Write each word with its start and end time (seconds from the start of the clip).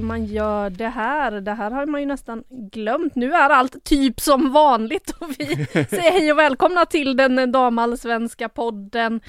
hur 0.00 0.06
man 0.06 0.24
gör 0.24 0.70
det 0.70 0.88
här. 0.88 1.30
Det 1.30 1.52
här 1.52 1.70
har 1.70 1.86
man 1.86 2.00
ju 2.00 2.06
nästan 2.06 2.44
glömt. 2.48 3.14
Nu 3.14 3.32
är 3.32 3.50
allt 3.50 3.84
typ 3.84 4.20
som 4.20 4.52
vanligt 4.52 5.10
och 5.18 5.30
vi 5.38 5.46
säger 5.72 6.10
hej 6.10 6.32
och 6.32 6.38
välkomna 6.38 6.86
till 6.86 7.16
den 7.16 7.52
damallsvenska 7.52 8.48
podden. 8.48 9.20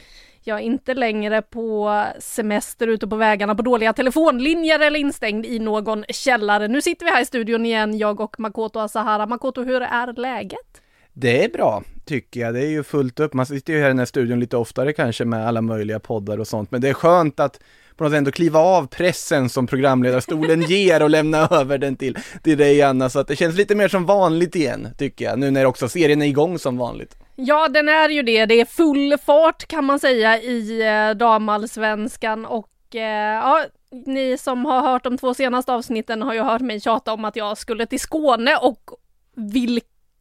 Jag 0.44 0.58
är 0.58 0.64
inte 0.64 0.94
längre 0.94 1.42
på 1.42 2.04
semester 2.20 2.88
ute 2.88 3.08
på 3.08 3.16
vägarna 3.16 3.56
på 3.56 3.62
dåliga 3.62 3.94
telefonlinjer 3.94 4.80
eller 4.80 5.00
instängd 5.00 5.46
i 5.46 5.60
någon 5.60 6.04
källare. 6.10 6.68
Nu 6.68 6.82
sitter 6.82 7.06
vi 7.06 7.12
här 7.12 7.22
i 7.22 7.26
studion 7.26 7.66
igen, 7.66 7.98
jag 7.98 8.20
och 8.20 8.40
Makoto 8.40 8.80
Asahara. 8.80 9.26
Makoto, 9.26 9.64
hur 9.64 9.82
är 9.82 10.14
läget? 10.14 10.82
Det 11.14 11.46
är 11.46 11.50
bra, 11.50 11.84
tycker 12.06 12.40
jag. 12.40 12.54
Det 12.54 12.60
är 12.60 12.70
ju 12.70 12.84
fullt 12.84 13.20
upp. 13.20 13.34
Man 13.34 13.46
sitter 13.46 13.74
ju 13.74 13.80
här 13.80 13.86
i 13.86 13.90
den 13.90 14.00
här 14.00 14.06
studion 14.06 14.40
lite 14.40 14.58
oftare 14.58 14.94
kanske 14.94 15.26
med 15.26 15.48
alla 15.48 15.62
möjliga 15.62 16.00
poddar 16.00 16.38
och 16.38 16.48
sånt. 16.48 16.72
Men 16.72 16.82
det 16.82 16.90
är 16.90 16.94
skönt 16.94 17.40
att 17.40 17.60
på 18.02 18.06
något 18.06 18.12
sätt 18.12 18.18
ändå 18.18 18.32
kliva 18.32 18.60
av 18.60 18.88
pressen 18.88 19.50
som 19.50 19.68
programledarstolen 19.68 20.62
ger 20.62 21.04
och 21.04 21.10
lämna 21.10 21.48
över 21.52 21.78
den 21.78 21.96
till, 21.96 22.18
till 22.44 22.58
dig 22.58 22.82
Anna. 22.82 23.10
Så 23.10 23.20
att 23.20 23.28
det 23.28 23.36
känns 23.36 23.56
lite 23.56 23.76
mer 23.76 23.88
som 23.88 24.06
vanligt 24.06 24.56
igen, 24.56 24.88
tycker 24.98 25.26
jag. 25.26 25.40
Nu 25.40 25.52
när 25.52 25.66
också 25.66 25.90
serien 25.90 26.22
är 26.22 26.26
igång 26.26 26.60
som 26.60 26.78
vanligt. 26.78 27.16
Ja, 27.36 27.68
den 27.68 27.90
är 27.90 28.10
ju 28.10 28.24
det. 28.24 28.46
Det 28.46 28.62
är 28.62 28.66
full 28.66 29.18
fart 29.26 29.68
kan 29.68 29.86
man 29.86 30.00
säga 30.00 30.42
i 30.42 30.82
eh, 30.82 31.18
damallsvenskan 31.18 32.46
och 32.46 32.96
eh, 32.96 33.36
ja, 33.36 33.66
ni 34.06 34.38
som 34.38 34.66
har 34.66 34.82
hört 34.82 35.04
de 35.04 35.18
två 35.18 35.34
senaste 35.34 35.74
avsnitten 35.74 36.22
har 36.22 36.34
ju 36.34 36.42
hört 36.42 36.62
mig 36.62 36.80
tjata 36.80 37.14
om 37.14 37.26
att 37.26 37.36
jag 37.36 37.58
skulle 37.58 37.86
till 37.86 38.00
Skåne 38.00 38.56
och 38.56 38.82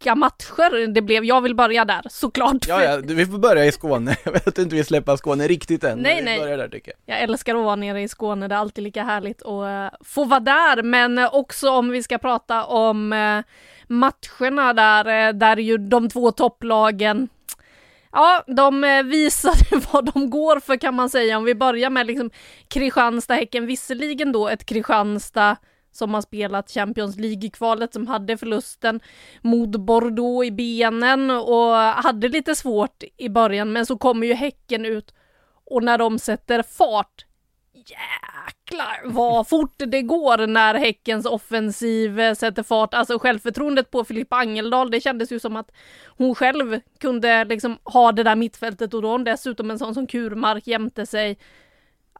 vilka 0.00 0.14
matcher 0.14 0.86
det 0.86 1.02
blev. 1.02 1.24
Jag 1.24 1.40
vill 1.40 1.54
börja 1.54 1.84
där, 1.84 2.02
såklart. 2.10 2.68
Ja, 2.68 2.84
ja, 2.84 3.00
vi 3.04 3.26
får 3.26 3.38
börja 3.38 3.64
i 3.64 3.72
Skåne. 3.72 4.16
Jag 4.24 4.32
vet 4.32 4.58
inte 4.58 4.74
vill 4.76 4.84
släppa 4.84 5.16
Skåne 5.16 5.48
riktigt 5.48 5.84
än. 5.84 5.98
Nej, 5.98 6.16
vi 6.16 6.22
nej. 6.22 6.56
där 6.56 6.68
tycker 6.68 6.92
jag. 7.06 7.16
Jag 7.16 7.22
älskar 7.22 7.54
att 7.54 7.64
vara 7.64 7.76
nere 7.76 8.02
i 8.02 8.08
Skåne, 8.08 8.48
det 8.48 8.54
är 8.54 8.58
alltid 8.58 8.84
lika 8.84 9.04
härligt 9.04 9.42
att 9.42 9.92
eh, 9.92 9.98
få 10.04 10.24
vara 10.24 10.40
där, 10.40 10.82
men 10.82 11.18
också 11.18 11.70
om 11.70 11.90
vi 11.90 12.02
ska 12.02 12.18
prata 12.18 12.64
om 12.64 13.12
eh, 13.12 13.40
matcherna 13.88 14.72
där, 14.72 15.28
eh, 15.28 15.32
där 15.32 15.56
ju 15.56 15.78
de 15.78 16.08
två 16.08 16.32
topplagen 16.32 17.28
Ja, 18.12 18.44
de 18.46 19.02
visade 19.04 19.58
vad 19.92 20.12
de 20.14 20.30
går 20.30 20.60
för 20.60 20.76
kan 20.76 20.94
man 20.94 21.10
säga. 21.10 21.38
Om 21.38 21.44
vi 21.44 21.54
börjar 21.54 21.90
med 21.90 22.06
liksom 22.06 22.30
Kristianstad-Häcken, 22.68 23.66
visserligen 23.66 24.32
då 24.32 24.48
ett 24.48 24.66
Kristianstad 24.66 25.56
som 25.92 26.14
har 26.14 26.20
spelat 26.20 26.70
Champions 26.70 27.16
League-kvalet 27.16 27.92
som 27.92 28.06
hade 28.06 28.36
förlusten 28.36 29.00
mot 29.42 29.70
Bordeaux 29.70 30.46
i 30.46 30.50
benen 30.50 31.30
och 31.30 31.74
hade 31.76 32.28
lite 32.28 32.54
svårt 32.54 33.02
i 33.16 33.28
början, 33.28 33.72
men 33.72 33.86
så 33.86 33.98
kommer 33.98 34.26
ju 34.26 34.34
Häcken 34.34 34.84
ut 34.84 35.14
och 35.70 35.82
när 35.82 35.98
de 35.98 36.18
sätter 36.18 36.62
fart, 36.62 37.24
jäklar 37.72 39.00
vad 39.04 39.48
fort 39.48 39.74
det 39.76 40.02
går 40.02 40.46
när 40.46 40.74
Häckens 40.74 41.26
offensiv 41.26 42.20
eh, 42.20 42.34
sätter 42.34 42.62
fart. 42.62 42.94
Alltså 42.94 43.18
självförtroendet 43.18 43.90
på 43.90 44.04
Filippa 44.04 44.36
Angeldal, 44.36 44.90
det 44.90 45.00
kändes 45.00 45.32
ju 45.32 45.38
som 45.38 45.56
att 45.56 45.70
hon 46.06 46.34
själv 46.34 46.80
kunde 46.98 47.44
liksom 47.44 47.78
ha 47.84 48.12
det 48.12 48.22
där 48.22 48.36
mittfältet 48.36 48.94
och 48.94 49.02
då 49.02 49.10
hon 49.10 49.24
dessutom 49.24 49.70
en 49.70 49.78
sån 49.78 49.94
som 49.94 50.06
Kurmark 50.06 50.66
jämte 50.66 51.06
sig. 51.06 51.38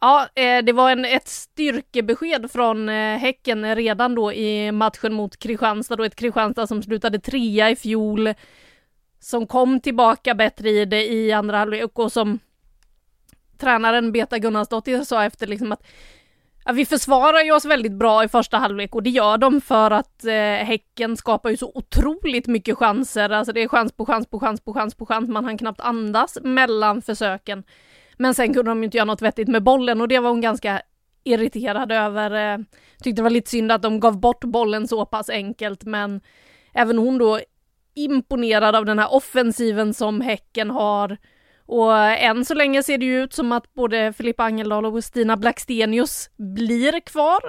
Ja, 0.00 0.28
eh, 0.34 0.64
det 0.64 0.72
var 0.72 0.90
en, 0.90 1.04
ett 1.04 1.28
styrkebesked 1.28 2.50
från 2.50 2.88
eh, 2.88 3.18
Häcken 3.18 3.76
redan 3.76 4.14
då 4.14 4.32
i 4.32 4.72
matchen 4.72 5.12
mot 5.12 5.36
Kristianstad, 5.36 5.96
då 5.96 6.04
ett 6.04 6.16
Kristianstad 6.16 6.66
som 6.66 6.82
slutade 6.82 7.18
trea 7.18 7.70
i 7.70 7.76
fjol, 7.76 8.34
som 9.20 9.46
kom 9.46 9.80
tillbaka 9.80 10.34
bättre 10.34 10.70
i 10.70 10.84
det 10.84 11.12
i 11.12 11.32
andra 11.32 11.58
halvlek 11.58 11.98
och 11.98 12.12
som 12.12 12.38
tränaren 13.58 14.12
Beta 14.12 14.38
Gunnarsdottir 14.38 15.04
sa 15.04 15.24
efter 15.24 15.46
liksom 15.46 15.72
att 15.72 15.86
ja, 16.64 16.72
vi 16.72 16.86
försvarar 16.86 17.40
ju 17.40 17.52
oss 17.52 17.64
väldigt 17.64 17.92
bra 17.92 18.24
i 18.24 18.28
första 18.28 18.58
halvlek 18.58 18.94
och 18.94 19.02
det 19.02 19.10
gör 19.10 19.38
de 19.38 19.60
för 19.60 19.90
att 19.90 20.24
eh, 20.24 20.34
Häcken 20.66 21.16
skapar 21.16 21.50
ju 21.50 21.56
så 21.56 21.72
otroligt 21.74 22.46
mycket 22.46 22.78
chanser. 22.78 23.30
Alltså 23.30 23.52
det 23.52 23.62
är 23.62 23.68
chans 23.68 23.92
på 23.92 24.06
chans 24.06 24.26
på 24.26 24.40
chans 24.40 24.60
på 24.60 24.74
chans 24.74 24.94
på 24.94 25.06
chans. 25.06 25.28
Man 25.28 25.44
hann 25.44 25.58
knappt 25.58 25.80
andas 25.80 26.38
mellan 26.42 27.02
försöken. 27.02 27.64
Men 28.20 28.34
sen 28.34 28.54
kunde 28.54 28.70
de 28.70 28.78
ju 28.78 28.84
inte 28.84 28.96
göra 28.96 29.04
något 29.04 29.22
vettigt 29.22 29.48
med 29.48 29.62
bollen 29.62 30.00
och 30.00 30.08
det 30.08 30.18
var 30.18 30.30
hon 30.30 30.40
ganska 30.40 30.82
irriterad 31.24 31.92
över. 31.92 32.30
Eh, 32.30 32.58
tyckte 33.02 33.18
det 33.20 33.22
var 33.22 33.30
lite 33.30 33.50
synd 33.50 33.72
att 33.72 33.82
de 33.82 34.00
gav 34.00 34.20
bort 34.20 34.44
bollen 34.44 34.88
så 34.88 35.06
pass 35.06 35.30
enkelt 35.30 35.84
men 35.84 36.20
även 36.74 36.98
hon 36.98 37.18
då 37.18 37.40
imponerad 37.94 38.76
av 38.76 38.84
den 38.84 38.98
här 38.98 39.14
offensiven 39.14 39.94
som 39.94 40.20
Häcken 40.20 40.70
har. 40.70 41.16
Och 41.66 41.98
eh, 41.98 42.24
än 42.24 42.44
så 42.44 42.54
länge 42.54 42.82
ser 42.82 42.98
det 42.98 43.06
ju 43.06 43.22
ut 43.22 43.32
som 43.32 43.52
att 43.52 43.74
både 43.74 44.12
Filippa 44.12 44.44
Angeldal 44.44 44.86
och 44.86 45.04
Stina 45.04 45.36
Blackstenius 45.36 46.30
blir 46.36 47.00
kvar. 47.00 47.40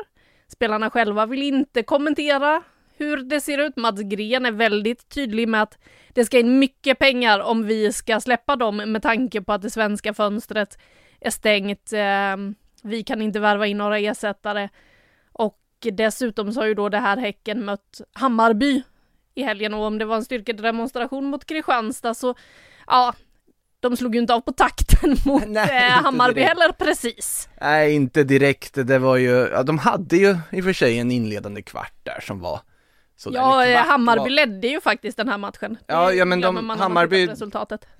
Spelarna 0.48 0.90
själva 0.90 1.26
vill 1.26 1.44
inte 1.44 1.84
kommentera 1.84 2.64
hur 2.98 3.18
det 3.18 3.42
ser 3.42 3.58
ut. 3.58 3.78
Mats 3.78 4.02
Gren 4.02 4.46
är 4.46 4.52
väldigt 4.52 5.10
tydlig 5.10 5.48
med 5.48 5.62
att 5.62 5.78
det 6.14 6.26
ska 6.26 6.40
in 6.40 6.60
mycket 6.60 7.00
pengar 7.00 7.40
om 7.40 7.66
vi 7.66 7.94
ska 7.94 8.20
släppa 8.20 8.56
dem 8.56 8.78
med 8.78 9.02
tanke 9.02 9.42
på 9.42 9.54
att 9.54 9.62
det 9.62 9.70
svenska 9.70 10.14
fönstret 10.14 10.78
är 11.20 11.30
stängt. 11.32 11.94
Eh, 11.94 12.38
Vi 12.84 13.04
kan 13.04 13.22
inte 13.22 13.40
värva 13.40 13.68
in 13.68 13.78
några 13.78 13.98
ersättare. 14.00 14.70
Och 15.34 15.58
dessutom 15.92 16.54
så 16.54 16.60
har 16.60 16.68
ju 16.68 16.74
då 16.74 16.90
det 16.90 17.00
här 17.00 17.18
Häcken 17.18 17.66
mött 17.66 18.02
Hammarby 18.14 18.84
i 19.36 19.44
helgen 19.44 19.74
och 19.74 19.84
om 19.86 19.98
det 19.98 20.06
var 20.06 20.16
en 20.16 20.26
styrkedemonstration 20.26 21.26
mot 21.26 21.46
Kristianstad 21.46 22.14
så 22.14 22.36
ja, 22.88 23.14
de 23.80 23.98
slog 23.98 24.16
ju 24.16 24.22
inte 24.22 24.34
av 24.34 24.42
på 24.42 24.52
takten 24.52 25.16
mot 25.26 25.44
Nej, 25.48 25.88
eh, 25.88 26.04
Hammarby 26.04 26.34
direkt. 26.34 26.48
heller 26.50 26.72
precis. 26.72 27.50
Nej, 27.62 27.94
inte 27.96 28.24
direkt. 28.24 28.74
Det 28.88 29.00
var 29.00 29.18
ju, 29.18 29.30
ja, 29.52 29.64
de 29.64 29.78
hade 29.78 30.18
ju 30.18 30.38
i 30.52 30.60
och 30.62 30.66
för 30.66 30.74
sig 30.74 31.00
en 31.00 31.12
inledande 31.12 31.62
kvart 31.62 31.94
där 32.04 32.20
som 32.22 32.40
var. 32.40 32.60
Ja, 33.30 33.66
eh, 33.66 33.78
Hammarby 33.86 34.30
ledde 34.30 34.68
ju 34.68 34.82
faktiskt 34.82 35.18
den 35.18 35.28
här 35.30 35.38
matchen. 35.38 35.78
Ja, 35.88 36.12
ja, 36.14 36.26
men 36.26 36.42
de- 36.42 36.56
Hammarby-. 36.70 37.28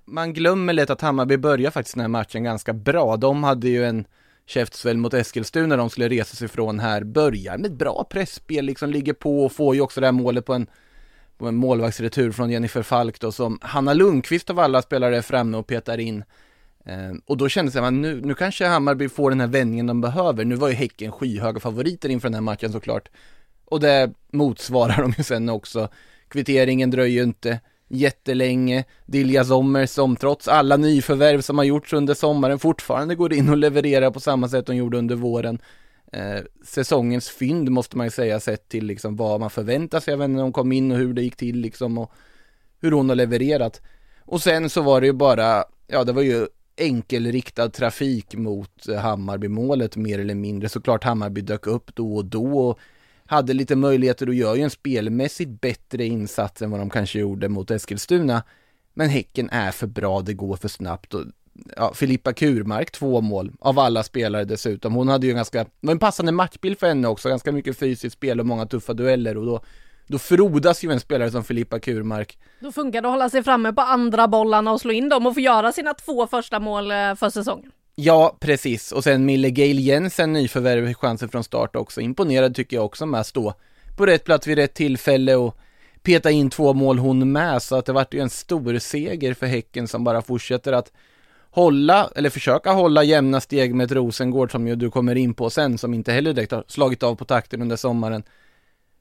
Man 0.06 0.34
glömmer 0.34 0.74
lätt 0.74 0.90
att 0.90 1.02
Hammarby 1.02 1.38
börjar 1.38 1.72
faktiskt 1.72 1.96
den 1.96 2.02
här 2.02 2.08
matchen 2.08 2.44
ganska 2.44 2.74
bra. 2.74 3.18
De 3.18 3.44
hade 3.44 3.70
ju 3.70 3.86
en 3.86 4.06
käftsväll 4.46 4.98
mot 4.98 5.14
Eskilstuna 5.14 5.68
när 5.68 5.78
de 5.78 5.90
skulle 5.90 6.10
resa 6.10 6.36
sig 6.36 6.46
ifrån 6.46 6.80
här, 6.80 7.04
börjar 7.04 7.58
med 7.58 7.66
ett 7.72 7.78
bra 7.78 8.08
pressspel, 8.10 8.66
liksom 8.66 8.90
ligger 8.90 9.14
på 9.14 9.46
och 9.46 9.52
får 9.52 9.76
ju 9.76 9.82
också 9.82 10.02
det 10.02 10.08
här 10.08 10.12
målet 10.12 10.46
på 10.46 10.54
en, 10.54 10.68
på 11.38 11.48
en 11.48 11.56
målvaktsretur 11.56 12.32
från 12.32 12.50
Jennifer 12.52 12.82
Falk 12.84 13.20
då 13.20 13.32
som 13.32 13.60
Hanna 13.62 13.94
Lundqvist 13.94 14.50
av 14.50 14.60
alla 14.60 14.82
spelare 14.82 15.18
är 15.18 15.22
framme 15.22 15.58
och 15.58 15.68
petar 15.68 15.98
in. 15.98 16.24
Eh, 16.86 17.12
och 17.26 17.38
då 17.38 17.50
kändes 17.50 17.74
det, 17.74 17.82
man, 17.82 18.02
nu, 18.02 18.22
nu 18.24 18.34
kanske 18.34 18.66
Hammarby 18.68 19.10
får 19.10 19.30
den 19.30 19.40
här 19.40 19.48
vändningen 19.48 19.88
de 19.88 20.02
behöver. 20.02 20.46
Nu 20.46 20.56
var 20.56 20.68
ju 20.68 20.74
Häcken 20.74 21.12
skyhöga 21.12 21.60
favoriter 21.60 22.10
inför 22.10 22.28
den 22.28 22.34
här 22.34 22.42
matchen 22.42 22.72
såklart. 22.72 23.10
Och 23.72 23.80
det 23.80 24.14
motsvarar 24.32 25.02
de 25.02 25.14
ju 25.18 25.24
sen 25.24 25.50
också. 25.50 25.90
Kvitteringen 26.28 26.92
dröjer 26.92 27.16
ju 27.16 27.24
inte 27.24 27.60
jättelänge. 27.88 28.84
Dilja 29.06 29.46
Sommer 29.46 29.86
som 29.86 30.16
trots 30.16 30.48
alla 30.48 30.78
nyförvärv 30.78 31.42
som 31.42 31.58
har 31.58 31.66
gjorts 31.66 31.94
under 31.94 32.14
sommaren 32.14 32.60
fortfarande 32.60 33.16
går 33.16 33.34
in 33.34 33.50
och 33.50 33.58
levererar 33.58 34.12
på 34.12 34.20
samma 34.20 34.50
sätt 34.50 34.66
de 34.66 34.76
gjorde 34.76 34.98
under 34.98 35.16
våren. 35.16 35.62
Eh, 36.12 36.42
säsongens 36.66 37.30
fynd 37.30 37.70
måste 37.70 37.98
man 37.98 38.06
ju 38.06 38.12
säga 38.12 38.40
sett 38.40 38.70
till 38.70 38.86
liksom 38.86 39.16
vad 39.16 39.40
man 39.40 39.50
förväntar 39.50 40.00
sig 40.00 40.14
av 40.14 40.22
henne 40.22 40.36
när 40.36 40.44
hon 40.44 40.54
kom 40.54 40.72
in 40.72 40.92
och 40.92 40.98
hur 40.98 41.14
det 41.14 41.22
gick 41.22 41.36
till 41.36 41.58
liksom 41.58 41.98
och 41.98 42.12
hur 42.82 42.92
hon 42.92 43.10
har 43.10 43.16
levererat. 43.16 43.82
Och 44.20 44.42
sen 44.42 44.70
så 44.70 44.82
var 44.82 45.02
det 45.02 45.08
ju 45.08 45.14
bara, 45.14 45.64
ja 45.88 46.04
det 46.04 46.14
var 46.14 46.22
ju 46.22 46.48
enkelriktad 46.78 47.70
trafik 47.70 48.36
mot 48.36 48.88
Hammarby-målet 49.02 49.96
mer 49.96 50.20
eller 50.20 50.36
mindre. 50.36 50.70
Såklart 50.70 51.04
Hammarby 51.04 51.42
dök 51.42 51.68
upp 51.68 51.96
då 51.96 52.16
och 52.16 52.26
då 52.26 52.70
och 52.70 52.80
hade 53.32 53.54
lite 53.54 53.76
möjligheter 53.76 54.28
och 54.28 54.36
gör 54.36 54.56
ju 54.56 54.62
en 54.62 54.70
spelmässigt 54.70 55.62
bättre 55.62 56.06
insats 56.06 56.62
än 56.62 56.72
vad 56.72 56.80
de 56.80 56.90
kanske 56.90 57.20
gjorde 57.20 57.50
mot 57.50 57.72
Eskilstuna. 57.72 58.44
Men 58.94 59.10
Häcken 59.10 59.50
är 59.50 59.72
för 59.72 59.88
bra, 59.88 60.22
det 60.22 60.34
går 60.34 60.56
för 60.56 60.68
snabbt 60.68 61.14
och 61.14 61.24
ja, 61.76 61.94
Filippa 61.94 62.34
Kurmark, 62.34 62.92
två 62.92 63.22
mål 63.22 63.52
av 63.60 63.80
alla 63.80 64.04
spelare 64.04 64.46
dessutom. 64.46 64.94
Hon 64.94 65.08
hade 65.08 65.28
ju 65.28 65.34
ganska, 65.34 65.64
det 65.64 65.70
var 65.80 65.92
en 65.92 66.00
passande 66.00 66.32
matchbild 66.32 66.80
för 66.80 66.88
henne 66.88 67.08
också, 67.08 67.30
ganska 67.30 67.52
mycket 67.52 67.78
fysiskt 67.78 68.16
spel 68.16 68.40
och 68.40 68.46
många 68.46 68.66
tuffa 68.66 68.94
dueller 68.94 69.38
och 69.38 69.46
då 69.46 69.62
då 70.08 70.20
frodas 70.20 70.84
ju 70.84 70.92
en 70.92 71.00
spelare 71.00 71.32
som 71.32 71.44
Filippa 71.44 71.80
Kurmark. 71.80 72.38
Då 72.60 72.72
funkar 72.72 73.02
det 73.02 73.08
att 73.08 73.14
hålla 73.14 73.30
sig 73.30 73.44
framme 73.44 73.74
på 73.74 73.82
andra 73.82 74.28
bollarna 74.28 74.72
och 74.72 74.82
slå 74.82 74.92
in 74.92 75.10
dem 75.10 75.28
och 75.28 75.34
få 75.34 75.40
göra 75.40 75.72
sina 75.72 75.94
två 75.94 76.28
första 76.28 76.60
mål 76.60 76.92
eh, 76.92 77.16
för 77.16 77.30
säsongen. 77.30 77.72
Ja, 77.96 78.38
precis. 78.40 78.92
Och 78.92 79.04
sen 79.04 79.26
Mille 79.26 79.50
Gail 79.50 79.80
Jensen, 79.80 80.34
nyförvärv, 80.34 80.94
chansen 80.94 81.30
från 81.30 81.44
start 81.44 81.76
också. 81.76 82.02
Imponerad 82.02 82.56
tycker 82.56 82.78
jag 82.78 82.86
också 82.86 83.06
med 83.06 83.20
att 83.20 83.28
stå 83.28 83.54
på 83.98 84.06
rätt 84.06 84.24
plats 84.26 84.48
vid 84.48 84.58
rätt 84.58 84.74
tillfälle 84.74 85.36
och 85.36 85.58
peta 86.04 86.32
in 86.32 86.50
två 86.50 86.74
mål 86.74 87.00
hon 87.00 87.32
med. 87.32 87.62
Så 87.62 87.76
att 87.76 87.86
det 87.86 87.94
vart 87.94 88.14
ju 88.14 88.20
en 88.20 88.30
stor 88.30 88.80
seger 88.80 89.34
för 89.34 89.46
Häcken 89.46 89.88
som 89.88 90.04
bara 90.04 90.22
fortsätter 90.22 90.74
att 90.74 90.92
hålla, 91.52 92.10
eller 92.16 92.30
försöka 92.30 92.72
hålla 92.72 93.04
jämna 93.04 93.42
steg 93.42 93.76
med 93.76 93.86
ett 93.86 93.92
Rosengård 93.92 94.52
som 94.52 94.68
ju 94.68 94.76
du 94.76 94.92
kommer 94.92 95.16
in 95.16 95.34
på 95.34 95.50
sen, 95.50 95.78
som 95.78 95.94
inte 95.94 96.12
heller 96.12 96.34
direkt 96.34 96.52
har 96.52 96.64
slagit 96.68 97.04
av 97.04 97.16
på 97.16 97.26
takten 97.26 97.62
under 97.62 97.76
sommaren. 97.76 98.24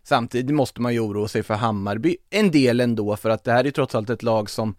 Samtidigt 0.04 0.54
måste 0.54 0.80
man 0.80 0.92
ju 0.92 1.00
oroa 1.00 1.28
sig 1.28 1.42
för 1.42 1.54
Hammarby 1.54 2.16
en 2.30 2.50
del 2.50 2.80
ändå, 2.80 3.16
för 3.16 3.30
att 3.30 3.44
det 3.44 3.52
här 3.52 3.66
är 3.66 3.70
trots 3.70 3.94
allt 3.94 4.10
ett 4.10 4.22
lag 4.22 4.50
som 4.50 4.74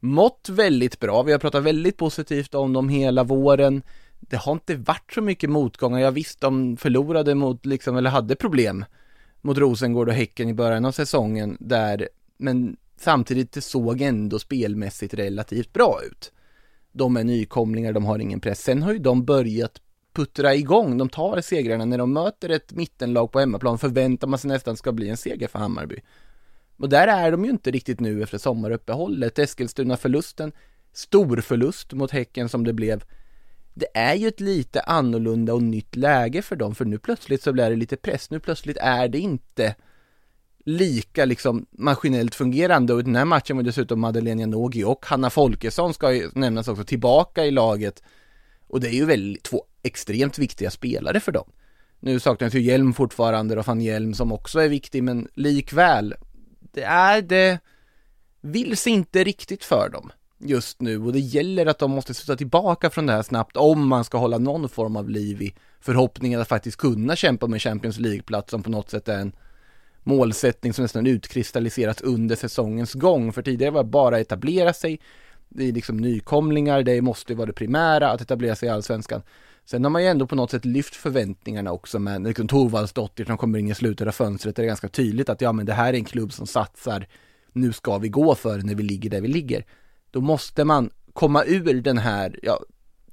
mått 0.00 0.48
väldigt 0.48 1.00
bra. 1.00 1.22
Vi 1.22 1.32
har 1.32 1.38
pratat 1.38 1.64
väldigt 1.64 1.96
positivt 1.96 2.54
om 2.54 2.72
dem 2.72 2.88
hela 2.88 3.24
våren. 3.24 3.82
Det 4.20 4.36
har 4.36 4.52
inte 4.52 4.76
varit 4.76 5.12
så 5.14 5.22
mycket 5.22 5.50
motgångar. 5.50 5.98
Jag 5.98 6.12
visst, 6.12 6.40
de 6.40 6.76
förlorade 6.76 7.34
mot, 7.34 7.66
liksom, 7.66 7.96
eller 7.96 8.10
hade 8.10 8.36
problem 8.36 8.84
mot 9.40 9.58
Rosengård 9.58 10.08
och 10.08 10.14
Häcken 10.14 10.48
i 10.48 10.54
början 10.54 10.84
av 10.84 10.92
säsongen 10.92 11.56
där, 11.60 12.08
men 12.36 12.76
samtidigt 12.96 13.52
det 13.52 13.60
såg 13.60 14.00
ändå 14.00 14.38
spelmässigt 14.38 15.14
relativt 15.14 15.72
bra 15.72 16.00
ut. 16.10 16.32
De 16.92 17.16
är 17.16 17.24
nykomlingar, 17.24 17.92
de 17.92 18.04
har 18.04 18.18
ingen 18.18 18.40
press. 18.40 18.62
Sen 18.62 18.82
har 18.82 18.92
ju 18.92 18.98
de 18.98 19.24
börjat 19.24 19.80
puttra 20.12 20.54
igång, 20.54 20.98
de 20.98 21.08
tar 21.08 21.40
segrarna 21.40 21.84
när 21.84 21.98
de 21.98 22.12
möter 22.12 22.48
ett 22.48 22.72
mittenlag 22.72 23.32
på 23.32 23.40
hemmaplan 23.40 23.78
förväntar 23.78 24.28
man 24.28 24.38
sig 24.38 24.48
nästan 24.48 24.76
ska 24.76 24.92
bli 24.92 25.08
en 25.08 25.16
seger 25.16 25.48
för 25.48 25.58
Hammarby. 25.58 26.00
Och 26.76 26.88
där 26.88 27.08
är 27.08 27.30
de 27.30 27.44
ju 27.44 27.50
inte 27.50 27.70
riktigt 27.70 28.00
nu 28.00 28.22
efter 28.22 28.38
sommaruppehållet. 28.38 29.38
Eskilstuna-förlusten, 29.38 30.52
stor 30.92 31.40
förlust 31.40 31.92
mot 31.92 32.10
Häcken 32.10 32.48
som 32.48 32.64
det 32.64 32.72
blev. 32.72 33.04
Det 33.74 33.86
är 33.94 34.14
ju 34.14 34.28
ett 34.28 34.40
lite 34.40 34.80
annorlunda 34.80 35.54
och 35.54 35.62
nytt 35.62 35.96
läge 35.96 36.42
för 36.42 36.56
dem, 36.56 36.74
för 36.74 36.84
nu 36.84 36.98
plötsligt 36.98 37.42
så 37.42 37.52
blir 37.52 37.70
det 37.70 37.76
lite 37.76 37.96
press. 37.96 38.30
Nu 38.30 38.40
plötsligt 38.40 38.76
är 38.76 39.08
det 39.08 39.18
inte 39.18 39.74
lika 40.64 41.24
liksom 41.24 41.66
maskinellt 41.70 42.34
fungerande 42.34 42.92
och 42.94 43.00
i 43.00 43.02
den 43.02 43.16
här 43.16 43.24
matchen 43.24 43.56
var 43.56 43.64
dessutom 43.64 44.00
Madeleine 44.00 44.42
Janogy 44.42 44.84
och 44.84 45.06
Hanna 45.06 45.30
Folkesson 45.30 45.94
ska 45.94 46.12
ju 46.12 46.30
nämnas 46.34 46.68
också 46.68 46.84
tillbaka 46.84 47.44
i 47.44 47.50
laget. 47.50 48.02
Och 48.68 48.80
det 48.80 48.88
är 48.88 48.94
ju 48.94 49.04
väl 49.04 49.38
två 49.42 49.64
extremt 49.82 50.38
viktiga 50.38 50.70
spelare 50.70 51.20
för 51.20 51.32
dem. 51.32 51.50
Nu 52.00 52.20
saknas 52.20 52.54
ju 52.54 52.60
Hjelm 52.60 52.92
fortfarande 52.92 53.58
och 53.58 53.66
van 53.66 53.80
Hjelm 53.80 54.14
som 54.14 54.32
också 54.32 54.60
är 54.60 54.68
viktig, 54.68 55.02
men 55.02 55.28
likväl, 55.34 56.14
det 56.76 56.84
är 56.84 57.22
det, 57.22 57.58
vill 58.40 58.76
sig 58.76 58.92
inte 58.92 59.24
riktigt 59.24 59.64
för 59.64 59.88
dem 59.88 60.12
just 60.38 60.80
nu 60.80 61.02
och 61.02 61.12
det 61.12 61.18
gäller 61.18 61.66
att 61.66 61.78
de 61.78 61.90
måste 61.90 62.14
sluta 62.14 62.36
tillbaka 62.36 62.90
från 62.90 63.06
det 63.06 63.12
här 63.12 63.22
snabbt 63.22 63.56
om 63.56 63.88
man 63.88 64.04
ska 64.04 64.18
hålla 64.18 64.38
någon 64.38 64.68
form 64.68 64.96
av 64.96 65.10
liv 65.10 65.42
i 65.42 65.54
förhoppningen 65.80 66.40
att 66.40 66.48
faktiskt 66.48 66.76
kunna 66.76 67.16
kämpa 67.16 67.46
med 67.46 67.62
Champions 67.62 67.98
League-plats 67.98 68.50
som 68.50 68.62
på 68.62 68.70
något 68.70 68.90
sätt 68.90 69.08
är 69.08 69.18
en 69.18 69.32
målsättning 70.02 70.72
som 70.72 70.82
nästan 70.82 71.06
utkristalliserats 71.06 72.02
under 72.02 72.36
säsongens 72.36 72.94
gång. 72.94 73.32
För 73.32 73.42
tidigare 73.42 73.70
var 73.70 73.82
det 73.82 73.90
bara 73.90 74.20
etablera 74.20 74.72
sig, 74.72 75.00
det 75.48 75.68
är 75.68 75.72
liksom 75.72 75.96
nykomlingar, 75.96 76.82
det 76.82 77.02
måste 77.02 77.34
vara 77.34 77.46
det 77.46 77.52
primära 77.52 78.10
att 78.10 78.20
etablera 78.20 78.56
sig 78.56 78.68
i 78.68 78.72
allsvenskan. 78.72 79.22
Sen 79.66 79.84
har 79.84 79.90
man 79.90 80.02
ju 80.02 80.08
ändå 80.08 80.26
på 80.26 80.34
något 80.34 80.50
sätt 80.50 80.64
lyft 80.64 80.94
förväntningarna 80.94 81.72
också 81.72 81.98
med 81.98 82.22
liksom 82.22 82.48
Torvaldsdottir 82.48 83.24
som 83.24 83.38
kommer 83.38 83.58
in 83.58 83.68
i 83.68 83.74
slutet 83.74 84.08
av 84.08 84.12
fönstret. 84.12 84.56
där 84.56 84.62
Det 84.62 84.62
är 84.62 84.66
ganska 84.66 84.88
tydligt 84.88 85.28
att 85.28 85.40
ja, 85.40 85.52
men 85.52 85.66
det 85.66 85.72
här 85.72 85.92
är 85.92 85.96
en 85.96 86.04
klubb 86.04 86.32
som 86.32 86.46
satsar. 86.46 87.06
Nu 87.52 87.72
ska 87.72 87.98
vi 87.98 88.08
gå 88.08 88.34
för 88.34 88.58
när 88.58 88.74
vi 88.74 88.82
ligger 88.82 89.10
där 89.10 89.20
vi 89.20 89.28
ligger. 89.28 89.64
Då 90.10 90.20
måste 90.20 90.64
man 90.64 90.90
komma 91.12 91.44
ur 91.44 91.80
den 91.80 91.98
här, 91.98 92.38
ja, 92.42 92.60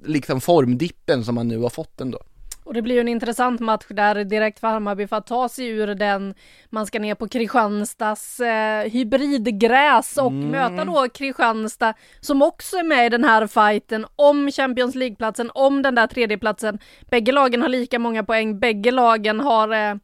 liksom 0.06 0.42
formdippen 0.42 1.26
som 1.26 1.36
man 1.36 1.48
nu 1.48 1.58
har 1.58 1.70
fått 1.70 2.02
ändå. 2.02 2.20
Och 2.64 2.74
det 2.74 2.82
blir 2.82 2.96
ju 2.96 3.02
en 3.02 3.08
intressant 3.08 3.60
match 3.60 3.86
där 3.90 4.24
direkt 4.24 4.60
för 4.60 4.68
Hammarby 4.68 5.08
för 5.08 5.16
att 5.16 5.28
ta 5.28 5.50
sig 5.50 5.68
ur 5.68 5.96
den. 5.96 6.34
Man 6.70 6.86
ska 6.86 7.00
ner 7.00 7.16
på 7.16 7.28
Kristianstads 7.28 8.40
eh, 8.40 8.84
hybridgräs 8.84 10.18
och 10.18 10.32
mm. 10.32 10.50
möta 10.50 10.86
då 10.86 11.10
Kristianstad 11.10 11.94
som 12.20 12.42
också 12.42 12.78
är 12.78 12.84
med 12.84 13.06
i 13.06 13.10
den 13.10 13.24
här 13.24 13.48
fighten 13.48 14.06
om 14.16 14.52
Champions 14.52 14.96
League-platsen, 14.96 15.52
om 15.54 15.82
den 15.82 15.96
där 15.96 16.08
tredjeplatsen. 16.08 16.80
Bägge 17.10 17.32
lagen 17.32 17.62
har 17.62 17.70
lika 17.70 18.00
många 18.00 18.24
poäng, 18.24 18.60
bägge 18.60 18.92
lagen 18.92 19.40
har 19.40 19.74
eh, 19.74 19.96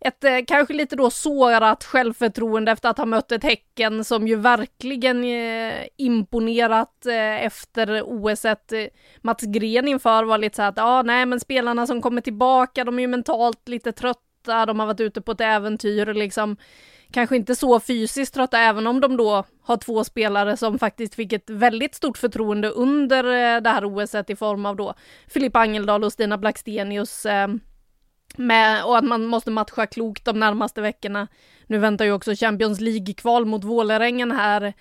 ett 0.00 0.24
eh, 0.24 0.38
kanske 0.46 0.74
lite 0.74 0.96
då 0.96 1.10
sårat 1.10 1.84
självförtroende 1.84 2.72
efter 2.72 2.88
att 2.88 2.98
ha 2.98 3.06
mött 3.06 3.32
ett 3.32 3.44
Häcken 3.44 4.04
som 4.04 4.28
ju 4.28 4.36
verkligen 4.36 5.24
eh, 5.24 5.86
imponerat 5.96 7.06
eh, 7.06 7.44
efter 7.44 8.02
OS. 8.02 8.44
Eh, 8.44 8.56
Mats 9.20 9.42
Gren 9.42 9.88
inför 9.88 10.24
var 10.24 10.38
lite 10.38 10.56
så 10.56 10.62
att 10.62 10.76
ja, 10.76 10.84
ah, 10.84 11.02
nej, 11.02 11.26
men 11.26 11.40
spelarna 11.40 11.86
som 11.86 12.02
kommer 12.02 12.20
tillbaka, 12.20 12.84
de 12.84 12.98
är 12.98 13.02
ju 13.02 13.08
mentalt 13.08 13.68
lite 13.68 13.92
trötta, 13.92 14.66
de 14.66 14.80
har 14.80 14.86
varit 14.86 15.00
ute 15.00 15.20
på 15.20 15.32
ett 15.32 15.40
äventyr 15.40 16.14
liksom. 16.14 16.56
Kanske 17.12 17.36
inte 17.36 17.54
så 17.54 17.80
fysiskt 17.80 18.34
trötta, 18.34 18.58
även 18.58 18.86
om 18.86 19.00
de 19.00 19.16
då 19.16 19.44
har 19.62 19.76
två 19.76 20.04
spelare 20.04 20.56
som 20.56 20.78
faktiskt 20.78 21.14
fick 21.14 21.32
ett 21.32 21.50
väldigt 21.50 21.94
stort 21.94 22.18
förtroende 22.18 22.68
under 22.68 23.24
eh, 23.24 23.60
det 23.60 23.70
här 23.70 23.84
OS 23.84 24.14
i 24.28 24.36
form 24.36 24.66
av 24.66 24.76
då 24.76 24.94
Filippa 25.28 25.58
Angeldal 25.58 26.04
och 26.04 26.12
Stina 26.12 26.38
Blackstenius 26.38 27.26
eh, 27.26 27.48
med, 28.36 28.84
och 28.84 28.98
att 28.98 29.04
man 29.04 29.26
måste 29.26 29.50
matcha 29.50 29.86
klokt 29.86 30.24
de 30.24 30.40
närmaste 30.40 30.80
veckorna. 30.80 31.28
Nu 31.66 31.78
väntar 31.78 32.04
ju 32.04 32.12
också 32.12 32.34
Champions 32.34 32.80
League-kval 32.80 33.46
mot 33.46 33.64
Vålerengen 33.64 34.32
här 34.32 34.72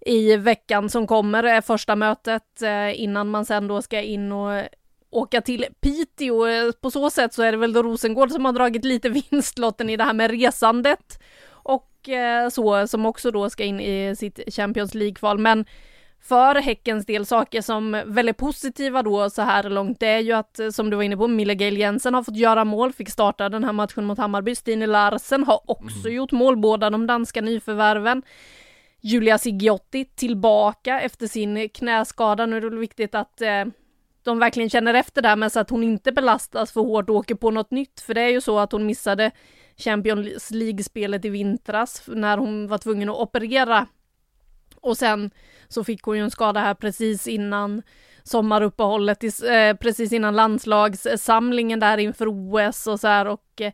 i 0.00 0.36
veckan 0.36 0.90
som 0.90 1.06
kommer, 1.06 1.42
är 1.44 1.60
första 1.60 1.96
mötet 1.96 2.62
eh, 2.62 3.02
innan 3.02 3.28
man 3.30 3.44
sen 3.44 3.68
då 3.68 3.82
ska 3.82 4.00
in 4.00 4.32
och 4.32 4.62
åka 5.10 5.40
till 5.40 5.66
Piteå. 5.80 6.72
På 6.80 6.90
så 6.90 7.10
sätt 7.10 7.34
så 7.34 7.42
är 7.42 7.52
det 7.52 7.58
väl 7.58 7.72
då 7.72 7.82
Rosengård 7.82 8.30
som 8.30 8.44
har 8.44 8.52
dragit 8.52 8.84
lite 8.84 9.08
vinstlotten 9.08 9.90
i 9.90 9.96
det 9.96 10.04
här 10.04 10.14
med 10.14 10.30
resandet 10.30 11.22
och 11.48 12.08
eh, 12.08 12.48
så 12.48 12.88
som 12.88 13.06
också 13.06 13.30
då 13.30 13.50
ska 13.50 13.64
in 13.64 13.80
i 13.80 14.16
sitt 14.16 14.54
Champions 14.54 14.94
League-kval. 14.94 15.38
Men 15.38 15.64
för 16.20 16.54
Häckens 16.54 17.06
del, 17.06 17.26
saker 17.26 17.60
som 17.60 18.02
väldigt 18.06 18.36
positiva 18.36 19.02
då 19.02 19.30
så 19.30 19.42
här 19.42 19.70
långt, 19.70 20.00
det 20.00 20.06
är 20.06 20.18
ju 20.18 20.32
att 20.32 20.60
som 20.72 20.90
du 20.90 20.96
var 20.96 21.02
inne 21.02 21.16
på, 21.16 21.28
Mille 21.28 21.54
Gail 21.54 21.78
Jensen 21.78 22.14
har 22.14 22.22
fått 22.22 22.36
göra 22.36 22.64
mål, 22.64 22.92
fick 22.92 23.10
starta 23.10 23.48
den 23.48 23.64
här 23.64 23.72
matchen 23.72 24.04
mot 24.04 24.18
Hammarby. 24.18 24.54
Stine 24.54 24.86
Larsen 24.86 25.44
har 25.44 25.60
också 25.70 26.06
mm. 26.06 26.16
gjort 26.16 26.32
mål, 26.32 26.56
båda 26.56 26.90
de 26.90 27.06
danska 27.06 27.40
nyförvärven. 27.40 28.22
Julia 29.00 29.38
Sigiotti 29.38 30.04
tillbaka 30.04 31.00
efter 31.00 31.26
sin 31.26 31.68
knäskada. 31.68 32.46
Nu 32.46 32.56
är 32.56 32.60
det 32.60 32.68
väl 32.68 32.78
viktigt 32.78 33.14
att 33.14 33.40
eh, 33.40 33.64
de 34.22 34.38
verkligen 34.38 34.70
känner 34.70 34.94
efter 34.94 35.22
där 35.22 35.36
men 35.36 35.50
så 35.50 35.60
att 35.60 35.70
hon 35.70 35.82
inte 35.82 36.12
belastas 36.12 36.72
för 36.72 36.80
hårt 36.80 37.10
och 37.10 37.16
åker 37.16 37.34
på 37.34 37.50
något 37.50 37.70
nytt. 37.70 38.00
För 38.00 38.14
det 38.14 38.20
är 38.20 38.28
ju 38.28 38.40
så 38.40 38.58
att 38.58 38.72
hon 38.72 38.86
missade 38.86 39.30
Champions 39.76 40.50
League-spelet 40.50 41.24
i 41.24 41.28
vintras 41.28 42.02
när 42.06 42.38
hon 42.38 42.68
var 42.68 42.78
tvungen 42.78 43.08
att 43.08 43.16
operera 43.16 43.86
och 44.82 44.96
sen 44.96 45.30
så 45.68 45.84
fick 45.84 46.02
hon 46.02 46.16
ju 46.16 46.22
en 46.22 46.30
skada 46.30 46.60
här 46.60 46.74
precis 46.74 47.26
innan 47.26 47.82
sommaruppehållet, 48.28 49.24
eh, 49.24 49.76
precis 49.80 50.12
innan 50.12 50.36
landslagssamlingen 50.36 51.80
där 51.80 51.98
inför 51.98 52.26
OS 52.28 52.86
och 52.86 53.00
så 53.00 53.08
här 53.08 53.26
och 53.26 53.60
eh, 53.60 53.72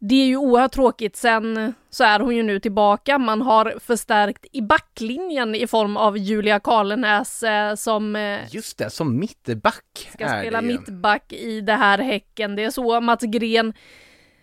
det 0.00 0.14
är 0.14 0.26
ju 0.26 0.36
oerhört 0.36 0.72
tråkigt. 0.72 1.16
Sen 1.16 1.74
så 1.90 2.04
är 2.04 2.20
hon 2.20 2.36
ju 2.36 2.42
nu 2.42 2.60
tillbaka. 2.60 3.18
Man 3.18 3.42
har 3.42 3.74
förstärkt 3.80 4.46
i 4.52 4.62
backlinjen 4.62 5.54
i 5.54 5.66
form 5.66 5.96
av 5.96 6.18
Julia 6.18 6.60
Karlenäs 6.60 7.42
eh, 7.42 7.74
som... 7.74 8.36
Just 8.50 8.78
det, 8.78 8.90
som 8.90 9.18
mittback. 9.18 10.08
Ska 10.12 10.28
spela 10.28 10.60
mittback 10.60 11.32
i 11.32 11.60
det 11.60 11.74
här 11.74 11.98
Häcken. 11.98 12.56
Det 12.56 12.64
är 12.64 12.70
så 12.70 13.00
Mats 13.00 13.22
Gren 13.22 13.72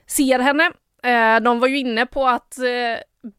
ser 0.08 0.40
henne. 0.40 0.72
De 1.42 1.60
var 1.60 1.68
ju 1.68 1.78
inne 1.78 2.06
på 2.06 2.28
att 2.28 2.58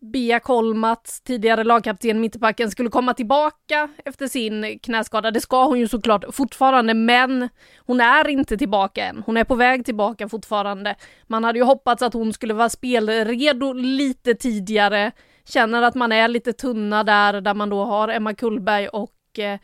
Bea 0.01 0.41
Kolmats, 0.41 1.21
tidigare 1.21 1.65
lagkapten 1.65 2.21
mittbacken, 2.21 2.71
skulle 2.71 2.91
komma 2.91 3.15
tillbaka 3.15 3.89
efter 4.05 4.27
sin 4.27 4.79
knäskada. 4.79 5.31
Det 5.31 5.41
ska 5.41 5.65
hon 5.65 5.79
ju 5.79 5.89
såklart 5.89 6.25
fortfarande, 6.33 6.95
men 6.95 7.49
hon 7.79 8.01
är 8.01 8.29
inte 8.29 8.57
tillbaka 8.57 9.05
än. 9.05 9.23
Hon 9.27 9.37
är 9.37 9.45
på 9.45 9.55
väg 9.55 9.85
tillbaka 9.85 10.29
fortfarande. 10.29 10.95
Man 11.27 11.45
hade 11.45 11.59
ju 11.59 11.65
hoppats 11.65 12.03
att 12.03 12.15
hon 12.15 12.33
skulle 12.33 12.55
vara 12.55 12.69
spelredo 12.69 13.73
lite 13.73 14.35
tidigare. 14.35 15.13
Känner 15.45 15.83
att 15.83 15.95
man 15.95 16.13
är 16.13 16.29
lite 16.29 16.53
tunna 16.53 17.05
där, 17.05 17.41
där 17.41 17.55
man 17.55 17.71
då 17.71 17.85
har 17.85 18.09
Emma 18.09 18.35
Kullberg 18.35 18.89
och 18.89 19.39
eh, 19.39 19.59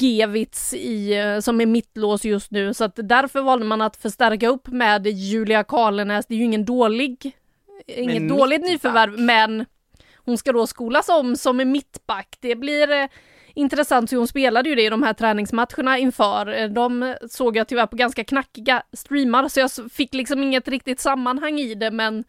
Gevits 0.00 0.74
i, 0.74 1.18
eh, 1.18 1.38
som 1.40 1.60
är 1.60 1.66
mittlås 1.66 2.24
just 2.24 2.50
nu, 2.50 2.74
så 2.74 2.84
att 2.84 2.98
därför 3.02 3.42
valde 3.42 3.64
man 3.64 3.80
att 3.80 3.96
förstärka 3.96 4.48
upp 4.48 4.68
med 4.68 5.06
Julia 5.06 5.64
Karlenäs. 5.64 6.26
Det 6.26 6.34
är 6.34 6.38
ju 6.38 6.44
ingen 6.44 6.64
dålig 6.64 7.32
inget 7.86 8.28
dåligt 8.28 8.62
nyförvärv, 8.62 9.18
men 9.18 9.66
hon 10.16 10.38
ska 10.38 10.52
då 10.52 10.66
skolas 10.66 11.08
om 11.08 11.36
som 11.36 11.56
mittback. 11.56 12.36
Det 12.40 12.56
blir 12.56 12.90
eh, 12.90 13.06
intressant 13.54 14.12
hur 14.12 14.18
hon 14.18 14.28
spelade 14.28 14.68
ju 14.68 14.74
det 14.74 14.82
i 14.82 14.88
de 14.88 15.02
här 15.02 15.12
träningsmatcherna 15.12 15.98
inför. 15.98 16.58
Eh, 16.58 16.68
de 16.68 17.16
såg 17.30 17.56
jag 17.56 17.68
tyvärr 17.68 17.86
på 17.86 17.96
ganska 17.96 18.24
knackiga 18.24 18.82
streamar 18.92 19.48
så 19.48 19.60
jag 19.60 19.70
fick 19.92 20.14
liksom 20.14 20.42
inget 20.42 20.68
riktigt 20.68 21.00
sammanhang 21.00 21.58
i 21.58 21.74
det 21.74 21.90
men 21.90 22.24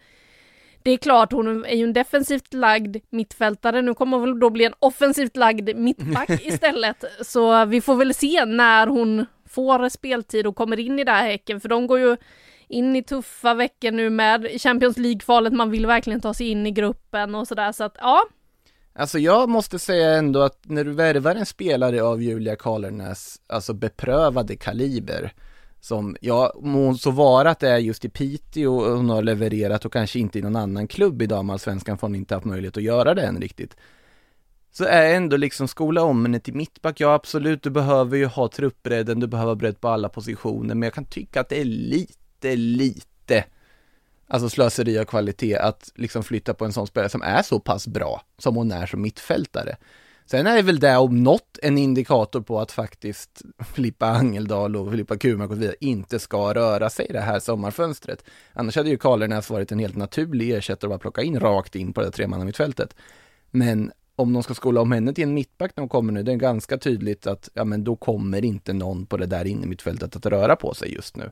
det 0.84 0.91
är 0.91 0.98
klart, 0.98 1.31
hon 1.31 1.65
är 1.65 1.75
ju 1.75 1.84
en 1.84 1.93
defensivt 1.93 2.53
lagd 2.53 2.98
mittfältare. 3.10 3.81
Nu 3.81 3.93
kommer 3.93 4.17
hon 4.17 4.25
väl 4.25 4.39
då 4.39 4.50
bli 4.50 4.65
en 4.65 4.74
offensivt 4.79 5.38
lagd 5.38 5.75
mittback 5.75 6.29
istället. 6.41 7.03
Så 7.22 7.65
vi 7.65 7.81
får 7.81 7.96
väl 7.96 8.13
se 8.13 8.46
när 8.46 8.88
hon 8.88 9.25
får 9.50 9.89
speltid 9.89 10.48
och 10.48 10.55
kommer 10.55 10.79
in 10.79 11.00
i 11.00 11.03
det 11.03 11.12
här 11.12 11.24
Häcken, 11.24 11.62
för 11.62 11.70
de 11.70 11.88
går 11.88 12.00
ju 12.00 12.17
in 12.71 12.95
i 12.95 13.03
tuffa 13.03 13.53
veckor 13.53 13.91
nu 13.91 14.09
med 14.09 14.61
Champions 14.61 14.97
League-kvalet. 14.97 15.53
Man 15.53 15.71
vill 15.71 15.85
verkligen 15.85 16.21
ta 16.21 16.33
sig 16.33 16.47
in 16.47 16.67
i 16.67 16.71
gruppen 16.71 17.35
och 17.35 17.47
sådär, 17.47 17.71
så 17.71 17.83
att 17.83 17.95
ja. 17.99 18.21
Alltså 18.93 19.19
jag 19.19 19.49
måste 19.49 19.79
säga 19.79 20.09
ändå 20.09 20.41
att 20.41 20.59
när 20.63 20.83
du 20.83 20.91
värvar 20.91 21.35
en 21.35 21.45
spelare 21.45 22.03
av 22.03 22.21
Julia 22.21 22.55
Karlernäs, 22.55 23.41
alltså 23.47 23.73
beprövade 23.73 24.55
kaliber, 24.55 25.33
som, 25.79 26.15
ja, 26.21 26.53
må 26.61 26.93
så 26.95 27.11
vara 27.11 27.49
att 27.49 27.59
det 27.59 27.69
är 27.69 27.77
just 27.77 28.05
i 28.05 28.09
Piteå 28.09 28.75
och 28.75 28.97
hon 28.97 29.09
har 29.09 29.21
levererat 29.21 29.85
och 29.85 29.93
kanske 29.93 30.19
inte 30.19 30.39
i 30.39 30.41
någon 30.41 30.55
annan 30.55 30.87
klubb 30.87 31.21
i 31.21 31.25
damallsvenskan 31.25 31.97
för 31.97 32.07
hon 32.07 32.15
inte 32.15 32.33
haft 32.33 32.45
möjlighet 32.45 32.77
att 32.77 32.83
göra 32.83 33.13
det 33.13 33.21
än 33.21 33.41
riktigt. 33.41 33.75
Så 34.71 34.85
är 34.85 35.15
ändå 35.15 35.37
liksom 35.37 35.67
skola 35.67 36.03
om 36.03 36.25
henne 36.25 36.39
till 36.39 36.53
mittback, 36.53 36.99
ja 36.99 37.13
absolut, 37.13 37.63
du 37.63 37.69
behöver 37.69 38.17
ju 38.17 38.25
ha 38.25 38.47
truppbredden, 38.47 39.19
du 39.19 39.27
behöver 39.27 39.55
bredd 39.55 39.81
på 39.81 39.87
alla 39.87 40.09
positioner, 40.09 40.75
men 40.75 40.81
jag 40.87 40.93
kan 40.93 41.05
tycka 41.05 41.41
att 41.41 41.49
det 41.49 41.61
är 41.61 41.65
lite, 41.65 42.13
lite 42.43 43.45
Alltså 44.33 44.50
slöseri 44.50 45.00
av 45.00 45.05
kvalitet 45.05 45.55
att 45.55 45.91
liksom 45.95 46.24
flytta 46.24 46.53
på 46.53 46.65
en 46.65 46.74
sån 46.74 46.88
spelare 46.88 47.10
som 47.10 47.21
är 47.21 47.41
så 47.41 47.60
pass 47.60 47.88
bra 47.88 48.21
som 48.38 48.55
hon 48.55 48.71
är 48.71 48.86
som 48.86 49.01
mittfältare. 49.01 49.77
Sen 50.25 50.48
är 50.48 50.55
det 50.55 50.62
väl 50.62 50.79
det 50.79 50.98
om 50.98 51.24
något 51.24 51.60
en 51.62 51.77
indikator 51.77 52.41
på 52.41 52.60
att 52.60 52.71
faktiskt 52.71 53.41
Filippa 53.74 54.05
Angeldal 54.05 54.75
och 54.75 54.91
Filippa 54.91 55.17
Kurmark 55.17 55.50
och 55.50 55.55
så 55.55 55.60
vidare 55.60 55.75
inte 55.79 56.19
ska 56.19 56.53
röra 56.53 56.89
sig 56.89 57.05
i 57.10 57.13
det 57.13 57.19
här 57.19 57.39
sommarfönstret. 57.39 58.24
Annars 58.53 58.75
hade 58.75 58.89
ju 58.89 58.98
Karlernäs 58.98 59.50
varit 59.50 59.71
en 59.71 59.79
helt 59.79 59.95
naturlig 59.95 60.51
ersättare 60.51 60.88
att 60.88 60.91
bara 60.91 61.00
plocka 61.00 61.21
in 61.21 61.39
rakt 61.39 61.75
in 61.75 61.93
på 61.93 62.01
det 62.01 62.12
tremannamittfältet. 62.12 62.95
Men 63.50 63.91
om 64.15 64.33
de 64.33 64.43
ska 64.43 64.53
skola 64.53 64.81
om 64.81 64.91
henne 64.91 65.13
till 65.13 65.24
en 65.24 65.33
mittback 65.33 65.71
när 65.75 65.81
hon 65.81 65.89
kommer 65.89 66.13
nu, 66.13 66.24
det 66.24 66.31
är 66.31 66.36
ganska 66.36 66.77
tydligt 66.77 67.27
att 67.27 67.50
ja, 67.53 67.63
men 67.63 67.83
då 67.83 67.95
kommer 67.95 68.45
inte 68.45 68.74
någon 68.74 69.05
på 69.05 69.17
det 69.17 69.25
där 69.25 69.45
innermittfältet 69.45 70.15
att 70.15 70.25
röra 70.25 70.55
på 70.55 70.74
sig 70.74 70.93
just 70.93 71.17
nu. 71.17 71.31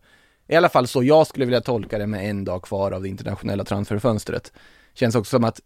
I 0.50 0.56
alla 0.56 0.70
fall 0.70 0.88
så 0.88 1.04
jag 1.04 1.28
skulle 1.28 1.46
vilja 1.46 1.62
tolka 1.62 1.98
det 1.98 2.08
med 2.08 2.30
en 2.30 2.46
dag 2.46 2.64
kvar 2.64 2.92
av 2.92 3.02
det 3.02 3.10
internationella 3.10 3.64
transferfönstret. 3.64 4.54
Känns 4.94 5.16
också 5.16 5.30
som 5.30 5.44
att 5.44 5.62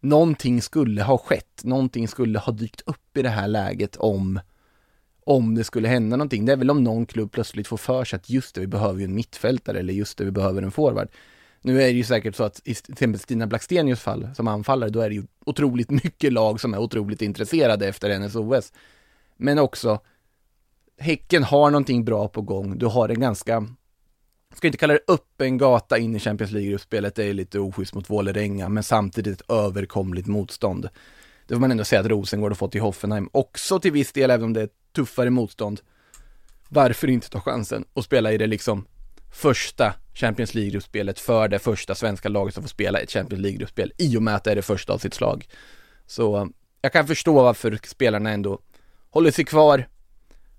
någonting 0.00 0.62
skulle 0.62 1.02
ha 1.02 1.18
skett, 1.18 1.60
någonting 1.64 2.08
skulle 2.08 2.38
ha 2.38 2.52
dykt 2.52 2.80
upp 2.86 3.16
i 3.16 3.22
det 3.22 3.28
här 3.28 3.48
läget 3.48 3.96
om 3.96 4.40
om 5.24 5.54
det 5.54 5.64
skulle 5.64 5.88
hända 5.88 6.16
någonting. 6.16 6.44
Det 6.44 6.52
är 6.52 6.56
väl 6.56 6.70
om 6.70 6.84
någon 6.84 7.06
klubb 7.06 7.32
plötsligt 7.32 7.68
får 7.68 7.76
för 7.76 8.04
sig 8.04 8.16
att 8.16 8.30
just 8.30 8.54
det, 8.54 8.60
vi 8.60 8.66
behöver 8.66 8.98
ju 8.98 9.04
en 9.04 9.14
mittfältare 9.14 9.78
eller 9.78 9.92
just 9.94 10.18
det, 10.18 10.24
vi 10.24 10.30
behöver 10.30 10.62
en 10.62 10.70
forward. 10.70 11.08
Nu 11.62 11.82
är 11.82 11.86
det 11.86 11.90
ju 11.90 12.04
säkert 12.04 12.36
så 12.36 12.44
att 12.44 12.60
i 12.64 12.74
till 12.74 12.92
exempel 12.92 13.20
Stina 13.20 13.46
Blackstenius 13.46 14.00
fall 14.00 14.28
som 14.34 14.48
anfallare, 14.48 14.90
då 14.90 15.00
är 15.00 15.08
det 15.08 15.14
ju 15.14 15.24
otroligt 15.46 15.90
mycket 15.90 16.32
lag 16.32 16.60
som 16.60 16.74
är 16.74 16.78
otroligt 16.78 17.22
intresserade 17.22 17.88
efter 17.88 18.10
hennes 18.10 18.34
OS. 18.34 18.72
Men 19.36 19.58
också, 19.58 20.00
Häcken 20.98 21.44
har 21.44 21.70
någonting 21.70 22.04
bra 22.04 22.28
på 22.28 22.42
gång. 22.42 22.78
Du 22.78 22.86
har 22.86 23.08
en 23.08 23.20
ganska 23.20 23.66
ska 24.56 24.66
inte 24.66 24.78
kalla 24.78 24.92
det 24.92 25.12
öppen 25.12 25.58
gata 25.58 25.98
in 25.98 26.16
i 26.16 26.18
Champions 26.18 26.52
League-gruppspelet, 26.52 27.14
det 27.14 27.24
är 27.24 27.34
lite 27.34 27.58
oschysst 27.58 27.94
mot 27.94 28.10
Vålerenga, 28.10 28.68
men 28.68 28.82
samtidigt 28.82 29.40
ett 29.40 29.50
överkomligt 29.50 30.26
motstånd. 30.26 30.88
Det 31.46 31.54
får 31.54 31.60
man 31.60 31.70
ändå 31.70 31.84
säga 31.84 32.00
att 32.00 32.06
Rosengård 32.06 32.50
har 32.50 32.56
fått 32.56 32.74
i 32.74 32.78
Hoffenheim, 32.78 33.28
också 33.32 33.80
till 33.80 33.92
viss 33.92 34.12
del, 34.12 34.30
även 34.30 34.44
om 34.44 34.52
det 34.52 34.62
är 34.62 34.68
tuffare 34.96 35.30
motstånd. 35.30 35.80
Varför 36.68 37.08
inte 37.08 37.30
ta 37.30 37.40
chansen 37.40 37.84
och 37.92 38.04
spela 38.04 38.32
i 38.32 38.38
det 38.38 38.46
liksom 38.46 38.86
första 39.32 39.94
Champions 40.14 40.54
League-gruppspelet 40.54 41.18
för 41.18 41.48
det 41.48 41.58
första 41.58 41.94
svenska 41.94 42.28
laget 42.28 42.54
som 42.54 42.62
får 42.62 42.68
spela 42.68 42.98
ett 42.98 43.10
Champions 43.10 43.42
League-gruppspel 43.42 43.92
i 43.98 44.16
och 44.16 44.22
med 44.22 44.34
att 44.34 44.44
det 44.44 44.50
är 44.50 44.56
det 44.56 44.62
första 44.62 44.92
av 44.92 44.98
sitt 44.98 45.14
slag. 45.14 45.48
Så 46.06 46.50
jag 46.82 46.92
kan 46.92 47.06
förstå 47.06 47.34
varför 47.34 47.78
spelarna 47.84 48.30
ändå 48.30 48.58
håller 49.10 49.30
sig 49.30 49.44
kvar, 49.44 49.88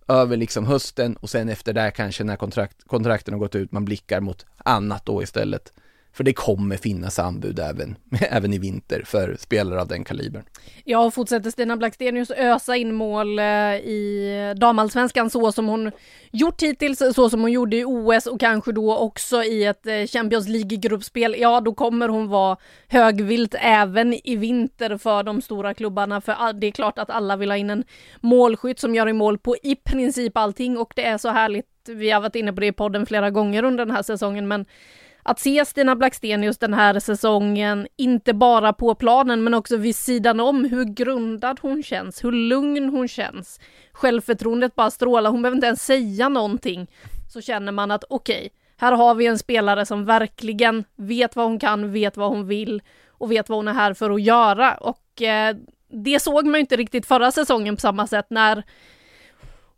över 0.07 0.38
liksom 0.38 0.65
hösten 0.65 1.15
och 1.15 1.29
sen 1.29 1.50
efter 1.50 1.74
det 1.74 1.91
kanske 1.91 2.24
när 2.24 2.36
kontrakt, 2.36 2.83
kontrakten 2.88 3.33
har 3.33 3.39
gått 3.39 3.55
ut, 3.55 3.72
man 3.72 3.86
blickar 3.86 4.19
mot 4.19 4.45
annat 4.57 5.05
då 5.05 5.24
istället. 5.24 5.74
För 6.13 6.24
det 6.24 6.34
kommer 6.34 6.77
finnas 6.77 7.20
anbud 7.20 7.60
även, 7.60 7.96
även 8.29 8.53
i 8.53 8.58
vinter 8.58 9.03
för 9.05 9.36
spelare 9.39 9.82
av 9.82 9.88
den 9.88 10.03
kalibern. 10.03 10.43
Ja, 10.84 11.00
och 11.00 11.13
fortsätter 11.13 11.51
Stina 11.51 11.77
Blackstenius 11.77 12.32
ösa 12.32 12.75
in 12.75 12.93
mål 12.93 13.39
eh, 13.39 13.46
i 13.75 14.53
damallsvenskan 14.58 15.29
så 15.29 15.51
som 15.51 15.67
hon 15.67 15.91
gjort 16.32 16.62
hittills, 16.62 17.01
så 17.15 17.29
som 17.29 17.41
hon 17.41 17.51
gjorde 17.51 17.77
i 17.77 17.86
OS 17.86 18.25
och 18.25 18.39
kanske 18.39 18.72
då 18.72 18.98
också 18.98 19.43
i 19.43 19.65
ett 19.65 19.88
eh, 19.88 20.05
Champions 20.08 20.48
League-gruppspel, 20.48 21.36
ja 21.39 21.62
då 21.62 21.74
kommer 21.74 22.10
hon 22.10 22.27
vara 22.27 22.58
högvilt 22.88 23.55
även 23.60 24.13
i 24.13 24.36
vinter 24.36 24.98
för 24.98 25.24
de 25.24 25.41
stora 25.41 25.74
klubbarna. 25.74 26.22
För 26.22 26.53
det 26.53 26.67
är 26.67 26.72
klart 26.72 27.00
att 27.00 27.10
alla 27.10 27.38
vill 27.38 27.51
ha 27.51 27.58
in 27.58 27.70
en 27.70 27.84
målskytt 28.22 28.79
som 28.79 28.96
gör 28.96 29.10
i 29.10 29.13
mål 29.13 29.38
på 29.38 29.55
i 29.63 29.75
princip 29.75 30.38
allting 30.38 30.77
och 30.77 30.93
det 30.96 31.05
är 31.05 31.17
så 31.17 31.29
härligt. 31.29 31.65
Vi 31.88 32.12
har 32.12 32.22
varit 32.22 32.36
inne 32.36 32.53
på 32.53 32.60
det 32.60 32.67
i 32.67 32.72
podden 32.72 33.05
flera 33.05 33.29
gånger 33.29 33.63
under 33.63 33.86
den 33.86 33.96
här 33.96 34.03
säsongen, 34.03 34.48
men 34.48 34.65
att 35.24 35.39
se 35.39 35.65
Stina 35.65 35.96
Blackstenius 35.96 36.58
den 36.58 36.74
här 36.74 37.00
säsongen, 37.00 37.88
inte 37.96 38.34
bara 38.34 38.74
på 38.74 38.96
planen 38.96 39.44
men 39.44 39.53
också 39.53 39.77
vid 39.77 39.96
sidan 39.96 40.39
om, 40.39 40.65
hur 40.65 40.84
grundad 40.84 41.60
hon 41.62 41.84
känns, 41.84 42.24
hur 42.24 42.32
lugn 42.32 42.89
hon 42.89 43.08
känns. 43.08 43.60
Självförtroendet 43.92 44.75
bara 44.75 44.92
strålar, 44.92 45.32
hon 45.32 45.42
behöver 45.42 45.58
inte 45.58 45.68
ens 45.68 45.86
säga 45.86 46.30
någonting. 46.30 46.88
Så 47.30 47.42
känner 47.42 47.72
man 47.72 47.92
att 47.92 48.03
okej, 48.10 48.38
okay, 48.38 48.50
här 48.77 48.92
har 48.92 49.15
vi 49.15 49.25
en 49.27 49.39
spelare 49.39 49.86
som 49.86 50.06
verkligen 50.06 50.84
vet 50.96 51.36
vad 51.36 51.46
hon 51.46 51.60
kan, 51.60 51.92
vet 51.92 52.18
vad 52.18 52.30
hon 52.30 52.48
vill 52.48 52.82
och 53.08 53.32
vet 53.32 53.50
vad 53.50 53.58
hon 53.58 53.68
är 53.68 53.74
här 53.74 53.94
för 53.94 54.12
att 54.12 54.22
göra. 54.22 54.74
Och 54.75 55.22
eh, 55.22 55.56
det 55.89 56.20
såg 56.20 56.46
man 56.46 56.53
ju 56.53 56.60
inte 56.60 56.75
riktigt 56.75 57.06
förra 57.06 57.32
säsongen 57.32 57.75
på 57.75 57.82
samma 57.82 58.08
sätt 58.08 58.25
när 58.30 58.63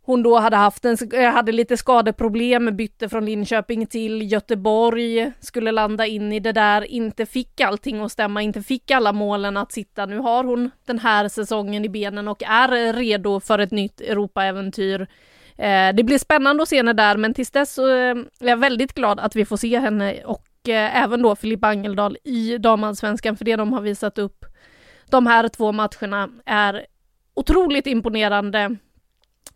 hon 0.06 0.22
då 0.22 0.38
hade 0.38 0.56
haft 0.56 0.84
en, 0.84 0.96
eh, 1.12 1.30
hade 1.30 1.52
lite 1.52 1.76
skadeproblem, 1.76 2.76
bytte 2.76 3.08
från 3.08 3.24
Linköping 3.24 3.86
till 3.86 4.32
Göteborg, 4.32 5.32
skulle 5.40 5.72
landa 5.72 6.06
in 6.06 6.32
i 6.32 6.40
det 6.40 6.52
där, 6.52 6.82
inte 6.82 7.26
fick 7.26 7.60
allting 7.60 8.00
att 8.00 8.12
stämma, 8.12 8.42
inte 8.42 8.62
fick 8.62 8.90
alla 8.90 9.12
målen 9.12 9.56
att 9.56 9.72
sitta. 9.72 10.06
Nu 10.06 10.18
har 10.18 10.44
hon 10.44 10.70
den 10.86 10.98
här 10.98 11.28
säsongen 11.28 11.84
i 11.84 11.88
benen 11.88 12.28
och 12.28 12.42
är 12.42 12.92
redo 12.92 13.40
för 13.40 13.58
ett 13.58 13.70
nytt 13.70 14.00
Europaäventyr. 14.00 15.00
Eh, 15.58 15.94
det 15.94 16.04
blir 16.04 16.18
spännande 16.18 16.62
att 16.62 16.68
se 16.68 16.76
henne 16.76 16.92
där, 16.92 17.16
men 17.16 17.34
tills 17.34 17.50
dess 17.50 17.74
så 17.74 17.88
eh, 17.88 18.16
är 18.40 18.48
jag 18.48 18.56
väldigt 18.56 18.94
glad 18.94 19.20
att 19.20 19.36
vi 19.36 19.44
får 19.44 19.56
se 19.56 19.78
henne 19.78 20.24
och 20.24 20.68
eh, 20.68 21.02
även 21.02 21.22
då 21.22 21.36
Filippa 21.36 21.68
Angeldal 21.68 22.16
i 22.24 22.58
damallsvenskan, 22.58 23.36
för 23.36 23.44
det 23.44 23.56
de 23.56 23.72
har 23.72 23.80
visat 23.80 24.18
upp 24.18 24.44
de 25.10 25.26
här 25.26 25.48
två 25.48 25.72
matcherna 25.72 26.28
är 26.44 26.86
otroligt 27.34 27.86
imponerande 27.86 28.76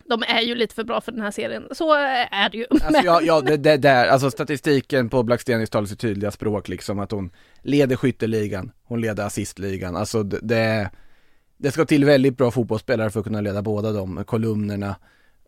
de 0.05 0.23
är 0.23 0.41
ju 0.41 0.55
lite 0.55 0.75
för 0.75 0.85
bra 0.85 1.01
för 1.01 1.13
den 1.13 1.21
här 1.21 1.31
serien, 1.31 1.69
så 1.73 1.95
är 2.31 2.51
det 2.51 2.59
ju. 2.59 2.67
Alltså, 2.71 3.03
ja, 3.05 3.21
ja 3.23 3.41
det, 3.41 3.57
det 3.57 3.77
där, 3.77 4.07
alltså 4.07 4.31
statistiken 4.31 5.09
på 5.09 5.23
Blackstenius 5.23 5.71
talar 5.71 5.87
sitt 5.87 6.01
tydliga 6.01 6.31
språk 6.31 6.69
liksom, 6.69 6.99
att 6.99 7.11
hon 7.11 7.31
leder 7.63 7.97
skytteligan, 7.97 8.73
hon 8.85 9.01
leder 9.01 9.25
assistligan, 9.25 9.97
alltså 9.97 10.23
det, 10.23 10.39
det, 10.43 10.91
det 11.57 11.71
ska 11.71 11.85
till 11.85 12.05
väldigt 12.05 12.37
bra 12.37 12.51
fotbollsspelare 12.51 13.11
för 13.11 13.21
att 13.21 13.27
kunna 13.27 13.41
leda 13.41 13.63
båda 13.63 13.93
de 13.93 14.25
kolumnerna. 14.25 14.97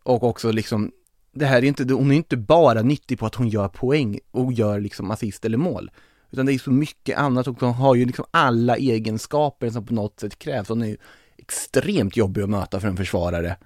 Och 0.03 0.23
också 0.23 0.51
liksom, 0.51 0.91
det 1.33 1.45
här 1.45 1.57
är 1.57 1.63
inte, 1.63 1.93
hon 1.93 2.11
är 2.11 2.15
inte 2.15 2.37
bara 2.37 2.81
nyttig 2.81 3.19
på 3.19 3.25
att 3.25 3.35
hon 3.35 3.49
gör 3.49 3.67
poäng 3.67 4.19
och 4.31 4.53
gör 4.53 4.79
liksom 4.79 5.11
assist 5.11 5.45
eller 5.45 5.57
mål. 5.57 5.91
Utan 6.31 6.45
det 6.45 6.53
är 6.53 6.59
så 6.59 6.71
mycket 6.71 7.17
annat 7.17 7.47
och 7.47 7.59
hon 7.59 7.73
har 7.73 7.95
ju 7.95 8.05
liksom 8.05 8.25
alla 8.31 8.77
egenskaper 8.77 9.69
som 9.69 9.85
på 9.85 9.93
något 9.93 10.19
sätt 10.19 10.39
krävs. 10.39 10.69
Hon 10.69 10.81
är 10.81 10.87
ju 10.87 10.97
extremt 11.37 12.17
jobbig 12.17 12.41
att 12.41 12.49
möta 12.49 12.79
för 12.79 12.87
en 12.87 12.97
försvarare 12.97 13.57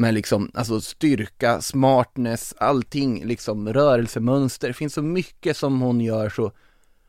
med 0.00 0.14
liksom, 0.14 0.50
alltså 0.54 0.80
styrka, 0.80 1.60
smartness, 1.60 2.54
allting, 2.58 3.24
liksom 3.24 3.72
rörelsemönster. 3.72 4.68
Det 4.68 4.74
finns 4.74 4.94
så 4.94 5.02
mycket 5.02 5.56
som 5.56 5.80
hon 5.80 6.00
gör 6.00 6.28
så 6.28 6.52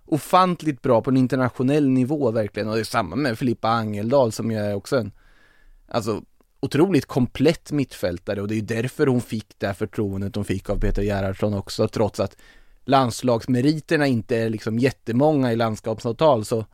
ofantligt 0.06 0.82
bra 0.82 1.02
på 1.02 1.10
en 1.10 1.18
internationell 1.18 1.90
nivå 1.90 2.32
verkligen. 2.32 2.70
Och 2.70 2.76
det 2.76 2.82
är 2.82 2.84
samma 2.84 3.16
med 3.16 3.40
Filippa 3.40 3.70
Angeldal 3.70 4.32
som 4.32 4.52
ju 4.52 4.58
är 4.58 4.76
också 4.76 4.98
en, 4.98 5.12
alltså 5.88 6.22
otroligt 6.60 7.06
komplett 7.06 7.72
mittfältare 7.72 8.42
och 8.42 8.48
det 8.48 8.54
är 8.54 8.56
ju 8.56 8.82
därför 8.82 9.08
hon 9.08 9.22
fick 9.22 9.48
det 9.58 9.68
här 9.68 9.74
förtroendet 9.74 10.36
hon 10.36 10.46
fick 10.46 10.70
av 10.70 10.80
Peter 10.80 11.02
Gerhardsson 11.02 11.54
också, 11.54 11.88
trots 11.88 12.20
att 12.20 12.38
landslagsmeriterna 12.86 14.08
inte 14.08 14.38
är 14.38 14.50
liksom 14.50 14.80
jättemånga 14.80 15.54
i 15.54 15.56
landskapsavtal 15.56 16.46
så 16.46 16.66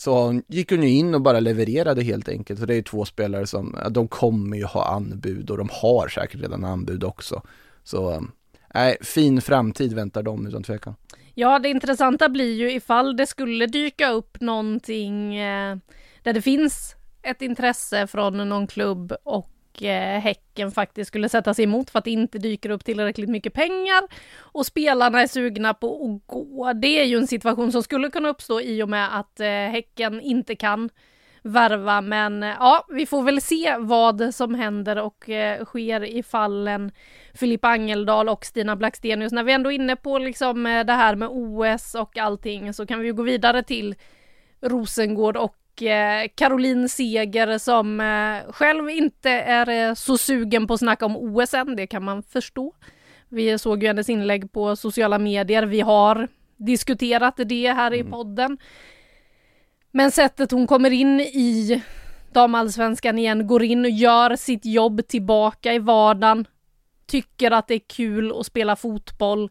så 0.00 0.40
gick 0.48 0.70
hon 0.70 0.82
ju 0.82 0.88
in 0.88 1.14
och 1.14 1.20
bara 1.20 1.40
levererade 1.40 2.02
helt 2.02 2.28
enkelt. 2.28 2.60
Så 2.60 2.66
det 2.66 2.72
är 2.72 2.76
ju 2.76 2.82
två 2.82 3.04
spelare 3.04 3.46
som, 3.46 3.78
de 3.90 4.08
kommer 4.08 4.56
ju 4.56 4.64
ha 4.64 4.84
anbud 4.94 5.50
och 5.50 5.58
de 5.58 5.68
har 5.72 6.08
säkert 6.08 6.40
redan 6.40 6.64
anbud 6.64 7.04
också. 7.04 7.42
Så 7.84 8.16
um, 8.16 8.32
nej, 8.74 8.96
fin 9.00 9.40
framtid 9.40 9.92
väntar 9.92 10.22
dem 10.22 10.46
utan 10.46 10.62
tvekan. 10.62 10.94
Ja, 11.34 11.58
det 11.58 11.68
intressanta 11.68 12.28
blir 12.28 12.54
ju 12.54 12.72
ifall 12.72 13.16
det 13.16 13.26
skulle 13.26 13.66
dyka 13.66 14.10
upp 14.10 14.40
någonting 14.40 15.36
eh, 15.36 15.76
där 16.22 16.32
det 16.32 16.42
finns 16.42 16.96
ett 17.22 17.42
intresse 17.42 18.06
från 18.06 18.48
någon 18.48 18.66
klubb 18.66 19.12
och 19.24 19.50
Häcken 20.22 20.70
faktiskt 20.70 21.08
skulle 21.08 21.28
sätta 21.28 21.54
sig 21.54 21.64
emot 21.64 21.90
för 21.90 21.98
att 21.98 22.04
det 22.04 22.10
inte 22.10 22.38
dyker 22.38 22.70
upp 22.70 22.84
tillräckligt 22.84 23.30
mycket 23.30 23.54
pengar 23.54 24.02
och 24.38 24.66
spelarna 24.66 25.22
är 25.22 25.26
sugna 25.26 25.74
på 25.74 26.04
att 26.04 26.26
gå. 26.26 26.72
Det 26.72 27.00
är 27.00 27.04
ju 27.04 27.16
en 27.16 27.26
situation 27.26 27.72
som 27.72 27.82
skulle 27.82 28.10
kunna 28.10 28.28
uppstå 28.28 28.60
i 28.60 28.82
och 28.82 28.88
med 28.88 29.18
att 29.18 29.40
eh, 29.40 29.46
Häcken 29.46 30.20
inte 30.20 30.56
kan 30.56 30.90
värva, 31.42 32.00
men 32.00 32.42
eh, 32.42 32.56
ja, 32.58 32.86
vi 32.88 33.06
får 33.06 33.22
väl 33.22 33.40
se 33.40 33.76
vad 33.78 34.34
som 34.34 34.54
händer 34.54 34.98
och 34.98 35.28
eh, 35.28 35.64
sker 35.64 36.04
i 36.04 36.22
fallen 36.22 36.92
Filippa 37.34 37.68
Angeldal 37.68 38.28
och 38.28 38.44
Stina 38.44 38.76
Blackstenius. 38.76 39.32
När 39.32 39.44
vi 39.44 39.52
ändå 39.52 39.72
är 39.72 39.74
inne 39.74 39.96
på 39.96 40.18
liksom 40.18 40.66
eh, 40.66 40.84
det 40.84 40.92
här 40.92 41.14
med 41.14 41.28
OS 41.32 41.94
och 41.94 42.18
allting 42.18 42.74
så 42.74 42.86
kan 42.86 43.00
vi 43.00 43.06
ju 43.06 43.14
gå 43.14 43.22
vidare 43.22 43.62
till 43.62 43.94
Rosengård 44.60 45.36
och 45.36 45.56
Caroline 46.34 46.88
Seger 46.88 47.58
som 47.58 48.00
eh, 48.00 48.52
själv 48.52 48.90
inte 48.90 49.30
är 49.30 49.88
eh, 49.88 49.94
så 49.94 50.18
sugen 50.18 50.66
på 50.66 50.74
att 50.74 50.80
snacka 50.80 51.06
om 51.06 51.16
OS 51.16 51.54
än, 51.54 51.76
det 51.76 51.86
kan 51.86 52.04
man 52.04 52.22
förstå. 52.22 52.74
Vi 53.28 53.58
såg 53.58 53.82
ju 53.82 53.88
hennes 53.88 54.08
inlägg 54.08 54.52
på 54.52 54.76
sociala 54.76 55.18
medier, 55.18 55.62
vi 55.62 55.80
har 55.80 56.28
diskuterat 56.56 57.34
det 57.36 57.72
här 57.72 57.94
i 57.94 58.04
podden. 58.04 58.58
Men 59.90 60.10
sättet 60.10 60.50
hon 60.50 60.66
kommer 60.66 60.90
in 60.90 61.20
i 61.20 61.82
damallsvenskan 62.32 63.18
igen, 63.18 63.46
går 63.46 63.62
in 63.62 63.84
och 63.84 63.90
gör 63.90 64.36
sitt 64.36 64.64
jobb 64.64 65.08
tillbaka 65.08 65.74
i 65.74 65.78
vardagen, 65.78 66.46
tycker 67.06 67.50
att 67.50 67.68
det 67.68 67.74
är 67.74 67.88
kul 67.88 68.32
att 68.40 68.46
spela 68.46 68.76
fotboll. 68.76 69.50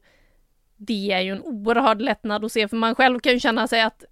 Det 0.77 1.11
är 1.11 1.21
ju 1.21 1.31
en 1.31 1.41
oerhörd 1.41 2.01
lättnad 2.01 2.45
att 2.45 2.51
se, 2.51 2.67
för 2.67 2.77
man 2.77 2.95
själv 2.95 3.19
kan 3.19 3.33
ju 3.33 3.39
känna 3.39 3.67
sig 3.67 3.81
att 3.81 4.03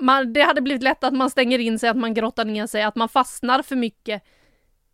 man, 0.00 0.32
det 0.32 0.40
hade 0.40 0.60
blivit 0.60 0.82
lätt 0.82 1.04
att 1.04 1.14
man 1.14 1.30
stänger 1.30 1.58
in 1.58 1.78
sig, 1.78 1.88
att 1.88 1.96
man 1.96 2.14
grottar 2.14 2.44
ner 2.44 2.66
sig, 2.66 2.82
att 2.82 2.96
man 2.96 3.08
fastnar 3.08 3.62
för 3.62 3.76
mycket 3.76 4.22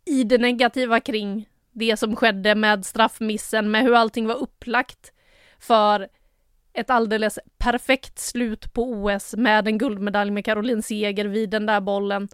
i 0.05 0.23
det 0.23 0.37
negativa 0.37 0.99
kring 0.99 1.49
det 1.71 1.97
som 1.97 2.15
skedde 2.15 2.55
med 2.55 2.85
straffmissen, 2.85 3.71
med 3.71 3.83
hur 3.83 3.95
allting 3.95 4.27
var 4.27 4.35
upplagt 4.35 5.11
för 5.59 6.07
ett 6.73 6.89
alldeles 6.89 7.39
perfekt 7.57 8.19
slut 8.19 8.73
på 8.73 8.83
OS 8.83 9.35
med 9.37 9.67
en 9.67 9.77
guldmedalj 9.77 10.31
med 10.31 10.45
Caroline 10.45 10.83
Seger 10.83 11.25
vid 11.25 11.49
den 11.49 11.65
där 11.65 11.81
bollen. 11.81 12.27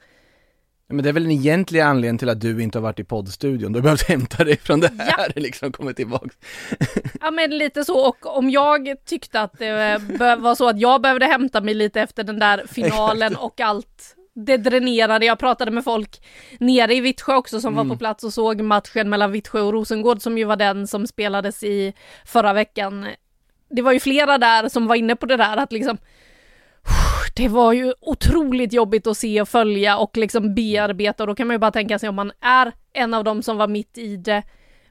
Men 0.92 1.04
det 1.04 1.10
är 1.10 1.14
väl 1.14 1.24
den 1.24 1.32
egentliga 1.32 1.86
anledningen 1.86 2.18
till 2.18 2.30
att 2.30 2.42
du 2.42 2.64
inte 2.64 2.78
har 2.78 2.84
varit 2.84 3.00
i 3.00 3.04
poddstudion, 3.04 3.72
du 3.74 3.80
har 3.80 3.84
behövt 3.84 4.08
hämta 4.08 4.44
dig 4.44 4.58
från 4.58 4.80
det 4.80 4.92
här, 4.98 5.32
liksom 5.36 5.72
kommit 5.72 5.96
tillbaks. 5.98 6.36
Ja 7.22 7.32
men 7.32 7.58
lite 7.58 7.86
så 7.86 8.08
och 8.08 8.38
om 8.38 8.50
jag 8.50 9.06
tyckte 9.06 9.42
att 9.42 9.60
det 9.60 10.02
be- 10.20 10.36
var 10.36 10.56
så 10.56 10.70
att 10.70 10.80
jag 10.80 11.02
behövde 11.02 11.26
hämta 11.26 11.62
mig 11.62 11.74
lite 11.74 12.02
efter 12.02 12.24
den 12.24 12.40
där 12.40 12.64
finalen 12.68 13.36
och 13.36 13.60
allt 13.60 14.16
det 14.34 14.58
dränerade. 14.58 15.26
Jag 15.26 15.40
pratade 15.40 15.72
med 15.72 15.84
folk 15.84 16.22
nere 16.60 16.94
i 16.96 17.02
Vittsjö 17.02 17.36
också 17.36 17.62
som 17.62 17.76
var 17.76 17.86
på 17.86 17.98
plats 17.98 18.24
och 18.24 18.34
såg 18.34 18.62
matchen 18.62 19.10
mellan 19.10 19.32
Vittsjö 19.32 19.62
och 19.62 19.74
Rosengård 19.74 20.22
som 20.22 20.38
ju 20.38 20.44
var 20.44 20.56
den 20.56 20.88
som 20.88 21.08
spelades 21.08 21.64
i 21.64 21.94
förra 22.26 22.54
veckan. 22.54 23.08
Det 23.70 23.82
var 23.82 23.92
ju 23.92 24.00
flera 24.00 24.38
där 24.38 24.70
som 24.70 24.88
var 24.88 24.96
inne 24.96 25.16
på 25.16 25.26
det 25.26 25.38
där 25.38 25.58
att 25.58 25.72
liksom 25.72 25.98
det 27.42 27.48
var 27.48 27.74
ju 27.74 27.94
otroligt 28.02 28.74
jobbigt 28.74 29.08
att 29.08 29.18
se 29.18 29.42
och 29.42 29.50
följa 29.50 29.98
och 29.98 30.18
liksom 30.18 30.56
bearbeta 30.56 31.24
och 31.24 31.28
då 31.28 31.36
kan 31.36 31.48
man 31.48 31.54
ju 31.54 31.60
bara 31.60 31.72
tänka 31.72 32.00
sig 32.00 32.10
om 32.10 32.16
man 32.16 32.32
är 32.42 32.72
en 32.94 33.14
av 33.14 33.24
dem 33.24 33.44
som 33.44 33.58
var 33.58 33.68
mitt 33.68 33.98
i 33.98 34.18
det. 34.18 34.44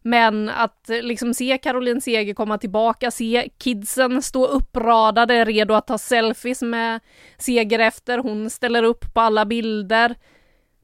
Men 0.02 0.49
att 0.49 0.90
eh, 0.90 1.02
liksom 1.02 1.35
se 1.35 1.59
Caroline 1.59 2.00
Seger 2.00 2.35
komma 2.35 2.59
tillbaka, 2.59 3.11
se 3.11 3.49
kidsen 3.59 4.23
stå 4.23 4.47
uppradade, 4.47 5.45
redo 5.45 5.75
att 5.75 5.87
ta 5.87 5.99
selfies 5.99 6.62
med 6.62 7.00
Seger 7.38 7.78
efter, 7.78 8.19
hon 8.19 8.50
ställer 8.50 8.83
upp 8.83 9.14
på 9.14 9.21
alla 9.21 9.45
bilder, 9.45 10.14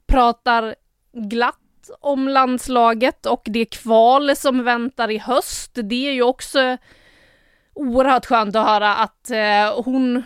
pratar 0.05 0.75
glatt 1.13 1.89
om 1.99 2.27
landslaget 2.27 3.25
och 3.25 3.43
det 3.45 3.65
kval 3.65 4.35
som 4.35 4.63
väntar 4.63 5.11
i 5.11 5.17
höst. 5.17 5.71
Det 5.83 6.07
är 6.07 6.13
ju 6.13 6.23
också 6.23 6.77
oerhört 7.73 8.25
skönt 8.25 8.55
att 8.55 8.67
höra 8.67 8.95
att 8.95 9.29
eh, 9.31 9.83
hon 9.83 10.23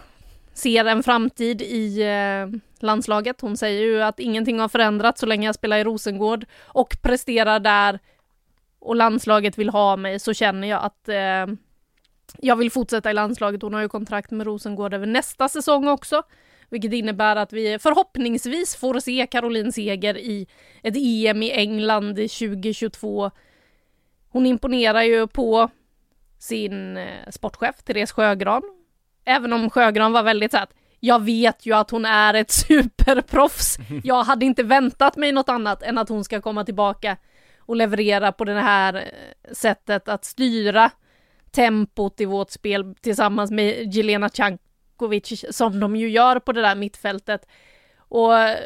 ser 0.54 0.86
en 0.86 1.04
framtid 1.04 1.62
i 1.62 2.02
eh, 2.02 2.60
landslaget. 2.80 3.42
Hon 3.42 3.58
säger 3.58 3.82
ju 3.82 4.02
att 4.02 4.20
ingenting 4.20 4.60
har 4.60 4.68
förändrats 4.68 5.20
så 5.20 5.26
länge 5.26 5.48
jag 5.48 5.56
spelar 5.56 5.78
i 5.78 5.84
Rosengård 5.84 6.46
och 6.64 6.98
presterar 7.02 7.60
där 7.60 8.00
och 8.80 8.96
landslaget 8.96 9.58
vill 9.58 9.70
ha 9.70 9.96
mig 9.96 10.20
så 10.20 10.34
känner 10.34 10.68
jag 10.68 10.84
att 10.84 11.10
eh, 11.10 11.56
jag 12.38 12.56
vill 12.56 12.72
fortsätta 12.72 13.12
i 13.12 13.14
landslaget. 13.14 13.62
Hon 13.62 13.74
har 13.74 13.82
ju 13.82 13.90
kontrakt 13.90 14.32
med 14.32 14.48
Rosengård 14.48 14.94
över 14.94 15.06
nästa 15.06 15.50
säsong 15.50 15.88
också, 15.88 16.24
vilket 16.70 16.94
innebär 16.94 17.36
att 17.36 17.54
vi 17.54 17.80
förhoppningsvis 17.80 18.76
får 18.76 19.00
se 19.00 19.28
Caroline 19.32 19.72
Seger 19.72 20.18
i 20.18 20.48
ett 20.84 20.96
EM 20.98 21.44
i 21.44 21.52
England 21.52 22.16
2022. 22.16 23.32
Hon 24.30 24.46
imponerar 24.46 25.02
ju 25.02 25.28
på 25.28 25.70
sin 26.40 26.98
eh, 26.98 27.30
sportchef 27.30 27.84
Therese 27.84 28.12
Sjögran. 28.12 28.81
Även 29.26 29.54
om 29.54 29.70
Sjögran 29.70 30.12
var 30.12 30.24
väldigt 30.24 30.52
så 30.52 30.58
att 30.58 30.74
jag 31.00 31.24
vet 31.24 31.66
ju 31.66 31.76
att 31.76 31.92
hon 31.92 32.06
är 32.06 32.34
ett 32.34 32.52
superproffs. 32.68 33.78
Jag 34.04 34.24
hade 34.24 34.46
inte 34.46 34.64
väntat 34.64 35.16
mig 35.16 35.32
något 35.32 35.50
annat 35.50 35.84
än 35.84 35.98
att 35.98 36.10
hon 36.10 36.24
ska 36.24 36.42
komma 36.42 36.66
tillbaka 36.66 37.18
och 37.60 37.76
leverera 37.76 38.32
på 38.32 38.46
det 38.46 38.62
här 38.62 38.96
eh, 38.96 39.54
sättet 39.54 40.08
att 40.08 40.26
styra 40.26 40.92
tempot 41.52 42.22
i 42.22 42.26
vårt 42.26 42.52
spel 42.52 42.96
tillsammans 43.02 43.52
med 43.52 43.96
Jelena 43.96 44.30
Cankovic 44.30 45.46
som 45.50 45.80
de 45.80 45.96
ju 45.96 46.10
gör 46.10 46.40
på 46.40 46.52
det 46.52 46.62
där 46.62 46.76
mittfältet. 46.76 47.48
Och 47.98 48.40
eh, 48.40 48.58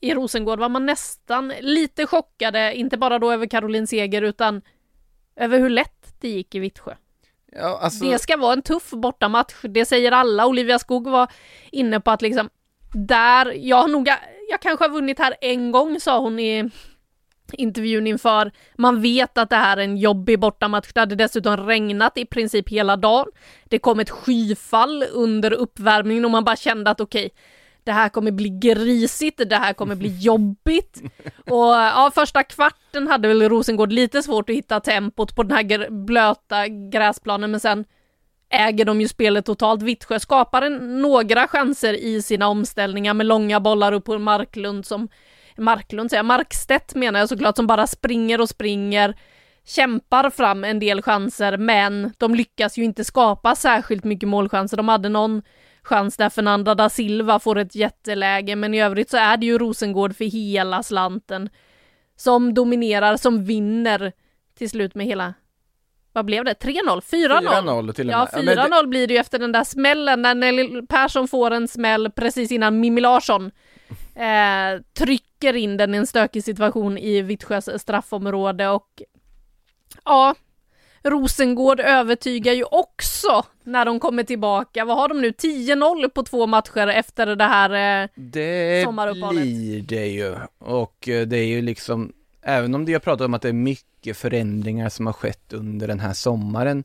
i 0.00 0.14
Rosengård 0.14 0.58
var 0.58 0.68
man 0.68 0.86
nästan 0.86 1.52
lite 1.60 2.06
chockade, 2.06 2.74
inte 2.74 2.96
bara 2.98 3.18
då 3.18 3.32
över 3.32 3.46
Caroline 3.46 3.86
Seger 3.86 4.22
utan 4.22 4.62
över 5.36 5.58
hur 5.58 5.70
lätt 5.70 6.14
det 6.20 6.28
gick 6.28 6.54
i 6.54 6.58
Vittsjö. 6.58 6.94
Ja, 7.52 7.78
alltså, 7.82 8.04
Det 8.04 8.18
ska 8.18 8.36
vara 8.36 8.52
en 8.52 8.62
tuff 8.62 8.90
bortamatch, 8.90 9.54
det 9.62 9.84
säger 9.84 10.12
alla. 10.12 10.46
Olivia 10.46 10.78
Skog 10.78 11.08
var 11.08 11.32
inne 11.72 12.00
på 12.00 12.10
att 12.10 12.22
liksom 12.22 12.48
där, 12.92 13.52
jag 13.56 13.76
har 13.76 13.88
nog, 13.88 14.08
jag 14.50 14.60
kanske 14.60 14.84
har 14.84 14.90
vunnit 14.90 15.18
här 15.18 15.34
en 15.40 15.72
gång 15.72 16.00
sa 16.00 16.18
hon 16.18 16.38
i 16.38 16.70
intervjun 17.52 18.06
inför. 18.06 18.52
Man 18.74 19.02
vet 19.02 19.38
att 19.38 19.50
det 19.50 19.56
här 19.56 19.76
är 19.76 19.82
en 19.82 19.96
jobbig 19.96 20.40
bortamatch. 20.40 20.92
Det 20.92 21.00
hade 21.00 21.14
dessutom 21.14 21.56
regnat 21.56 22.18
i 22.18 22.24
princip 22.24 22.68
hela 22.68 22.96
dagen. 22.96 23.26
Det 23.64 23.78
kom 23.78 24.00
ett 24.00 24.10
skyfall 24.10 25.04
under 25.12 25.52
uppvärmningen 25.52 26.24
och 26.24 26.30
man 26.30 26.44
bara 26.44 26.56
kände 26.56 26.90
att 26.90 27.00
okej, 27.00 27.30
det 27.84 27.92
här 27.92 28.08
kommer 28.08 28.30
bli 28.30 28.48
grisigt, 28.48 29.48
det 29.48 29.56
här 29.56 29.72
kommer 29.72 29.94
bli 29.94 30.18
jobbigt. 30.18 31.02
Och 31.50 31.70
ja, 31.74 32.10
första 32.14 32.42
kvarten 32.42 33.08
hade 33.08 33.28
väl 33.28 33.48
Rosengård 33.48 33.92
lite 33.92 34.22
svårt 34.22 34.50
att 34.50 34.56
hitta 34.56 34.80
tempot 34.80 35.36
på 35.36 35.42
den 35.42 35.56
här 35.56 35.62
gr- 35.62 36.04
blöta 36.04 36.68
gräsplanen, 36.68 37.50
men 37.50 37.60
sen 37.60 37.84
äger 38.50 38.84
de 38.84 39.00
ju 39.00 39.08
spelet 39.08 39.46
totalt. 39.46 39.82
Vittsjö 39.82 40.20
skapar 40.20 40.70
några 41.00 41.48
chanser 41.48 41.94
i 41.94 42.22
sina 42.22 42.48
omställningar 42.48 43.14
med 43.14 43.26
långa 43.26 43.60
bollar 43.60 43.92
upp 43.92 44.04
på 44.04 44.18
Marklund 44.18 44.86
som 44.86 45.08
Marklund 45.56 46.10
säger 46.10 46.22
Markstedt 46.22 46.94
menar 46.94 47.20
jag 47.20 47.28
såklart, 47.28 47.56
som 47.56 47.66
bara 47.66 47.86
springer 47.86 48.40
och 48.40 48.48
springer, 48.48 49.16
kämpar 49.66 50.30
fram 50.30 50.64
en 50.64 50.78
del 50.78 51.02
chanser, 51.02 51.56
men 51.56 52.12
de 52.18 52.34
lyckas 52.34 52.78
ju 52.78 52.84
inte 52.84 53.04
skapa 53.04 53.54
särskilt 53.54 54.04
mycket 54.04 54.28
målchanser. 54.28 54.76
De 54.76 54.88
hade 54.88 55.08
någon 55.08 55.42
chans 55.82 56.16
där 56.16 56.28
Fernanda 56.30 56.74
da 56.74 56.88
Silva 56.88 57.38
får 57.38 57.58
ett 57.58 57.74
jätteläge, 57.74 58.56
men 58.56 58.74
i 58.74 58.82
övrigt 58.82 59.10
så 59.10 59.16
är 59.16 59.36
det 59.36 59.46
ju 59.46 59.58
Rosengård 59.58 60.16
för 60.16 60.24
hela 60.24 60.82
slanten 60.82 61.48
som 62.16 62.54
dominerar, 62.54 63.16
som 63.16 63.44
vinner 63.44 64.12
till 64.58 64.70
slut 64.70 64.94
med 64.94 65.06
hela 65.06 65.34
vad 66.12 66.24
blev 66.24 66.44
det? 66.44 66.54
3-0? 66.54 67.00
4-0? 67.00 67.02
4-0 67.02 67.92
till 67.92 68.08
och 68.08 68.12
Ja, 68.12 68.28
med. 68.32 68.44
Ja, 68.44 68.54
4-0 68.54 68.68
men 68.70 68.82
det- 68.82 68.86
blir 68.88 69.06
det 69.06 69.14
ju 69.14 69.20
efter 69.20 69.38
den 69.38 69.52
där 69.52 69.64
smällen 69.64 70.22
när 70.22 70.34
Nelly 70.34 70.86
Persson 70.86 71.28
får 71.28 71.50
en 71.50 71.68
smäll 71.68 72.10
precis 72.10 72.52
innan 72.52 72.80
Mimmi 72.80 73.00
Larsson 73.00 73.50
eh, 74.14 74.82
trycker 74.98 75.56
in 75.56 75.76
den 75.76 75.94
i 75.94 75.98
en 75.98 76.06
stökig 76.06 76.44
situation 76.44 76.98
i 76.98 77.22
Vittsjös 77.22 77.82
straffområde 77.82 78.68
och 78.68 79.02
ja, 80.04 80.34
Rosengård 81.02 81.80
övertygar 81.80 82.52
ju 82.52 82.64
också 82.64 83.42
när 83.64 83.84
de 83.84 84.00
kommer 84.00 84.22
tillbaka. 84.22 84.84
Vad 84.84 84.96
har 84.96 85.08
de 85.08 85.20
nu? 85.20 85.30
10-0 85.30 86.08
på 86.08 86.22
två 86.22 86.46
matcher 86.46 86.86
efter 86.86 87.26
det 87.36 87.44
här 87.44 88.02
eh, 88.02 88.08
Det 88.14 88.82
sommaruppehållet. 88.84 89.42
blir 89.42 89.82
det 89.82 90.06
ju. 90.06 90.36
Och 90.58 91.08
eh, 91.08 91.26
det 91.26 91.38
är 91.38 91.46
ju 91.46 91.62
liksom, 91.62 92.12
även 92.42 92.74
om 92.74 92.84
det 92.84 92.92
jag 92.92 93.02
pratar 93.02 93.24
om 93.24 93.34
att 93.34 93.42
det 93.42 93.48
är 93.48 93.52
mycket 93.52 94.16
förändringar 94.16 94.88
som 94.88 95.06
har 95.06 95.12
skett 95.12 95.52
under 95.52 95.88
den 95.88 96.00
här 96.00 96.12
sommaren, 96.12 96.84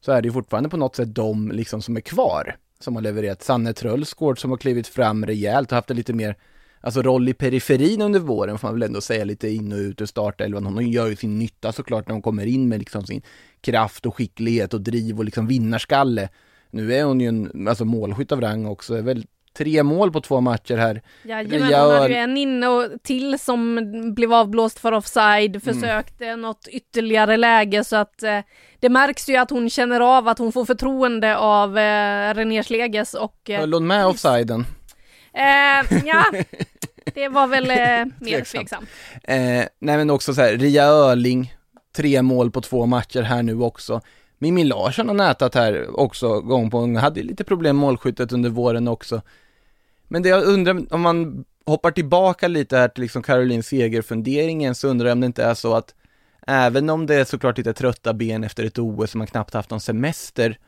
så 0.00 0.12
är 0.12 0.22
det 0.22 0.26
ju 0.28 0.32
fortfarande 0.32 0.68
på 0.68 0.76
något 0.76 0.96
sätt 0.96 1.14
de 1.14 1.50
liksom 1.50 1.82
som 1.82 1.96
är 1.96 2.00
kvar, 2.00 2.56
som 2.80 2.94
har 2.94 3.02
levererat. 3.02 3.42
Sanne 3.42 3.72
Trölsgård 3.72 4.40
som 4.40 4.50
har 4.50 4.58
klivit 4.58 4.88
fram 4.88 5.26
rejält 5.26 5.72
och 5.72 5.76
haft 5.76 5.90
en 5.90 5.96
lite 5.96 6.12
mer 6.12 6.36
alltså 6.80 7.02
roll 7.02 7.28
i 7.28 7.34
periferin 7.34 8.02
under 8.02 8.20
våren 8.20 8.58
får 8.58 8.68
man 8.68 8.74
väl 8.74 8.82
ändå 8.82 9.00
säga 9.00 9.24
lite 9.24 9.48
in 9.48 9.72
och 9.72 9.78
ut 9.78 10.00
ur 10.00 10.06
startelvan. 10.06 10.66
Hon 10.66 10.90
gör 10.90 11.06
ju 11.06 11.16
sin 11.16 11.38
nytta 11.38 11.72
såklart 11.72 12.08
när 12.08 12.12
hon 12.12 12.22
kommer 12.22 12.46
in 12.46 12.68
med 12.68 12.78
liksom 12.78 13.06
sin 13.06 13.22
kraft 13.60 14.06
och 14.06 14.16
skicklighet 14.16 14.74
och 14.74 14.80
driv 14.80 15.18
och 15.18 15.24
liksom 15.24 15.46
vinnarskalle. 15.46 16.28
Nu 16.70 16.94
är 16.94 17.04
hon 17.04 17.20
ju 17.20 17.28
en 17.28 17.68
alltså 17.68 17.84
målskytt 17.84 18.32
av 18.32 18.40
rang 18.40 18.66
också, 18.66 18.94
är 18.94 19.02
väl 19.02 19.26
tre 19.56 19.82
mål 19.82 20.12
på 20.12 20.20
två 20.20 20.40
matcher 20.40 20.76
här. 20.76 21.02
Jajamän, 21.22 21.62
hon 21.62 21.72
hade 21.72 22.08
ju 22.08 22.14
en 22.14 22.36
inne 22.36 22.68
och 22.68 22.84
till 23.02 23.38
som 23.38 23.78
blev 24.14 24.32
avblåst 24.32 24.78
för 24.78 24.92
offside, 24.92 25.50
Mm. 25.50 25.60
försökte 25.60 26.26
mm. 26.26 26.40
något 26.40 26.68
ytterligare 26.70 27.36
läge 27.36 27.84
så 27.84 27.96
att 27.96 28.22
eh, 28.22 28.38
det 28.80 28.88
märks 28.88 29.28
ju 29.28 29.36
att 29.36 29.50
hon 29.50 29.70
känner 29.70 30.00
av 30.00 30.28
att 30.28 30.38
hon 30.38 30.52
får 30.52 30.64
förtroende 30.64 31.36
av 31.36 31.78
eh, 31.78 32.34
René 32.34 32.62
Schleges 32.62 33.14
och... 33.14 33.50
Eh, 33.50 33.60
Höll 33.60 33.72
hon 33.72 33.86
med 33.86 34.06
offsiden? 34.06 34.64
Eh, 35.32 36.06
ja, 36.06 36.24
det 37.14 37.28
var 37.28 37.46
väl 37.46 37.70
eh, 37.70 38.14
mer 38.20 38.44
Tveksamt. 38.44 38.88
Eh, 39.22 39.64
nej 39.78 39.96
men 39.96 40.10
också 40.10 40.34
så 40.34 40.40
här, 40.40 40.52
Ria 40.52 40.84
Öling, 40.84 41.54
tre 41.96 42.22
mål 42.22 42.50
på 42.50 42.60
två 42.60 42.86
matcher 42.86 43.22
här 43.22 43.42
nu 43.42 43.60
också. 43.60 44.00
Mimmi 44.38 44.64
Larsson 44.64 45.08
har 45.08 45.14
nätat 45.14 45.54
här 45.54 46.00
också 46.00 46.40
gång 46.40 46.70
på 46.70 46.78
gång, 46.78 46.96
hade 46.96 47.22
lite 47.22 47.44
problem 47.44 47.76
med 47.76 47.80
målskyttet 47.80 48.32
under 48.32 48.50
våren 48.50 48.88
också. 48.88 49.22
Men 50.08 50.22
det 50.22 50.28
jag 50.28 50.44
undrar, 50.44 50.94
om 50.94 51.00
man 51.00 51.44
hoppar 51.66 51.90
tillbaka 51.90 52.48
lite 52.48 52.76
här 52.76 52.88
till 52.88 53.02
liksom 53.02 53.22
Caroline 53.22 53.62
Seger-funderingen 53.62 54.74
så 54.74 54.88
undrar 54.88 55.08
jag 55.08 55.12
om 55.12 55.20
det 55.20 55.26
inte 55.26 55.44
är 55.44 55.54
så 55.54 55.74
att 55.74 55.94
även 56.46 56.90
om 56.90 57.06
det 57.06 57.14
är 57.14 57.24
såklart 57.24 57.58
lite 57.58 57.72
trötta 57.72 58.14
ben 58.14 58.44
efter 58.44 58.64
ett 58.64 58.78
OS 58.78 59.10
som 59.10 59.18
man 59.18 59.26
knappt 59.26 59.54
haft 59.54 59.70
någon 59.70 59.80
semester, 59.80 60.58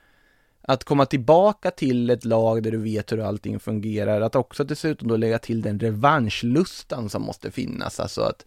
att 0.62 0.85
komma 0.85 1.07
tillbaka 1.07 1.70
till 1.70 2.11
ett 2.11 2.25
lag 2.25 2.62
där 2.62 2.70
du 2.70 2.79
vet 2.79 3.12
hur 3.12 3.20
allting 3.20 3.61
fungerar, 3.61 4.20
att 4.20 4.37
också 4.37 4.64
dessutom 4.64 5.09
då 5.09 5.16
lägga 5.16 5.38
till 5.38 5.62
den 5.62 5.81
revanschlustan 5.81 7.09
som 7.09 7.22
måste 7.22 7.51
finnas, 7.51 8.01
alltså 8.01 8.20
att 8.20 8.44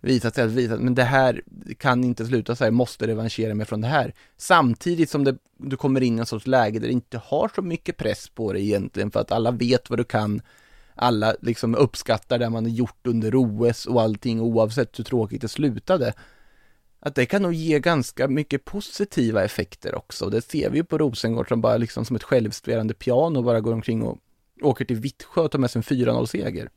visa 0.00 0.30
sig 0.30 0.44
att 0.44 0.50
visa, 0.50 0.76
men 0.76 0.94
det 0.94 1.02
här 1.02 1.42
kan 1.78 2.04
inte 2.04 2.26
sluta 2.26 2.56
så 2.56 2.64
här, 2.64 2.66
jag 2.66 2.74
måste 2.74 3.06
revanschera 3.06 3.54
mig 3.54 3.66
från 3.66 3.80
det 3.80 3.88
här. 3.88 4.14
Samtidigt 4.36 5.10
som 5.10 5.24
det, 5.24 5.36
du 5.58 5.76
kommer 5.76 6.02
in 6.02 6.16
i 6.16 6.20
en 6.20 6.26
sorts 6.26 6.46
läge 6.46 6.78
där 6.78 6.86
du 6.86 6.92
inte 6.92 7.18
har 7.18 7.50
så 7.54 7.62
mycket 7.62 7.96
press 7.96 8.28
på 8.28 8.52
dig 8.52 8.62
egentligen, 8.62 9.10
för 9.10 9.20
att 9.20 9.32
alla 9.32 9.50
vet 9.50 9.90
vad 9.90 9.98
du 9.98 10.04
kan, 10.04 10.40
alla 10.94 11.34
liksom 11.42 11.74
uppskattar 11.74 12.38
det 12.38 12.50
man 12.50 12.64
har 12.64 12.70
gjort 12.70 13.06
under 13.06 13.32
OS 13.36 13.86
och 13.86 14.02
allting 14.02 14.40
oavsett 14.40 14.98
hur 14.98 15.04
tråkigt 15.04 15.40
det 15.40 15.48
slutade. 15.48 16.12
Att 17.06 17.14
det 17.14 17.26
kan 17.26 17.42
nog 17.42 17.54
ge 17.54 17.78
ganska 17.78 18.28
mycket 18.28 18.64
positiva 18.64 19.44
effekter 19.44 19.94
också. 19.94 20.30
Det 20.30 20.42
ser 20.42 20.70
vi 20.70 20.78
ju 20.78 20.84
på 20.84 20.98
Rosengård 20.98 21.48
som 21.48 21.60
bara 21.60 21.76
liksom 21.76 22.04
som 22.04 22.16
ett 22.16 22.22
självspelande 22.22 22.94
piano 22.94 23.42
bara 23.42 23.60
går 23.60 23.72
omkring 23.72 24.02
och 24.02 24.18
åker 24.62 24.84
till 24.84 24.96
Vittsjö 24.96 25.40
och 25.40 25.50
tar 25.50 25.58
med 25.58 25.70
sig 25.70 25.78
en 25.78 25.82
4-0-seger. 25.82 26.68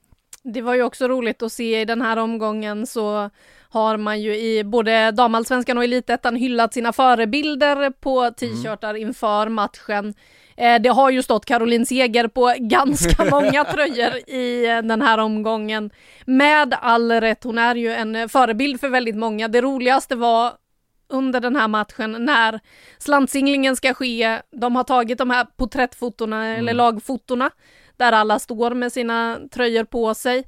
Det 0.54 0.62
var 0.62 0.76
ju 0.76 0.84
också 0.84 1.08
roligt 1.08 1.42
att 1.42 1.52
se 1.52 1.82
i 1.82 1.86
den 1.86 2.02
här 2.02 2.18
omgången 2.18 2.88
så 2.88 3.30
har 3.70 3.98
man 3.98 4.22
ju 4.22 4.36
i 4.38 4.64
både 4.64 5.12
damallsvenskan 5.12 5.78
och 5.78 5.84
elitettan 5.84 6.36
hyllat 6.36 6.74
sina 6.74 6.94
förebilder 6.94 7.90
på 7.92 8.32
t-shirtar 8.32 8.94
inför 8.94 9.50
matchen. 9.50 10.14
Eh, 10.58 10.82
Det 10.82 10.90
har 10.90 11.10
ju 11.10 11.24
stått 11.24 11.46
Caroline 11.46 11.86
Seger 11.86 12.28
på 12.28 12.54
ganska 12.60 13.26
många 13.26 13.64
tröjor 13.64 14.30
i 14.30 14.66
eh, 14.66 14.82
den 14.82 15.02
här 15.02 15.18
omgången. 15.18 15.90
Med 16.26 16.74
all 16.82 17.12
rätt, 17.12 17.44
hon 17.44 17.58
är 17.58 17.76
ju 17.76 17.94
en 17.94 18.30
förebild 18.30 18.80
för 18.80 18.90
väldigt 18.90 19.18
många. 19.18 19.48
Det 19.48 19.62
roligaste 19.62 20.16
var 20.16 20.52
under 21.10 21.40
den 21.40 21.56
här 21.56 21.68
matchen 21.68 22.26
när 22.26 22.60
slantsinglingen 22.98 23.76
ska 23.76 23.94
ske. 23.94 24.42
De 24.52 24.76
har 24.76 24.84
tagit 24.84 25.18
de 25.18 25.30
här 25.30 25.46
porträttfotona 25.58 26.46
eller 26.58 26.74
lagfotona 26.74 27.52
där 27.98 28.12
alla 28.12 28.40
står 28.40 28.72
med 28.72 28.94
sina 28.94 29.40
tröjor 29.52 29.84
på 29.84 30.14
sig. 30.14 30.44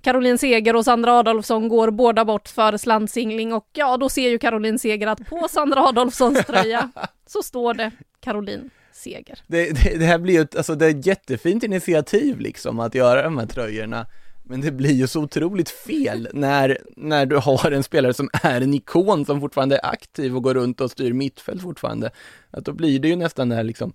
Caroline 0.00 0.38
Seger 0.38 0.76
och 0.76 0.84
Sandra 0.84 1.12
Adolfsson 1.12 1.68
går 1.68 1.90
båda 1.90 2.24
bort 2.24 2.48
för 2.48 2.76
slantsingling 2.76 3.52
och 3.52 3.68
ja, 3.72 3.96
då 3.96 4.08
ser 4.08 4.28
ju 4.28 4.38
Caroline 4.38 4.78
Seger 4.78 5.06
att 5.06 5.28
på 5.28 5.48
Sandra 5.50 5.80
Adolfssons 5.80 6.46
tröja 6.46 6.90
så 7.26 7.42
står 7.42 7.74
det 7.74 7.90
Caroline 8.20 8.70
Seger. 8.92 9.38
Det, 9.46 9.70
det, 9.70 9.98
det 9.98 10.04
här 10.04 10.18
blir 10.18 10.34
ju 10.34 10.40
ett, 10.40 10.56
alltså 10.56 10.74
det 10.74 10.86
är 10.86 10.90
ett 10.90 11.06
jättefint 11.06 11.62
initiativ 11.62 12.40
liksom 12.40 12.80
att 12.80 12.94
göra 12.94 13.22
de 13.22 13.38
här 13.38 13.46
tröjorna. 13.46 14.06
Men 14.46 14.60
det 14.60 14.70
blir 14.70 14.92
ju 14.92 15.06
så 15.06 15.20
otroligt 15.20 15.70
fel 15.70 16.28
när, 16.32 16.78
när 16.96 17.26
du 17.26 17.36
har 17.36 17.72
en 17.72 17.82
spelare 17.82 18.14
som 18.14 18.30
är 18.42 18.60
en 18.60 18.74
ikon 18.74 19.24
som 19.24 19.40
fortfarande 19.40 19.76
är 19.76 19.86
aktiv 19.86 20.36
och 20.36 20.42
går 20.42 20.54
runt 20.54 20.80
och 20.80 20.90
styr 20.90 21.12
mittfält 21.12 21.62
fortfarande. 21.62 22.10
Att 22.50 22.64
då 22.64 22.72
blir 22.72 22.98
det 22.98 23.08
ju 23.08 23.16
nästan 23.16 23.48
det 23.48 23.54
här 23.54 23.62
liksom, 23.62 23.92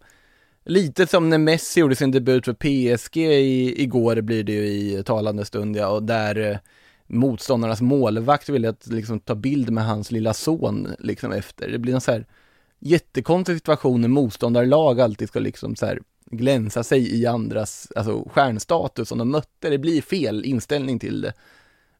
lite 0.70 1.08
som 1.08 1.30
när 1.30 1.38
Messi 1.38 1.80
gjorde 1.80 1.96
sin 1.96 2.12
debut 2.12 2.46
för 2.46 2.54
PSG 2.54 3.18
i, 3.18 3.84
igår 3.84 4.22
blir 4.22 4.44
det 4.44 4.52
ju 4.52 4.66
i 4.68 5.04
talande 5.06 5.46
stund 5.46 5.76
ja, 5.76 5.88
och 5.88 6.04
där 6.04 6.52
eh, 6.52 6.58
motståndarnas 7.08 7.82
målvakt 7.82 8.50
ville 8.50 8.70
att 8.70 8.88
liksom 8.88 9.20
ta 9.20 9.36
bild 9.36 9.70
med 9.70 9.86
hans 9.86 10.12
lilla 10.12 10.34
son 10.34 10.88
liksom 11.00 11.32
efter. 11.32 11.68
Det 11.68 11.80
blir 11.80 11.94
en 11.94 12.02
så 12.02 12.12
här 12.12 12.26
jättekonstig 12.80 13.58
situation 13.58 14.02
när 14.02 14.08
motståndarlag 14.08 15.02
alltid 15.02 15.28
ska 15.28 15.40
liksom 15.40 15.76
så 15.76 15.86
här 15.86 16.00
glänsa 16.32 16.84
sig 16.84 17.20
i 17.22 17.26
andras, 17.26 17.92
alltså 17.96 18.30
stjärnstatus 18.30 19.10
som 19.10 19.18
de 19.18 19.32
mötte. 19.32 19.70
Det 19.70 19.78
blir 19.78 20.02
fel 20.02 20.46
inställning 20.46 21.00
till 21.00 21.22
det. 21.22 21.34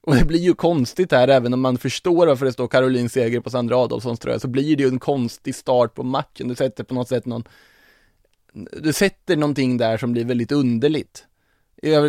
Och 0.02 0.16
det 0.16 0.26
blir 0.26 0.40
ju 0.40 0.54
konstigt 0.54 1.12
här, 1.12 1.28
även 1.28 1.54
om 1.54 1.62
man 1.62 1.78
förstår 1.78 2.28
varför 2.28 2.46
det 2.46 2.54
står 2.54 2.68
Caroline 2.68 3.10
Seger 3.10 3.40
på 3.40 3.50
Sandra 3.50 3.78
Adolfssons 3.78 4.20
tröja, 4.20 4.40
så 4.40 4.48
blir 4.48 4.76
det 4.76 4.84
ju 4.84 4.90
en 4.90 5.00
konstig 5.00 5.56
start 5.56 5.94
på 5.94 6.04
matchen. 6.04 6.48
Du 6.48 6.56
sätter 6.56 6.84
på 6.84 6.94
något 6.94 7.08
sätt 7.08 7.26
någon, 7.26 7.44
du 8.82 8.94
sätter 8.94 9.38
någonting 9.38 9.78
där 9.78 9.98
som 9.98 10.12
blir 10.12 10.26
väldigt 10.26 10.52
underligt. 10.52 11.26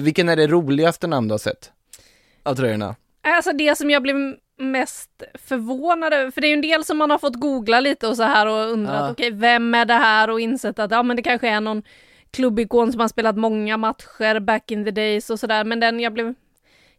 Vilken 0.03 0.29
är 0.29 0.37
det 0.37 0.47
roligaste 0.47 1.07
namn 1.07 1.29
du 1.29 1.33
har 1.33 1.39
sett? 1.39 1.73
Av 2.43 2.55
tröjorna? 2.55 2.97
Alltså 3.23 3.53
det 3.53 3.79
som 3.79 3.91
jag 3.91 4.03
blev 4.03 4.17
mest 4.59 5.11
förvånad 5.35 6.13
över, 6.13 6.31
för 6.31 6.41
det 6.41 6.47
är 6.47 6.49
ju 6.49 6.55
en 6.55 6.61
del 6.63 6.85
som 6.85 6.99
man 6.99 7.11
har 7.11 7.19
fått 7.19 7.35
googla 7.41 7.81
lite 7.81 8.07
och 8.09 8.17
så 8.17 8.23
här 8.23 8.47
och 8.47 8.73
undrat 8.73 9.01
Ja. 9.01 9.11
okej 9.13 9.31
vem 9.31 9.75
är 9.75 9.85
det 9.85 9.95
här 9.95 10.31
och 10.31 10.41
insett 10.41 10.79
att 10.79 10.91
ja 10.91 11.03
men 11.03 11.17
det 11.17 11.23
kanske 11.23 11.49
är 11.49 11.61
någon 11.61 11.83
klubbikon 12.31 12.93
som 12.93 13.01
har 13.01 13.09
spelat 13.09 13.37
många 13.37 13.77
matcher 13.77 14.41
back 14.41 14.71
in 14.71 14.85
the 14.85 14.91
days 14.91 15.31
och 15.31 15.41
sådär 15.41 15.65
men 15.65 15.81
den 15.81 16.01
jag 16.01 16.13
blev 16.13 16.35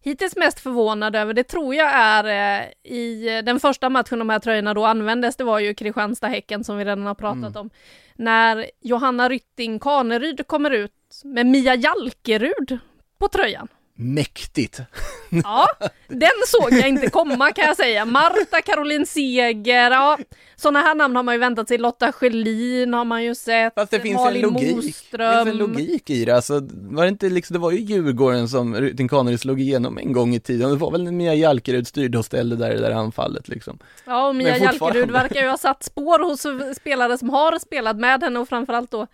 hittills 0.02 0.36
mest 0.36 0.60
förvånad 0.60 1.16
över 1.16 1.34
det 1.34 1.44
tror 1.44 1.76
jag 1.76 1.92
är 1.94 2.24
eh, 2.24 2.92
i 2.94 3.42
den 3.46 3.60
första 3.60 3.90
matchen 3.90 4.20
de 4.20 4.30
här 4.30 4.40
tröjorna 4.40 4.74
då 4.74 4.86
användes 4.86 5.36
det 5.36 5.44
var 5.44 5.60
ju 5.60 5.74
Kristianstad-Häcken 5.74 6.64
som 6.64 6.78
vi 6.78 6.86
redan 6.86 7.06
har 7.06 7.16
pratat 7.16 7.56
om. 7.58 7.70
När 8.16 8.66
Johanna 8.82 9.30
Rytting 9.30 9.80
Kaneryd 9.80 10.48
kommer 10.48 10.72
ut 10.72 11.22
med 11.24 11.46
Mia 11.46 11.76
Jalkerud 11.76 12.80
på 13.20 13.28
tröjan. 13.28 13.68
Mäktigt! 13.96 14.80
Ja, 15.44 15.68
den 16.08 16.30
såg 16.48 16.74
jag 16.74 16.90
inte 16.90 17.10
komma 17.10 17.52
kan 17.52 17.66
jag 17.66 17.78
säga. 17.78 18.06
Marta 18.06 18.62
Caroline 18.66 19.06
Seger, 19.06 19.92
ja. 19.92 20.18
Sådana 20.56 20.82
här 20.82 20.96
namn 20.96 21.16
har 21.16 21.24
man 21.24 21.36
ju 21.36 21.40
väntat 21.40 21.68
sig. 21.68 21.78
Lotta 21.78 22.12
Schelin 22.12 22.94
har 22.94 23.06
man 23.06 23.24
ju 23.24 23.36
sett. 23.36 23.74
Fast 23.76 23.92
det 23.92 24.00
finns 24.00 24.18
Malin 24.18 24.46
en 24.46 24.54
logik. 24.54 24.96
Det 25.12 25.18
finns 25.18 25.48
en 25.48 25.58
logik 25.58 26.10
i 26.10 26.26
det. 26.26 26.36
Alltså, 26.36 26.54
var 26.72 27.04
det 27.04 27.10
inte 27.10 27.30
liksom, 27.30 27.54
det 27.54 27.60
var 27.60 27.72
ju 27.72 27.80
Djurgården 27.80 28.50
som 28.50 28.76
Rutin 28.76 29.08
Kaneryd 29.10 29.40
slog 29.40 29.62
igenom 29.62 29.98
en 29.98 30.14
gång 30.14 30.36
i 30.36 30.40
tiden. 30.40 30.70
Det 30.70 30.76
var 30.76 30.92
väl 30.92 31.04
när 31.04 31.12
Mia 31.12 31.34
Jalkerud 31.34 31.88
styrde 31.88 32.18
och 32.18 32.26
ställde 32.26 32.56
där 32.56 32.72
i 32.72 32.76
det 32.76 32.82
där 32.82 32.92
anfallet 32.92 33.48
liksom. 33.48 33.80
Ja, 34.06 34.28
och 34.28 34.36
Mia. 34.36 34.58
Jalkerud 34.58 35.12
verkar 35.12 35.42
ju 35.42 35.48
ha 35.48 35.58
satt 35.58 35.84
spår 35.84 36.20
hos 36.20 36.46
spelare 36.78 37.18
som 37.18 37.30
har 37.30 37.60
spelat 37.60 37.98
med 37.98 38.24
henne 38.24 38.40
och 38.40 38.50
framförallt 38.50 38.92
då 38.92 39.08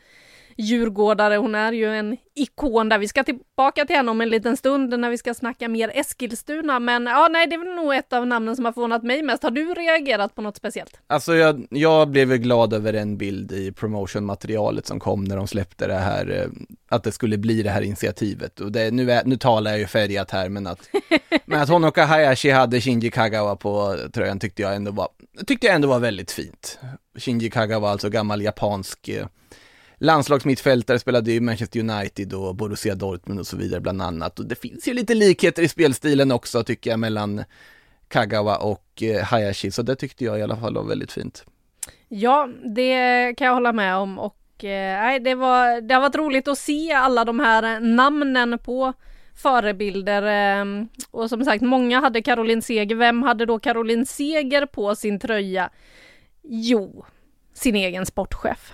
djurgårdare. 0.57 1.35
Hon 1.35 1.55
är 1.55 1.71
ju 1.71 1.95
en 1.95 2.17
ikon 2.35 2.89
där. 2.89 2.97
Vi 2.97 3.07
ska 3.07 3.23
tillbaka 3.23 3.85
till 3.85 3.95
henne 3.95 4.11
om 4.11 4.21
en 4.21 4.29
liten 4.29 4.57
stund 4.57 4.99
när 4.99 5.09
vi 5.09 5.17
ska 5.17 5.33
snacka 5.33 5.67
mer 5.67 5.91
Eskilstuna. 5.95 6.79
Men 6.79 7.05
ja, 7.05 7.27
nej, 7.31 7.47
det 7.47 7.55
är 7.55 7.59
väl 7.59 7.75
nog 7.75 7.93
ett 7.93 8.13
av 8.13 8.27
namnen 8.27 8.55
som 8.55 8.65
har 8.65 8.71
förvånat 8.71 9.03
mig 9.03 9.23
mest. 9.23 9.43
Har 9.43 9.51
du 9.51 9.73
reagerat 9.73 10.35
på 10.35 10.41
något 10.41 10.57
speciellt? 10.57 10.99
Alltså 11.07 11.35
jag, 11.35 11.67
jag 11.69 12.09
blev 12.09 12.31
ju 12.31 12.37
glad 12.37 12.73
över 12.73 12.93
en 12.93 13.17
bild 13.17 13.51
i 13.51 13.71
promotionmaterialet 13.71 14.87
som 14.87 14.99
kom 14.99 15.23
när 15.23 15.37
de 15.37 15.47
släppte 15.47 15.87
det 15.87 15.93
här, 15.93 16.41
eh, 16.41 16.49
att 16.89 17.03
det 17.03 17.11
skulle 17.11 17.37
bli 17.37 17.63
det 17.63 17.69
här 17.69 17.81
initiativet. 17.81 18.59
Och 18.59 18.71
det, 18.71 18.91
nu, 18.91 19.11
är, 19.11 19.25
nu 19.25 19.37
talar 19.37 19.71
jag 19.71 19.79
ju 19.79 19.87
färgat 19.87 20.31
här, 20.31 20.49
men 20.49 20.67
att, 20.67 20.89
men 21.45 21.61
att 21.61 21.69
Honoka 21.69 22.05
Hayashi 22.05 22.49
hade 22.49 22.81
Shinji 22.81 23.11
Kagawa 23.11 23.55
på 23.55 23.97
tröjan 24.13 24.39
tyckte 24.39 24.61
jag 24.61 24.75
ändå 24.75 24.91
var, 24.91 25.07
tyckte 25.47 25.67
jag 25.67 25.75
ändå 25.75 25.87
var 25.87 25.99
väldigt 25.99 26.31
fint. 26.31 26.79
Shinji 27.15 27.49
Kagawa, 27.49 27.89
alltså 27.89 28.09
gammal 28.09 28.41
japansk 28.41 29.09
eh, 29.09 29.25
landslagsmittfältare, 29.97 30.99
spelade 30.99 31.31
i 31.31 31.39
Manchester 31.39 31.79
United 31.79 32.33
och 32.33 32.55
Borussia 32.55 32.95
Dortmund 32.95 33.39
och 33.39 33.47
så 33.47 33.57
vidare 33.57 33.81
bland 33.81 34.01
annat. 34.01 34.39
Och 34.39 34.45
det 34.45 34.55
finns 34.55 34.87
ju 34.87 34.93
lite 34.93 35.13
likheter 35.13 35.63
i 35.63 35.67
spelstilen 35.67 36.31
också 36.31 36.63
tycker 36.63 36.89
jag 36.89 36.99
mellan 36.99 37.43
Kagawa 38.07 38.57
och 38.57 39.03
eh, 39.03 39.23
Hayashi, 39.23 39.71
så 39.71 39.81
det 39.81 39.95
tyckte 39.95 40.25
jag 40.25 40.39
i 40.39 40.41
alla 40.41 40.57
fall 40.57 40.75
var 40.75 40.83
väldigt 40.83 41.11
fint. 41.11 41.45
Ja, 42.07 42.49
det 42.75 43.33
kan 43.37 43.47
jag 43.47 43.53
hålla 43.53 43.73
med 43.73 43.95
om 43.95 44.19
och 44.19 44.63
eh, 44.63 45.01
nej, 45.01 45.19
det, 45.19 45.35
var, 45.35 45.81
det 45.81 45.93
har 45.93 46.01
varit 46.01 46.15
roligt 46.15 46.47
att 46.47 46.57
se 46.57 46.91
alla 46.91 47.25
de 47.25 47.39
här 47.39 47.79
namnen 47.79 48.59
på 48.59 48.93
förebilder 49.35 50.23
ehm, 50.23 50.87
och 51.11 51.29
som 51.29 51.45
sagt 51.45 51.63
många 51.63 51.99
hade 51.99 52.21
Caroline 52.21 52.61
Seger. 52.61 52.95
Vem 52.95 53.23
hade 53.23 53.45
då 53.45 53.59
Caroline 53.59 54.05
Seger 54.05 54.65
på 54.65 54.95
sin 54.95 55.19
tröja? 55.19 55.69
Jo, 56.43 57.05
sin 57.53 57.75
egen 57.75 58.05
sportchef. 58.05 58.73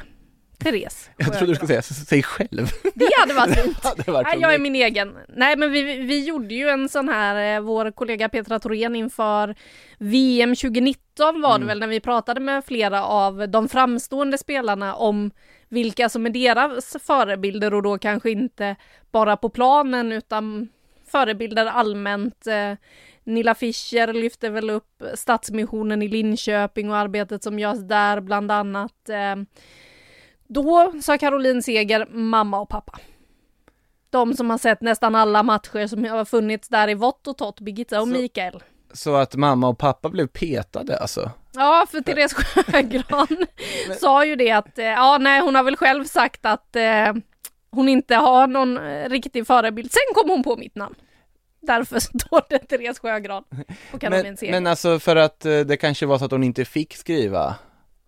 Therese. 0.64 1.10
Jag 1.18 1.34
trodde 1.34 1.52
du 1.52 1.56
skulle 1.56 1.68
säga 1.68 1.82
sig 1.82 2.24
själv. 2.24 2.68
Det 2.94 3.10
hade 3.20 3.34
varit 3.34 3.60
fint. 3.60 3.82
Det 3.84 3.88
hade 3.88 4.12
varit 4.12 4.28
Nej, 4.28 4.42
jag 4.42 4.54
är 4.54 4.60
min 4.60 4.76
egen. 4.76 5.18
Nej 5.28 5.58
men 5.58 5.72
vi, 5.72 5.82
vi 5.82 6.26
gjorde 6.26 6.56
ju 6.56 6.70
en 6.70 6.90
sån 6.90 7.10
här, 7.10 7.56
eh, 7.56 7.62
vår 7.62 7.92
kollega 7.92 8.30
Petra 8.30 8.60
Thorén 8.60 8.96
inför 8.96 9.56
VM 9.98 10.56
2019 10.56 11.42
var 11.42 11.60
det 11.60 11.66
väl 11.66 11.80
när 11.80 11.88
vi 11.88 12.00
pratade 12.00 12.40
med 12.40 12.66
flera 12.66 13.04
av 13.04 13.50
de 13.50 13.70
framstående 13.70 14.38
spelarna 14.38 14.96
om 14.96 15.32
vilka 15.70 16.10
som 16.10 16.26
är 16.26 16.30
deras 16.30 16.98
förebilder 17.04 17.74
och 17.74 17.84
då 17.84 17.98
kanske 17.98 18.32
inte 18.32 18.76
bara 19.12 19.38
på 19.38 19.50
planen 19.50 20.12
utan 20.12 20.70
förebilder 21.08 21.66
allmänt. 21.66 22.48
Eh, 22.48 22.74
Nilla 23.24 23.56
Fischer 23.56 24.14
lyfte 24.14 24.50
väl 24.50 24.70
upp 24.70 25.04
Stadsmissionen 25.16 26.02
i 26.02 26.08
Linköping 26.08 26.90
och 26.90 26.98
arbetet 26.98 27.44
som 27.44 27.60
görs 27.60 27.80
där 27.80 28.22
bland 28.22 28.52
annat. 28.52 29.10
Då 30.48 30.94
sa 31.02 31.18
Caroline 31.18 31.64
Seger 31.64 32.06
mamma 32.12 32.60
och 32.60 32.70
pappa. 32.70 33.00
De 34.10 34.34
som 34.34 34.50
har 34.50 34.58
sett 34.58 34.82
nästan 34.82 35.16
alla 35.16 35.44
matcher 35.44 35.88
som 35.88 36.06
har 36.06 36.26
funnits 36.26 36.70
där 36.70 36.90
i 36.90 36.94
vått 36.94 37.28
och 37.28 37.38
torrt, 37.38 37.60
Birgitta 37.60 38.02
och 38.02 38.08
Så- 38.08 38.14
Mikael. 38.14 38.64
Så 38.94 39.16
att 39.16 39.36
mamma 39.36 39.68
och 39.68 39.78
pappa 39.78 40.10
blev 40.10 40.28
petade 40.28 40.98
alltså? 41.00 41.32
Ja, 41.54 41.86
för 41.92 42.02
Therese 42.02 42.34
Sjögran 42.34 43.46
sa 44.00 44.26
ju 44.26 44.36
det 44.36 44.52
att, 44.52 44.78
eh, 44.80 44.86
ja 44.86 45.18
nej 45.18 45.42
hon 45.42 45.56
har 45.56 45.64
väl 45.64 45.76
själv 45.76 46.06
sagt 46.06 46.46
att 46.46 46.76
eh, 46.76 47.14
hon 47.72 47.90
inte 47.90 48.16
har 48.16 48.48
någon 48.48 48.78
eh, 48.78 49.10
riktig 49.10 49.48
förebild. 49.48 49.92
Sen 49.92 50.14
kom 50.16 50.30
hon 50.30 50.44
på 50.44 50.58
mitt 50.58 50.76
namn. 50.76 50.96
Därför 51.62 52.00
står 52.00 52.42
det 52.50 52.60
Therese 52.60 53.00
Sjögran 53.00 53.44
och 53.94 54.02
Caroline 54.02 54.24
Men, 54.24 54.38
Seger. 54.38 54.52
men 54.54 54.68
alltså 54.68 55.00
för 55.00 55.16
att 55.16 55.46
eh, 55.46 55.60
det 55.60 55.78
kanske 55.78 56.06
var 56.06 56.18
så 56.18 56.26
att 56.26 56.32
hon 56.32 56.44
inte 56.44 56.66
fick 56.66 56.96
skriva 56.96 57.56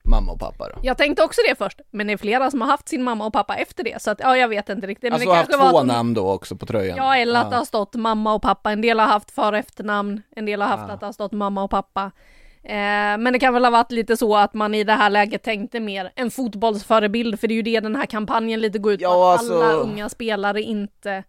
mamma 0.07 0.31
och 0.31 0.39
pappa 0.39 0.69
då? 0.69 0.75
Jag 0.83 0.97
tänkte 0.97 1.23
också 1.23 1.41
det 1.49 1.55
först, 1.55 1.79
men 1.91 2.07
det 2.07 2.13
är 2.13 2.17
flera 2.17 2.51
som 2.51 2.61
har 2.61 2.67
haft 2.67 2.87
sin 2.89 3.03
mamma 3.03 3.25
och 3.25 3.33
pappa 3.33 3.55
efter 3.55 3.83
det, 3.83 4.01
så 4.01 4.11
att 4.11 4.19
ja, 4.19 4.37
jag 4.37 4.47
vet 4.47 4.69
inte 4.69 4.87
riktigt. 4.87 5.03
Men 5.03 5.13
Alltså 5.13 5.29
det 5.29 5.35
haft 5.35 5.51
två 5.51 5.77
hon- 5.77 5.87
namn 5.87 6.13
då 6.13 6.31
också 6.31 6.55
på 6.55 6.65
tröjan? 6.65 6.97
Ja, 6.97 7.15
eller 7.17 7.39
att 7.41 7.49
det 7.51 7.57
har 7.57 7.65
stått 7.65 7.95
mamma 7.95 8.33
och 8.33 8.41
pappa. 8.41 8.71
En 8.71 8.81
del 8.81 8.99
har 8.99 9.07
haft 9.07 9.31
för 9.31 9.51
och 9.51 9.57
efternamn, 9.57 10.21
en 10.35 10.45
del 10.45 10.61
har 10.61 10.67
haft 10.67 10.89
att 10.93 10.99
det 10.99 11.05
har 11.05 11.13
stått 11.13 11.31
mamma 11.31 11.63
och 11.63 11.69
pappa. 11.71 12.11
Eh, 12.63 12.73
men 13.17 13.33
det 13.33 13.39
kan 13.39 13.53
väl 13.53 13.63
ha 13.65 13.71
varit 13.71 13.91
lite 13.91 14.17
så 14.17 14.35
att 14.35 14.53
man 14.53 14.73
i 14.75 14.83
det 14.83 14.93
här 14.93 15.09
läget 15.09 15.43
tänkte 15.43 15.79
mer 15.79 16.11
en 16.15 16.31
fotbollsförebild, 16.31 17.39
för 17.39 17.47
det 17.47 17.53
är 17.53 17.55
ju 17.55 17.61
det 17.61 17.79
den 17.79 17.95
här 17.95 18.05
kampanjen 18.05 18.61
lite 18.61 18.79
går 18.79 18.93
ut 18.93 18.99
på, 18.99 19.03
Ja, 19.03 19.33
att 19.33 19.39
alltså- 19.39 19.61
alla 19.63 19.73
unga 19.73 20.09
spelare 20.09 20.61
inte 20.61 21.23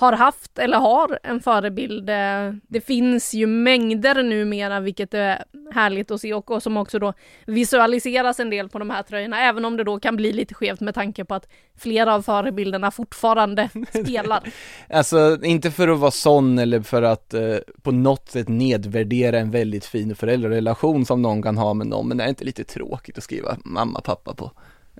har 0.00 0.12
haft 0.12 0.58
eller 0.58 0.78
har 0.78 1.18
en 1.22 1.40
förebild. 1.40 2.10
Eh, 2.10 2.52
Det 2.68 2.80
finns 2.80 3.34
ju 3.34 3.46
mängder 3.46 4.22
numera, 4.22 4.80
vilket 4.80 5.14
är 5.14 5.44
härligt 5.74 6.10
att 6.10 6.20
se 6.20 6.34
och 6.34 6.50
och 6.50 6.62
som 6.62 6.76
också 6.76 6.98
då 6.98 7.12
visualiseras 7.46 8.40
en 8.40 8.50
del 8.50 8.68
på 8.68 8.78
de 8.78 8.90
här 8.90 9.02
tröjorna, 9.02 9.40
även 9.40 9.64
om 9.64 9.76
det 9.76 9.84
då 9.84 10.00
kan 10.00 10.16
bli 10.16 10.32
lite 10.32 10.54
skevt 10.54 10.80
med 10.80 10.94
tanke 10.94 11.24
på 11.24 11.34
att 11.34 11.48
flera 11.78 12.14
av 12.14 12.22
förebilderna 12.22 12.90
fortfarande 12.90 13.68
spelar. 13.90 14.52
Alltså 14.90 15.38
inte 15.44 15.70
för 15.70 15.88
att 15.88 15.98
vara 15.98 16.10
sån 16.10 16.58
eller 16.58 16.80
för 16.80 17.02
att 17.02 17.34
eh, 17.34 17.56
på 17.82 17.90
något 17.92 18.28
sätt 18.28 18.48
nedvärdera 18.48 19.38
en 19.38 19.50
väldigt 19.50 19.84
fin 19.84 20.14
föräldrarelation 20.16 21.06
som 21.06 21.22
någon 21.22 21.42
kan 21.42 21.58
ha 21.58 21.74
med 21.74 21.86
någon, 21.86 22.08
men 22.08 22.16
det 22.16 22.24
är 22.24 22.28
inte 22.28 22.44
lite 22.44 22.64
tråkigt 22.64 23.18
att 23.18 23.24
skriva 23.24 23.56
mamma, 23.64 24.00
pappa 24.00 24.34
på 24.34 24.50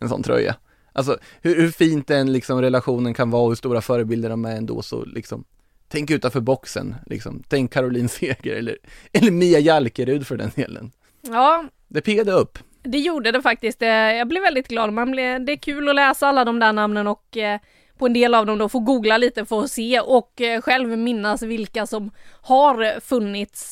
en 0.01 0.09
sån 0.09 0.23
tröja? 0.23 0.55
Alltså 0.93 1.19
hur, 1.43 1.57
hur 1.61 1.71
fint 1.71 2.07
den 2.07 2.33
liksom 2.33 2.61
relationen 2.63 3.15
kan 3.15 3.31
vara 3.31 3.43
och 3.43 3.49
hur 3.49 3.57
stora 3.57 3.81
förebilder 3.81 4.29
de 4.29 4.45
är 4.45 4.57
ändå 4.57 4.83
så 4.83 5.05
liksom 5.05 5.45
Tänk 5.93 6.11
utanför 6.11 6.41
boxen, 6.41 6.95
liksom. 7.07 7.43
Tänk 7.49 7.73
Caroline 7.73 8.09
Seger 8.09 8.57
eller, 8.57 8.77
eller 9.13 9.31
Mia 9.31 9.59
Jalkerud 9.59 10.27
för 10.27 10.37
den 10.37 10.51
delen. 10.55 10.91
Ja, 11.23 11.65
Det 11.89 12.01
piggade 12.01 12.33
upp. 12.33 12.59
Det 12.83 12.99
gjorde 12.99 13.33
det 13.33 13.43
faktiskt. 13.43 13.83
Eh, 13.83 13.89
Jag 13.89 14.29
blev 14.29 14.43
väldigt 14.43 14.69
glad. 14.69 14.93
Man 14.93 15.11
blev, 15.11 15.45
det 15.45 15.53
är 15.53 15.57
kul 15.57 15.89
att 15.89 15.95
läsa 15.95 16.27
alla 16.29 16.45
de 16.45 16.61
där 16.61 16.73
namnen 16.73 17.07
och 17.07 17.37
eh, 17.37 17.61
på 17.99 18.07
en 18.07 18.13
del 18.13 18.35
av 18.35 18.47
dem 18.47 18.59
då 18.59 18.69
få 18.69 18.79
googla 18.81 19.19
lite 19.19 19.45
för 19.45 19.61
att 19.65 19.71
se 19.71 20.01
och 20.01 20.41
eh, 20.41 20.61
själv 20.61 20.99
minnas 20.99 21.43
vilka 21.43 21.87
som 21.87 22.11
har 22.43 23.01
funnits 23.01 23.71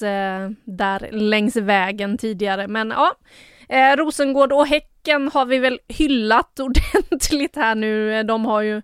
där 0.65 1.09
längs 1.13 1.57
vägen 1.57 2.19
tidigare. 2.19 2.69
Men 2.69 2.91
ja, 2.91 3.15
eh, 3.69 3.97
Rosengård 3.97 4.53
och 4.53 4.67
Häcken 4.67 5.29
har 5.29 5.47
vi 5.47 5.59
väl 5.59 5.79
hyllat 5.89 6.61
ordentligt 6.61 7.57
här 7.57 7.75
nu. 7.75 8.23
De 8.23 8.45
har 8.45 8.63
ju 8.63 8.83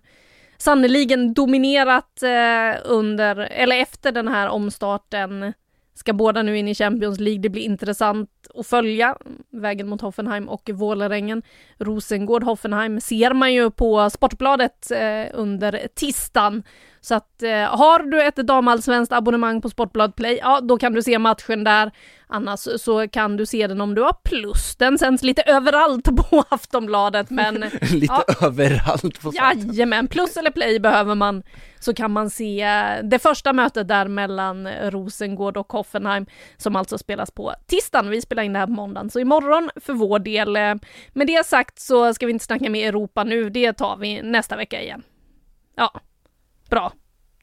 sannoliken 0.57 1.33
dominerat 1.33 2.23
eh, 2.23 2.81
under, 2.83 3.35
eller 3.35 3.75
efter 3.75 4.11
den 4.11 4.27
här 4.27 4.49
omstarten 4.49 5.53
ska 5.95 6.13
båda 6.13 6.43
nu 6.43 6.57
in 6.57 6.67
i 6.67 6.75
Champions 6.75 7.19
League. 7.19 7.41
Det 7.41 7.49
blir 7.49 7.61
intressant 7.61 8.29
att 8.53 8.67
följa 8.67 9.17
vägen 9.51 9.87
mot 9.87 10.01
Hoffenheim 10.01 10.49
och 10.49 10.69
Vålerengen. 10.73 11.43
Rosengård, 11.77 12.43
Hoffenheim 12.43 13.01
ser 13.01 13.33
man 13.33 13.53
ju 13.53 13.71
på 13.71 14.09
Sportbladet 14.09 14.91
eh, 14.91 15.25
under 15.33 15.87
tisdagen. 15.95 16.63
Så 17.05 17.15
att 17.15 17.43
eh, 17.43 17.51
har 17.77 17.99
du 17.99 18.21
ett 18.21 18.35
damallsvenskt 18.35 19.13
abonnemang 19.13 19.61
på 19.61 19.69
Sportbladet 19.69 20.15
Play, 20.15 20.37
ja 20.41 20.59
då 20.61 20.77
kan 20.77 20.93
du 20.93 21.03
se 21.03 21.19
matchen 21.19 21.63
där. 21.63 21.91
Annars 22.27 22.59
så 22.59 23.07
kan 23.07 23.37
du 23.37 23.45
se 23.45 23.67
den 23.67 23.81
om 23.81 23.95
du 23.95 24.01
har 24.01 24.13
plus. 24.23 24.75
Den 24.75 24.97
sänds 24.97 25.23
lite 25.23 25.41
överallt 25.41 26.05
på 26.05 26.43
Aftonbladet 26.49 27.29
men 27.29 27.53
Lite 27.81 28.05
Ja. 28.13 28.23
överallt 28.41 29.21
på 29.21 29.31
Jajamän, 29.33 30.07
plus 30.07 30.37
eller 30.37 30.51
play 30.51 30.79
behöver 30.79 31.15
man 31.15 31.43
så 31.79 31.93
kan 31.93 32.11
man 32.11 32.29
se 32.29 32.61
eh, 32.61 33.03
det 33.03 33.19
första 33.19 33.53
mötet 33.53 33.87
där 33.87 34.07
mellan 34.07 34.67
Rosengård 34.67 35.57
och 35.57 35.73
Hoffenheim 35.73 36.25
som 36.57 36.75
alltså 36.75 36.97
spelas 36.97 37.31
på 37.31 37.53
tisdagen. 37.67 38.09
Vi 38.09 38.21
spelar 38.21 38.43
in 38.43 38.53
det 38.53 38.59
här 38.59 38.65
på 38.67 38.71
måndagen, 38.73 39.09
så 39.09 39.19
imorgon 39.19 39.69
för 39.75 39.93
vår 39.93 40.19
del. 40.19 40.55
eh, 40.55 40.75
Med 41.13 41.27
det 41.27 41.45
sagt 41.45 41.79
så 41.79 42.13
ska 42.13 42.25
vi 42.25 42.31
inte 42.31 42.45
snacka 42.45 42.69
med 42.69 42.89
Europa 42.89 43.23
nu, 43.23 43.49
det 43.49 43.73
tar 43.73 43.97
vi 43.97 44.21
nästa 44.21 44.55
vecka 44.55 44.81
igen. 44.81 45.03
Ja, 45.75 45.91
bra. 46.69 46.93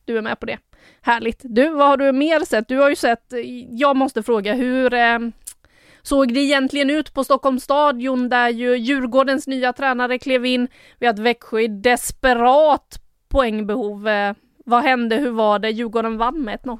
Du 0.04 0.18
är 0.18 0.22
med 0.22 0.40
på 0.40 0.46
det. 0.46 0.58
Härligt. 1.00 1.40
Du, 1.42 1.68
vad 1.68 1.88
har 1.88 1.96
du 1.96 2.12
mer 2.12 2.44
sett? 2.44 2.68
Du 2.68 2.78
har 2.78 2.90
ju 2.90 2.96
sett, 2.96 3.32
jag 3.70 3.96
måste 3.96 4.22
fråga, 4.22 4.54
hur 4.54 4.94
eh, 4.94 5.18
såg 6.02 6.34
det 6.34 6.40
egentligen 6.40 6.90
ut 6.90 7.14
på 7.14 7.24
Stockholms 7.24 7.64
stadion 7.64 8.28
där 8.28 8.48
ju 8.48 8.76
Djurgårdens 8.76 9.46
nya 9.46 9.72
tränare 9.72 10.18
klev 10.18 10.46
in? 10.46 10.68
Vi 10.98 11.06
har 11.06 11.14
ett 11.14 11.18
Växjö 11.18 11.60
i 11.60 11.68
desperat 11.68 13.00
poängbehov. 13.28 14.08
Eh, 14.08 14.34
vad 14.64 14.82
hände? 14.82 15.16
Hur 15.16 15.30
var 15.30 15.58
det? 15.58 15.70
Djurgården 15.70 16.18
vann 16.18 16.42
med 16.42 16.58
1-0. 16.60 16.78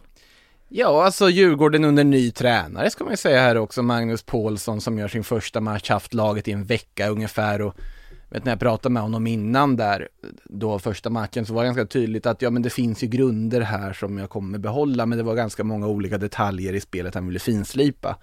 Ja, 0.69 1.05
alltså 1.05 1.29
Djurgården 1.29 1.85
under 1.85 2.05
ny 2.05 2.31
tränare 2.31 2.91
ska 2.91 3.05
man 3.05 3.13
ju 3.13 3.17
säga 3.17 3.41
här 3.41 3.57
också, 3.57 3.83
Magnus 3.83 4.23
Paulsson 4.23 4.81
som 4.81 4.99
gör 4.99 5.09
sin 5.09 5.25
första 5.25 5.61
match, 5.61 5.91
haft 5.91 6.15
laget 6.15 6.49
i 6.49 6.53
en 6.53 6.65
vecka 6.65 7.09
ungefär 7.09 7.63
och 7.63 7.75
vet 8.33 8.45
när 8.45 8.53
jag 8.53 8.61
pratade 8.61 8.93
med 8.93 9.03
honom 9.03 9.27
innan 9.27 9.77
där, 9.77 10.09
då 10.45 10.79
första 10.79 11.11
matchen, 11.11 11.47
så 11.47 11.55
var 11.55 11.63
det 11.63 11.67
ganska 11.67 11.87
tydligt 11.87 12.27
att 12.27 12.43
ja 12.43 12.51
men 12.51 12.63
det 12.63 12.71
finns 12.71 13.03
ju 13.03 13.07
grunder 13.07 13.61
här 13.61 13.93
som 13.93 14.19
jag 14.19 14.31
kommer 14.31 14.59
behålla, 14.59 15.07
men 15.07 15.19
det 15.19 15.25
var 15.25 15.35
ganska 15.35 15.65
många 15.65 15.87
olika 15.87 16.19
detaljer 16.19 16.73
i 16.73 16.81
spelet 16.81 17.15
han 17.15 17.27
ville 17.27 17.39
finslipa. 17.39 18.19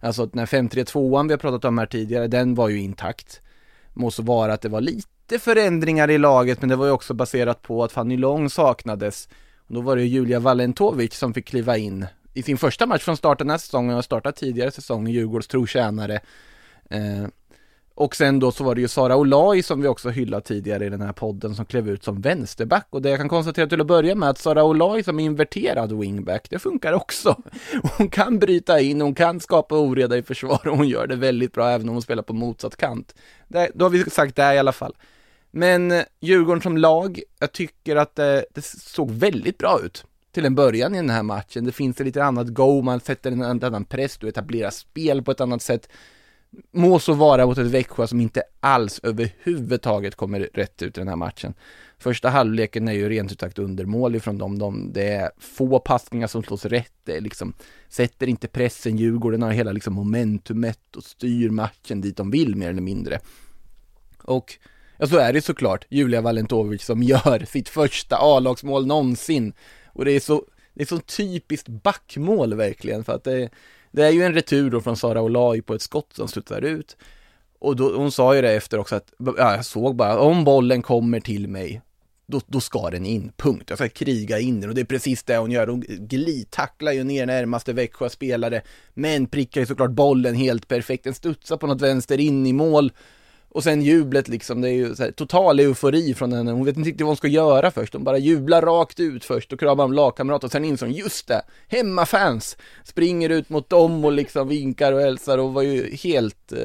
Alltså 0.00 0.22
att 0.22 0.32
den 0.32 0.38
här 0.38 0.46
5-3-2an 0.46 1.28
vi 1.28 1.32
har 1.32 1.38
pratat 1.38 1.64
om 1.64 1.78
här 1.78 1.86
tidigare, 1.86 2.26
den 2.26 2.54
var 2.54 2.68
ju 2.68 2.80
intakt. 2.80 3.40
Måste 3.94 4.22
vara 4.22 4.52
att 4.52 4.60
det 4.60 4.68
var 4.68 4.80
lite 4.80 5.38
förändringar 5.38 6.10
i 6.10 6.18
laget, 6.18 6.60
men 6.60 6.68
det 6.68 6.76
var 6.76 6.86
ju 6.86 6.92
också 6.92 7.14
baserat 7.14 7.62
på 7.62 7.84
att 7.84 7.92
Fanny 7.92 8.16
Long 8.16 8.50
saknades. 8.50 9.28
Och 9.66 9.74
då 9.74 9.80
var 9.80 9.96
det 9.96 10.04
Julia 10.04 10.40
Valentovic 10.40 11.14
som 11.14 11.34
fick 11.34 11.48
kliva 11.48 11.76
in 11.76 12.06
i 12.34 12.42
sin 12.42 12.58
första 12.58 12.86
match 12.86 13.02
från 13.02 13.16
starten 13.16 13.46
den 13.46 13.50
här 13.50 13.58
säsongen 13.58 13.96
och 13.96 14.04
startat 14.04 14.36
tidigare 14.36 14.70
säsong, 14.70 15.08
Djurgårds 15.08 15.48
trotjänare. 15.48 16.20
Eh, 16.90 17.26
och 17.94 18.16
sen 18.16 18.38
då 18.38 18.52
så 18.52 18.64
var 18.64 18.74
det 18.74 18.80
ju 18.80 18.88
Sara 18.88 19.16
Olai 19.16 19.62
som 19.62 19.82
vi 19.82 19.88
också 19.88 20.08
hyllat 20.08 20.44
tidigare 20.44 20.86
i 20.86 20.88
den 20.88 21.00
här 21.00 21.12
podden 21.12 21.54
som 21.54 21.64
klev 21.64 21.88
ut 21.88 22.04
som 22.04 22.20
vänsterback 22.20 22.86
och 22.90 23.02
det 23.02 23.10
jag 23.10 23.18
kan 23.18 23.28
konstatera 23.28 23.66
till 23.66 23.80
att 23.80 23.86
börja 23.86 24.14
med 24.14 24.28
att 24.28 24.38
Sara 24.38 24.64
Olai 24.64 25.02
som 25.02 25.20
inverterad 25.20 25.92
wingback, 25.92 26.46
det 26.50 26.58
funkar 26.58 26.92
också. 26.92 27.42
Hon 27.98 28.08
kan 28.08 28.38
bryta 28.38 28.80
in, 28.80 29.00
hon 29.00 29.14
kan 29.14 29.40
skapa 29.40 29.78
oreda 29.78 30.16
i 30.16 30.22
försvar 30.22 30.68
och 30.68 30.76
hon 30.76 30.88
gör 30.88 31.06
det 31.06 31.16
väldigt 31.16 31.52
bra 31.52 31.70
även 31.70 31.88
om 31.88 31.94
hon 31.94 32.02
spelar 32.02 32.22
på 32.22 32.32
motsatt 32.32 32.76
kant. 32.76 33.14
Det, 33.48 33.70
då 33.74 33.84
har 33.84 33.90
vi 33.90 34.10
sagt 34.10 34.36
det 34.36 34.54
i 34.54 34.58
alla 34.58 34.72
fall. 34.72 34.94
Men 35.50 35.90
eh, 35.90 36.02
Djurgården 36.20 36.62
som 36.62 36.76
lag, 36.76 37.20
jag 37.38 37.52
tycker 37.52 37.96
att 37.96 38.18
eh, 38.18 38.24
det, 38.24 38.44
det 38.54 38.64
såg 38.64 39.10
väldigt 39.10 39.58
bra 39.58 39.80
ut 39.84 40.04
till 40.32 40.44
en 40.44 40.54
början 40.54 40.94
i 40.94 40.96
den 40.96 41.10
här 41.10 41.22
matchen. 41.22 41.64
Det 41.64 41.72
finns 41.72 42.00
ett 42.00 42.06
lite 42.06 42.24
annat 42.24 42.48
go, 42.48 42.82
man 42.82 43.00
sätter 43.00 43.32
en 43.32 43.42
annan 43.42 43.84
press, 43.84 44.18
du 44.18 44.28
etablerar 44.28 44.70
spel 44.70 45.22
på 45.22 45.30
ett 45.30 45.40
annat 45.40 45.62
sätt. 45.62 45.88
Må 46.72 46.98
så 46.98 47.12
vara 47.12 47.46
mot 47.46 47.58
ett 47.58 47.66
Växjö 47.66 48.06
som 48.06 48.20
inte 48.20 48.42
alls 48.60 49.00
överhuvudtaget 49.02 50.14
kommer 50.14 50.40
rätt 50.54 50.82
ut 50.82 50.96
i 50.96 51.00
den 51.00 51.08
här 51.08 51.16
matchen. 51.16 51.54
Första 51.98 52.28
halvleken 52.28 52.88
är 52.88 52.92
ju 52.92 53.08
rent 53.08 53.32
ut 53.32 53.40
sagt 53.40 53.58
undermålig 53.58 54.22
från 54.22 54.38
dem. 54.38 54.58
De, 54.58 54.92
det 54.92 55.08
är 55.08 55.30
få 55.38 55.78
passningar 55.78 56.26
som 56.26 56.42
slås 56.42 56.64
rätt. 56.64 56.92
Det 57.04 57.16
är 57.16 57.20
liksom, 57.20 57.54
sätter 57.88 58.26
inte 58.26 58.48
pressen. 58.48 58.96
Djurgården 58.96 59.42
har 59.42 59.50
hela 59.50 59.72
liksom 59.72 59.94
momentumet 59.94 60.96
och 60.96 61.04
styr 61.04 61.50
matchen 61.50 62.00
dit 62.00 62.16
de 62.16 62.30
vill 62.30 62.56
mer 62.56 62.70
eller 62.70 62.82
mindre. 62.82 63.20
Och 64.22 64.58
ja, 64.96 65.06
så 65.06 65.18
är 65.18 65.32
det 65.32 65.42
såklart. 65.42 65.86
Julia 65.88 66.20
Valentovic 66.20 66.84
som 66.84 67.02
gör 67.02 67.46
sitt 67.46 67.68
första 67.68 68.16
A-lagsmål 68.16 68.86
någonsin. 68.86 69.52
Och 69.86 70.04
det 70.04 70.12
är 70.12 70.20
så, 70.20 70.44
det 70.74 70.82
är 70.82 70.86
så 70.86 70.98
typiskt 70.98 71.68
backmål 71.68 72.54
verkligen 72.54 73.04
för 73.04 73.12
att 73.12 73.24
det, 73.24 73.50
det 73.92 74.06
är 74.06 74.10
ju 74.10 74.22
en 74.22 74.34
retur 74.34 74.70
då 74.70 74.80
från 74.80 74.96
Sara 74.96 75.22
Olai 75.22 75.62
på 75.62 75.74
ett 75.74 75.82
skott 75.82 76.12
som 76.12 76.28
slutar 76.28 76.62
ut. 76.64 76.96
Och 77.58 77.76
då, 77.76 77.96
hon 77.96 78.12
sa 78.12 78.34
ju 78.34 78.42
det 78.42 78.52
efter 78.52 78.78
också 78.78 78.96
att, 78.96 79.12
ja, 79.18 79.56
jag 79.56 79.64
såg 79.64 79.96
bara, 79.96 80.18
om 80.18 80.44
bollen 80.44 80.82
kommer 80.82 81.20
till 81.20 81.48
mig, 81.48 81.82
då, 82.26 82.40
då 82.46 82.60
ska 82.60 82.90
den 82.90 83.06
in, 83.06 83.32
punkt. 83.36 83.64
Jag 83.68 83.78
ska 83.78 83.88
kriga 83.88 84.38
in 84.38 84.60
den 84.60 84.68
och 84.68 84.74
det 84.74 84.80
är 84.80 84.84
precis 84.84 85.22
det 85.22 85.36
hon 85.36 85.50
gör. 85.50 85.66
Hon 85.66 85.80
glidtacklar 85.88 86.92
ju 86.92 87.04
ner 87.04 87.26
närmaste 87.26 87.72
Växjö 87.72 88.08
spelare, 88.08 88.62
men 88.94 89.26
prickar 89.26 89.60
ju 89.60 89.66
såklart 89.66 89.90
bollen 89.90 90.34
helt 90.34 90.68
perfekt. 90.68 91.04
Den 91.04 91.14
studsar 91.14 91.56
på 91.56 91.66
något 91.66 91.80
vänster 91.80 92.20
in 92.20 92.46
i 92.46 92.52
mål. 92.52 92.92
Och 93.54 93.64
sen 93.64 93.82
jublet 93.82 94.28
liksom, 94.28 94.60
det 94.60 94.68
är 94.68 94.72
ju 94.72 94.94
så 94.94 95.02
här, 95.02 95.10
total 95.10 95.60
eufori 95.60 96.14
från 96.14 96.32
henne. 96.32 96.52
Hon 96.52 96.64
vet 96.64 96.76
inte 96.76 96.88
riktigt 96.88 97.00
vad 97.00 97.08
hon 97.08 97.16
ska 97.16 97.28
göra 97.28 97.70
först. 97.70 97.92
Hon 97.92 98.04
bara 98.04 98.18
jublar 98.18 98.62
rakt 98.62 99.00
ut 99.00 99.24
först 99.24 99.52
och 99.52 99.60
kramar 99.60 99.84
om 99.84 99.92
lagkamrater 99.92 100.46
och 100.46 100.52
sen 100.52 100.64
inser 100.64 100.86
hon, 100.86 100.94
just 100.94 101.28
det, 101.28 101.42
hemmafans! 101.68 102.56
Springer 102.84 103.28
ut 103.28 103.48
mot 103.48 103.68
dem 103.68 104.04
och 104.04 104.12
liksom 104.12 104.48
vinkar 104.48 104.92
och 104.92 105.00
hälsar 105.00 105.38
och 105.38 105.52
var 105.52 105.62
ju 105.62 105.96
helt 105.96 106.52
eh, 106.52 106.58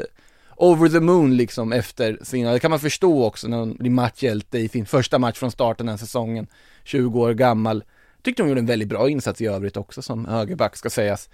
over 0.56 0.90
the 0.90 1.00
moon 1.00 1.38
liksom 1.38 1.74
efter 1.74 2.20
sina, 2.22 2.52
det 2.52 2.60
kan 2.60 2.72
man 2.72 2.80
förstå 2.80 3.26
också 3.26 3.48
när 3.48 3.58
hon 3.58 3.74
blir 3.74 3.92
matchhjälte 3.92 4.58
i 4.58 4.70
sin 4.70 4.86
första 4.86 5.20
match 5.20 5.38
från 5.38 5.52
starten 5.52 5.86
den 5.86 5.94
här 5.94 5.98
säsongen, 5.98 6.48
20 6.84 7.20
år 7.20 7.34
gammal. 7.34 7.84
Tyckte 8.22 8.42
hon 8.42 8.50
gjorde 8.50 8.62
en 8.62 8.66
väldigt 8.66 8.90
bra 8.90 9.10
insats 9.10 9.42
i 9.42 9.46
övrigt 9.46 9.78
också 9.78 10.02
som 10.02 10.26
högerback 10.26 10.76
ska 10.76 10.90
sägas. 10.90 11.30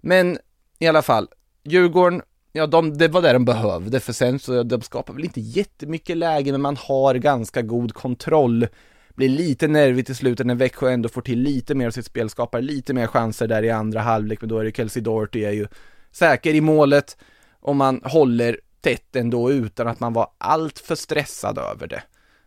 Men 0.00 0.38
i 0.78 0.86
alla 0.86 1.02
fall, 1.02 1.28
Djurgården, 1.64 2.22
ja 2.52 2.66
de, 2.66 2.98
det 2.98 3.08
var 3.08 3.22
det 3.22 3.32
de 3.32 3.44
behövde 3.44 4.00
för 4.00 4.12
sen 4.12 4.38
så 4.38 4.62
de 4.62 4.80
skapar 4.80 5.14
väl 5.14 5.24
inte 5.24 5.40
jättemycket 5.40 6.16
läge 6.16 6.52
men 6.52 6.60
man 6.60 6.76
har 6.76 7.14
ganska 7.14 7.62
god 7.62 7.94
kontroll. 7.94 8.66
Blir 9.14 9.28
lite 9.28 9.68
nervigt 9.68 10.10
i 10.10 10.14
slutet 10.14 10.46
när 10.46 10.54
Växjö 10.54 10.90
ändå 10.90 11.08
får 11.08 11.22
till 11.22 11.38
lite 11.38 11.74
mer 11.74 11.86
av 11.86 11.90
sitt 11.90 12.06
spel, 12.06 12.30
skapar 12.30 12.60
lite 12.60 12.94
mer 12.94 13.06
chanser 13.06 13.48
där 13.48 13.62
i 13.62 13.70
andra 13.70 14.00
halvlek, 14.00 14.40
men 14.40 14.48
då 14.48 14.58
är 14.58 14.64
det 14.64 14.76
Kelsey 14.76 15.02
Doherty 15.02 15.44
är 15.44 15.52
ju 15.52 15.68
säker 16.12 16.54
i 16.54 16.60
målet 16.60 17.16
och 17.60 17.76
man 17.76 18.00
håller 18.04 18.60
tätt 18.80 19.16
ändå 19.16 19.52
utan 19.52 19.88
att 19.88 20.00
man 20.00 20.12
var 20.12 20.30
allt 20.38 20.78
för 20.78 20.94
stressad 20.94 21.58
över 21.58 21.86
det. 21.86 22.02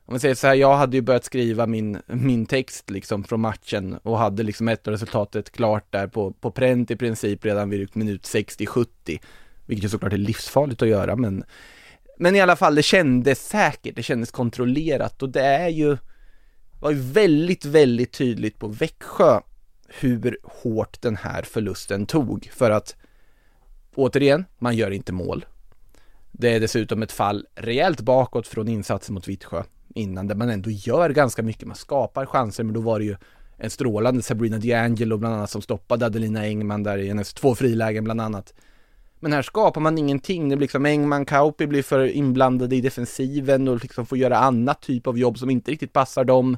Om 0.06 0.14
man 0.14 0.20
säger 0.20 0.36
så 0.36 0.48
här, 0.48 0.56
jag 0.56 0.76
hade 0.76 0.98
ju 0.98 1.02
börjat 1.02 1.26
skriva 1.26 1.68
min, 1.68 2.02
min 2.08 2.46
text 2.46 2.90
liksom 2.90 3.24
från 3.24 3.40
matchen 3.40 3.98
och 4.04 4.18
hade 4.18 4.44
liksom 4.44 4.68
ett 4.68 4.88
resultatet 4.88 5.52
klart 5.52 5.92
där 5.92 6.08
på, 6.08 6.32
på 6.32 6.52
pränt 6.52 6.92
i 6.92 6.96
princip 6.96 7.46
redan 7.46 7.70
vid 7.70 7.96
minut 7.96 8.24
60-70. 8.24 9.20
Vilket 9.66 9.86
ju 9.86 9.90
såklart 9.90 10.14
är 10.14 10.18
livsfarligt 10.18 10.82
att 10.82 10.88
göra 10.88 11.16
men 11.16 11.44
Men 12.18 12.36
i 12.36 12.42
alla 12.42 12.56
fall, 12.56 12.76
det 12.76 12.84
kändes 12.84 13.48
säkert, 13.48 13.96
det 13.96 14.04
kändes 14.04 14.32
kontrollerat 14.32 15.24
och 15.24 15.30
det 15.30 15.46
är 15.46 15.70
ju 15.70 15.98
var 16.80 16.92
ju 16.92 16.98
väldigt, 16.98 17.66
väldigt 17.66 18.12
tydligt 18.12 18.60
på 18.60 18.68
Växjö 18.68 19.40
hur 20.00 20.38
hårt 20.44 21.02
den 21.02 21.16
här 21.16 21.44
förlusten 21.44 22.06
tog 22.06 22.50
för 22.54 22.72
att 22.72 22.96
återigen, 23.96 24.46
man 24.60 24.76
gör 24.76 24.92
inte 24.92 25.14
mål. 25.14 25.46
Det 26.32 26.56
är 26.56 26.60
dessutom 26.60 27.04
ett 27.04 27.12
fall 27.12 27.46
rejält 27.56 28.02
bakåt 28.02 28.48
från 28.48 28.68
insatsen 28.68 29.14
mot 29.14 29.28
Vittsjö 29.28 29.64
innan, 29.96 30.28
där 30.28 30.36
man 30.36 30.50
ändå 30.50 30.70
gör 30.70 31.10
ganska 31.10 31.44
mycket. 31.44 31.68
Man 31.68 31.76
skapar 31.76 32.26
chanser, 32.26 32.64
men 32.64 32.74
då 32.74 32.82
var 32.82 33.00
det 33.00 33.06
ju 33.06 33.16
en 33.58 33.70
strålande 33.70 34.22
Sabrina 34.22 34.58
D'Angelo 34.58 35.18
bland 35.18 35.36
annat 35.36 35.50
som 35.50 35.62
stoppade 35.62 36.06
Adelina 36.06 36.42
Engman 36.42 36.84
där 36.84 36.98
i 36.98 37.08
hennes 37.08 37.34
två 37.34 37.56
frilägen 37.56 38.04
bland 38.04 38.22
annat. 38.22 38.54
Men 39.24 39.34
här 39.34 39.42
skapar 39.42 39.82
man 39.82 39.98
ingenting. 39.98 40.50
Det 40.50 40.56
blir 40.56 40.66
liksom 40.66 40.86
Engman, 40.86 41.26
Kauppi 41.26 41.68
blir 41.68 41.84
för 41.84 42.06
inblandade 42.06 42.76
i 42.76 42.82
defensiven 42.82 43.68
och 43.68 43.82
liksom 43.82 44.06
får 44.06 44.18
göra 44.18 44.38
annat 44.38 44.82
typ 44.82 45.08
av 45.08 45.18
jobb 45.18 45.38
som 45.38 45.50
inte 45.50 45.72
riktigt 45.72 45.94
passar 45.94 46.24
dem. 46.24 46.58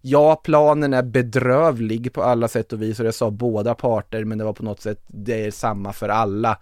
Ja, 0.00 0.40
planen 0.44 0.94
är 0.94 1.02
bedrövlig 1.02 2.12
på 2.12 2.22
alla 2.22 2.48
sätt 2.48 2.72
och 2.72 2.82
vis 2.82 2.98
och 2.98 3.04
det 3.04 3.12
sa 3.12 3.30
båda 3.30 3.74
parter, 3.74 4.24
men 4.24 4.38
det 4.38 4.44
var 4.44 4.52
på 4.52 4.64
något 4.64 4.80
sätt, 4.80 5.04
det 5.06 5.46
är 5.46 5.50
samma 5.50 5.92
för 5.92 6.08
alla. 6.08 6.58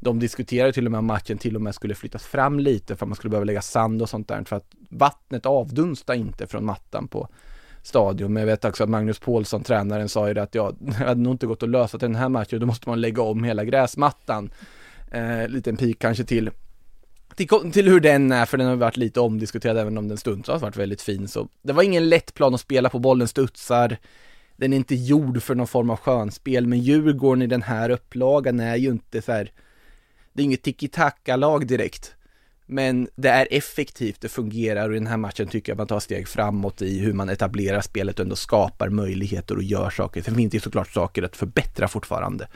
De 0.00 0.18
diskuterade 0.18 0.72
till 0.72 0.86
och 0.86 0.92
med 0.92 0.98
om 0.98 1.06
matchen 1.06 1.38
till 1.38 1.56
och 1.56 1.62
med 1.62 1.74
skulle 1.74 1.94
flyttas 1.94 2.24
fram 2.24 2.60
lite 2.60 2.96
för 2.96 3.04
att 3.04 3.08
man 3.08 3.16
skulle 3.16 3.30
behöva 3.30 3.44
lägga 3.44 3.62
sand 3.62 4.02
och 4.02 4.08
sånt 4.08 4.28
där 4.28 4.44
för 4.44 4.56
att 4.56 4.70
vattnet 4.90 5.46
avdunstar 5.46 6.14
inte 6.14 6.46
från 6.46 6.64
mattan 6.64 7.08
på 7.08 7.28
stadion. 7.86 8.32
Men 8.32 8.40
jag 8.40 8.46
vet 8.46 8.64
också 8.64 8.84
att 8.84 8.90
Magnus 8.90 9.18
Paulsson, 9.18 9.62
tränaren, 9.62 10.08
sa 10.08 10.28
ju 10.28 10.34
det 10.34 10.42
att 10.42 10.54
ja, 10.54 10.72
det 10.78 10.92
hade 10.92 11.20
nog 11.20 11.34
inte 11.34 11.46
gått 11.46 11.62
att 11.62 11.68
lösa 11.68 11.98
till 11.98 12.08
den 12.08 12.16
här 12.16 12.28
matchen, 12.28 12.60
då 12.60 12.66
måste 12.66 12.88
man 12.88 13.00
lägga 13.00 13.22
om 13.22 13.44
hela 13.44 13.64
gräsmattan. 13.64 14.50
Eh, 15.10 15.48
liten 15.48 15.76
pik 15.76 15.98
kanske 15.98 16.24
till 16.24 16.50
till, 17.36 17.72
till 17.72 17.88
hur 17.88 18.00
den 18.00 18.32
är, 18.32 18.46
för 18.46 18.58
den 18.58 18.66
har 18.66 18.76
varit 18.76 18.96
lite 18.96 19.20
omdiskuterad 19.20 19.78
även 19.78 19.98
om 19.98 20.08
den 20.08 20.18
stundtals 20.18 20.62
varit 20.62 20.76
väldigt 20.76 21.02
fin. 21.02 21.28
Så 21.28 21.48
det 21.62 21.72
var 21.72 21.82
ingen 21.82 22.08
lätt 22.08 22.34
plan 22.34 22.54
att 22.54 22.60
spela 22.60 22.88
på, 22.88 22.98
bollen 22.98 23.28
studsar. 23.28 23.96
Den 24.56 24.72
är 24.72 24.76
inte 24.76 24.94
gjord 24.94 25.42
för 25.42 25.54
någon 25.54 25.66
form 25.66 25.90
av 25.90 25.96
skönspel, 25.96 26.66
men 26.66 26.78
Djurgården 26.78 27.42
i 27.42 27.46
den 27.46 27.62
här 27.62 27.90
upplagan 27.90 28.60
är 28.60 28.76
ju 28.76 28.88
inte 28.88 29.22
så 29.22 29.32
här, 29.32 29.50
det 30.32 30.42
är 30.42 30.44
inget 30.44 30.62
tiki-taka-lag 30.62 31.66
direkt. 31.66 32.15
Men 32.66 33.08
det 33.16 33.28
är 33.28 33.48
effektivt, 33.50 34.20
det 34.20 34.28
fungerar 34.28 34.88
och 34.88 34.96
i 34.96 34.98
den 34.98 35.06
här 35.06 35.16
matchen 35.16 35.48
tycker 35.48 35.72
jag 35.72 35.76
man 35.76 35.86
tar 35.86 36.00
steg 36.00 36.28
framåt 36.28 36.82
i 36.82 36.98
hur 36.98 37.12
man 37.12 37.28
etablerar 37.28 37.80
spelet 37.80 38.18
och 38.18 38.22
ändå 38.22 38.36
skapar 38.36 38.88
möjligheter 38.88 39.56
och 39.56 39.62
gör 39.62 39.90
saker. 39.90 40.22
Sen 40.22 40.34
finns 40.34 40.50
det 40.50 40.56
ju 40.56 40.60
såklart 40.60 40.92
saker 40.92 41.22
att 41.22 41.36
förbättra 41.36 41.88
fortfarande. 41.88 42.48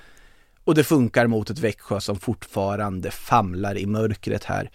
Och 0.65 0.75
det 0.75 0.85
funkar 0.85 1.27
mot 1.27 1.51
ett 1.51 1.59
Växjö 1.59 2.01
som 2.01 2.17
fortfarande 2.17 3.11
famlar 3.11 3.79
i 3.79 3.87
mörkret 3.87 4.45
här. 4.45 4.71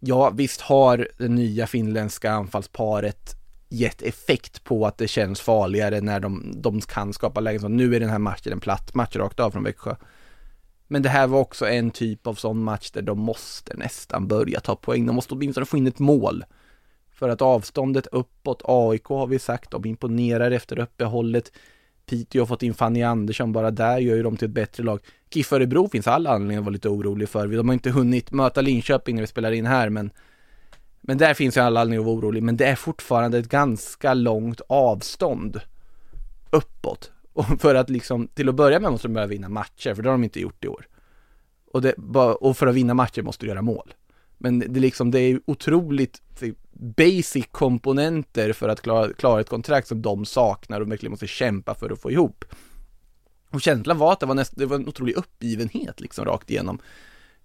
Ja, 0.00 0.30
visst 0.30 0.60
har 0.60 1.08
det 1.18 1.28
nya 1.28 1.66
finländska 1.66 2.30
anfallsparet 2.30 3.34
gett 3.68 4.02
effekt 4.02 4.64
på 4.64 4.86
att 4.86 4.98
det 4.98 5.08
känns 5.08 5.40
farligare 5.40 6.00
när 6.00 6.20
de, 6.20 6.52
de 6.56 6.80
kan 6.80 7.12
skapa 7.12 7.40
lägen. 7.40 7.60
Så 7.60 7.68
nu 7.68 7.96
är 7.96 8.00
den 8.00 8.10
här 8.10 8.18
matchen 8.18 8.52
en 8.52 8.60
platt 8.60 8.94
match 8.94 9.16
rakt 9.16 9.40
av 9.40 9.50
från 9.50 9.64
Växjö. 9.64 9.94
Men 10.88 11.02
det 11.02 11.08
här 11.08 11.26
var 11.26 11.40
också 11.40 11.68
en 11.68 11.90
typ 11.90 12.26
av 12.26 12.34
sån 12.34 12.62
match 12.62 12.90
där 12.90 13.02
de 13.02 13.18
måste 13.18 13.76
nästan 13.76 14.28
börja 14.28 14.60
ta 14.60 14.76
poäng. 14.76 15.06
De 15.06 15.16
måste 15.16 15.34
åtminstone 15.34 15.66
få 15.66 15.76
in 15.76 15.86
ett 15.86 15.98
mål. 15.98 16.44
För 17.12 17.28
att 17.28 17.42
avståndet 17.42 18.06
uppåt, 18.06 18.62
AIK 18.64 19.04
har 19.04 19.26
vi 19.26 19.38
sagt, 19.38 19.70
de 19.70 19.84
imponerar 19.84 20.50
efter 20.50 20.78
uppehållet. 20.78 21.52
Piteå 22.06 22.42
har 22.42 22.46
fått 22.46 22.62
in 22.62 22.74
Fanny 22.74 23.02
Andersson, 23.02 23.52
bara 23.52 23.70
där 23.70 23.98
gör 23.98 24.16
ju 24.16 24.22
de 24.22 24.36
till 24.36 24.48
ett 24.48 24.54
bättre 24.54 24.82
lag. 24.82 25.00
KIF 25.30 25.52
Örebro 25.52 25.88
finns 25.88 26.06
alla 26.06 26.30
anledningar 26.30 26.60
att 26.60 26.64
vara 26.64 26.72
lite 26.72 26.88
orolig 26.88 27.28
för. 27.28 27.46
De 27.48 27.68
har 27.68 27.74
inte 27.74 27.90
hunnit 27.90 28.30
möta 28.30 28.60
Linköping 28.60 29.14
när 29.16 29.22
vi 29.22 29.26
spelar 29.26 29.52
in 29.52 29.66
här, 29.66 29.88
men 29.88 30.10
men 31.00 31.18
där 31.18 31.34
finns 31.34 31.56
ju 31.56 31.60
alla 31.60 31.80
anledningar 31.80 32.00
att 32.00 32.06
vara 32.06 32.16
orolig, 32.16 32.42
men 32.42 32.56
det 32.56 32.66
är 32.66 32.74
fortfarande 32.74 33.38
ett 33.38 33.48
ganska 33.48 34.14
långt 34.14 34.60
avstånd 34.68 35.60
uppåt. 36.50 37.10
Och 37.38 37.60
för 37.60 37.74
att 37.74 37.90
liksom, 37.90 38.28
till 38.28 38.48
att 38.48 38.54
börja 38.54 38.80
med 38.80 38.90
måste 38.90 39.08
de 39.08 39.14
börja 39.14 39.26
vinna 39.26 39.48
matcher, 39.48 39.94
för 39.94 40.02
det 40.02 40.08
har 40.08 40.14
de 40.14 40.24
inte 40.24 40.40
gjort 40.40 40.64
i 40.64 40.68
år. 40.68 40.86
Och, 41.72 41.82
det, 41.82 41.92
och 42.40 42.56
för 42.56 42.66
att 42.66 42.74
vinna 42.74 42.94
matcher 42.94 43.22
måste 43.22 43.46
du 43.46 43.48
göra 43.48 43.62
mål. 43.62 43.94
Men 44.38 44.58
det, 44.58 44.80
liksom, 44.80 45.10
det 45.10 45.20
är 45.20 45.40
otroligt 45.44 46.22
basic 46.72 47.46
komponenter 47.50 48.52
för 48.52 48.68
att 48.68 48.80
klara, 48.80 49.12
klara 49.12 49.40
ett 49.40 49.48
kontrakt 49.48 49.88
som 49.88 50.02
de 50.02 50.24
saknar 50.24 50.80
och 50.80 50.90
verkligen 50.90 51.10
måste 51.10 51.26
kämpa 51.26 51.74
för 51.74 51.90
att 51.90 52.00
få 52.00 52.10
ihop. 52.10 52.44
Och 53.50 53.60
känslan 53.60 53.98
var 53.98 54.12
att 54.12 54.20
det 54.20 54.26
var, 54.26 54.34
näst, 54.34 54.52
det 54.56 54.66
var 54.66 54.76
en 54.76 54.88
otrolig 54.88 55.16
uppgivenhet 55.16 56.00
liksom 56.00 56.24
rakt 56.24 56.50
igenom. 56.50 56.78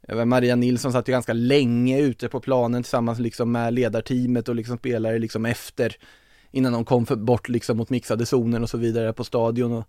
Eh, 0.07 0.25
Maria 0.25 0.55
Nilsson 0.55 0.91
satt 0.91 1.07
ju 1.07 1.11
ganska 1.11 1.33
länge 1.33 2.01
ute 2.01 2.29
på 2.29 2.39
planen 2.39 2.83
tillsammans 2.83 3.19
liksom 3.19 3.51
med 3.51 3.73
ledarteamet 3.73 4.49
och 4.49 4.55
liksom 4.55 4.77
spelare 4.77 5.19
liksom 5.19 5.45
efter 5.45 5.95
innan 6.53 6.73
de 6.73 6.85
kom 6.85 7.05
för, 7.05 7.15
bort 7.15 7.49
liksom 7.49 7.77
mot 7.77 7.89
mixade 7.89 8.25
zoner 8.25 8.61
och 8.61 8.69
så 8.69 8.77
vidare 8.77 9.13
på 9.13 9.23
stadion 9.23 9.71
och 9.71 9.87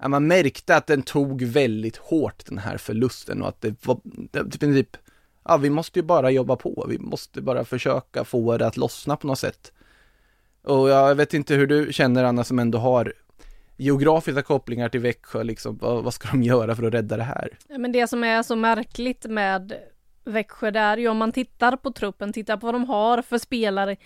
ja, 0.00 0.08
man 0.08 0.26
märkte 0.26 0.76
att 0.76 0.86
den 0.86 1.02
tog 1.02 1.42
väldigt 1.42 1.96
hårt 1.96 2.46
den 2.46 2.58
här 2.58 2.76
förlusten 2.76 3.42
och 3.42 3.48
att 3.48 3.60
det 3.60 3.86
var 3.86 4.00
i 4.04 4.28
princip 4.32 4.60
typ 4.60 4.60
typ, 4.60 4.96
ja, 5.44 5.56
vi 5.56 5.70
måste 5.70 5.98
ju 5.98 6.02
bara 6.02 6.30
jobba 6.30 6.56
på. 6.56 6.86
Vi 6.88 6.98
måste 6.98 7.40
bara 7.40 7.64
försöka 7.64 8.24
få 8.24 8.56
det 8.56 8.66
att 8.66 8.76
lossna 8.76 9.16
på 9.16 9.26
något 9.26 9.38
sätt. 9.38 9.72
Och 10.62 10.88
jag 10.88 11.14
vet 11.14 11.34
inte 11.34 11.54
hur 11.54 11.66
du 11.66 11.92
känner 11.92 12.24
Anna 12.24 12.44
som 12.44 12.58
ändå 12.58 12.78
har 12.78 13.12
geografiska 13.76 14.42
kopplingar 14.42 14.88
till 14.88 15.00
Växjö, 15.00 15.42
liksom, 15.42 15.78
vad, 15.80 16.04
vad, 16.04 16.14
ska 16.14 16.28
de 16.28 16.42
göra 16.42 16.76
för 16.76 16.82
att 16.82 16.94
rädda 16.94 17.16
det 17.16 17.22
här? 17.22 17.58
Men 17.68 17.92
det 17.92 18.06
som 18.06 18.24
är 18.24 18.42
så 18.42 18.56
märkligt 18.56 19.24
med 19.24 19.72
Växjö, 20.24 20.70
det 20.70 20.78
är 20.78 20.96
ju 20.96 21.08
om 21.08 21.16
man 21.16 21.32
tittar 21.32 21.76
på 21.76 21.92
truppen, 21.92 22.32
tittar 22.32 22.56
på 22.56 22.66
vad 22.66 22.74
de 22.74 22.84
har 22.84 23.22
för 23.22 23.38
spelare. 23.38 23.96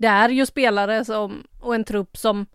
Det 0.00 0.06
är 0.06 0.28
ju 0.28 0.46
spelare 0.46 1.04
som, 1.04 1.42
och 1.60 1.74
en 1.74 1.84
trupp 1.84 2.16
som 2.16 2.46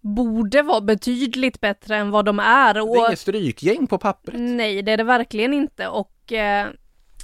borde 0.00 0.62
vara 0.62 0.80
betydligt 0.80 1.60
bättre 1.60 1.96
än 1.96 2.10
vad 2.10 2.24
de 2.24 2.38
är. 2.38 2.80
Och, 2.80 2.86
det 2.86 3.00
är 3.00 3.06
inget 3.06 3.18
strykgäng 3.18 3.86
på 3.86 3.98
pappret. 3.98 4.40
Nej, 4.40 4.82
det 4.82 4.92
är 4.92 4.96
det 4.96 5.04
verkligen 5.04 5.54
inte 5.54 5.88
och 5.88 6.32
eh, 6.32 6.66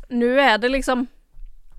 nu 0.08 0.40
är 0.40 0.58
det 0.58 0.68
liksom 0.68 1.06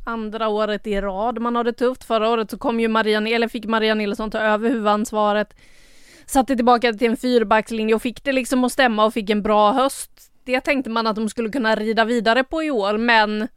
andra 0.06 0.48
året 0.48 0.88
i 0.88 1.02
rad 1.02 1.42
man 1.42 1.56
har 1.56 1.64
det 1.64 1.74
tufft. 1.74 2.04
Förra 2.04 2.30
året 2.30 2.52
så 2.52 2.58
kom 2.58 2.80
ju 2.80 2.88
Maria, 2.88 3.36
eller 3.36 3.48
fick 3.48 3.66
Maria 3.66 3.96
Nilsson 3.96 4.32
ta 4.32 4.38
över 4.38 4.70
huvudansvaret. 4.70 5.54
Satte 6.26 6.56
tillbaka 6.56 6.94
till 6.94 7.10
en 7.10 7.18
fyrbackslinje 7.18 7.96
och 7.96 8.02
fick 8.02 8.24
det 8.24 8.32
liksom 8.32 8.64
att 8.64 8.72
stämma 8.72 9.06
och 9.06 9.14
fick 9.14 9.30
en 9.30 9.42
bra 9.42 9.72
höst. 9.72 10.12
Det 10.46 10.62
tänkte 10.62 10.90
man 10.90 11.08
att 11.08 11.16
de 11.16 11.30
skulle 11.30 11.50
kunna 11.50 11.76
rida 11.76 12.06
vidare 12.06 12.44
på 12.44 12.64
i 12.64 12.72
år, 12.72 12.98
men 12.98 13.48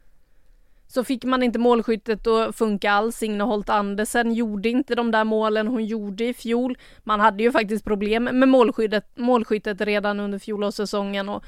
så 0.87 1.03
fick 1.03 1.23
man 1.23 1.43
inte 1.43 1.59
målskyttet 1.59 2.27
att 2.27 2.55
funka 2.55 2.91
alls. 2.91 3.15
Signe 3.15 3.43
Holt 3.43 3.69
Andersen 3.69 4.33
gjorde 4.33 4.69
inte 4.69 4.95
de 4.95 5.11
där 5.11 5.23
målen 5.23 5.67
hon 5.67 5.85
gjorde 5.85 6.23
i 6.23 6.33
fjol. 6.33 6.77
Man 7.03 7.19
hade 7.19 7.43
ju 7.43 7.51
faktiskt 7.51 7.85
problem 7.85 8.23
med 8.23 8.49
målskyttet, 8.49 9.17
målskyttet 9.17 9.81
redan 9.81 10.19
under 10.19 10.39
fjolårssäsongen 10.39 11.29
och 11.29 11.43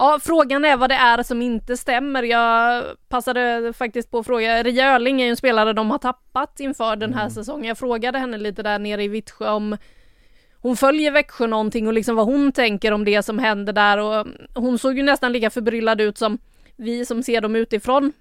Ja, 0.00 0.18
frågan 0.22 0.64
är 0.64 0.76
vad 0.76 0.90
det 0.90 0.94
är 0.94 1.22
som 1.22 1.42
inte 1.42 1.76
stämmer. 1.76 2.22
Jag 2.22 2.84
passade 3.08 3.72
faktiskt 3.72 4.10
på 4.10 4.18
att 4.18 4.26
fråga, 4.26 4.62
Ria 4.62 4.94
Öling 4.94 5.20
är 5.20 5.24
ju 5.24 5.30
en 5.30 5.36
spelare 5.36 5.72
de 5.72 5.90
har 5.90 5.98
tappat 5.98 6.60
inför 6.60 6.96
den 6.96 7.14
här 7.14 7.22
mm. 7.22 7.30
säsongen. 7.30 7.64
Jag 7.64 7.78
frågade 7.78 8.18
henne 8.18 8.38
lite 8.38 8.62
där 8.62 8.78
nere 8.78 9.04
i 9.04 9.08
Vittsjö 9.08 9.50
om 9.50 9.76
hon 10.60 10.76
följer 10.76 11.10
Växjö 11.10 11.46
någonting 11.46 11.86
och 11.86 11.92
liksom 11.92 12.16
vad 12.16 12.26
hon 12.26 12.52
tänker 12.52 12.92
om 12.92 13.04
det 13.04 13.22
som 13.22 13.38
händer 13.38 13.72
där 13.72 13.98
och 13.98 14.26
hon 14.54 14.78
såg 14.78 14.96
ju 14.96 15.02
nästan 15.02 15.32
lika 15.32 15.50
förbryllad 15.50 16.00
ut 16.00 16.18
som 16.18 16.38
vi 16.76 17.04
som 17.04 17.22
ser 17.22 17.40
dem 17.40 17.56
utifrån. 17.56 18.12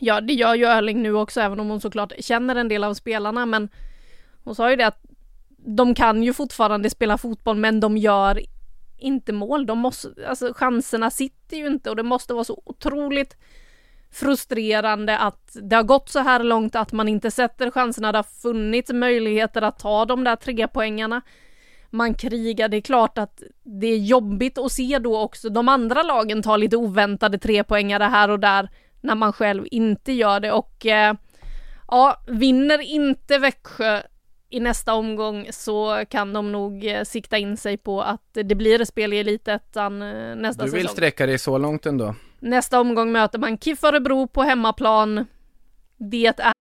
Ja, 0.00 0.20
det 0.20 0.32
gör 0.32 0.54
ju 0.54 0.64
Öling 0.64 1.02
nu 1.02 1.14
också, 1.14 1.40
även 1.40 1.60
om 1.60 1.68
hon 1.68 1.80
såklart 1.80 2.12
känner 2.18 2.56
en 2.56 2.68
del 2.68 2.84
av 2.84 2.94
spelarna, 2.94 3.46
men 3.46 3.68
hon 4.44 4.54
sa 4.54 4.70
ju 4.70 4.76
det 4.76 4.86
att 4.86 5.02
de 5.66 5.94
kan 5.94 6.22
ju 6.22 6.32
fortfarande 6.32 6.90
spela 6.90 7.18
fotboll, 7.18 7.56
men 7.56 7.80
de 7.80 7.96
gör 7.96 8.40
inte 8.98 9.32
mål. 9.32 9.66
De 9.66 9.78
måste, 9.78 10.14
alltså 10.28 10.52
chanserna 10.54 11.10
sitter 11.10 11.56
ju 11.56 11.66
inte 11.66 11.90
och 11.90 11.96
det 11.96 12.02
måste 12.02 12.34
vara 12.34 12.44
så 12.44 12.62
otroligt 12.64 13.36
frustrerande 14.12 15.18
att 15.18 15.56
det 15.62 15.76
har 15.76 15.82
gått 15.82 16.08
så 16.08 16.18
här 16.18 16.44
långt 16.44 16.76
att 16.76 16.92
man 16.92 17.08
inte 17.08 17.30
sätter 17.30 17.70
chanserna. 17.70 18.12
Det 18.12 18.18
har 18.18 18.42
funnits 18.42 18.92
möjligheter 18.92 19.62
att 19.62 19.78
ta 19.78 20.04
de 20.04 20.24
där 20.24 20.36
tre 20.36 20.68
poängarna. 20.68 21.22
Man 21.90 22.14
krigar, 22.14 22.68
det 22.68 22.76
är 22.76 22.80
klart 22.80 23.18
att 23.18 23.42
det 23.62 23.86
är 23.86 23.98
jobbigt 23.98 24.58
att 24.58 24.72
se 24.72 24.98
då 24.98 25.20
också 25.20 25.48
de 25.48 25.68
andra 25.68 26.02
lagen 26.02 26.42
ta 26.42 26.56
lite 26.56 26.76
oväntade 26.76 27.38
trepoängare 27.38 28.04
här 28.04 28.28
och 28.28 28.40
där 28.40 28.68
när 29.02 29.14
man 29.14 29.32
själv 29.32 29.64
inte 29.70 30.12
gör 30.12 30.40
det 30.40 30.52
och 30.52 30.86
eh, 30.86 31.14
ja, 31.88 32.22
vinner 32.26 32.80
inte 32.80 33.38
Växjö 33.38 34.02
i 34.50 34.60
nästa 34.60 34.94
omgång 34.94 35.46
så 35.50 36.04
kan 36.08 36.32
de 36.32 36.52
nog 36.52 36.84
eh, 36.84 37.04
sikta 37.04 37.38
in 37.38 37.56
sig 37.56 37.76
på 37.76 38.02
att 38.02 38.28
det 38.32 38.54
blir 38.54 38.84
spel 38.84 39.12
i 39.12 39.18
Elitettan 39.18 40.02
eh, 40.02 40.36
nästa 40.36 40.52
säsong. 40.52 40.66
Du 40.66 40.70
vill 40.72 40.82
säsong. 40.82 40.96
sträcka 40.96 41.26
dig 41.26 41.38
så 41.38 41.58
långt 41.58 41.86
ändå? 41.86 42.14
Nästa 42.40 42.80
omgång 42.80 43.12
möter 43.12 43.38
man 43.38 43.58
KIF 43.58 43.84
Örebro 43.84 44.26
på 44.26 44.42
hemmaplan. 44.42 45.26
Det 45.96 46.26
är 46.26 46.52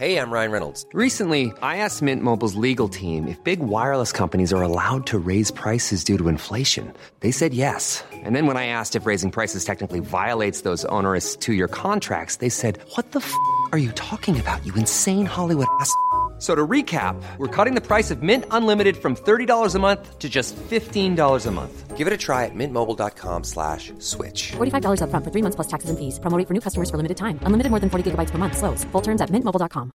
Hej, 0.00 0.12
jag 0.12 0.32
Ryan 0.32 0.52
Reynolds. 0.52 0.86
Recently, 0.94 1.46
I 1.60 1.78
asked 1.84 2.02
Mint 2.02 2.22
Mobiles 2.22 2.54
legal 2.54 2.88
team 2.88 3.26
if 3.26 3.42
big 3.42 3.58
wireless 3.58 4.12
companies 4.12 4.52
are 4.52 4.62
allowed 4.62 5.06
to 5.06 5.18
raise 5.18 5.50
prices 5.50 6.04
due 6.04 6.16
to 6.18 6.28
inflation. 6.28 6.92
They 7.20 7.32
said 7.32 7.52
yes. 7.52 8.04
And 8.24 8.36
then 8.36 8.46
when 8.46 8.56
I 8.56 8.66
asked 8.66 8.94
if 8.94 9.06
raising 9.06 9.32
prices 9.32 9.64
technically 9.64 10.00
violates 10.00 10.60
those 10.60 10.84
onerous 10.84 11.34
two-year 11.34 11.68
contracts, 11.68 12.36
they 12.36 12.50
said, 12.50 12.78
what 12.94 13.10
the 13.10 13.18
f*** 13.18 13.32
are 13.72 13.78
you 13.78 13.90
talking 13.92 14.38
about, 14.38 14.64
you 14.64 14.72
insane 14.74 15.26
Hollywood 15.26 15.66
ass?" 15.80 15.92
So 16.38 16.54
to 16.54 16.66
recap, 16.70 17.20
we're 17.38 17.48
cutting 17.48 17.74
the 17.74 17.80
price 17.80 18.14
of 18.14 18.22
Mint 18.22 18.44
Unlimited 18.52 18.96
from 18.96 19.16
$30 19.16 19.74
a 19.74 19.78
month 19.78 20.18
to 20.18 20.28
just 20.28 20.54
$15 20.70 21.46
a 21.46 21.50
month. 21.50 21.96
Give 21.96 22.06
it 22.06 22.12
a 22.12 22.16
try 22.16 22.44
at 22.44 22.54
mintmobile.com 22.54 23.44
slash 23.44 23.92
switch. 23.98 24.52
$45 24.52 25.02
up 25.02 25.10
front 25.10 25.24
for 25.24 25.32
three 25.32 25.42
months 25.42 25.56
plus 25.56 25.66
taxes 25.66 25.90
and 25.90 25.98
fees. 25.98 26.20
Promo 26.20 26.46
for 26.46 26.54
new 26.54 26.60
customers 26.60 26.90
for 26.90 26.96
limited 26.96 27.16
time. 27.16 27.40
Unlimited 27.42 27.70
more 27.70 27.80
than 27.80 27.90
40 27.90 28.10
gigabytes 28.10 28.30
per 28.30 28.38
month. 28.38 28.56
Slows. 28.56 28.86
Full 28.92 29.02
terms 29.02 29.20
at 29.20 29.30
mintmobile.com. 29.30 29.90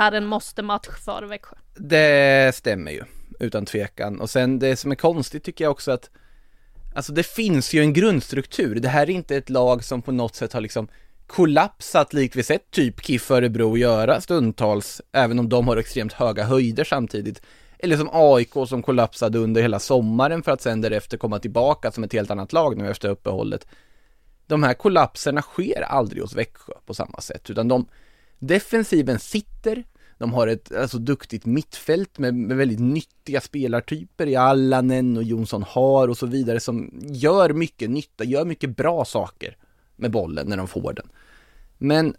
Är 0.00 0.12
en 0.12 0.26
måste-match 0.26 0.88
för 1.04 1.22
Växjö. 1.22 1.56
Det 1.76 2.54
stämmer 2.54 2.90
ju, 2.92 3.04
utan 3.38 3.66
tvekan. 3.66 4.20
Och 4.20 4.30
sen 4.30 4.58
det 4.58 4.76
som 4.76 4.90
är 4.90 4.96
konstigt 4.96 5.44
tycker 5.44 5.64
jag 5.64 5.70
också 5.70 5.92
att 5.92 6.10
Alltså 6.94 7.12
det 7.12 7.26
finns 7.26 7.74
ju 7.74 7.80
en 7.80 7.92
grundstruktur. 7.92 8.74
Det 8.74 8.88
här 8.88 9.02
är 9.02 9.10
inte 9.10 9.36
ett 9.36 9.50
lag 9.50 9.84
som 9.84 10.02
på 10.02 10.12
något 10.12 10.34
sätt 10.34 10.52
har 10.52 10.60
liksom 10.60 10.88
kollapsat 11.26 12.12
likt 12.12 12.36
vi 12.36 12.42
sett 12.42 12.70
typ 12.70 13.04
KIF 13.04 13.30
Örebro 13.30 13.76
göra 13.76 14.20
stundtals, 14.20 15.00
även 15.12 15.38
om 15.38 15.48
de 15.48 15.68
har 15.68 15.76
extremt 15.76 16.12
höga 16.12 16.44
höjder 16.44 16.84
samtidigt. 16.84 17.42
Eller 17.78 17.96
som 17.96 18.08
AIK 18.12 18.52
som 18.68 18.82
kollapsade 18.82 19.38
under 19.38 19.62
hela 19.62 19.78
sommaren 19.78 20.42
för 20.42 20.52
att 20.52 20.60
sen 20.60 20.80
därefter 20.80 21.16
komma 21.16 21.38
tillbaka 21.38 21.90
som 21.90 22.04
ett 22.04 22.12
helt 22.12 22.30
annat 22.30 22.52
lag 22.52 22.76
nu 22.76 22.90
efter 22.90 23.08
uppehållet. 23.08 23.66
De 24.46 24.62
här 24.62 24.74
kollapserna 24.74 25.42
sker 25.42 25.82
aldrig 25.82 26.22
hos 26.22 26.34
Växjö 26.34 26.72
på 26.86 26.94
samma 26.94 27.20
sätt, 27.20 27.50
utan 27.50 27.68
de 27.68 27.88
defensiven 28.38 29.18
sitter, 29.18 29.84
de 30.18 30.32
har 30.32 30.46
ett 30.46 30.72
alltså, 30.72 30.98
duktigt 30.98 31.46
mittfält 31.46 32.18
med, 32.18 32.34
med 32.34 32.56
väldigt 32.56 32.80
nyttiga 32.80 33.40
spelartyper 33.40 34.26
i 34.26 34.36
Allanen 34.36 35.16
och 35.16 35.22
Jonsson 35.22 35.62
Har 35.62 36.08
och 36.08 36.18
så 36.18 36.26
vidare 36.26 36.60
som 36.60 36.90
gör 37.02 37.52
mycket 37.52 37.90
nytta, 37.90 38.24
gör 38.24 38.44
mycket 38.44 38.76
bra 38.76 39.04
saker 39.04 39.56
med 39.96 40.10
bollen 40.10 40.48
när 40.48 40.56
de 40.56 40.68
får 40.68 40.92
den. 40.92 41.08
Men 41.78 42.16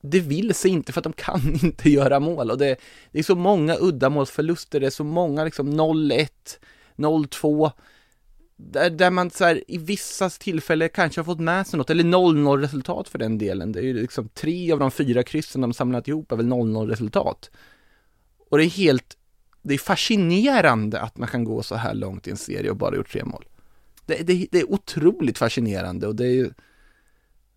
det 0.00 0.20
vill 0.20 0.54
sig 0.54 0.70
inte 0.70 0.92
för 0.92 1.00
att 1.00 1.04
de 1.04 1.12
kan 1.12 1.40
inte 1.62 1.90
göra 1.90 2.20
mål 2.20 2.50
och 2.50 2.58
det, 2.58 2.76
det 3.12 3.18
är 3.18 3.22
så 3.22 3.34
många 3.34 3.76
uddamålsförluster, 3.80 4.80
det 4.80 4.86
är 4.86 4.90
så 4.90 5.04
många 5.04 5.44
liksom 5.44 5.80
0-1, 5.80 6.28
0-2 6.96 7.70
där, 8.70 8.90
där 8.90 9.10
man 9.10 9.30
så 9.30 9.44
här, 9.44 9.64
i 9.68 9.78
vissa 9.78 10.30
tillfällen 10.30 10.88
kanske 10.94 11.20
har 11.20 11.24
fått 11.24 11.40
med 11.40 11.66
sig 11.66 11.78
något, 11.78 11.90
eller 11.90 12.04
0-0 12.04 12.60
resultat 12.60 13.08
för 13.08 13.18
den 13.18 13.38
delen. 13.38 13.72
Det 13.72 13.80
är 13.80 13.84
ju 13.84 14.00
liksom 14.00 14.28
tre 14.28 14.72
av 14.72 14.78
de 14.78 14.90
fyra 14.90 15.22
kryssen 15.22 15.60
de 15.60 15.72
samlat 15.72 16.08
ihop 16.08 16.32
är 16.32 16.36
väl 16.36 16.46
0-0 16.46 16.88
resultat. 16.88 17.50
Och 18.50 18.58
det 18.58 18.64
är 18.64 18.68
helt, 18.70 19.16
det 19.62 19.74
är 19.74 19.78
fascinerande 19.78 21.00
att 21.00 21.16
man 21.16 21.28
kan 21.28 21.44
gå 21.44 21.62
så 21.62 21.74
här 21.74 21.94
långt 21.94 22.26
i 22.26 22.30
en 22.30 22.36
serie 22.36 22.70
och 22.70 22.76
bara 22.76 22.96
gjort 22.96 23.12
tre 23.12 23.24
mål. 23.24 23.44
Det, 24.06 24.22
det, 24.22 24.46
det 24.50 24.60
är 24.60 24.72
otroligt 24.72 25.38
fascinerande 25.38 26.06
och 26.06 26.16
det 26.16 26.26
är 26.26 26.34
ju 26.34 26.50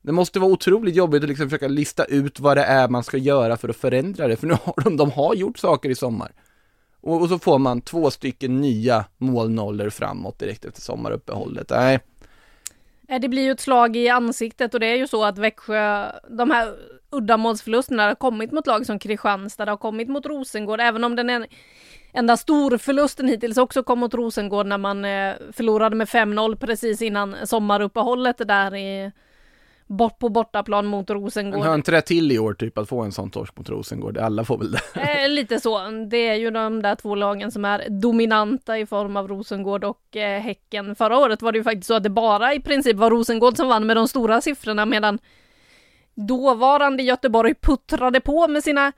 det 0.02 0.12
måste 0.12 0.40
vara 0.40 0.52
otroligt 0.52 0.96
jobbigt 0.96 1.24
att 1.24 1.30
liksom 1.30 1.50
försöka 1.50 1.68
lista 1.68 2.06
ut 2.06 2.40
vad 2.40 2.58
det 2.58 2.64
är 2.64 2.90
man 2.90 3.04
ska 3.04 3.18
göra 3.18 3.58
för 3.58 3.70
att 3.70 3.76
förändra 3.76 4.28
det, 4.28 4.36
för 4.36 4.48
nu 4.48 4.54
har 4.64 4.84
de, 4.84 4.98
de 4.98 5.12
har 5.12 5.36
gjort 5.36 5.58
saker 5.58 5.90
i 5.90 5.96
sommar. 5.96 6.32
Och, 7.06 7.22
och 7.22 7.30
så 7.30 7.40
får 7.40 7.60
man 7.60 7.82
två 7.82 8.12
stycken 8.12 8.62
nya 8.62 9.06
målnollor 9.18 9.90
framåt 9.90 10.40
direkt 10.40 10.66
efter 10.66 10.82
sommaruppehållet. 10.82 11.70
Nej. 11.70 12.00
Eh, 13.08 13.20
det 13.20 13.30
blir 13.30 13.44
ju 13.44 13.52
ett 13.52 13.60
slag 13.60 13.96
i 13.96 14.10
ansiktet 14.10 14.74
och 14.74 14.80
det 14.80 14.86
är 14.86 14.96
ju 14.96 15.08
så 15.08 15.24
att 15.24 15.38
Växjö, 15.38 16.12
de 16.30 16.52
här 16.52 16.76
uddamålsförlusterna 17.12 18.04
har 18.04 18.16
kommit 18.16 18.52
mot 18.52 18.68
lag 18.68 18.86
som 18.86 19.00
Kristianstad, 19.00 19.66
det 19.66 19.72
har 19.72 19.78
kommit 19.78 20.10
mot 20.10 20.26
Rosengård, 20.26 20.82
även 20.82 21.04
om 21.04 21.16
den 21.16 21.46
enda 22.14 22.38
storförlusten 22.38 23.28
hittills 23.28 23.58
också 23.58 23.84
kom 23.84 24.00
mot 24.00 24.14
Rosengård 24.14 24.66
när 24.66 24.78
man 24.78 25.06
eh, 25.06 25.34
förlorade 25.52 25.96
med 25.96 26.08
5-0 26.08 26.56
precis 26.56 27.02
innan 27.02 27.36
sommaruppehållet 27.44 28.38
där 28.38 28.76
i 28.76 29.12
bort 29.88 30.20
på 30.20 30.30
bortaplan 30.30 30.86
mot 30.86 31.10
Rosengård. 31.10 31.60
Men 31.60 31.68
har 31.68 31.76
inte 31.76 31.92
det 31.92 32.02
till 32.02 32.32
i 32.32 32.40
år 32.40 32.54
typ 32.54 32.78
att 32.78 32.90
få 32.90 33.02
en 33.02 33.12
sån 33.12 33.32
torsk 33.32 33.58
mot 33.58 33.70
Rosengård? 33.70 34.18
Alla 34.18 34.44
får 34.44 34.58
väl 34.58 34.72
det? 34.72 34.82
Eh, 34.96 35.30
lite 35.30 35.60
så. 35.60 35.90
Det 36.10 36.28
är 36.28 36.36
ju 36.36 36.52
de 36.52 36.82
där 36.82 36.96
två 36.96 37.16
lagen 37.16 37.52
som 37.52 37.66
är 37.66 37.90
dominanta 37.90 38.80
i 38.80 38.86
form 38.86 39.18
av 39.18 39.28
Rosengård 39.28 39.84
och 39.84 40.16
eh, 40.16 40.42
Häcken. 40.42 40.96
Förra 40.96 41.18
året 41.18 41.42
var 41.42 41.52
det 41.52 41.58
ju 41.58 41.64
faktiskt 41.64 41.88
så 41.88 41.94
att 41.94 42.04
det 42.04 42.10
bara 42.10 42.54
i 42.54 42.62
princip 42.62 42.98
var 42.98 43.12
Rosengård 43.12 43.58
som 43.58 43.68
vann 43.68 43.86
med 43.86 43.98
de 43.98 44.08
stora 44.08 44.42
siffrorna 44.42 44.86
medan 44.86 45.20
dåvarande 46.16 47.04
Göteborg 47.04 47.54
puttrade 47.56 48.20
på 48.20 48.48
med 48.48 48.64
sina 48.64 48.92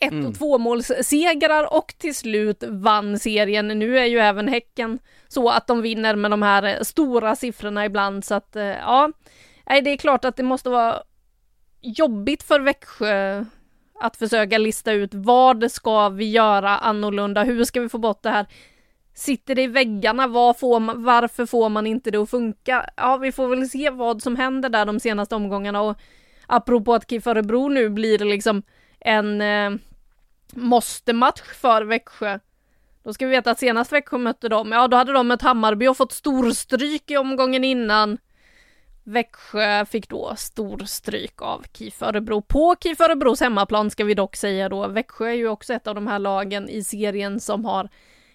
ett 0.00 0.12
och 0.12 0.18
mm. 0.18 0.32
tvåmålssegrar 0.32 1.76
och 1.76 1.94
till 1.98 2.14
slut 2.14 2.64
vann 2.68 3.18
serien. 3.18 3.68
Nu 3.68 3.98
är 3.98 4.04
ju 4.04 4.18
även 4.18 4.48
Häcken 4.48 4.98
så 5.28 5.50
att 5.50 5.66
de 5.66 5.82
vinner 5.82 6.16
med 6.16 6.30
de 6.30 6.42
här 6.42 6.82
stora 6.82 7.36
siffrorna 7.36 7.84
ibland 7.84 8.24
så 8.24 8.34
att 8.34 8.56
eh, 8.56 8.64
ja, 8.64 9.12
Nej, 9.68 9.82
det 9.82 9.90
är 9.90 9.96
klart 9.96 10.24
att 10.24 10.36
det 10.36 10.42
måste 10.42 10.70
vara 10.70 11.02
jobbigt 11.80 12.42
för 12.42 12.60
Växjö 12.60 13.44
att 14.00 14.16
försöka 14.16 14.58
lista 14.58 14.92
ut 14.92 15.14
vad 15.14 15.72
ska 15.72 16.08
vi 16.08 16.30
göra 16.30 16.78
annorlunda? 16.78 17.44
Hur 17.44 17.64
ska 17.64 17.80
vi 17.80 17.88
få 17.88 17.98
bort 17.98 18.22
det 18.22 18.30
här? 18.30 18.46
Sitter 19.14 19.54
det 19.54 19.62
i 19.62 19.66
väggarna? 19.66 20.26
Var 20.26 20.54
får 20.54 20.80
man, 20.80 21.04
varför 21.04 21.46
får 21.46 21.68
man 21.68 21.86
inte 21.86 22.10
det 22.10 22.18
att 22.18 22.30
funka? 22.30 22.90
Ja, 22.96 23.16
vi 23.16 23.32
får 23.32 23.48
väl 23.48 23.68
se 23.68 23.90
vad 23.90 24.22
som 24.22 24.36
händer 24.36 24.68
där 24.68 24.86
de 24.86 25.00
senaste 25.00 25.34
omgångarna 25.34 25.82
och 25.82 25.96
apropå 26.46 26.94
att 26.94 27.10
KIF 27.10 27.26
Örebro 27.26 27.68
nu 27.68 27.88
blir 27.88 28.18
det 28.18 28.24
liksom 28.24 28.62
en 29.00 29.40
eh, 29.40 29.70
måste-match 30.50 31.54
för 31.60 31.82
Växjö. 31.82 32.38
Då 33.02 33.12
ska 33.12 33.26
vi 33.26 33.30
veta 33.30 33.50
att 33.50 33.58
senast 33.58 33.92
Växjö 33.92 34.18
mötte 34.18 34.48
dem, 34.48 34.72
ja 34.72 34.88
då 34.88 34.96
hade 34.96 35.12
de 35.12 35.28
mött 35.28 35.42
Hammarby 35.42 35.86
och 35.86 35.96
fått 35.96 36.12
storstryk 36.12 37.10
i 37.10 37.16
omgången 37.16 37.64
innan. 37.64 38.18
Växjö 39.08 39.84
fick 39.84 40.08
då 40.08 40.34
stor 40.36 40.78
stryk 40.84 41.42
av 41.42 41.64
KIF 41.72 42.02
Örebro. 42.02 42.42
På 42.42 42.76
KIF 42.82 43.00
Örebros 43.00 43.40
hemmaplan 43.40 43.90
ska 43.90 44.04
vi 44.04 44.14
dock 44.14 44.36
säga 44.36 44.68
då, 44.68 44.88
Växjö 44.88 45.28
är 45.28 45.32
ju 45.32 45.48
också 45.48 45.74
ett 45.74 45.86
av 45.86 45.94
de 45.94 46.06
här 46.06 46.18
lagen 46.18 46.68
i 46.68 46.84
serien 46.84 47.40
som 47.40 47.64
har 47.64 47.88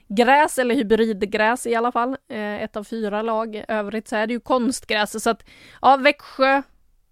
gräs 0.07 0.57
eller 0.57 0.76
hybridgräs 0.76 1.67
i 1.67 1.76
alla 1.76 1.91
fall. 1.91 2.17
Eh, 2.30 2.63
ett 2.63 2.76
av 2.76 2.84
fyra 2.84 3.21
lag. 3.21 3.63
Övrigt 3.67 4.07
så 4.07 4.15
är 4.15 4.28
det 4.28 4.34
ju 4.34 4.39
konstgräs 4.39 5.24
så 5.24 5.30
att 5.30 5.45
ja, 5.82 5.97
Växjö 5.97 6.61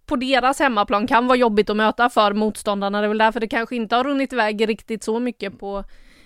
på 0.05 0.15
deras 0.15 0.59
hemmaplan 0.59 1.07
kan 1.07 1.27
vara 1.27 1.37
jobbigt 1.37 1.69
att 1.69 1.77
möta 1.77 2.09
för 2.09 2.33
motståndarna. 2.33 2.99
Det 3.01 3.05
är 3.05 3.09
väl 3.09 3.17
därför 3.17 3.39
det 3.39 3.47
kanske 3.47 3.75
inte 3.75 3.95
har 3.95 4.03
runnit 4.03 4.33
iväg 4.33 4.69
riktigt 4.69 5.03
så 5.03 5.19
mycket 5.19 5.59
på 5.59 5.83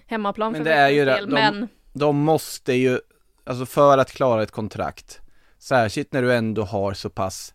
hemmaplan 0.08 0.52
men 0.52 0.64
det 0.64 0.74
är 0.74 0.90
ju 0.90 1.06
det. 1.06 1.20
De, 1.22 1.34
men 1.34 1.68
de 1.94 2.18
måste 2.18 2.74
ju, 2.74 3.00
alltså 3.44 3.66
för 3.66 3.98
att 3.98 4.12
klara 4.12 4.44
ett 4.44 4.52
kontrakt 4.52 5.22
Särskilt 5.66 6.14
när 6.14 6.22
du 6.22 6.34
ändå 6.34 6.64
har 6.64 6.94
så 6.94 7.10
pass 7.10 7.54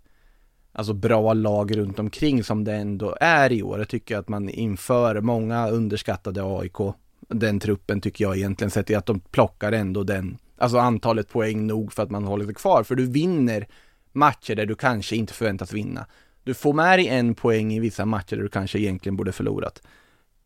Alltså 0.72 0.92
bra 0.92 1.34
lag 1.34 1.76
runt 1.76 1.98
omkring 1.98 2.44
som 2.44 2.64
det 2.64 2.74
ändå 2.74 3.16
är 3.20 3.52
i 3.52 3.62
år. 3.62 3.78
Jag 3.78 3.88
tycker 3.88 4.18
att 4.18 4.28
man 4.28 4.48
inför 4.48 5.20
många 5.20 5.68
underskattade 5.68 6.42
AIK 6.44 6.94
den 7.28 7.60
truppen 7.60 8.00
tycker 8.00 8.24
jag 8.24 8.36
egentligen, 8.36 8.70
sett 8.70 8.90
i 8.90 8.94
att 8.94 9.06
de 9.06 9.20
plockar 9.20 9.72
ändå 9.72 10.02
den, 10.02 10.38
alltså 10.58 10.78
antalet 10.78 11.28
poäng 11.28 11.66
nog 11.66 11.92
för 11.92 12.02
att 12.02 12.10
man 12.10 12.24
håller 12.24 12.44
sig 12.44 12.54
kvar, 12.54 12.82
för 12.82 12.94
du 12.94 13.06
vinner 13.06 13.68
matcher 14.12 14.54
där 14.54 14.66
du 14.66 14.74
kanske 14.74 15.16
inte 15.16 15.32
förväntas 15.32 15.72
vinna. 15.72 16.06
Du 16.44 16.54
får 16.54 16.72
med 16.72 16.98
dig 16.98 17.08
en 17.08 17.34
poäng 17.34 17.72
i 17.72 17.80
vissa 17.80 18.04
matcher 18.04 18.36
där 18.36 18.42
du 18.42 18.48
kanske 18.48 18.78
egentligen 18.78 19.16
borde 19.16 19.32
förlorat. 19.32 19.82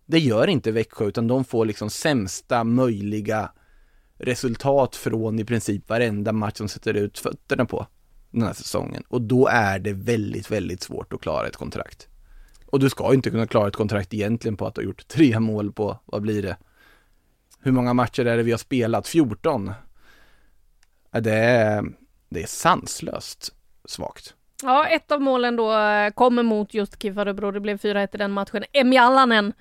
Det 0.06 0.18
gör 0.18 0.46
inte 0.46 0.72
Växjö, 0.72 1.04
utan 1.04 1.26
de 1.26 1.44
får 1.44 1.66
liksom 1.66 1.90
sämsta 1.90 2.64
möjliga 2.64 3.50
resultat 4.24 4.96
från 4.96 5.38
i 5.38 5.44
princip 5.44 5.88
varenda 5.88 6.32
match 6.32 6.56
som 6.56 6.68
sätter 6.68 6.94
ut 6.94 7.18
fötterna 7.18 7.64
på 7.64 7.86
den 8.30 8.42
här 8.42 8.52
säsongen. 8.52 9.02
Och 9.08 9.22
då 9.22 9.46
är 9.46 9.78
det 9.78 9.92
väldigt, 9.92 10.50
väldigt 10.50 10.82
svårt 10.82 11.12
att 11.12 11.20
klara 11.20 11.46
ett 11.46 11.56
kontrakt. 11.56 12.08
Och 12.66 12.80
du 12.80 12.90
ska 12.90 13.14
inte 13.14 13.30
kunna 13.30 13.46
klara 13.46 13.68
ett 13.68 13.76
kontrakt 13.76 14.14
egentligen 14.14 14.56
på 14.56 14.66
att 14.66 14.74
du 14.74 14.80
har 14.80 14.86
gjort 14.86 15.08
tre 15.08 15.40
mål 15.40 15.72
på, 15.72 15.98
vad 16.04 16.22
blir 16.22 16.42
det? 16.42 16.56
Hur 17.60 17.72
många 17.72 17.94
matcher 17.94 18.26
är 18.26 18.36
det 18.36 18.42
vi 18.42 18.50
har 18.50 18.58
spelat? 18.58 19.08
14? 19.08 19.72
Det 21.10 21.34
är, 21.34 21.84
det 22.28 22.42
är 22.42 22.46
sanslöst 22.46 23.54
svagt. 23.84 24.34
Ja, 24.62 24.86
ett 24.86 25.12
av 25.12 25.20
målen 25.20 25.56
då 25.56 25.78
eh, 25.78 26.10
kommer 26.10 26.42
mot 26.42 26.74
just 26.74 27.02
KIF 27.02 27.14
Det 27.14 27.60
blev 27.60 27.76
4-1 27.76 28.08
i 28.14 28.18
den 28.18 28.32
matchen. 28.32 28.64
Emmy 28.72 28.96
Allanen 28.96 29.52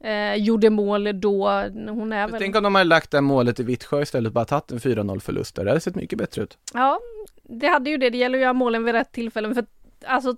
eh, 0.00 0.34
gjorde 0.34 0.70
mål 0.70 1.20
då. 1.20 1.48
Hon 1.88 2.12
är 2.12 2.28
väl... 2.28 2.40
Tänk 2.40 2.56
om 2.56 2.62
de 2.62 2.74
hade 2.74 2.84
lagt 2.84 3.10
det 3.10 3.20
målet 3.20 3.60
i 3.60 3.62
Vittsjö 3.62 4.02
istället 4.02 4.30
och 4.30 4.34
bara 4.34 4.44
tagit 4.44 4.72
en 4.72 4.78
4-0 4.78 5.20
förlust 5.20 5.54
där. 5.54 5.64
Det 5.64 5.70
hade 5.70 5.80
sett 5.80 5.94
mycket 5.94 6.18
bättre 6.18 6.42
ut. 6.42 6.58
Ja, 6.74 7.00
det 7.42 7.66
hade 7.66 7.90
ju 7.90 7.96
det. 7.96 8.10
Det 8.10 8.18
gäller 8.18 8.38
att 8.38 8.42
göra 8.42 8.52
målen 8.52 8.84
vid 8.84 8.94
rätt 8.94 9.12
tillfällen. 9.12 9.54
För 9.54 9.64
alltså 10.06 10.36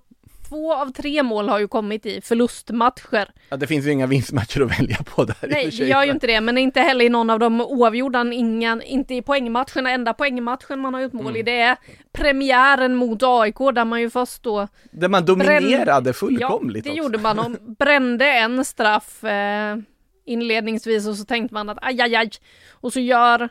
två 0.49 0.73
av 0.73 0.91
tre 0.91 1.23
mål 1.23 1.49
har 1.49 1.59
ju 1.59 1.67
kommit 1.67 2.05
i 2.05 2.21
förlustmatcher. 2.21 3.31
Ja, 3.49 3.57
det 3.57 3.67
finns 3.67 3.85
ju 3.85 3.91
inga 3.91 4.07
vinstmatcher 4.07 4.61
att 4.61 4.79
välja 4.79 4.97
på 4.97 5.23
där 5.23 5.35
Nej, 5.41 5.69
det 5.77 5.85
gör 5.85 6.03
ju 6.03 6.11
inte 6.11 6.27
det, 6.27 6.41
men 6.41 6.57
inte 6.57 6.81
heller 6.81 7.05
i 7.05 7.09
någon 7.09 7.29
av 7.29 7.39
de 7.39 7.61
oavgjorda, 7.61 8.33
ingen, 8.33 8.81
inte 8.81 9.15
i 9.15 9.21
poängmatcherna. 9.21 9.91
Enda 9.91 10.13
poängmatchen 10.13 10.79
man 10.79 10.93
har 10.93 11.01
gjort 11.01 11.13
mål 11.13 11.25
mm. 11.25 11.35
i, 11.35 11.43
det 11.43 11.59
är 11.59 11.77
premiären 12.11 12.95
mot 12.95 13.23
AIK 13.23 13.57
där 13.57 13.85
man 13.85 14.01
ju 14.01 14.09
först 14.09 14.43
då... 14.43 14.67
Där 14.91 15.09
man 15.09 15.25
dominerade 15.25 15.85
brände, 15.85 16.13
fullkomligt 16.13 16.85
Ja, 16.85 16.93
det 16.93 16.99
också. 16.99 17.03
gjorde 17.03 17.17
man 17.17 17.39
och 17.39 17.51
brände 17.79 18.25
en 18.25 18.65
straff 18.65 19.23
eh, 19.23 19.77
inledningsvis 20.25 21.07
och 21.07 21.15
så 21.15 21.25
tänkte 21.25 21.53
man 21.53 21.69
att 21.69 21.77
aj, 21.81 22.01
aj, 22.01 22.15
aj. 22.15 22.29
Och 22.71 22.93
så 22.93 22.99
gör 22.99 23.49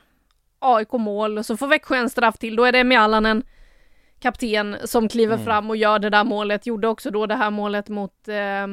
AIK 0.58 0.92
mål 0.92 1.38
och 1.38 1.46
så 1.46 1.56
får 1.56 1.66
Växjö 1.66 1.96
en 1.96 2.10
straff 2.10 2.38
till, 2.38 2.56
då 2.56 2.64
är 2.64 2.72
det 2.72 2.84
Mialanen 2.84 3.42
kapten 4.26 4.76
som 4.84 5.08
kliver 5.08 5.34
mm. 5.34 5.44
fram 5.44 5.70
och 5.70 5.76
gör 5.76 5.98
det 5.98 6.10
där 6.10 6.24
målet, 6.24 6.66
gjorde 6.66 6.88
också 6.88 7.10
då 7.10 7.26
det 7.26 7.34
här 7.34 7.50
målet 7.50 7.88
mot 7.88 8.28
eh, 8.28 8.66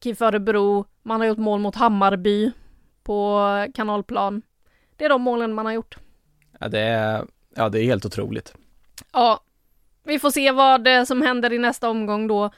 KIF 0.00 0.22
Örebro, 0.22 0.84
man 1.02 1.20
har 1.20 1.28
gjort 1.28 1.38
mål 1.38 1.60
mot 1.60 1.76
Hammarby 1.76 2.52
på 3.02 3.40
kanalplan. 3.74 4.42
Det 4.96 5.04
är 5.04 5.08
de 5.08 5.22
målen 5.22 5.54
man 5.54 5.66
har 5.66 5.72
gjort. 5.72 5.96
Ja 6.60 6.68
det 6.68 6.80
är, 6.80 7.26
ja, 7.56 7.68
det 7.68 7.80
är 7.80 7.84
helt 7.84 8.04
otroligt. 8.04 8.54
Ja, 9.12 9.40
vi 10.04 10.18
får 10.18 10.30
se 10.30 10.52
vad 10.52 10.84
det 10.84 11.06
som 11.06 11.22
händer 11.22 11.52
i 11.52 11.58
nästa 11.58 11.90
omgång 11.90 12.26
då. 12.26 12.50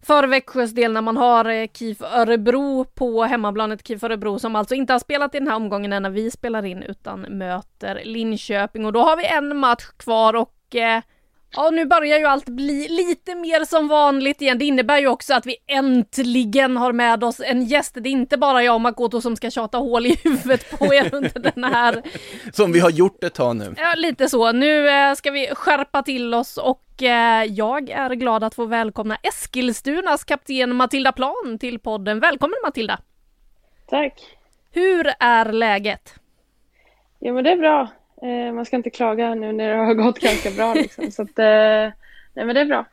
För 0.00 0.26
Växjös 0.26 0.70
del 0.70 0.92
när 0.92 1.02
man 1.02 1.16
har 1.16 1.44
eh, 1.44 1.68
KIF 1.72 2.02
Örebro 2.02 2.84
på 2.84 3.24
hemmaplanet, 3.24 3.86
KIF 3.86 4.02
Örebro 4.02 4.38
som 4.38 4.56
alltså 4.56 4.74
inte 4.74 4.92
har 4.92 5.00
spelat 5.00 5.34
i 5.34 5.38
den 5.38 5.48
här 5.48 5.56
omgången 5.56 6.02
när 6.02 6.10
vi 6.10 6.30
spelar 6.30 6.64
in 6.64 6.82
utan 6.82 7.20
möter 7.20 8.00
Linköping 8.04 8.86
och 8.86 8.92
då 8.92 9.00
har 9.00 9.16
vi 9.16 9.26
en 9.26 9.56
match 9.56 9.84
kvar 9.96 10.34
och 10.34 10.76
eh, 10.76 11.02
Ja, 11.56 11.70
nu 11.70 11.86
börjar 11.86 12.18
ju 12.18 12.24
allt 12.24 12.48
bli 12.48 12.88
lite 12.88 13.34
mer 13.34 13.64
som 13.64 13.88
vanligt 13.88 14.42
igen. 14.42 14.58
Det 14.58 14.64
innebär 14.64 14.98
ju 14.98 15.08
också 15.08 15.34
att 15.34 15.46
vi 15.46 15.56
äntligen 15.66 16.76
har 16.76 16.92
med 16.92 17.24
oss 17.24 17.40
en 17.40 17.62
gäst. 17.62 17.94
Det 17.94 18.08
är 18.08 18.10
inte 18.10 18.38
bara 18.38 18.62
jag 18.62 18.74
och 18.74 18.80
Makoto 18.80 19.20
som 19.20 19.36
ska 19.36 19.50
tjata 19.50 19.78
hål 19.78 20.06
i 20.06 20.16
huvudet 20.24 20.78
på 20.78 20.94
er 20.94 21.08
under 21.14 21.40
den 21.40 21.64
här... 21.64 22.02
Som 22.52 22.72
vi 22.72 22.80
har 22.80 22.90
gjort 22.90 23.24
ett 23.24 23.34
tag 23.34 23.56
nu. 23.56 23.74
Ja, 23.76 23.94
lite 23.96 24.28
så. 24.28 24.52
Nu 24.52 24.88
eh, 24.88 25.14
ska 25.14 25.30
vi 25.30 25.46
skärpa 25.54 26.02
till 26.02 26.34
oss 26.34 26.56
och 26.56 27.02
eh, 27.02 27.44
jag 27.44 27.90
är 27.90 28.10
glad 28.10 28.44
att 28.44 28.54
få 28.54 28.64
välkomna 28.64 29.16
Eskilstunas 29.22 30.24
kapten 30.24 30.76
Matilda 30.76 31.12
Plan 31.12 31.58
till 31.60 31.78
podden. 31.78 32.20
Välkommen 32.20 32.58
Matilda! 32.64 32.98
Tack! 33.86 34.36
Hur 34.72 35.12
är 35.20 35.52
läget? 35.52 36.14
Jo 37.20 37.34
men 37.34 37.44
det 37.44 37.50
är 37.50 37.56
bra. 37.56 37.88
Eh, 38.22 38.52
man 38.52 38.64
ska 38.64 38.76
inte 38.76 38.90
klaga 38.90 39.34
nu 39.34 39.52
när 39.52 39.68
det 39.68 39.76
har 39.76 39.94
gått 40.04 40.18
ganska 40.18 40.50
bra 40.50 40.74
liksom. 40.74 41.10
Så 41.10 41.22
att, 41.22 41.38
eh, 41.38 41.92
nej 42.34 42.46
men 42.46 42.54
det 42.54 42.60
är 42.60 42.64
bra. 42.64 42.84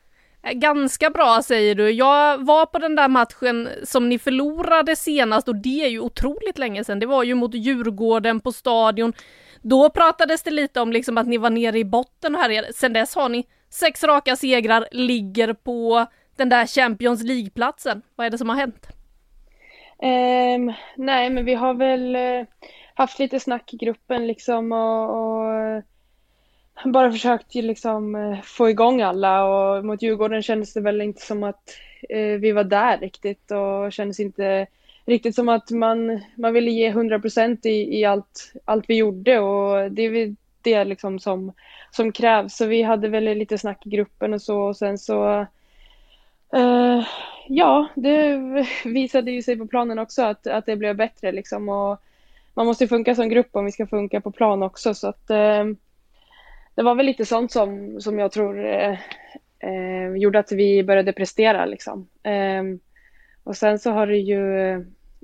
Eh, 0.42 0.52
ganska 0.52 1.10
bra 1.10 1.42
säger 1.44 1.74
du. 1.74 1.90
Jag 1.90 2.44
var 2.44 2.66
på 2.66 2.78
den 2.78 2.96
där 2.96 3.08
matchen 3.08 3.68
som 3.82 4.08
ni 4.08 4.18
förlorade 4.18 4.96
senast 4.96 5.48
och 5.48 5.56
det 5.56 5.84
är 5.84 5.88
ju 5.88 6.00
otroligt 6.00 6.58
länge 6.58 6.84
sedan. 6.84 6.98
Det 6.98 7.06
var 7.06 7.24
ju 7.24 7.34
mot 7.34 7.54
Djurgården 7.54 8.40
på 8.40 8.52
stadion. 8.52 9.12
Då 9.62 9.90
pratades 9.90 10.42
det 10.42 10.50
lite 10.50 10.80
om 10.80 10.92
liksom 10.92 11.18
att 11.18 11.26
ni 11.26 11.38
var 11.38 11.50
nere 11.50 11.78
i 11.78 11.84
botten 11.84 12.34
och 12.34 12.40
här. 12.40 12.72
Sen 12.74 12.92
dess 12.92 13.14
har 13.14 13.28
ni 13.28 13.46
sex 13.70 14.04
raka 14.04 14.36
segrar, 14.36 14.88
ligger 14.90 15.52
på 15.52 16.06
den 16.36 16.48
där 16.48 16.66
Champions 16.66 17.22
League-platsen. 17.22 18.02
Vad 18.16 18.26
är 18.26 18.30
det 18.30 18.38
som 18.38 18.48
har 18.48 18.56
hänt? 18.56 18.86
Um, 20.02 20.72
nej, 20.96 21.30
men 21.30 21.44
vi 21.44 21.54
har 21.54 21.74
väl 21.74 22.16
haft 22.94 23.18
lite 23.18 23.40
snack 23.40 23.74
i 23.74 23.76
gruppen 23.76 24.26
liksom 24.26 24.72
och, 24.72 25.10
och 25.10 25.82
bara 26.84 27.12
försökt 27.12 27.54
liksom 27.54 28.14
eh, 28.14 28.40
få 28.42 28.70
igång 28.70 29.02
alla 29.02 29.44
och 29.44 29.84
mot 29.84 30.02
Djurgården 30.02 30.42
kändes 30.42 30.74
det 30.74 30.80
väl 30.80 31.00
inte 31.00 31.20
som 31.20 31.42
att 31.42 31.78
eh, 32.08 32.40
vi 32.40 32.52
var 32.52 32.64
där 32.64 32.98
riktigt 32.98 33.50
och 33.50 33.92
kändes 33.92 34.20
inte 34.20 34.66
riktigt 35.06 35.34
som 35.34 35.48
att 35.48 35.70
man, 35.70 36.20
man 36.36 36.52
ville 36.52 36.70
ge 36.70 36.86
100 36.86 37.18
procent 37.18 37.66
i, 37.66 37.98
i 38.00 38.04
allt, 38.04 38.52
allt 38.64 38.84
vi 38.88 38.96
gjorde 38.96 39.38
och 39.38 39.92
det 39.92 40.02
är 40.02 40.34
det 40.62 40.84
liksom 40.84 41.18
som, 41.18 41.52
som 41.90 42.12
krävs. 42.12 42.56
Så 42.56 42.66
vi 42.66 42.82
hade 42.82 43.08
väl 43.08 43.24
lite 43.24 43.58
snack 43.58 43.86
i 43.86 43.90
gruppen 43.90 44.34
och 44.34 44.42
så 44.42 44.60
och 44.60 44.76
sen 44.76 44.98
så 44.98 45.46
eh, 46.52 47.06
ja, 47.48 47.88
det 47.94 48.38
visade 48.84 49.30
ju 49.30 49.42
sig 49.42 49.56
på 49.56 49.66
planen 49.66 49.98
också 49.98 50.22
att, 50.22 50.46
att 50.46 50.66
det 50.66 50.76
blev 50.76 50.96
bättre 50.96 51.32
liksom 51.32 51.68
och 51.68 52.00
man 52.54 52.66
måste 52.66 52.88
funka 52.88 53.14
som 53.14 53.28
grupp 53.28 53.48
om 53.52 53.64
vi 53.64 53.72
ska 53.72 53.86
funka 53.86 54.20
på 54.20 54.30
plan 54.30 54.62
också 54.62 54.94
så 54.94 55.08
att 55.08 55.30
eh, 55.30 55.64
det 56.74 56.82
var 56.82 56.94
väl 56.94 57.06
lite 57.06 57.24
sånt 57.24 57.52
som, 57.52 58.00
som 58.00 58.18
jag 58.18 58.32
tror 58.32 58.64
uh, 58.64 60.16
gjorde 60.16 60.38
att 60.38 60.52
vi 60.52 60.84
började 60.84 61.12
prestera 61.12 61.66
liksom. 61.66 62.08
Ehm, 62.22 62.78
och 63.44 63.56
sen 63.56 63.78
så 63.78 63.90
har 63.90 64.06
det 64.06 64.16
ju 64.16 64.70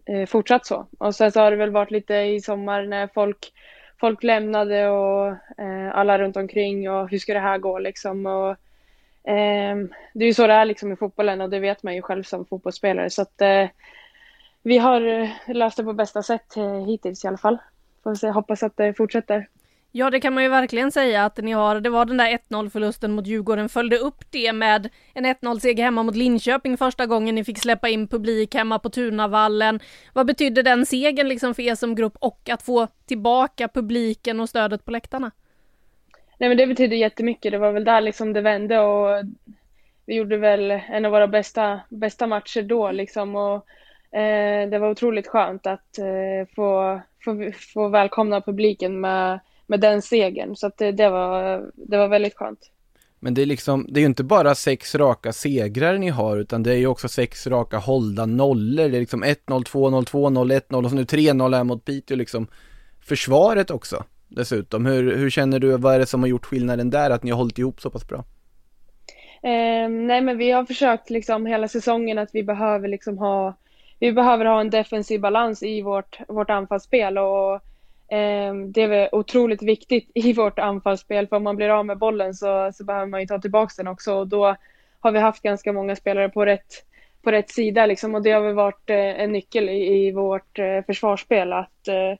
eh, 0.06 0.26
fortsatt 0.26 0.66
så. 0.66 0.86
Och 0.98 1.14
sen 1.14 1.32
så 1.32 1.40
har 1.40 1.50
det 1.50 1.56
väl 1.56 1.70
varit 1.70 1.90
lite 1.90 2.14
i 2.14 2.40
sommar 2.40 2.82
när 2.82 3.06
folk 3.06 3.52
folk 4.00 4.22
lämnade 4.22 4.88
och 4.88 5.36
alla 5.92 6.18
runt 6.18 6.36
omkring 6.36 6.90
och 6.90 7.10
hur 7.10 7.18
ska 7.18 7.34
det 7.34 7.40
här 7.40 7.58
gå 7.58 7.78
liksom? 7.78 8.26
Och 8.26 8.50
eh, 9.30 9.76
det 10.14 10.24
är 10.24 10.26
ju 10.26 10.34
så 10.34 10.46
det 10.46 10.52
är 10.52 10.64
liksom 10.64 10.92
i 10.92 10.96
fotbollen 10.96 11.40
och 11.40 11.50
det 11.50 11.60
vet 11.60 11.82
man 11.82 11.94
ju 11.94 12.02
själv 12.02 12.22
som 12.22 12.46
fotbollsspelare. 12.46 13.10
Så 13.10 13.22
att 13.22 13.40
eh, 13.40 13.68
vi 14.62 14.78
har 14.78 15.00
eh, 15.00 15.30
löst 15.46 15.76
det 15.76 15.84
på 15.84 15.92
bästa 15.92 16.22
sätt 16.22 16.56
eh, 16.56 16.84
hittills 16.86 17.24
i 17.24 17.28
alla 17.28 17.38
fall. 17.38 17.58
Får 18.02 18.14
se, 18.14 18.30
hoppas 18.30 18.62
att 18.62 18.76
det 18.76 18.94
fortsätter. 18.94 19.48
Ja, 19.92 20.11
det 20.11 20.20
kan 20.20 20.34
man 20.34 20.42
ju 20.42 20.48
verkligen 20.48 20.92
säga 20.92 21.24
att 21.24 21.36
ni 21.36 21.52
har. 21.52 21.80
Det 21.80 21.90
var 21.90 22.04
den 22.04 22.16
där 22.16 22.38
1-0 22.48 22.70
förlusten 22.70 23.12
mot 23.12 23.26
Djurgården, 23.26 23.68
följde 23.68 23.98
upp 23.98 24.24
det 24.30 24.52
med 24.52 24.88
en 25.14 25.26
1-0 25.26 25.58
seger 25.58 25.84
hemma 25.84 26.02
mot 26.02 26.16
Linköping 26.16 26.76
första 26.76 27.06
gången 27.06 27.34
ni 27.34 27.44
fick 27.44 27.58
släppa 27.58 27.88
in 27.88 28.08
publik 28.08 28.54
hemma 28.54 28.78
på 28.78 28.90
Tunavallen. 28.90 29.80
Vad 30.12 30.26
betydde 30.26 30.62
den 30.62 30.86
segern 30.86 31.28
liksom 31.28 31.54
för 31.54 31.62
er 31.62 31.74
som 31.74 31.94
grupp 31.94 32.16
och 32.18 32.48
att 32.48 32.62
få 32.62 32.86
tillbaka 33.06 33.68
publiken 33.68 34.40
och 34.40 34.48
stödet 34.48 34.84
på 34.84 34.90
läktarna? 34.90 35.30
Nej 36.38 36.48
men 36.48 36.58
det 36.58 36.66
betyder 36.66 36.96
jättemycket. 36.96 37.52
Det 37.52 37.58
var 37.58 37.72
väl 37.72 37.84
där 37.84 38.00
liksom 38.00 38.32
det 38.32 38.40
vände 38.40 38.78
och 38.78 39.24
vi 40.06 40.14
gjorde 40.14 40.36
väl 40.36 40.70
en 40.70 41.04
av 41.04 41.12
våra 41.12 41.28
bästa, 41.28 41.80
bästa 41.88 42.26
matcher 42.26 42.62
då 42.62 42.90
liksom 42.90 43.36
och 43.36 43.66
det 44.70 44.78
var 44.78 44.90
otroligt 44.90 45.26
skönt 45.26 45.66
att 45.66 45.98
eh, 45.98 46.54
få, 46.54 47.00
få, 47.24 47.50
få 47.74 47.88
välkomna 47.88 48.40
publiken 48.40 49.00
med, 49.00 49.40
med 49.66 49.80
den 49.80 50.02
segern 50.02 50.56
så 50.56 50.66
att 50.66 50.78
det, 50.78 50.92
det, 50.92 51.11
var, 51.11 51.70
det 51.74 51.96
var 51.96 52.08
väldigt 52.08 52.34
skönt. 52.34 52.70
Men 53.22 53.34
det 53.34 53.42
är 53.42 53.46
liksom, 53.46 53.86
det 53.88 54.00
är 54.00 54.02
ju 54.02 54.06
inte 54.06 54.24
bara 54.24 54.54
sex 54.54 54.94
raka 54.94 55.32
segrar 55.32 55.98
ni 55.98 56.08
har 56.08 56.36
utan 56.36 56.62
det 56.62 56.72
är 56.72 56.76
ju 56.76 56.86
också 56.86 57.08
sex 57.08 57.46
raka 57.46 57.78
hållda 57.78 58.26
nollor. 58.26 58.88
Det 58.88 58.96
är 58.96 59.00
liksom 59.00 59.24
1-0, 59.24 59.36
2-0, 59.46 60.04
2-0, 60.04 60.61
1-0 60.68 60.84
och 60.84 60.90
så 60.90 60.96
nu 60.96 61.04
3-0 61.04 61.56
här 61.56 61.64
mot 61.64 61.84
Piteå 61.84 62.16
liksom. 62.16 62.46
Försvaret 63.00 63.70
också 63.70 64.04
dessutom. 64.28 64.86
Hur, 64.86 65.16
hur 65.16 65.30
känner 65.30 65.58
du, 65.58 65.76
vad 65.76 65.94
är 65.94 65.98
det 65.98 66.06
som 66.06 66.20
har 66.20 66.28
gjort 66.28 66.46
skillnaden 66.46 66.90
där, 66.90 67.11
att 67.11 67.22
ni 67.22 67.30
har 67.30 67.38
hållit 67.38 67.58
ihop 67.58 67.80
så 67.80 67.90
pass 67.90 68.08
bra? 68.08 68.24
Eh, 69.42 69.88
nej 69.88 70.20
men 70.20 70.38
vi 70.38 70.50
har 70.50 70.64
försökt 70.64 71.11
liksom 71.11 71.46
hela 71.46 71.68
säsongen 71.68 72.18
att 72.18 72.30
vi 72.32 72.42
behöver 72.42 72.88
liksom 72.88 73.18
ha 73.18 73.56
vi 74.01 74.12
behöver 74.12 74.44
ha 74.44 74.61
en 74.61 74.70
defensiv 74.70 75.20
balans 75.20 75.62
i 75.62 75.82
vårt, 75.82 76.18
vårt 76.28 76.51
anfallsspel 76.51 77.18
och 77.18 77.55
eh, 78.12 78.55
det 78.55 78.82
är 78.82 79.14
otroligt 79.14 79.62
viktigt 79.62 80.11
i 80.14 80.32
vårt 80.32 80.59
anfallsspel 80.59 81.26
för 81.26 81.36
om 81.36 81.42
man 81.42 81.57
blir 81.57 81.68
av 81.68 81.86
med 81.86 81.98
bollen 81.98 82.34
så, 82.34 82.70
så 82.74 82.84
behöver 82.84 83.07
man 83.07 83.20
ju 83.20 83.26
ta 83.26 83.38
tillbaka 83.38 83.72
den 83.76 83.88
också 83.88 84.14
och 84.14 84.28
då 84.28 84.57
har 85.01 85.12
vi 85.12 85.18
haft 85.18 85.42
ganska 85.42 85.72
många 85.72 85.96
spelare 85.96 86.28
på 86.28 86.44
rätt, 86.44 86.84
på 87.22 87.30
rätt 87.30 87.51
sida 87.51 87.86
liksom 87.86 88.14
och 88.14 88.22
det 88.22 88.30
har 88.30 88.40
väl 88.40 88.55
varit 88.55 88.90
eh, 88.90 89.20
en 89.20 89.32
nyckel 89.32 89.68
i, 89.68 90.07
i 90.07 90.12
vårt 90.12 90.59
eh, 90.59 90.84
försvarsspel 90.86 91.53
att 91.53 91.88
eh, 91.88 92.18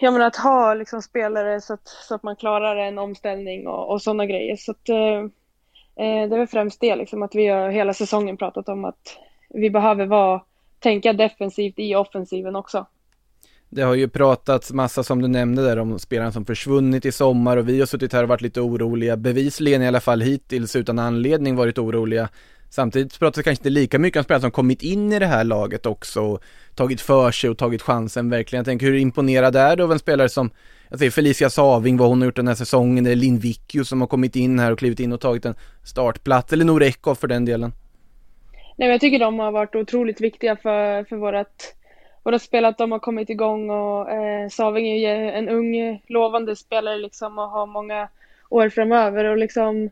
Ja 0.00 0.10
men 0.10 0.22
att 0.22 0.36
ha 0.36 0.74
liksom 0.74 1.02
spelare 1.02 1.60
så 1.60 1.74
att, 1.74 1.88
så 1.88 2.14
att 2.14 2.22
man 2.22 2.36
klarar 2.36 2.76
en 2.76 2.98
omställning 2.98 3.66
och, 3.66 3.90
och 3.90 4.02
sådana 4.02 4.26
grejer. 4.26 4.56
Så 4.56 4.70
att, 4.70 4.88
eh, 4.88 5.18
eh 6.06 6.28
det 6.28 6.34
är 6.34 6.38
väl 6.38 6.46
främst 6.46 6.80
det 6.80 6.96
liksom 6.96 7.22
att 7.22 7.34
vi 7.34 7.46
har 7.46 7.68
hela 7.68 7.94
säsongen 7.94 8.36
pratat 8.36 8.68
om 8.68 8.84
att 8.84 9.18
vi 9.48 9.70
behöver 9.70 10.06
vara, 10.06 10.40
tänka 10.86 11.12
defensivt 11.12 11.78
i 11.78 11.94
offensiven 11.94 12.56
också. 12.56 12.86
Det 13.68 13.82
har 13.82 13.94
ju 13.94 14.08
pratats 14.08 14.72
massa 14.72 15.02
som 15.02 15.22
du 15.22 15.28
nämnde 15.28 15.62
där 15.62 15.78
om 15.78 15.98
spelarna 15.98 16.32
som 16.32 16.44
försvunnit 16.44 17.04
i 17.04 17.12
sommar 17.12 17.56
och 17.56 17.68
vi 17.68 17.78
har 17.78 17.86
suttit 17.86 18.12
här 18.12 18.22
och 18.22 18.28
varit 18.28 18.40
lite 18.40 18.60
oroliga, 18.60 19.16
bevisligen 19.16 19.82
i 19.82 19.88
alla 19.88 20.00
fall 20.00 20.20
hittills 20.20 20.76
utan 20.76 20.98
anledning 20.98 21.56
varit 21.56 21.78
oroliga. 21.78 22.28
Samtidigt 22.70 23.18
pratas 23.18 23.36
det 23.36 23.42
kanske 23.42 23.60
inte 23.60 23.70
lika 23.70 23.98
mycket 23.98 24.18
om 24.18 24.24
spelare 24.24 24.40
som 24.40 24.50
kommit 24.50 24.82
in 24.82 25.12
i 25.12 25.18
det 25.18 25.26
här 25.26 25.44
laget 25.44 25.86
också 25.86 26.20
och 26.20 26.42
tagit 26.74 27.00
för 27.00 27.30
sig 27.30 27.50
och 27.50 27.58
tagit 27.58 27.82
chansen 27.82 28.30
verkligen. 28.30 28.60
Jag 28.60 28.66
tänker 28.66 28.86
hur 28.86 28.96
imponerad 28.96 29.56
är 29.56 29.76
du 29.76 29.82
av 29.82 29.92
en 29.92 29.98
spelare 29.98 30.28
som, 30.28 30.50
jag 30.90 30.98
säger 30.98 31.10
Felicia 31.10 31.50
Saving, 31.50 31.96
vad 31.96 32.08
hon 32.08 32.20
har 32.20 32.26
gjort 32.26 32.36
den 32.36 32.48
här 32.48 32.54
säsongen, 32.54 33.06
eller 33.06 33.16
Linn 33.16 33.38
Vickio 33.38 33.84
som 33.84 34.00
har 34.00 34.08
kommit 34.08 34.36
in 34.36 34.58
här 34.58 34.72
och 34.72 34.78
klivit 34.78 35.00
in 35.00 35.12
och 35.12 35.20
tagit 35.20 35.44
en 35.44 35.54
startplats, 35.84 36.52
eller 36.52 36.64
Norekov 36.64 37.14
för 37.14 37.28
den 37.28 37.44
delen. 37.44 37.72
Nej, 38.76 38.88
men 38.88 38.90
jag 38.90 39.00
tycker 39.00 39.18
de 39.18 39.38
har 39.38 39.52
varit 39.52 39.74
otroligt 39.74 40.20
viktiga 40.20 40.56
för, 40.56 41.04
för 41.04 41.16
vårat, 41.16 41.74
vårat 42.22 42.42
spel, 42.42 42.64
att 42.64 42.78
de 42.78 42.92
har 42.92 42.98
kommit 42.98 43.30
igång 43.30 43.70
och 43.70 44.10
eh, 44.10 44.48
Saving 44.48 44.86
är 44.86 44.96
ju 44.96 45.30
en 45.30 45.48
ung 45.48 46.00
lovande 46.06 46.56
spelare 46.56 46.98
liksom 46.98 47.38
och 47.38 47.50
har 47.50 47.66
många 47.66 48.08
år 48.48 48.68
framöver 48.68 49.24
och 49.24 49.36
liksom 49.36 49.90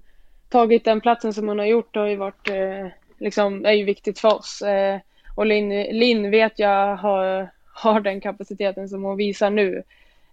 tagit 0.49 0.85
den 0.85 1.01
platsen 1.01 1.32
som 1.32 1.49
hon 1.49 1.59
har 1.59 1.66
gjort 1.66 1.97
har 1.97 2.07
ju 2.07 2.16
varit, 2.16 2.49
eh, 2.49 2.87
liksom, 3.18 3.64
är 3.64 3.72
ju 3.72 3.85
viktigt 3.85 4.18
för 4.18 4.35
oss. 4.35 4.62
Eh, 4.62 4.99
och 5.35 5.47
Linn, 5.47 5.82
Lin 5.82 6.30
vet 6.30 6.59
jag 6.59 6.97
har, 6.97 7.49
har 7.74 8.01
den 8.01 8.20
kapaciteten 8.20 8.89
som 8.89 9.03
hon 9.03 9.16
visar 9.16 9.51
nu. 9.51 9.82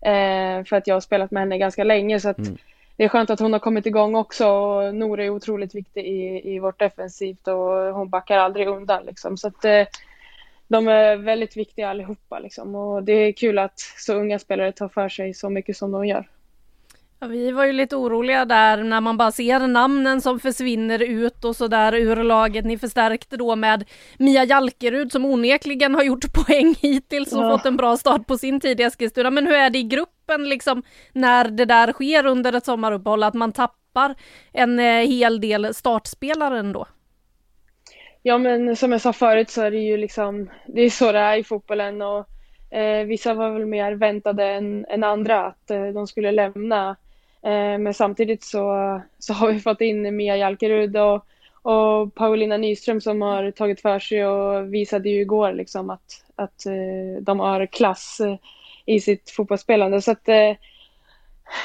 Eh, 0.02 0.64
för 0.64 0.74
att 0.74 0.88
jag 0.88 0.96
har 0.96 1.02
spelat 1.02 1.32
med 1.32 1.42
henne 1.42 1.58
ganska 1.58 1.84
länge 1.84 2.20
så 2.20 2.30
att 2.30 2.38
mm 2.38 2.58
det 3.02 3.06
är 3.06 3.10
skönt 3.10 3.30
att 3.30 3.40
hon 3.40 3.54
har 3.54 3.60
kommit 3.60 3.86
igång 3.86 4.16
också. 4.16 4.48
Och 4.48 4.96
Nora 4.96 5.24
är 5.24 5.30
otroligt 5.30 5.76
viktig 5.76 6.06
i, 6.06 6.54
i 6.54 6.60
vårt 6.60 6.80
defensivt 6.80 7.48
och 7.48 7.94
hon 7.94 8.10
backar 8.10 8.38
aldrig 8.38 8.68
undan 8.68 9.06
liksom. 9.06 9.38
Så 9.38 9.48
att 9.48 9.66
eh, 9.66 9.84
de 10.68 10.88
är 10.88 11.16
väldigt 11.16 11.58
viktiga 11.58 11.90
allihopa 11.90 12.40
liksom. 12.40 12.76
Och 12.76 13.04
det 13.04 13.12
är 13.12 13.32
kul 13.32 13.60
att 13.60 13.80
så 13.80 14.14
unga 14.14 14.40
spelare 14.40 14.72
tar 14.72 14.88
för 14.90 15.10
sig 15.10 15.34
så 15.34 15.50
mycket 15.50 15.78
som 15.78 15.92
de 15.92 16.06
gör. 16.06 16.30
Ja, 17.20 17.28
vi 17.28 17.52
var 17.52 17.66
ju 17.66 17.74
lite 17.74 17.96
oroliga 17.96 18.46
där 18.46 18.84
när 18.84 19.02
man 19.02 19.18
bara 19.18 19.32
ser 19.32 19.68
namnen 19.68 20.22
som 20.22 20.40
försvinner 20.40 21.00
ut 21.00 21.46
och 21.46 21.56
så 21.56 21.68
där 21.68 21.96
ur 21.96 22.24
laget. 22.24 22.66
Ni 22.66 22.78
förstärkte 22.78 23.38
då 23.38 23.56
med 23.56 23.90
Mia 24.18 24.44
Jalkerud 24.44 25.12
som 25.12 25.26
onekligen 25.26 25.96
har 25.96 26.04
gjort 26.04 26.34
poäng 26.46 26.76
hittills 26.82 27.34
och 27.34 27.44
ja. 27.44 27.58
fått 27.58 27.66
en 27.66 27.78
bra 27.78 27.98
start 27.98 28.28
på 28.28 28.38
sin 28.38 28.60
tid 28.60 28.80
i 28.80 28.84
Eskilstuna. 28.84 29.30
Men 29.30 29.48
hur 29.48 29.56
är 29.56 29.70
det 29.70 29.80
i 29.80 29.84
gruppen 29.84 30.21
liksom 30.38 30.84
när 31.14 31.48
det 31.48 31.66
där 31.66 31.94
sker 31.94 32.26
under 32.26 32.54
ett 32.54 32.66
sommaruppehåll 32.66 33.24
att 33.24 33.34
man 33.34 33.52
tappar 33.52 34.16
en 34.52 34.80
eh, 34.80 35.08
hel 35.08 35.42
del 35.42 35.74
startspelare 35.74 36.60
ändå? 36.60 36.88
Ja 38.24 38.38
men 38.38 38.76
som 38.76 38.92
jag 38.92 39.02
sa 39.02 39.14
förut 39.14 39.50
så 39.50 39.62
är 39.62 39.72
det 39.72 39.78
ju 39.78 39.98
liksom, 39.98 40.50
det 40.68 40.82
är 40.82 40.90
så 40.90 41.12
det 41.12 41.20
är 41.20 41.38
i 41.38 41.44
fotbollen 41.44 42.02
och 42.02 42.28
eh, 42.78 43.06
vissa 43.06 43.34
var 43.34 43.50
väl 43.50 43.66
mer 43.66 43.92
väntade 43.92 44.46
än, 44.46 44.86
än 44.90 45.04
andra 45.04 45.46
att 45.46 45.72
eh, 45.72 45.88
de 45.88 46.08
skulle 46.08 46.32
lämna 46.32 46.96
Eh, 47.44 47.78
men 47.78 47.94
samtidigt 47.94 48.44
så, 48.44 49.02
så 49.20 49.34
har 49.34 49.52
vi 49.52 49.60
fått 49.60 49.82
in 49.82 50.16
Mia 50.16 50.38
Jalkerud 50.38 50.98
och, 50.98 51.26
och 51.62 52.16
Paulina 52.16 52.58
Nyström 52.58 53.02
som 53.02 53.22
har 53.22 53.52
tagit 53.52 53.82
för 53.82 54.00
sig 54.00 54.26
och 54.26 54.74
visade 54.74 55.10
ju 55.10 55.22
igår 55.22 55.54
liksom 55.54 55.90
att, 55.90 56.26
att 56.36 56.66
eh, 56.66 57.22
de 57.22 57.40
har 57.40 57.66
klass 57.66 58.20
eh, 58.20 58.36
i 58.86 59.00
sitt 59.00 59.30
fotbollsspelande. 59.30 60.02
Så 60.02 60.12
att 60.12 60.30
eh, 60.30 60.56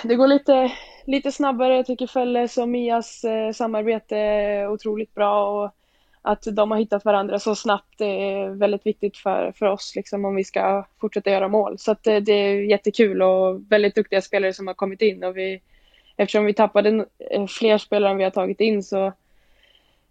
det 0.02 0.14
går 0.14 0.26
lite, 0.26 0.72
lite 1.04 1.32
snabbare. 1.32 1.76
Jag 1.76 1.86
tycker 1.86 2.06
Felles 2.06 2.58
och 2.58 2.68
Mias 2.68 3.24
eh, 3.24 3.52
samarbete 3.52 4.16
är 4.16 4.68
otroligt 4.68 5.14
bra 5.14 5.64
och 5.64 5.74
att 6.22 6.42
de 6.52 6.70
har 6.70 6.78
hittat 6.78 7.04
varandra 7.04 7.38
så 7.38 7.54
snabbt 7.54 8.00
är 8.00 8.48
väldigt 8.48 8.86
viktigt 8.86 9.16
för, 9.16 9.52
för 9.52 9.66
oss 9.66 9.92
liksom, 9.96 10.24
om 10.24 10.34
vi 10.34 10.44
ska 10.44 10.86
fortsätta 11.00 11.30
göra 11.30 11.48
mål. 11.48 11.78
Så 11.78 11.96
det, 12.02 12.14
eh, 12.14 12.22
det, 12.22 12.32
är 12.32 12.70
jättekul 12.70 13.22
och 13.22 13.72
väldigt 13.72 13.94
duktiga 13.94 14.22
spelare 14.22 14.52
som 14.52 14.66
har 14.66 14.74
kommit 14.74 15.02
in 15.02 15.24
och 15.24 15.36
vi, 15.36 15.60
eftersom 16.16 16.44
vi 16.44 16.54
tappade 16.54 17.06
fler 17.48 17.78
spelare 17.78 18.10
än 18.10 18.16
vi 18.16 18.24
har 18.24 18.30
tagit 18.30 18.60
in 18.60 18.82
så, 18.82 19.12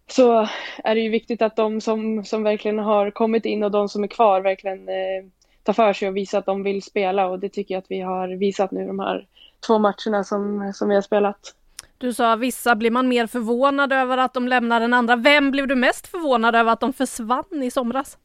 så 0.06 0.48
är 0.84 0.94
det 0.94 1.00
ju 1.00 1.10
viktigt 1.10 1.42
att 1.42 1.56
de 1.56 1.80
som, 1.80 2.24
som 2.24 2.42
verkligen 2.42 2.78
har 2.78 3.10
kommit 3.10 3.44
in 3.44 3.62
och 3.62 3.70
de 3.70 3.88
som 3.88 4.04
är 4.04 4.08
kvar 4.08 4.40
verkligen 4.40 4.88
eh, 4.88 5.24
tar 5.66 5.72
för 5.72 5.92
sig 5.92 6.08
och 6.08 6.16
visar 6.16 6.38
att 6.38 6.46
de 6.46 6.62
vill 6.62 6.82
spela 6.82 7.26
och 7.26 7.38
det 7.38 7.48
tycker 7.48 7.74
jag 7.74 7.78
att 7.82 7.90
vi 7.90 8.00
har 8.00 8.28
visat 8.28 8.70
nu 8.70 8.86
de 8.86 8.98
här 8.98 9.26
två 9.66 9.78
matcherna 9.78 10.24
som, 10.24 10.72
som 10.74 10.88
vi 10.88 10.94
har 10.94 11.02
spelat. 11.02 11.54
Du 11.98 12.12
sa 12.12 12.36
vissa 12.36 12.74
blir 12.74 12.90
man 12.90 13.08
mer 13.08 13.26
förvånad 13.26 13.92
över 13.92 14.18
att 14.18 14.34
de 14.34 14.48
lämnar 14.48 14.80
än 14.80 14.94
andra. 14.94 15.16
Vem 15.16 15.50
blev 15.50 15.68
du 15.68 15.74
mest 15.74 16.06
förvånad 16.06 16.54
över 16.56 16.72
att 16.72 16.80
de 16.80 16.92
försvann 16.92 17.62
i 17.62 17.70
somras? 17.70 18.18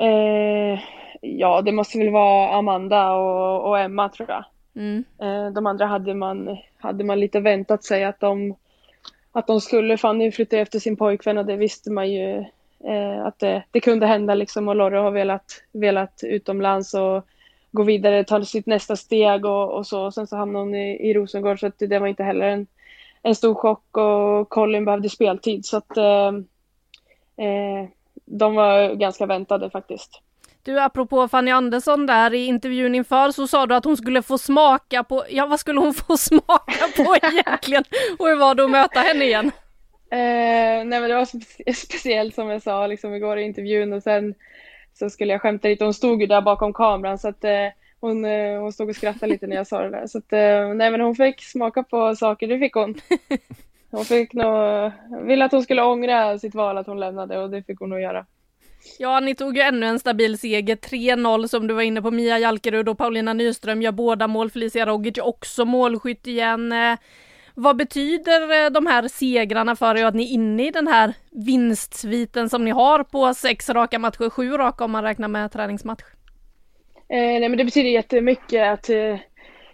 Eh, 0.00 0.80
ja, 1.20 1.62
det 1.62 1.72
måste 1.72 1.98
väl 1.98 2.10
vara 2.10 2.54
Amanda 2.54 3.10
och, 3.12 3.68
och 3.68 3.78
Emma 3.78 4.08
tror 4.08 4.30
jag. 4.30 4.44
Mm. 4.76 5.04
Eh, 5.18 5.52
de 5.52 5.66
andra 5.66 5.86
hade 5.86 6.14
man, 6.14 6.56
hade 6.78 7.04
man 7.04 7.20
lite 7.20 7.40
väntat 7.40 7.84
sig 7.84 8.04
att 8.04 8.20
de, 8.20 8.54
att 9.32 9.46
de 9.46 9.60
skulle. 9.60 9.96
Fanny 9.96 10.32
flyttade 10.32 10.62
efter 10.62 10.78
sin 10.78 10.96
pojkvän 10.96 11.38
och 11.38 11.46
det 11.46 11.56
visste 11.56 11.90
man 11.90 12.12
ju 12.12 12.44
eh, 12.84 13.26
att 13.26 13.38
det, 13.38 13.62
det, 13.70 13.80
kunde 13.80 14.06
hända 14.06 14.34
liksom 14.34 14.68
och 14.68 14.76
Lorre 14.76 14.96
har 14.96 15.10
velat, 15.10 15.62
velat 15.72 16.20
utomlands 16.22 16.94
och 16.94 17.26
gå 17.72 17.82
vidare, 17.82 18.24
ta 18.24 18.44
sitt 18.44 18.66
nästa 18.66 18.96
steg 18.96 19.44
och, 19.46 19.72
och 19.72 19.86
så. 19.86 20.04
Och 20.04 20.14
sen 20.14 20.26
så 20.26 20.36
hamnade 20.36 20.64
hon 20.64 20.74
i, 20.74 21.10
i 21.10 21.14
Rosengård 21.14 21.60
så 21.60 21.66
att 21.66 21.78
det 21.78 21.98
var 21.98 22.06
inte 22.06 22.24
heller 22.24 22.46
en, 22.48 22.66
en 23.22 23.34
stor 23.34 23.54
chock 23.54 23.96
och 23.96 24.48
Colin 24.48 24.84
behövde 24.84 25.08
speltid 25.08 25.66
så 25.66 25.76
att 25.76 25.96
eh, 25.96 26.28
eh, 27.46 27.88
de 28.24 28.54
var 28.54 28.94
ganska 28.94 29.26
väntade 29.26 29.70
faktiskt. 29.70 30.20
Du, 30.64 30.80
apropå 30.80 31.28
Fanny 31.28 31.50
Andersson 31.50 32.06
där 32.06 32.34
i 32.34 32.46
intervjun 32.46 32.94
inför 32.94 33.30
så 33.30 33.46
sa 33.46 33.66
du 33.66 33.74
att 33.74 33.84
hon 33.84 33.96
skulle 33.96 34.22
få 34.22 34.38
smaka 34.38 35.04
på, 35.04 35.24
ja 35.30 35.46
vad 35.46 35.60
skulle 35.60 35.80
hon 35.80 35.94
få 35.94 36.16
smaka 36.18 36.88
på 36.96 37.16
egentligen? 37.22 37.84
Och 38.18 38.26
hur 38.26 38.36
var 38.36 38.54
det 38.54 38.64
att 38.64 38.70
möta 38.70 39.00
henne 39.00 39.24
igen? 39.24 39.50
Eh, 40.12 40.84
nej 40.84 41.00
men 41.00 41.08
det 41.08 41.14
var 41.14 41.24
spe 41.24 41.72
speciellt 41.74 42.34
som 42.34 42.48
jag 42.48 42.62
sa 42.62 42.86
liksom 42.86 43.14
igår 43.14 43.38
i 43.38 43.42
intervjun 43.42 43.92
och 43.92 44.02
sen 44.02 44.34
så 44.94 45.10
skulle 45.10 45.32
jag 45.32 45.42
skämta 45.42 45.68
lite. 45.68 45.84
Hon 45.84 45.94
stod 45.94 46.20
ju 46.20 46.26
där 46.26 46.42
bakom 46.42 46.72
kameran 46.72 47.18
så 47.18 47.28
att 47.28 47.44
eh, 47.44 47.68
hon, 48.00 48.24
eh, 48.24 48.60
hon 48.60 48.72
stod 48.72 48.88
och 48.88 48.96
skrattade 48.96 49.32
lite 49.32 49.46
när 49.46 49.56
jag 49.56 49.66
sa 49.66 49.82
det 49.82 49.90
där. 49.90 50.06
Så 50.06 50.18
att, 50.18 50.32
eh, 50.32 50.74
nej 50.74 50.90
men 50.90 51.00
hon 51.00 51.14
fick 51.14 51.42
smaka 51.42 51.82
på 51.82 52.16
saker, 52.16 52.46
det 52.46 52.58
fick 52.58 52.74
hon. 52.74 52.94
Hon 53.94 54.04
fick 54.04 54.32
nog, 54.32 54.92
ville 55.26 55.44
att 55.44 55.52
hon 55.52 55.62
skulle 55.62 55.82
ångra 55.82 56.38
sitt 56.38 56.54
val 56.54 56.78
att 56.78 56.86
hon 56.86 57.00
lämnade 57.00 57.38
och 57.38 57.50
det 57.50 57.62
fick 57.62 57.78
hon 57.78 57.90
nog 57.90 58.00
göra. 58.00 58.26
Ja, 58.98 59.20
ni 59.20 59.34
tog 59.34 59.56
ju 59.56 59.62
ännu 59.62 59.86
en 59.86 59.98
stabil 59.98 60.38
seger, 60.38 60.76
3-0 60.76 61.46
som 61.48 61.66
du 61.66 61.74
var 61.74 61.82
inne 61.82 62.02
på. 62.02 62.10
Mia 62.10 62.38
Jalkerud 62.38 62.88
och 62.88 62.98
Paulina 62.98 63.32
Nyström 63.32 63.82
gör 63.82 63.92
båda 63.92 64.28
mål, 64.28 64.50
Felicia 64.50 64.86
Rogic 64.86 65.18
också 65.18 65.64
målskytt 65.64 66.26
igen. 66.26 66.74
Vad 67.54 67.76
betyder 67.76 68.64
eh, 68.64 68.70
de 68.70 68.86
här 68.86 69.08
segrarna 69.08 69.76
för 69.76 69.96
er 69.96 70.04
att 70.04 70.14
ni 70.14 70.22
är 70.22 70.34
inne 70.34 70.66
i 70.66 70.70
den 70.70 70.88
här 70.88 71.14
vinstsviten 71.30 72.48
som 72.48 72.64
ni 72.64 72.70
har 72.70 73.04
på 73.04 73.34
sex 73.34 73.68
raka 73.68 73.98
matcher, 73.98 74.30
sju 74.30 74.50
raka 74.50 74.84
om 74.84 74.90
man 74.90 75.04
räknar 75.04 75.28
med 75.28 75.52
träningsmatch? 75.52 76.02
Eh, 77.08 77.18
nej 77.18 77.48
men 77.48 77.58
det 77.58 77.64
betyder 77.64 77.90
jättemycket 77.90 78.72
att, 78.72 78.90
eh, 78.90 79.18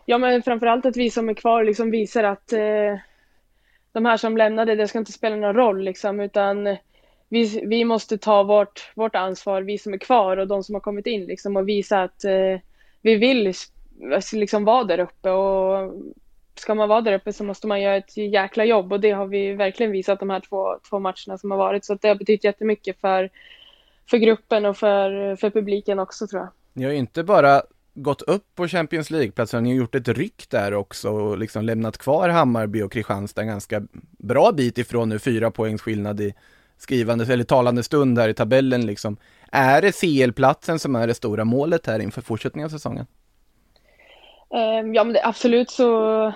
ja 0.06 0.18
men 0.18 0.42
framförallt 0.42 0.86
att 0.86 0.96
vi 0.96 1.10
som 1.10 1.28
är 1.28 1.34
kvar 1.34 1.64
liksom 1.64 1.90
visar 1.90 2.24
att 2.24 2.52
eh, 2.52 2.98
de 3.92 4.04
här 4.04 4.16
som 4.16 4.36
lämnade, 4.36 4.74
det 4.74 4.88
ska 4.88 4.98
inte 4.98 5.12
spela 5.12 5.36
någon 5.36 5.54
roll 5.54 5.84
liksom 5.84 6.20
utan 6.20 6.76
vi, 7.28 7.62
vi 7.66 7.84
måste 7.84 8.18
ta 8.18 8.42
vårt, 8.42 8.92
vårt 8.94 9.14
ansvar, 9.14 9.62
vi 9.62 9.78
som 9.78 9.94
är 9.94 9.98
kvar 9.98 10.36
och 10.36 10.48
de 10.48 10.62
som 10.62 10.74
har 10.74 10.80
kommit 10.80 11.06
in 11.06 11.24
liksom 11.24 11.56
och 11.56 11.68
visa 11.68 12.02
att 12.02 12.24
eh, 12.24 12.60
vi 13.02 13.16
vill 13.16 13.54
liksom 14.32 14.64
vara 14.64 14.84
där 14.84 15.00
uppe 15.00 15.30
och 15.30 15.94
ska 16.58 16.74
man 16.74 16.88
vara 16.88 17.00
där 17.00 17.12
uppe 17.12 17.32
så 17.32 17.44
måste 17.44 17.66
man 17.66 17.80
göra 17.80 17.96
ett 17.96 18.16
jäkla 18.16 18.64
jobb 18.64 18.92
och 18.92 19.00
det 19.00 19.10
har 19.10 19.26
vi 19.26 19.52
verkligen 19.52 19.92
visat 19.92 20.20
de 20.20 20.30
här 20.30 20.40
två, 20.40 20.78
två 20.90 20.98
matcherna 20.98 21.38
som 21.38 21.50
har 21.50 21.58
varit 21.58 21.84
så 21.84 21.94
det 21.94 22.08
har 22.08 22.14
betytt 22.14 22.44
jättemycket 22.44 23.00
för, 23.00 23.30
för 24.10 24.16
gruppen 24.16 24.64
och 24.64 24.76
för, 24.76 25.36
för 25.36 25.50
publiken 25.50 25.98
också 25.98 26.26
tror 26.26 26.42
jag. 26.42 26.48
Ni 26.72 26.84
har 26.84 26.92
inte 26.92 27.24
bara 27.24 27.62
gått 27.94 28.22
upp 28.22 28.54
på 28.54 28.68
Champions 28.68 29.10
League-platsen, 29.10 29.64
ni 29.64 29.70
har 29.70 29.76
gjort 29.76 29.94
ett 29.94 30.08
ryck 30.08 30.46
där 30.50 30.74
också 30.74 31.10
och 31.10 31.38
liksom 31.38 31.64
lämnat 31.64 31.98
kvar 31.98 32.28
Hammarby 32.28 32.82
och 32.82 32.92
Kristianstad 32.92 33.42
en 33.42 33.48
ganska 33.48 33.82
bra 34.18 34.52
bit 34.52 34.78
ifrån 34.78 35.08
nu, 35.08 35.18
fyra 35.18 35.50
poängs 35.50 35.82
skillnad 35.82 36.20
i 36.20 36.34
skrivande 36.78 37.32
eller 37.32 37.44
talande 37.44 37.82
stund 37.82 38.18
här 38.18 38.28
i 38.28 38.34
tabellen 38.34 38.86
liksom. 38.86 39.16
Är 39.52 39.82
det 39.82 39.92
CL-platsen 39.92 40.78
som 40.78 40.96
är 40.96 41.06
det 41.06 41.14
stora 41.14 41.44
målet 41.44 41.86
här 41.86 41.98
inför 41.98 42.22
fortsättningen 42.22 42.66
av 42.66 42.70
säsongen? 42.70 43.06
Ehm, 44.50 44.94
ja 44.94 45.04
men 45.04 45.12
det, 45.12 45.24
absolut 45.24 45.70
så 45.70 45.88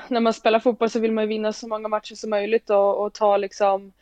när 0.08 0.20
man 0.20 0.32
spelar 0.32 0.60
fotboll 0.60 0.90
så 0.90 1.00
vill 1.00 1.12
man 1.12 1.24
ju 1.24 1.28
vinna 1.28 1.52
så 1.52 1.68
många 1.68 1.88
matcher 1.88 2.14
som 2.14 2.30
möjligt 2.30 2.70
och, 2.70 3.04
och 3.04 3.12
ta 3.12 3.36
liksom 3.36 3.92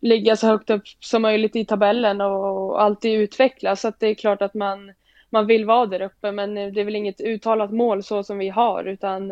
ligga 0.00 0.36
så 0.36 0.46
högt 0.46 0.70
upp 0.70 0.82
som 1.00 1.22
möjligt 1.22 1.56
i 1.56 1.64
tabellen 1.64 2.20
och 2.20 2.82
alltid 2.82 3.20
utvecklas. 3.20 3.80
Så 3.80 3.88
att 3.88 4.00
det 4.00 4.06
är 4.06 4.14
klart 4.14 4.42
att 4.42 4.54
man, 4.54 4.92
man 5.30 5.46
vill 5.46 5.64
vara 5.64 5.86
där 5.86 6.02
uppe 6.02 6.32
men 6.32 6.58
eh, 6.58 6.72
det 6.72 6.80
är 6.80 6.84
väl 6.84 6.96
inget 6.96 7.20
uttalat 7.20 7.72
mål 7.72 8.02
så 8.02 8.22
som 8.24 8.38
vi 8.38 8.48
har 8.48 8.84
utan 8.84 9.30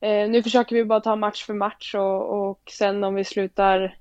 eh, 0.00 0.28
nu 0.28 0.42
försöker 0.42 0.76
vi 0.76 0.84
bara 0.84 1.00
ta 1.00 1.16
match 1.16 1.44
för 1.44 1.54
match 1.54 1.94
och, 1.94 2.48
och 2.48 2.60
sen 2.70 3.04
om 3.04 3.14
vi 3.14 3.24
slutar 3.24 3.96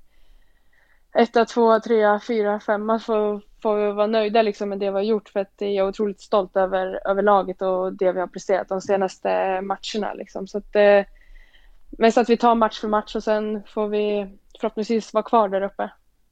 etta, 1.13 1.45
tvåa, 1.45 1.79
trea, 1.79 2.19
fyra, 2.27 2.59
femma 2.59 2.99
så 2.99 3.41
får 3.61 3.75
vi 3.75 3.91
vara 3.91 4.07
nöjda 4.07 4.41
liksom 4.41 4.69
med 4.69 4.79
det 4.79 4.85
vi 4.85 4.95
har 4.95 5.01
gjort 5.01 5.29
för 5.29 5.39
att 5.39 5.53
jag 5.57 5.75
är 5.75 5.87
otroligt 5.87 6.21
stolt 6.21 6.57
över, 6.57 6.99
över 7.09 7.21
laget 7.21 7.61
och 7.61 7.93
det 7.93 8.11
vi 8.11 8.19
har 8.19 8.27
presterat 8.27 8.69
de 8.69 8.81
senaste 8.81 9.61
matcherna 9.61 10.13
liksom. 10.13 10.47
Så 10.47 10.57
att, 10.57 10.75
eh, 10.75 11.01
mest 11.89 12.17
att 12.17 12.29
vi 12.29 12.37
tar 12.37 12.55
match 12.55 12.79
för 12.79 12.87
match 12.87 13.15
och 13.15 13.23
sen 13.23 13.63
får 13.67 13.87
vi 13.87 14.27
förhoppningsvis 14.59 15.13
vara 15.13 15.23
kvar 15.23 15.49
där 15.49 15.61
uppe. 15.61 15.89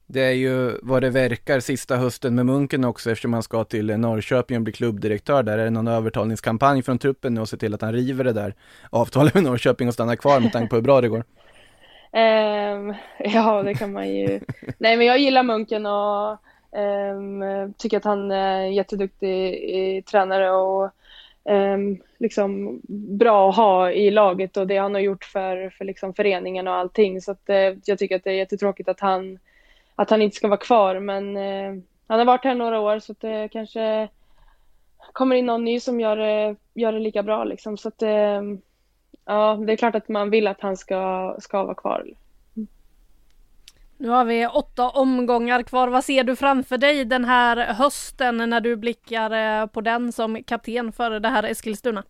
Det 0.08 0.20
är 0.20 0.32
ju 0.32 0.78
vad 0.82 1.02
det 1.02 1.10
verkar 1.10 1.60
sista 1.60 1.96
hösten 1.96 2.34
med 2.34 2.46
Munken 2.46 2.84
också 2.84 3.10
eftersom 3.10 3.32
han 3.32 3.42
ska 3.42 3.64
till 3.64 3.98
Norrköping 3.98 4.56
och 4.56 4.62
bli 4.62 4.72
klubbdirektör 4.72 5.42
där. 5.42 5.58
Är 5.58 5.64
det 5.64 5.70
någon 5.70 5.88
övertalningskampanj 5.88 6.82
från 6.82 6.98
truppen 6.98 7.34
nu 7.34 7.40
och 7.40 7.48
se 7.48 7.56
till 7.56 7.74
att 7.74 7.82
han 7.82 7.92
river 7.92 8.24
det 8.24 8.32
där 8.32 8.54
avtalet 8.90 9.34
med 9.34 9.42
Norrköping 9.42 9.88
och 9.88 9.94
stannar 9.94 10.16
kvar 10.16 10.40
med 10.40 10.52
tanke 10.52 10.70
på 10.70 10.76
hur 10.76 10.82
bra 10.82 11.00
det 11.00 11.08
går? 11.08 11.24
Um, 12.12 12.94
ja, 13.18 13.62
det 13.62 13.74
kan 13.74 13.92
man 13.92 14.08
ju. 14.08 14.40
Nej, 14.78 14.96
men 14.96 15.06
jag 15.06 15.18
gillar 15.18 15.42
Munken 15.42 15.86
och 15.86 16.38
um, 16.76 17.72
tycker 17.78 17.96
att 17.96 18.04
han 18.04 18.30
är 18.30 18.66
jätteduktig 18.66 20.06
tränare 20.06 20.50
och 20.50 20.90
um, 21.44 22.02
liksom 22.18 22.80
bra 23.18 23.48
att 23.48 23.56
ha 23.56 23.90
i 23.90 24.10
laget 24.10 24.56
och 24.56 24.66
det 24.66 24.76
han 24.76 24.94
har 24.94 25.00
gjort 25.00 25.24
för, 25.24 25.70
för 25.70 25.84
liksom 25.84 26.14
föreningen 26.14 26.68
och 26.68 26.74
allting. 26.74 27.20
Så 27.20 27.30
att, 27.30 27.48
uh, 27.48 27.78
jag 27.84 27.98
tycker 27.98 28.16
att 28.16 28.24
det 28.24 28.30
är 28.30 28.34
jättetråkigt 28.34 28.88
att 28.88 29.00
han, 29.00 29.38
att 29.94 30.10
han 30.10 30.22
inte 30.22 30.36
ska 30.36 30.48
vara 30.48 30.60
kvar. 30.60 31.00
Men 31.00 31.36
uh, 31.36 31.82
han 32.06 32.18
har 32.18 32.26
varit 32.26 32.44
här 32.44 32.54
några 32.54 32.80
år 32.80 32.98
så 32.98 33.12
att 33.12 33.20
det 33.20 33.48
kanske 33.52 34.08
kommer 35.12 35.36
in 35.36 35.46
någon 35.46 35.64
ny 35.64 35.80
som 35.80 36.00
gör 36.00 36.16
det, 36.16 36.56
gör 36.74 36.92
det 36.92 36.98
lika 36.98 37.22
bra. 37.22 37.44
Liksom. 37.44 37.76
Så 37.76 37.88
att, 37.88 38.02
uh, 38.02 38.42
ja, 39.24 39.58
det 39.66 39.72
är 39.72 39.76
klart 39.76 39.94
att 39.94 40.08
man 40.08 40.30
vill 40.30 40.46
att 40.46 40.60
han 40.60 40.76
ska, 40.76 41.36
ska 41.38 41.64
vara 41.64 41.74
kvar. 41.74 42.06
Nu 43.98 44.08
har 44.08 44.24
vi 44.24 44.46
åtta 44.46 44.88
omgångar 44.88 45.62
kvar. 45.62 45.88
Vad 45.88 46.04
ser 46.04 46.24
du 46.24 46.36
framför 46.36 46.78
dig 46.78 47.04
den 47.04 47.24
här 47.24 47.56
hösten 47.56 48.36
när 48.36 48.60
du 48.60 48.76
blickar 48.76 49.60
eh, 49.60 49.66
på 49.66 49.80
den 49.80 50.12
som 50.12 50.42
kapten 50.42 50.92
för 50.92 51.20
det 51.20 51.28
här 51.28 51.42
Eskilstuna? 51.42 52.02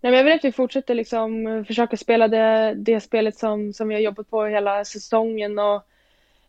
Nej, 0.00 0.10
men 0.10 0.14
jag 0.14 0.24
vill 0.24 0.34
att 0.34 0.44
vi 0.44 0.52
fortsätter 0.52 0.94
liksom 0.94 1.46
eh, 1.46 1.64
försöka 1.64 1.96
spela 1.96 2.28
det, 2.28 2.74
det 2.76 3.00
spelet 3.00 3.38
som, 3.38 3.72
som 3.72 3.88
vi 3.88 3.94
har 3.94 4.02
jobbat 4.02 4.30
på 4.30 4.44
hela 4.44 4.84
säsongen 4.84 5.58
och 5.58 5.82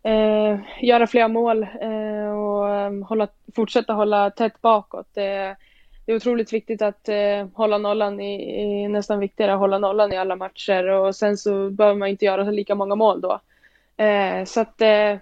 eh, 0.10 0.60
göra 0.82 1.08
fler 1.08 1.28
mål 1.28 1.64
eh, 1.64 2.30
och 2.30 2.70
eh, 2.70 3.08
hålla, 3.08 3.28
fortsätta 3.56 3.93
hålla 3.93 4.30
tätt 4.30 4.62
bakåt. 4.62 5.08
Det, 5.14 5.56
det 6.06 6.12
är 6.12 6.16
otroligt 6.16 6.53
viktigt 6.53 6.82
att 6.82 7.10
eh, 7.10 7.47
hålla 7.53 7.78
nollan, 7.78 8.20
i, 8.20 8.62
i, 8.62 8.88
nästan 8.88 9.20
viktigare 9.20 9.53
att 9.53 9.60
hålla 9.60 9.80
nollan 9.80 10.14
i 10.14 10.18
alla 10.18 10.36
matcher 10.36 10.89
och 10.89 11.16
sen 11.16 11.38
så 11.38 11.70
behöver 11.70 11.99
man 11.99 12.10
inte 12.10 12.26
göra 12.26 12.43
lika 12.43 12.76
många 12.76 12.95
mål 12.95 13.22
då. 13.22 13.39
Eh, 13.97 14.45
så 14.45 14.61
att 14.61 14.81
eh, 14.81 15.17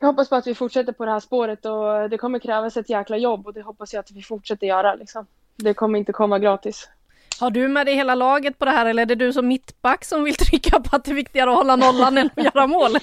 jag 0.00 0.06
hoppas 0.06 0.28
på 0.28 0.36
att 0.36 0.46
vi 0.46 0.54
fortsätter 0.54 0.92
på 0.92 1.04
det 1.04 1.10
här 1.10 1.20
spåret 1.20 1.66
och 1.66 2.10
det 2.10 2.18
kommer 2.18 2.38
krävas 2.38 2.76
ett 2.76 2.90
jäkla 2.90 3.16
jobb 3.16 3.46
och 3.46 3.54
det 3.54 3.62
hoppas 3.62 3.92
jag 3.92 4.00
att 4.00 4.10
vi 4.10 4.22
fortsätter 4.22 4.66
göra 4.66 4.94
liksom. 4.94 5.26
Det 5.56 5.74
kommer 5.74 5.98
inte 5.98 6.12
komma 6.12 6.38
gratis. 6.38 6.88
Har 7.40 7.50
du 7.50 7.68
med 7.68 7.86
dig 7.86 7.94
hela 7.94 8.14
laget 8.14 8.58
på 8.58 8.64
det 8.64 8.70
här 8.70 8.86
eller 8.86 9.02
är 9.02 9.06
det 9.06 9.14
du 9.14 9.32
som 9.32 9.48
mittback 9.48 10.04
som 10.04 10.24
vill 10.24 10.34
trycka 10.34 10.80
på 10.80 10.96
att 10.96 11.04
det 11.04 11.10
är 11.10 11.14
viktigare 11.14 11.50
att 11.50 11.56
hålla 11.56 11.76
nollan 11.76 12.18
än 12.18 12.30
att 12.36 12.44
göra 12.44 12.66
mål? 12.66 12.90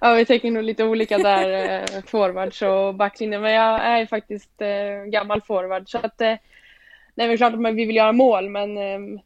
Ja, 0.00 0.14
vi 0.14 0.24
tänker 0.24 0.50
nog 0.50 0.62
lite 0.62 0.84
olika 0.84 1.18
där, 1.18 1.72
eh, 1.74 2.02
forwards 2.06 2.62
och 2.62 2.94
backlinje. 2.94 3.38
Men 3.38 3.52
jag 3.52 3.80
är 3.80 4.06
faktiskt 4.06 4.62
eh, 4.62 5.04
gammal 5.06 5.40
forward 5.40 5.90
så 5.90 5.98
att 5.98 6.20
eh, 6.20 6.34
det 7.14 7.22
är 7.22 7.28
väl 7.28 7.36
klart 7.36 7.54
att 7.54 7.74
vi 7.74 7.86
vill 7.86 7.96
göra 7.96 8.12
mål 8.12 8.48
men 8.48 8.76
eh, 8.76 9.20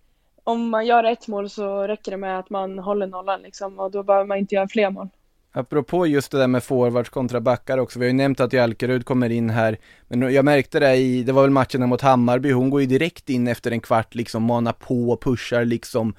om 0.45 0.69
man 0.69 0.87
gör 0.87 1.05
ett 1.05 1.29
mål 1.29 1.51
så 1.51 1.87
räcker 1.87 2.11
det 2.11 2.17
med 2.17 2.39
att 2.39 2.51
man 2.51 2.79
håller 2.79 3.07
nollan 3.07 3.43
liksom 3.43 3.79
och 3.79 3.91
då 3.91 4.03
behöver 4.03 4.27
man 4.27 4.39
inte 4.39 4.55
göra 4.55 4.69
fler 4.69 4.91
mål. 4.91 5.09
Apropå 5.53 6.07
just 6.07 6.31
det 6.31 6.39
där 6.39 6.47
med 6.47 6.65
forwards 6.65 7.11
kontra 7.11 7.41
backar 7.41 7.79
också, 7.79 7.99
vi 7.99 8.05
har 8.05 8.09
ju 8.09 8.17
nämnt 8.17 8.41
att 8.41 8.53
Jalkerud 8.53 9.05
kommer 9.05 9.31
in 9.31 9.51
här, 9.51 9.79
men 10.09 10.35
jag 10.35 10.45
märkte 10.45 10.81
det 10.81 10.97
i, 10.97 11.23
det 11.23 11.33
var 11.33 11.43
väl 11.43 11.51
matchen 11.51 11.89
mot 11.89 12.01
Hammarby, 12.01 12.53
hon 12.53 12.71
går 12.71 12.81
ju 12.81 12.87
direkt 12.87 13.31
in 13.31 13.49
efter 13.49 13.71
en 13.71 13.81
kvart 13.81 14.15
liksom, 14.15 14.43
manar 14.43 14.73
på 14.73 15.11
och 15.11 15.23
pushar 15.23 15.65
liksom 15.65 16.15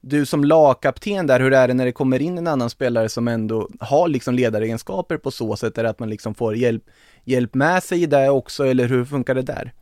du 0.00 0.26
som 0.26 0.44
lagkapten 0.44 1.26
där, 1.26 1.40
hur 1.40 1.52
är 1.52 1.68
det 1.68 1.74
när 1.74 1.84
det 1.84 1.92
kommer 1.92 2.22
in 2.22 2.38
en 2.38 2.46
annan 2.46 2.70
spelare 2.70 3.08
som 3.08 3.28
ändå 3.28 3.68
har 3.80 4.08
liksom 4.08 4.34
ledaregenskaper 4.34 5.16
på 5.16 5.30
så 5.30 5.56
sätt? 5.56 5.78
Är 5.78 5.82
det 5.82 5.88
att 5.88 5.98
man 5.98 6.10
liksom 6.10 6.34
får 6.34 6.56
hjälp, 6.56 6.84
hjälp 7.24 7.54
med 7.54 7.82
sig 7.82 8.02
i 8.02 8.06
det 8.06 8.30
också, 8.30 8.66
eller 8.66 8.88
hur 8.88 9.04
funkar 9.04 9.34
det 9.34 9.42
där? 9.42 9.72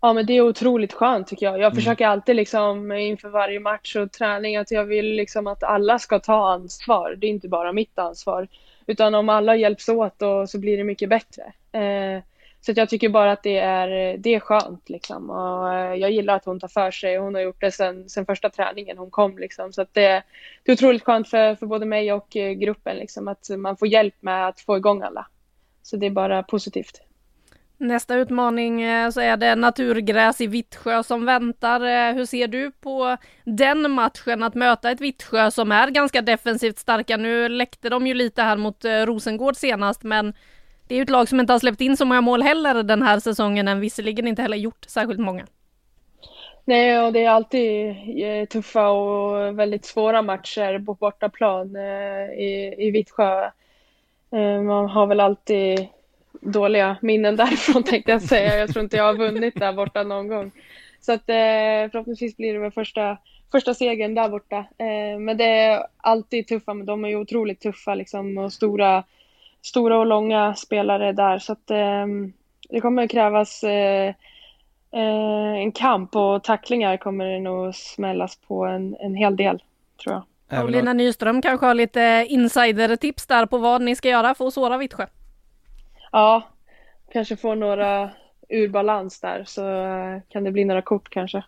Ja, 0.00 0.12
men 0.12 0.26
det 0.26 0.32
är 0.32 0.40
otroligt 0.40 0.92
skönt 0.92 1.26
tycker 1.26 1.46
jag. 1.46 1.54
Jag 1.54 1.60
mm. 1.60 1.74
försöker 1.74 2.06
alltid 2.06 2.36
liksom 2.36 2.92
inför 2.92 3.28
varje 3.28 3.60
match 3.60 3.96
och 3.96 4.12
träning 4.12 4.56
att 4.56 4.70
jag 4.70 4.84
vill 4.84 5.06
liksom 5.06 5.46
att 5.46 5.62
alla 5.62 5.98
ska 5.98 6.18
ta 6.18 6.52
ansvar. 6.52 7.16
Det 7.18 7.26
är 7.26 7.30
inte 7.30 7.48
bara 7.48 7.72
mitt 7.72 7.98
ansvar. 7.98 8.48
Utan 8.86 9.14
om 9.14 9.28
alla 9.28 9.56
hjälps 9.56 9.88
åt 9.88 10.22
och 10.22 10.50
så 10.50 10.58
blir 10.58 10.76
det 10.76 10.84
mycket 10.84 11.08
bättre. 11.08 11.42
Eh, 11.72 12.22
så 12.60 12.72
jag 12.76 12.88
tycker 12.88 13.08
bara 13.08 13.32
att 13.32 13.42
det 13.42 13.58
är, 13.58 14.16
det 14.16 14.34
är 14.34 14.40
skönt 14.40 14.88
liksom. 14.88 15.30
Och 15.30 15.74
eh, 15.74 15.94
jag 15.94 16.10
gillar 16.10 16.36
att 16.36 16.44
hon 16.44 16.60
tar 16.60 16.68
för 16.68 16.90
sig. 16.90 17.16
Hon 17.16 17.34
har 17.34 17.42
gjort 17.42 17.60
det 17.60 17.70
sen, 17.70 18.08
sen 18.08 18.26
första 18.26 18.50
träningen 18.50 18.98
hon 18.98 19.10
kom 19.10 19.38
liksom. 19.38 19.72
Så 19.72 19.86
det, 19.92 20.22
det 20.62 20.72
är 20.72 20.72
otroligt 20.72 21.04
skönt 21.04 21.28
för, 21.28 21.54
för 21.54 21.66
både 21.66 21.86
mig 21.86 22.12
och 22.12 22.36
eh, 22.36 22.52
gruppen 22.52 22.96
liksom. 22.96 23.28
Att 23.28 23.50
man 23.56 23.76
får 23.76 23.88
hjälp 23.88 24.14
med 24.20 24.48
att 24.48 24.60
få 24.60 24.76
igång 24.76 25.02
alla. 25.02 25.26
Så 25.82 25.96
det 25.96 26.06
är 26.06 26.10
bara 26.10 26.42
positivt. 26.42 27.05
Nästa 27.78 28.14
utmaning 28.14 28.82
eh, 28.82 29.10
så 29.10 29.20
är 29.20 29.36
det 29.36 29.54
naturgräs 29.54 30.40
i 30.40 30.46
Vittsjö 30.46 31.02
som 31.02 31.24
väntar. 31.24 31.80
Eh, 31.80 32.14
hur 32.14 32.26
ser 32.26 32.48
du 32.48 32.70
på 32.70 33.16
den 33.44 33.90
matchen 33.90 34.42
att 34.42 34.54
möta 34.54 34.90
ett 34.90 35.00
Vittsjö 35.00 35.50
som 35.50 35.72
är 35.72 35.90
ganska 35.90 36.22
defensivt 36.22 36.78
starka? 36.78 37.16
Nu 37.16 37.48
läckte 37.48 37.88
de 37.88 38.06
ju 38.06 38.14
lite 38.14 38.42
här 38.42 38.56
mot 38.56 38.84
eh, 38.84 38.90
Rosengård 38.90 39.56
senast 39.56 40.02
men 40.02 40.34
det 40.88 40.94
är 40.94 40.96
ju 40.96 41.02
ett 41.02 41.10
lag 41.10 41.28
som 41.28 41.40
inte 41.40 41.52
har 41.52 41.60
släppt 41.60 41.80
in 41.80 41.96
så 41.96 42.04
många 42.04 42.20
mål 42.20 42.42
heller 42.42 42.82
den 42.82 43.02
här 43.02 43.20
säsongen 43.20 43.68
än 43.68 43.80
visserligen 43.80 44.26
inte 44.26 44.42
heller 44.42 44.56
gjort 44.56 44.84
särskilt 44.88 45.20
många. 45.20 45.46
Nej, 46.64 46.98
och 46.98 47.12
det 47.12 47.24
är 47.24 47.30
alltid 47.30 47.96
tuffa 48.50 48.88
och 48.88 49.58
väldigt 49.58 49.84
svåra 49.84 50.22
matcher 50.22 50.84
på 50.86 50.94
bortaplan 50.94 51.76
i, 51.76 52.74
i 52.78 52.90
Vittsjö. 52.90 53.50
Man 54.64 54.88
har 54.88 55.06
väl 55.06 55.20
alltid 55.20 55.88
dåliga 56.40 56.96
minnen 57.02 57.36
därifrån 57.36 57.82
tänkte 57.82 58.10
jag 58.10 58.22
säga. 58.22 58.58
Jag 58.58 58.72
tror 58.72 58.82
inte 58.82 58.96
jag 58.96 59.04
har 59.04 59.14
vunnit 59.14 59.54
där 59.54 59.72
borta 59.72 60.02
någon 60.02 60.28
gång. 60.28 60.50
Så 61.00 61.12
att 61.12 61.24
förhoppningsvis 61.90 62.36
blir 62.36 62.52
det 62.54 62.58
väl 62.58 62.72
första, 62.72 63.18
första 63.52 63.74
segern 63.74 64.14
där 64.14 64.28
borta. 64.28 64.64
Men 65.20 65.36
det 65.36 65.44
är 65.44 65.86
alltid 65.96 66.46
tuffa, 66.46 66.74
men 66.74 66.86
de 66.86 67.04
är 67.04 67.08
ju 67.08 67.16
otroligt 67.16 67.60
tuffa 67.60 67.94
liksom 67.94 68.38
och 68.38 68.52
stora 68.52 69.04
stora 69.66 69.98
och 69.98 70.06
långa 70.06 70.54
spelare 70.54 71.12
där 71.12 71.38
så 71.38 71.52
att 71.52 71.70
eh, 71.70 72.06
det 72.68 72.80
kommer 72.80 73.06
krävas 73.06 73.64
eh, 73.64 74.08
eh, 74.92 75.54
en 75.62 75.72
kamp 75.72 76.16
och 76.16 76.44
tacklingar 76.44 76.96
kommer 76.96 77.24
det 77.24 77.40
nog 77.40 77.74
smällas 77.74 78.36
på 78.36 78.64
en, 78.64 78.96
en 79.00 79.14
hel 79.14 79.36
del 79.36 79.62
tror 80.02 80.14
jag. 80.14 80.64
Och 80.64 80.70
Lina 80.70 80.92
Nyström 80.92 81.42
kanske 81.42 81.66
har 81.66 81.74
lite 81.74 82.26
insidertips 82.28 83.26
där 83.26 83.46
på 83.46 83.58
vad 83.58 83.82
ni 83.82 83.96
ska 83.96 84.08
göra 84.08 84.34
för 84.34 84.46
att 84.46 84.54
såra 84.54 84.78
Vittsjö? 84.78 85.06
Ja, 86.16 86.42
kanske 87.12 87.36
få 87.36 87.54
några 87.54 88.10
ur 88.48 88.68
balans 88.68 89.20
där 89.20 89.44
så 89.46 89.68
eh, 89.68 90.20
kan 90.28 90.44
det 90.44 90.52
bli 90.52 90.64
några 90.64 90.82
kort 90.82 91.10
kanske. 91.10 91.44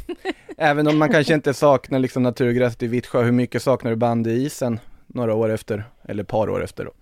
Även 0.58 0.86
om 0.86 0.98
man 0.98 1.08
kanske 1.08 1.34
inte 1.34 1.54
saknar 1.54 1.98
liksom 1.98 2.22
naturgräset 2.22 2.82
i 2.82 2.86
Vittsjö, 2.86 3.22
hur 3.22 3.32
mycket 3.32 3.62
saknar 3.62 3.90
du 3.90 3.96
band 3.96 4.26
i 4.26 4.30
isen 4.30 4.80
några 5.06 5.34
år 5.34 5.48
efter, 5.48 5.84
eller 6.08 6.22
ett 6.22 6.28
par 6.28 6.50
år 6.50 6.64
efter 6.64 6.84
då? 6.84 6.92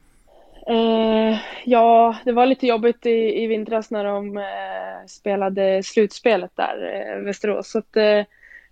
Eh, 0.72 1.38
ja, 1.64 2.16
det 2.24 2.32
var 2.32 2.46
lite 2.46 2.66
jobbigt 2.66 3.06
i, 3.06 3.42
i 3.42 3.46
vintras 3.46 3.90
när 3.90 4.04
de 4.04 4.36
eh, 4.36 5.06
spelade 5.06 5.82
slutspelet 5.82 6.50
där, 6.54 6.92
eh, 6.94 7.24
Västerås. 7.24 7.70
Så 7.70 7.78
att, 7.78 7.96
eh, 7.96 8.24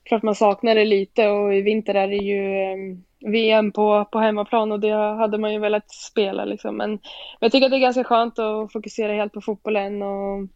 klart 0.03 0.23
man 0.23 0.35
saknar 0.35 0.75
det 0.75 0.85
lite 0.85 1.29
och 1.29 1.55
i 1.55 1.61
vinter 1.61 1.95
är 1.95 2.09
det 2.09 2.17
ju 2.17 2.63
eh, 2.63 2.97
VM 3.25 3.73
på, 3.73 4.05
på 4.13 4.19
hemmaplan 4.19 4.73
och 4.73 4.81
det 4.81 4.93
hade 4.93 5.39
man 5.39 5.53
ju 5.53 5.59
velat 5.59 5.91
spela 5.91 6.45
liksom. 6.45 6.77
Men, 6.77 6.91
men 6.91 7.01
jag 7.41 7.53
tycker 7.53 7.67
att 7.67 7.71
det 7.71 7.77
är 7.77 7.81
ganska 7.81 8.05
skönt 8.05 8.39
att 8.39 8.73
fokusera 8.73 9.13
helt 9.13 9.33
på 9.33 9.41
fotbollen 9.41 10.03
och 10.03 10.49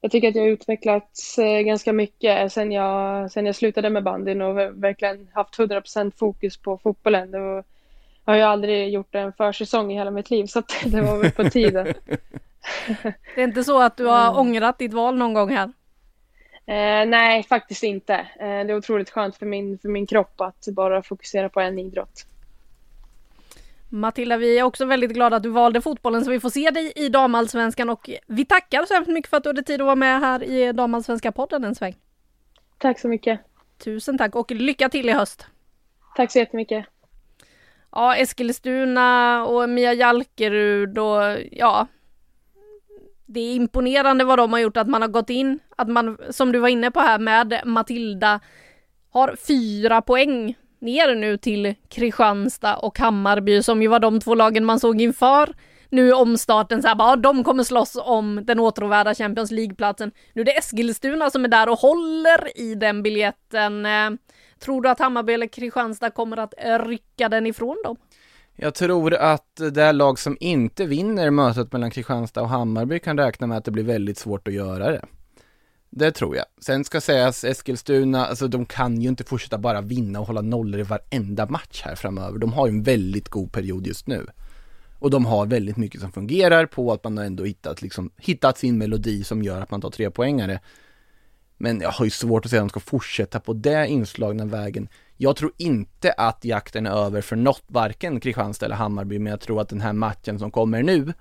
jag 0.00 0.10
tycker 0.10 0.28
att 0.28 0.34
jag 0.34 0.42
har 0.42 0.48
utvecklats 0.48 1.38
eh, 1.38 1.60
ganska 1.60 1.92
mycket 1.92 2.52
sen 2.52 2.72
jag, 2.72 3.30
sen 3.30 3.46
jag 3.46 3.54
slutade 3.54 3.90
med 3.90 4.02
bandyn 4.02 4.42
och 4.42 4.56
verkligen 4.56 5.28
haft 5.34 5.58
100% 5.58 6.12
fokus 6.18 6.56
på 6.56 6.78
fotbollen. 6.78 7.34
Och, 7.34 7.64
jag 8.24 8.32
har 8.32 8.36
ju 8.36 8.42
aldrig 8.42 8.92
gjort 8.92 9.14
en 9.14 9.32
försäsong 9.32 9.92
i 9.92 9.94
hela 9.94 10.10
mitt 10.10 10.30
liv 10.30 10.46
så 10.46 10.62
det 10.84 11.00
var 11.00 11.18
väl 11.18 11.30
på 11.30 11.44
tiden. 11.44 11.86
det 13.34 13.40
är 13.40 13.44
inte 13.44 13.64
så 13.64 13.82
att 13.82 13.96
du 13.96 14.06
har 14.06 14.26
mm. 14.26 14.36
ångrat 14.36 14.78
ditt 14.78 14.92
val 14.92 15.16
någon 15.16 15.34
gång 15.34 15.50
här? 15.50 15.72
Eh, 16.66 17.06
nej, 17.06 17.42
faktiskt 17.42 17.82
inte. 17.82 18.14
Eh, 18.14 18.26
det 18.38 18.46
är 18.46 18.76
otroligt 18.76 19.10
skönt 19.10 19.36
för 19.36 19.46
min, 19.46 19.78
för 19.78 19.88
min 19.88 20.06
kropp 20.06 20.40
att 20.40 20.68
bara 20.72 21.02
fokusera 21.02 21.48
på 21.48 21.60
en 21.60 21.78
idrott. 21.78 22.26
Matilda, 23.88 24.36
vi 24.36 24.58
är 24.58 24.62
också 24.62 24.84
väldigt 24.84 25.10
glada 25.10 25.36
att 25.36 25.42
du 25.42 25.48
valde 25.48 25.80
fotbollen 25.80 26.24
så 26.24 26.30
vi 26.30 26.40
får 26.40 26.50
se 26.50 26.70
dig 26.70 26.92
i 26.96 27.08
damallsvenskan 27.08 27.90
och 27.90 28.10
vi 28.26 28.44
tackar 28.44 28.84
så 28.84 28.94
hemskt 28.94 29.10
mycket 29.10 29.30
för 29.30 29.36
att 29.36 29.42
du 29.42 29.48
hade 29.48 29.62
tid 29.62 29.80
att 29.80 29.84
vara 29.84 29.96
med 29.96 30.20
här 30.20 30.42
i 30.42 30.72
damallsvenska 30.72 31.32
podden 31.32 31.64
en 31.64 31.74
sväng. 31.74 31.96
Tack 32.78 33.00
så 33.00 33.08
mycket. 33.08 33.40
Tusen 33.84 34.18
tack 34.18 34.36
och 34.36 34.50
lycka 34.50 34.88
till 34.88 35.08
i 35.08 35.12
höst. 35.12 35.46
Tack 36.16 36.32
så 36.32 36.38
jättemycket. 36.38 36.86
Ja, 37.90 38.16
Eskilstuna 38.16 39.44
och 39.46 39.68
Mia 39.68 39.92
Jalkerud 39.92 40.98
och 40.98 41.22
ja, 41.50 41.86
det 43.32 43.40
är 43.40 43.54
imponerande 43.54 44.24
vad 44.24 44.38
de 44.38 44.52
har 44.52 44.60
gjort, 44.60 44.76
att 44.76 44.88
man 44.88 45.02
har 45.02 45.08
gått 45.08 45.30
in, 45.30 45.58
att 45.76 45.88
man, 45.88 46.18
som 46.30 46.52
du 46.52 46.58
var 46.58 46.68
inne 46.68 46.90
på 46.90 47.00
här 47.00 47.18
med 47.18 47.60
Matilda, 47.64 48.40
har 49.10 49.36
fyra 49.48 50.02
poäng 50.02 50.56
ner 50.78 51.14
nu 51.14 51.36
till 51.36 51.74
Kristianstad 51.88 52.76
och 52.76 52.98
Hammarby 52.98 53.62
som 53.62 53.82
ju 53.82 53.88
var 53.88 54.00
de 54.00 54.20
två 54.20 54.34
lagen 54.34 54.64
man 54.64 54.80
såg 54.80 55.00
inför 55.00 55.54
nu 55.92 56.12
omstarten 56.12 56.82
så 56.82 56.88
här, 56.88 56.94
bara, 56.94 57.16
de 57.16 57.44
kommer 57.44 57.64
slåss 57.64 57.98
om 58.02 58.40
den 58.44 58.60
åtråvärda 58.60 59.14
Champions 59.14 59.50
League-platsen. 59.50 60.12
Nu 60.32 60.40
är 60.40 60.44
det 60.44 60.58
Eskilstuna 60.58 61.30
som 61.30 61.44
är 61.44 61.48
där 61.48 61.68
och 61.68 61.78
håller 61.78 62.58
i 62.60 62.74
den 62.74 63.02
biljetten. 63.02 63.86
Eh, 63.86 64.10
tror 64.58 64.82
du 64.82 64.88
att 64.88 64.98
Hammarby 64.98 65.32
eller 65.32 65.46
Kristianstad 65.46 66.10
kommer 66.10 66.36
att 66.36 66.54
rycka 66.86 67.28
den 67.28 67.46
ifrån 67.46 67.76
dem? 67.84 67.96
Jag 68.56 68.74
tror 68.74 69.14
att 69.14 69.60
det 69.72 69.92
lag 69.92 70.18
som 70.18 70.36
inte 70.40 70.86
vinner 70.86 71.30
mötet 71.30 71.72
mellan 71.72 71.90
Kristianstad 71.90 72.42
och 72.42 72.48
Hammarby 72.48 72.98
kan 72.98 73.18
räkna 73.18 73.46
med 73.46 73.58
att 73.58 73.64
det 73.64 73.70
blir 73.70 73.84
väldigt 73.84 74.18
svårt 74.18 74.48
att 74.48 74.54
göra 74.54 74.90
det. 74.90 75.04
Det 75.90 76.12
tror 76.12 76.36
jag. 76.36 76.44
Sen 76.60 76.84
ska 76.84 77.00
sägas 77.00 77.44
Eskilstuna, 77.44 78.26
alltså 78.26 78.48
de 78.48 78.66
kan 78.66 79.00
ju 79.00 79.08
inte 79.08 79.24
fortsätta 79.24 79.58
bara 79.58 79.80
vinna 79.80 80.20
och 80.20 80.26
hålla 80.26 80.40
nollor 80.40 80.80
i 80.80 80.82
varenda 80.82 81.46
match 81.46 81.82
här 81.84 81.94
framöver. 81.94 82.38
De 82.38 82.52
har 82.52 82.66
ju 82.66 82.70
en 82.70 82.82
väldigt 82.82 83.28
god 83.28 83.52
period 83.52 83.86
just 83.86 84.06
nu. 84.06 84.26
Och 84.98 85.10
de 85.10 85.26
har 85.26 85.46
väldigt 85.46 85.76
mycket 85.76 86.00
som 86.00 86.12
fungerar 86.12 86.66
på 86.66 86.92
att 86.92 87.04
man 87.04 87.18
har 87.18 87.24
ändå 87.24 87.44
hittat, 87.44 87.82
liksom, 87.82 88.10
hittat 88.16 88.58
sin 88.58 88.78
melodi 88.78 89.24
som 89.24 89.42
gör 89.42 89.60
att 89.60 89.70
man 89.70 89.80
tar 89.80 89.90
tre 89.90 90.10
poängare. 90.10 90.60
Men 91.58 91.80
jag 91.80 91.90
har 91.90 92.04
ju 92.04 92.10
svårt 92.10 92.44
att 92.44 92.50
säga 92.50 92.62
att 92.62 92.68
de 92.68 92.70
ska 92.70 92.80
fortsätta 92.80 93.40
på 93.40 93.52
det 93.52 93.86
inslagna 93.86 94.44
vägen. 94.44 94.88
Jag 95.22 95.36
tror 95.36 95.52
inte 95.56 96.12
att 96.12 96.44
jakten 96.44 96.86
är 96.86 96.90
över 96.90 97.20
för 97.20 97.36
något, 97.36 97.62
varken 97.66 98.20
Kristianstad 98.20 98.66
eller 98.66 98.76
Hammarby, 98.76 99.18
men 99.18 99.30
jag 99.30 99.40
tror 99.40 99.60
att 99.60 99.68
den 99.68 99.80
här 99.80 99.92
matchen 99.92 100.38
som 100.38 100.50
kommer 100.50 100.82
nu, 100.82 101.12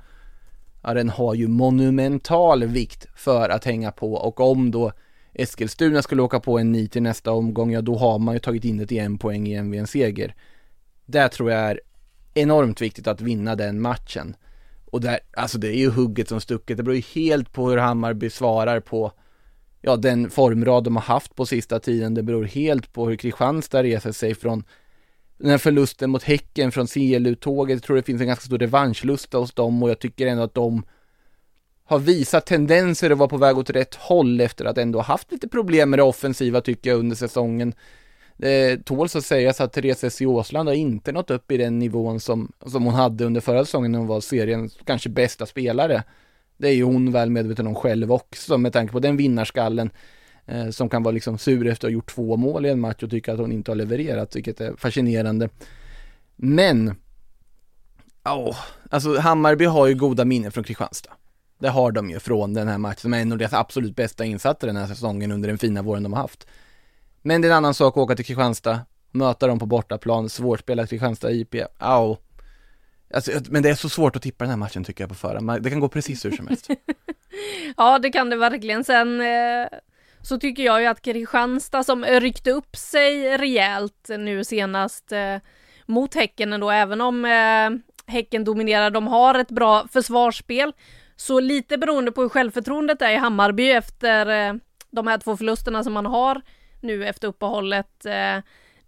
ja, 0.84 0.93
den 0.93 1.10
har 1.10 1.34
ju 1.34 1.47
monumental 1.47 2.64
vikt 2.64 3.08
för 3.16 3.49
att 3.49 3.66
hänga 3.66 3.91
på 3.91 4.14
och 4.14 4.39
om 4.39 4.72
då 4.72 4.91
Eskilstuna 5.34 6.02
skulle 6.02 6.22
åka 6.22 6.39
på 6.39 6.60
en 6.60 6.72
nit 6.72 6.95
i 6.95 6.99
nästa 6.99 7.32
omgång, 7.32 7.72
ja 7.72 7.82
då 7.82 7.95
har 7.95 8.20
man 8.20 8.36
ju 8.36 8.39
tagit 8.39 8.66
in 8.66 8.80
ett 8.80 8.91
i 8.91 8.97
en 8.97 9.18
poäng 9.18 9.47
igen 9.47 9.72
vid 9.72 9.80
en 9.80 9.88
seger. 9.88 10.36
Det 11.06 11.30
tror 11.30 11.52
jag 11.52 11.62
är 11.62 11.82
enormt 12.34 12.82
viktigt 12.82 13.08
att 13.08 13.22
vinna 13.22 13.56
den 13.56 13.82
matchen. 13.82 14.36
Och 14.86 15.02
där, 15.02 15.20
alltså 15.38 15.58
det 15.58 15.68
är 15.68 15.78
ju 15.78 15.89
hugget 15.89 16.30
som 16.30 16.41
stucket, 16.41 16.78
det 16.78 16.84
beror 16.84 16.95
ju 16.95 17.22
helt 17.22 17.54
på 17.54 17.70
hur 17.70 17.78
Hammarby 17.78 18.30
svarar 18.30 18.80
på 18.80 19.12
ja, 19.82 19.95
den 19.95 20.29
formrad 20.29 20.84
de 20.84 20.95
har 20.95 21.03
haft 21.03 21.36
på 21.36 21.45
sista 21.45 21.79
tiden. 21.79 22.13
Det 22.13 22.23
beror 22.23 22.43
helt 22.43 22.93
på 22.93 23.09
hur 23.09 23.15
Kristianstad 23.15 23.84
reser 23.84 24.11
sig 24.11 24.36
från 24.36 24.63
den 25.38 25.49
här 25.49 25.57
förlusten 25.57 26.09
mot 26.09 26.23
Häcken 26.23 26.71
från 26.71 26.88
CLU-tåget. 26.88 27.75
Jag 27.75 27.84
tror 27.84 27.95
det 27.95 28.03
finns 28.03 28.21
en 28.21 28.27
ganska 28.27 28.45
stor 28.45 28.57
revanschlusta 28.57 29.38
hos 29.38 29.53
dem 29.53 29.84
och 29.84 29.89
jag 29.89 29.99
tycker 29.99 30.27
ändå 30.27 30.43
att 30.43 30.53
de 30.53 30.84
har 31.86 31.99
visat 31.99 32.45
tendenser 32.45 33.09
att 33.09 33.17
vara 33.17 33.29
på 33.29 33.38
väg 33.38 33.57
åt 33.57 33.69
rätt 33.69 33.95
håll 33.95 34.41
efter 34.41 34.65
att 34.65 34.77
ändå 34.77 34.99
haft 34.99 35.32
lite 35.32 35.47
problem 35.47 35.89
med 35.89 35.99
det 35.99 36.03
offensiva 36.03 36.61
tycker 36.61 36.89
jag 36.89 36.99
under 36.99 37.15
säsongen. 37.15 37.73
Det 38.38 38.86
tåls 38.86 39.15
att 39.15 39.25
sägas 39.25 39.61
att 39.61 39.73
Therese 39.73 40.03
S. 40.03 40.21
Åsland 40.21 40.69
har 40.69 40.73
inte 40.73 41.11
nått 41.11 41.32
upp 41.32 41.51
i 41.51 41.57
den 41.57 41.79
nivån 41.79 42.19
som, 42.19 42.51
som 42.65 42.84
hon 42.84 42.93
hade 42.93 43.25
under 43.25 43.41
förra 43.41 43.65
säsongen 43.65 43.91
när 43.91 43.99
hon 43.99 44.07
var 44.07 44.21
seriens 44.21 44.77
kanske 44.86 45.09
bästa 45.09 45.45
spelare. 45.45 46.03
Det 46.62 46.70
är 46.70 46.74
ju 46.74 46.84
hon 46.84 47.12
väl 47.12 47.30
medveten 47.30 47.68
om 47.68 47.76
själv 47.76 48.12
också 48.12 48.57
med 48.57 48.74
tanke 48.74 48.93
på 48.93 48.99
den 48.99 49.18
vinnarskallen 49.18 49.89
eh, 50.45 50.70
som 50.70 50.89
kan 50.89 51.03
vara 51.03 51.12
liksom 51.12 51.38
sur 51.38 51.68
efter 51.68 51.88
att 51.88 51.91
ha 51.91 51.93
gjort 51.93 52.12
två 52.12 52.38
mål 52.38 52.66
i 52.66 52.70
en 52.70 52.80
match 52.80 53.03
och 53.03 53.09
tycka 53.09 53.34
att 53.34 53.39
hon 53.39 53.51
inte 53.51 53.72
har 53.72 53.76
levererat, 53.76 54.36
vilket 54.36 54.62
är 54.62 54.76
fascinerande. 54.78 55.49
Men, 56.36 56.95
ja, 58.24 58.36
oh, 58.36 58.57
alltså 58.89 59.18
Hammarby 59.18 59.66
har 59.66 59.88
ju 59.88 59.95
goda 59.95 60.26
minnen 60.26 60.51
från 60.51 60.64
Kristianstad. 60.64 61.12
Det 61.59 61.70
har 61.70 61.91
de 61.91 62.09
ju 62.09 62.20
från 62.20 62.53
den 62.53 62.68
här 62.68 62.78
matchen, 62.78 62.99
som 62.99 63.14
är 63.14 63.22
en 63.22 63.32
av 63.32 63.38
deras 63.38 63.53
absolut 63.53 63.95
bästa 63.95 64.26
insatser 64.26 64.68
den 64.68 64.76
här 64.76 64.88
säsongen 64.88 65.32
under 65.32 65.49
den 65.49 65.57
fina 65.57 65.82
våren 65.82 66.03
de 66.03 66.14
har 66.14 66.22
haft. 66.22 66.47
Men 67.22 67.41
det 67.41 67.47
är 67.47 67.51
en 67.51 67.57
annan 67.57 67.74
sak 67.74 67.93
att 67.93 68.03
åka 68.03 68.16
till 68.16 68.26
Kristianstad, 68.26 68.80
möta 69.12 69.47
dem 69.47 69.59
på 69.59 69.66
bortaplan, 69.66 70.30
svårspelat 70.30 70.89
Kristianstad 70.89 71.32
IP, 71.32 71.55
au. 71.78 72.18
Alltså, 73.14 73.32
men 73.49 73.64
det 73.64 73.70
är 73.70 73.76
så 73.76 73.89
svårt 73.89 74.16
att 74.16 74.22
tippa 74.22 74.43
den 74.43 74.49
här 74.49 74.57
matchen 74.57 74.84
tycker 74.84 75.03
jag 75.03 75.09
på 75.09 75.16
förhand. 75.16 75.64
Det 75.64 75.70
kan 75.70 75.80
gå 75.80 75.89
precis 75.89 76.26
hur 76.26 76.32
som 76.32 76.47
helst. 76.47 76.70
ja, 77.78 77.99
det 77.99 78.09
kan 78.09 78.30
det 78.30 78.36
verkligen. 78.36 78.84
Sen 78.84 79.22
eh, 79.22 79.68
så 80.22 80.39
tycker 80.39 80.64
jag 80.64 80.82
ju 80.82 80.88
att 80.88 81.01
Kristianstad 81.01 81.84
som 81.84 82.05
ryckte 82.05 82.51
upp 82.51 82.76
sig 82.76 83.38
rejält 83.38 84.09
nu 84.20 84.43
senast 84.43 85.12
eh, 85.12 85.38
mot 85.86 86.16
Häcken 86.16 86.53
ändå, 86.53 86.72
även 86.72 87.01
om 87.01 87.26
eh, 87.26 87.70
Häcken 88.12 88.43
dominerar, 88.43 88.91
de 88.91 89.07
har 89.07 89.36
ett 89.36 89.51
bra 89.51 89.88
försvarsspel. 89.88 90.74
Så 91.16 91.39
lite 91.39 91.78
beroende 91.78 92.12
på 92.12 92.22
hur 92.22 92.30
självförtroendet 92.30 93.01
är 93.01 93.12
i 93.12 93.18
Hammarby 93.18 93.72
efter 93.72 94.47
eh, 94.49 94.53
de 94.91 95.07
här 95.07 95.18
två 95.18 95.38
förlusterna 95.38 95.84
som 95.84 95.93
man 95.93 96.05
har 96.05 96.41
nu 96.82 97.07
efter 97.07 97.28
uppehållet. 97.28 98.05
Eh, 98.05 98.38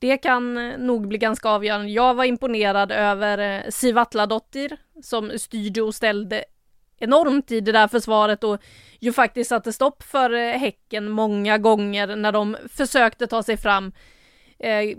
det 0.04 0.18
kan 0.18 0.58
eh, 0.58 0.78
nog 0.78 1.08
bli 1.08 1.18
ganska 1.18 1.50
avgörande. 1.50 1.92
Jag 1.92 2.14
var 2.14 2.24
imponerad 2.24 2.92
över 2.92 3.38
eh, 3.38 3.70
Siv 3.70 3.98
Atladottir 3.98 4.78
som 5.04 5.40
styrde 5.40 5.82
och 5.82 5.96
ställde 5.96 6.44
enormt 6.98 7.52
i 7.52 7.60
det 7.62 7.72
där 7.72 7.88
försvaret 7.88 8.44
och 8.44 8.62
ju 9.00 9.14
faktiskt 9.14 9.50
satte 9.50 9.74
stopp 9.74 10.04
för 10.04 10.34
eh, 10.34 10.58
Häcken 10.58 11.10
många 11.10 11.58
gånger 11.58 12.16
när 12.16 12.32
de 12.32 12.58
försökte 12.70 13.28
ta 13.28 13.44
sig 13.44 13.58
fram. 13.58 13.92
Eh, 14.60 14.98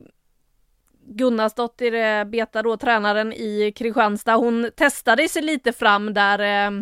Gunnarsdottir, 1.06 2.24
Beta 2.24 2.62
då, 2.62 2.76
tränaren 2.76 3.32
i 3.32 3.72
Kristianstad, 3.76 4.34
hon 4.34 4.70
testade 4.76 5.28
sig 5.28 5.42
lite 5.42 5.72
fram 5.72 6.14
där 6.14 6.38
eh, 6.38 6.80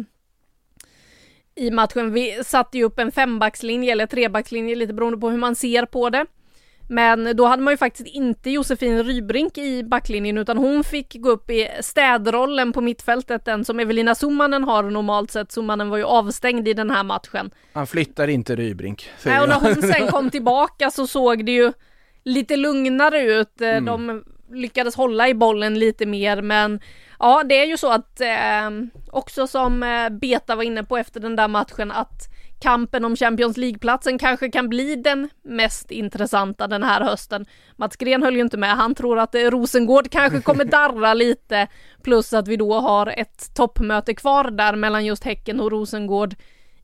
i 1.54 1.70
matchen. 1.70 2.12
Vi 2.12 2.44
satte 2.44 2.78
ju 2.78 2.84
upp 2.84 2.98
en 2.98 3.12
fembackslinje 3.12 3.92
eller 3.92 4.06
trebackslinje 4.06 4.74
lite 4.74 4.94
beroende 4.94 5.18
på 5.18 5.30
hur 5.30 5.38
man 5.38 5.54
ser 5.54 5.86
på 5.86 6.10
det. 6.10 6.26
Men 6.92 7.36
då 7.36 7.46
hade 7.46 7.62
man 7.62 7.72
ju 7.72 7.76
faktiskt 7.76 8.08
inte 8.08 8.50
Josefin 8.50 9.04
Rybrink 9.04 9.58
i 9.58 9.82
backlinjen 9.84 10.38
utan 10.38 10.58
hon 10.58 10.84
fick 10.84 11.16
gå 11.20 11.30
upp 11.30 11.50
i 11.50 11.68
städrollen 11.80 12.72
på 12.72 12.80
mittfältet, 12.80 13.44
den 13.44 13.64
som 13.64 13.80
Evelina 13.80 14.14
Summanen 14.14 14.64
har 14.64 14.82
normalt 14.82 15.30
sett. 15.30 15.52
Summanen 15.52 15.88
var 15.88 15.96
ju 15.96 16.04
avstängd 16.04 16.68
i 16.68 16.74
den 16.74 16.90
här 16.90 17.04
matchen. 17.04 17.50
Han 17.72 17.86
flyttar 17.86 18.28
inte 18.28 18.56
Rybrink. 18.56 19.10
Nej, 19.24 19.40
och 19.40 19.48
när 19.48 19.60
hon 19.60 19.82
sen 19.82 20.08
kom 20.08 20.30
tillbaka 20.36 20.90
så 20.90 21.06
såg 21.06 21.46
det 21.46 21.52
ju 21.52 21.72
lite 22.24 22.56
lugnare 22.56 23.22
ut. 23.22 23.60
Mm. 23.60 23.84
De 23.84 24.24
lyckades 24.50 24.96
hålla 24.96 25.28
i 25.28 25.34
bollen 25.34 25.78
lite 25.78 26.06
mer 26.06 26.42
men 26.42 26.80
ja 27.18 27.42
det 27.48 27.54
är 27.54 27.66
ju 27.66 27.76
så 27.76 27.92
att 27.92 28.20
eh, 28.20 28.70
också 29.10 29.46
som 29.46 29.82
eh, 29.82 30.08
Beta 30.08 30.56
var 30.56 30.62
inne 30.62 30.84
på 30.84 30.96
efter 30.96 31.20
den 31.20 31.36
där 31.36 31.48
matchen 31.48 31.92
att 31.92 32.31
kampen 32.62 33.04
om 33.04 33.16
Champions 33.16 33.56
League-platsen 33.56 34.18
kanske 34.18 34.50
kan 34.50 34.68
bli 34.68 34.96
den 34.96 35.28
mest 35.44 35.90
intressanta 35.90 36.66
den 36.66 36.82
här 36.82 37.00
hösten. 37.00 37.46
Mats 37.76 37.96
Gren 37.96 38.22
höll 38.22 38.34
ju 38.34 38.40
inte 38.40 38.56
med, 38.56 38.76
han 38.76 38.94
tror 38.94 39.18
att 39.18 39.34
Rosengård 39.34 40.10
kanske 40.10 40.40
kommer 40.40 40.64
darra 40.78 41.14
lite, 41.14 41.66
plus 42.02 42.32
att 42.32 42.48
vi 42.48 42.56
då 42.56 42.80
har 42.80 43.06
ett 43.06 43.54
toppmöte 43.54 44.14
kvar 44.14 44.50
där 44.50 44.76
mellan 44.76 45.04
just 45.04 45.24
Häcken 45.24 45.60
och 45.60 45.70
Rosengård 45.70 46.34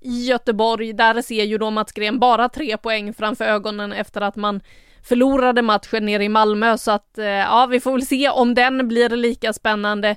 i 0.01 0.27
Göteborg. 0.27 0.93
Där 0.93 1.23
ser 1.23 1.45
ju 1.45 1.59
då 1.59 1.71
Mats 1.71 1.93
Gren 1.93 2.19
bara 2.19 2.49
tre 2.49 2.77
poäng 2.77 3.15
framför 3.15 3.45
ögonen 3.45 3.93
efter 3.93 4.21
att 4.21 4.37
man 4.37 4.61
förlorade 5.09 5.63
matchen 5.63 6.07
nere 6.07 6.25
i 6.25 6.29
Malmö, 6.29 6.79
så 6.79 6.91
att 6.91 7.19
eh, 7.19 7.27
ja, 7.27 7.67
vi 7.71 7.81
får 7.81 7.93
väl 7.93 8.07
se 8.07 8.29
om 8.29 8.55
den 8.55 8.89
blir 8.89 9.09
lika 9.09 9.53
spännande. 9.53 10.17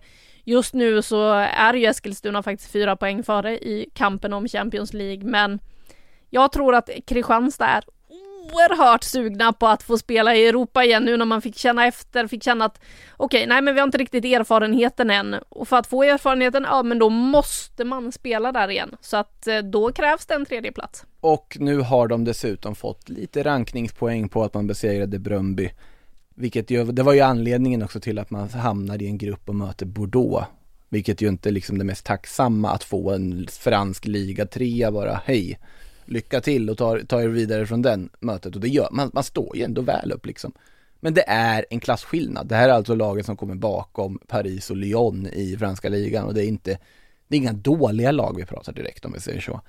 Just 0.52 0.74
nu 0.74 1.02
så 1.02 1.32
är 1.34 1.74
ju 1.74 1.86
Eskilstuna 1.86 2.43
faktiskt 2.43 2.72
fyra 2.72 2.95
poäng 2.95 3.24
före 3.24 3.58
i 3.58 3.89
kampen 3.93 4.34
om 4.34 4.47
Champions 4.47 4.93
League, 4.93 5.24
men 5.24 5.60
jag 6.30 6.52
tror 6.52 6.76
att 6.76 6.89
Kristianstad 7.08 7.66
är 7.66 7.84
oerhört 8.10 9.04
sugna 9.04 9.54
på 9.54 9.68
att 9.68 9.84
få 9.84 9.97
spela 9.97 10.36
i 10.36 10.47
Europa 10.47 10.84
igen 10.84 11.04
nu 11.04 11.18
när 11.18 11.26
man 11.26 11.41
fick 11.41 11.58
känna 11.58 11.88
efter, 11.88 12.28
fick 12.28 12.43
känna 12.43 12.66
att 12.66 12.82
okej, 13.18 13.39
okay, 13.39 13.47
nej 13.47 13.62
men 13.62 13.74
vi 13.74 13.80
har 13.80 13.88
inte 13.88 13.97
riktigt 13.97 14.26
erfarenheten 14.26 15.10
än. 15.10 15.36
Och 15.49 15.68
för 15.68 15.78
att 15.78 15.88
få 15.88 16.04
erfarenheten, 16.04 16.66
ja 16.70 16.84
men 16.84 16.99
då 16.99 17.10
måste 17.10 17.84
man 17.84 18.12
spela 18.12 18.52
där 18.52 18.72
igen. 18.72 18.95
Så 19.02 19.18
att 19.18 19.47
eh, 19.47 19.58
då 19.58 19.91
krävs 19.91 20.26
det 20.26 20.34
en 20.34 20.45
tredje 20.45 20.72
plats. 20.72 21.06
Och 21.20 21.58
nu 21.60 21.80
har 21.80 22.08
de 22.08 22.24
dessutom 22.24 22.76
fått 22.76 23.10
lite 23.10 23.43
rankningspoäng 23.43 24.30
på 24.30 24.43
att 24.43 24.54
man 24.54 24.68
besegrade 24.68 25.20
Bröndby. 25.20 25.72
Vilket 26.36 26.72
ju, 26.72 26.86
det 26.86 27.04
var 27.04 27.14
ju 27.14 27.22
anledningen 27.22 27.84
också 27.84 28.00
till 28.00 28.20
att 28.20 28.30
man 28.30 28.50
hamnar 28.50 29.02
i 29.02 29.08
en 29.08 29.18
grupp 29.18 29.50
och 29.50 29.56
möter 29.56 29.86
Bordeaux. 29.86 30.48
Vilket 30.90 31.22
ju 31.22 31.28
inte 31.28 31.50
är 31.50 31.54
liksom 31.54 31.78
det 31.78 31.84
mest 31.84 32.06
tacksamma 32.06 32.72
att 32.72 32.84
få 32.84 33.12
en 33.12 33.48
fransk 33.52 34.06
liga 34.06 34.46
trea 34.46 34.92
bara, 34.92 35.22
hej, 35.26 35.60
lycka 36.06 36.42
till 36.42 36.70
och 36.70 36.78
ta, 36.78 37.00
ta 37.08 37.22
er 37.22 37.28
vidare 37.28 37.66
från 37.66 37.82
den 37.82 38.10
mötet. 38.20 38.56
Och 38.56 38.62
det 38.62 38.68
gör 38.68 38.90
man, 38.92 39.12
man 39.14 39.24
står 39.24 39.58
ju 39.58 39.64
ändå 39.64 39.82
väl 39.82 40.12
upp 40.12 40.26
liksom. 40.26 40.52
Men 41.00 41.14
det 41.14 41.24
är 41.28 41.66
en 41.70 41.80
klassskillnad. 41.80 42.48
Det 42.48 42.56
här 42.56 42.70
är 42.70 42.74
alltså 42.74 42.96
laget 42.96 43.26
som 43.26 43.38
kommer 43.38 43.56
bakom 43.56 44.20
Paris 44.28 44.70
och 44.70 44.78
Lyon 44.78 45.28
i 45.28 45.58
franska 45.58 45.90
ligan 45.90 46.26
och 46.26 46.34
det 46.34 46.46
är 46.46 46.48
inte, 46.48 46.78
det 47.28 47.36
är 47.36 47.38
inga 47.38 47.54
dåliga 47.54 48.12
lag 48.12 48.38
vi 48.38 48.46
pratar 48.46 48.74
direkt 48.74 49.06
om 49.06 49.14
vi 49.14 49.20
säger 49.20 49.42
så. 49.42 49.62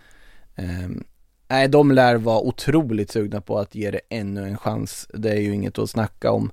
Um, 0.56 1.04
nej, 1.52 1.68
de 1.68 1.90
lär 1.90 2.16
vara 2.16 2.40
otroligt 2.40 3.10
sugna 3.10 3.40
på 3.40 3.58
att 3.58 3.74
ge 3.74 3.90
det 3.90 4.00
ännu 4.08 4.44
en 4.44 4.58
chans. 4.58 5.08
Det 5.14 5.30
är 5.30 5.40
ju 5.40 5.54
inget 5.54 5.78
att 5.78 5.90
snacka 5.90 6.30
om. 6.30 6.50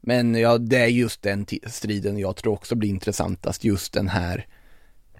Men 0.00 0.34
ja, 0.34 0.58
det 0.58 0.76
är 0.76 0.86
just 0.86 1.22
den 1.22 1.46
striden 1.66 2.18
jag 2.18 2.36
tror 2.36 2.52
också 2.52 2.74
blir 2.74 2.88
intressantast, 2.88 3.64
just 3.64 3.92
den 3.92 4.08
här 4.08 4.46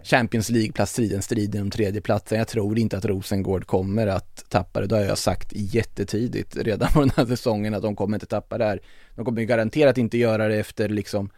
Champions 0.03 0.51
League-platsstriden, 0.51 1.23
striden 1.23 1.23
striden 1.23 1.62
om 1.62 1.71
tredjeplatsen. 1.71 2.39
Jag 2.39 2.49
tror 2.49 2.79
inte 2.79 2.97
att 2.97 3.05
Rosengård 3.05 3.67
kommer 3.67 4.07
att 4.07 4.45
tappa 4.49 4.81
det. 4.81 4.87
Det 4.87 4.97
har 4.97 5.03
jag 5.03 5.19
sagt 5.19 5.53
jättetidigt 5.53 6.57
redan 6.57 6.89
på 6.93 7.01
den 7.01 7.11
här 7.17 7.27
säsongen 7.27 7.75
att 7.75 7.83
de 7.83 7.97
kommer 7.97 8.17
inte 8.17 8.27
tappa 8.27 8.59
det 8.59 8.65
här. 8.65 8.81
De 9.17 9.25
kommer 9.25 9.43
garanterat 9.43 9.99
inte 9.99 10.19
göra 10.19 10.49
det 10.49 10.57
efter 10.57 10.89
liksom 10.89 11.31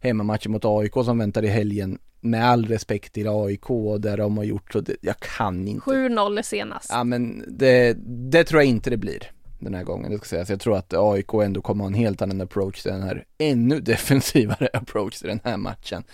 hemmamatchen 0.00 0.52
mot 0.52 0.64
AIK 0.64 0.94
som 1.04 1.18
väntar 1.18 1.44
i 1.44 1.48
helgen. 1.48 1.98
Med 2.20 2.48
all 2.48 2.66
respekt 2.66 3.12
till 3.12 3.28
AIK 3.28 3.70
och 3.70 4.00
där 4.00 4.16
de 4.16 4.36
har 4.36 4.44
gjort 4.44 4.72
så, 4.72 4.80
det, 4.80 4.96
jag 5.00 5.20
kan 5.20 5.68
inte. 5.68 5.90
7-0 5.90 6.42
senast. 6.42 6.90
Ja 6.90 7.04
men 7.04 7.44
det, 7.48 7.96
det 8.30 8.44
tror 8.44 8.60
jag 8.62 8.68
inte 8.68 8.90
det 8.90 8.96
blir 8.96 9.30
den 9.58 9.74
här 9.74 9.84
gången, 9.84 10.10
det 10.10 10.16
ska 10.16 10.26
sägas. 10.26 10.50
Jag 10.50 10.60
tror 10.60 10.76
att 10.76 10.94
AIK 10.94 11.34
ändå 11.34 11.62
kommer 11.62 11.84
ha 11.84 11.88
en 11.88 11.94
helt 11.94 12.22
annan 12.22 12.40
approach 12.40 12.82
till 12.82 12.92
den 12.92 13.02
här, 13.02 13.24
ännu 13.38 13.80
defensivare 13.80 14.68
approach 14.72 15.18
till 15.18 15.28
den 15.28 15.40
här 15.44 15.56
matchen. 15.56 16.04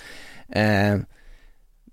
Eh, 0.49 0.99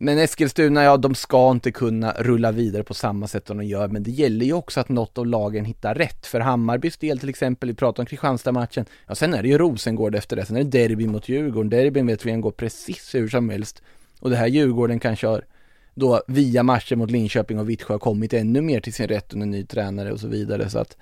men 0.03 0.17
Eskilstuna, 0.17 0.83
ja 0.83 0.97
de 0.97 1.15
ska 1.15 1.51
inte 1.51 1.71
kunna 1.71 2.11
rulla 2.11 2.51
vidare 2.51 2.83
på 2.83 2.93
samma 2.93 3.27
sätt 3.27 3.47
som 3.47 3.57
de 3.57 3.65
gör, 3.65 3.87
men 3.87 4.03
det 4.03 4.11
gäller 4.11 4.45
ju 4.45 4.53
också 4.53 4.79
att 4.79 4.89
något 4.89 5.17
av 5.17 5.27
lagen 5.27 5.65
hittar 5.65 5.95
rätt. 5.95 6.25
För 6.25 6.39
Hammarbys 6.39 6.97
del 6.97 7.19
till 7.19 7.29
exempel, 7.29 7.69
vi 7.69 7.75
pratar 7.75 8.03
om 8.03 8.07
Kristianstad-matchen, 8.07 8.85
ja 9.07 9.15
sen 9.15 9.33
är 9.33 9.41
det 9.41 9.49
ju 9.49 9.57
Rosengård 9.57 10.15
efter 10.15 10.35
det, 10.35 10.45
sen 10.45 10.57
är 10.57 10.63
det 10.63 10.87
derby 10.87 11.07
mot 11.07 11.29
Djurgården, 11.29 11.69
derbyn 11.69 12.07
vet 12.07 12.25
vi 12.25 12.29
kan 12.29 12.41
gå 12.41 12.51
precis 12.51 13.15
hur 13.15 13.27
som 13.27 13.49
helst. 13.49 13.81
Och 14.21 14.29
det 14.29 14.35
här 14.35 14.47
Djurgården 14.47 14.99
kanske 14.99 15.27
har 15.27 15.45
då 15.93 16.21
via 16.27 16.63
matchen 16.63 16.99
mot 16.99 17.11
Linköping 17.11 17.59
och 17.59 17.69
Vittsjö 17.69 17.99
kommit 17.99 18.33
ännu 18.33 18.61
mer 18.61 18.79
till 18.79 18.93
sin 18.93 19.07
rätt 19.07 19.33
under 19.33 19.47
ny 19.47 19.65
tränare 19.65 20.11
och 20.11 20.19
så 20.19 20.27
vidare 20.27 20.69
så 20.69 20.79
att 20.79 20.97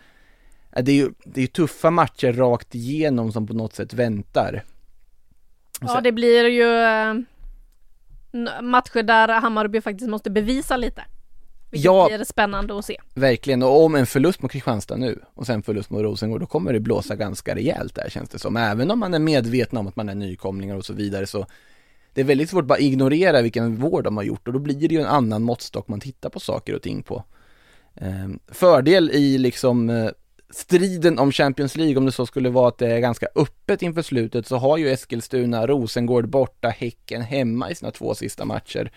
det 0.82 0.92
är 0.92 0.96
ju 0.96 1.12
det 1.24 1.44
är 1.44 1.48
tuffa 1.48 1.92
matcher 1.92 2.34
rakt 2.34 2.76
igenom 2.76 3.32
som 3.32 3.48
på 3.48 3.54
något 3.54 3.74
sätt 3.74 3.94
väntar. 3.94 4.64
Ja 5.82 6.02
det 6.02 6.12
blir 6.12 6.46
ju 6.46 6.76
eh, 6.82 7.14
matcher 8.62 9.04
där 9.04 9.28
Hammarby 9.28 9.82
faktiskt 9.82 10.10
måste 10.10 10.30
bevisa 10.30 10.78
lite. 10.78 11.06
Vilket 11.72 11.86
ja, 11.86 12.08
blir 12.08 12.24
spännande 12.24 12.80
att 12.80 12.86
se. 12.86 12.98
Verkligen, 13.14 13.64
och 13.64 13.84
om 13.84 13.96
en 13.96 14.06
förlust 14.06 14.42
mot 14.42 14.52
Kristianstad 14.52 14.96
nu 14.96 15.20
och 15.34 15.46
sen 15.46 15.64
förlust 15.64 15.90
mot 15.90 16.02
Rosengård, 16.02 16.42
då 16.42 16.46
kommer 16.46 16.74
det 16.74 16.80
blåsa 16.80 17.16
ganska 17.16 17.56
rejält 17.56 17.96
där 17.96 18.10
känns 18.10 18.30
det 18.30 18.40
som. 18.40 18.58
Även 18.58 18.92
om 18.92 19.00
man 19.00 19.14
är 19.14 19.20
medveten 19.20 19.78
om 19.78 19.88
att 19.88 19.96
man 19.96 20.10
är 20.10 20.16
nykomlingar 20.16 20.76
och 20.76 20.86
så 20.86 20.94
vidare 20.94 21.28
så 21.28 21.46
det 22.14 22.22
är 22.22 22.26
väldigt 22.26 22.50
svårt 22.50 22.62
att 22.62 22.68
bara 22.68 22.80
ignorera 22.80 23.42
vilken 23.42 23.76
vård 23.76 24.04
de 24.04 24.18
har 24.18 24.24
gjort 24.24 24.48
och 24.48 24.54
då 24.54 24.60
blir 24.60 24.88
det 24.88 24.96
ju 24.96 25.02
en 25.02 25.08
annan 25.08 25.44
måttstock 25.44 25.88
man 25.88 26.00
tittar 26.00 26.30
på 26.30 26.40
saker 26.40 26.76
och 26.76 26.82
ting 26.82 27.04
på. 27.04 27.24
Ehm, 27.96 28.40
fördel 28.48 29.12
i 29.12 29.38
liksom 29.38 29.90
eh, 29.90 30.10
striden 30.50 31.20
om 31.20 31.32
Champions 31.32 31.76
League, 31.76 31.98
om 31.98 32.06
det 32.06 32.12
så 32.12 32.26
skulle 32.26 32.50
vara 32.50 32.68
att 32.68 32.78
det 32.78 32.88
är 32.88 33.00
ganska 33.00 33.28
öppet 33.36 33.82
inför 33.82 34.02
slutet, 34.02 34.48
så 34.48 34.58
har 34.58 34.78
ju 34.78 34.90
Eskilstuna 34.90 35.68
Rosengård 35.68 36.30
borta, 36.30 36.70
Häcken 36.70 37.22
hemma 37.22 37.72
i 37.72 37.76
sina 37.76 37.92
två 37.92 38.16
sista 38.16 38.46
matcher. 38.46 38.92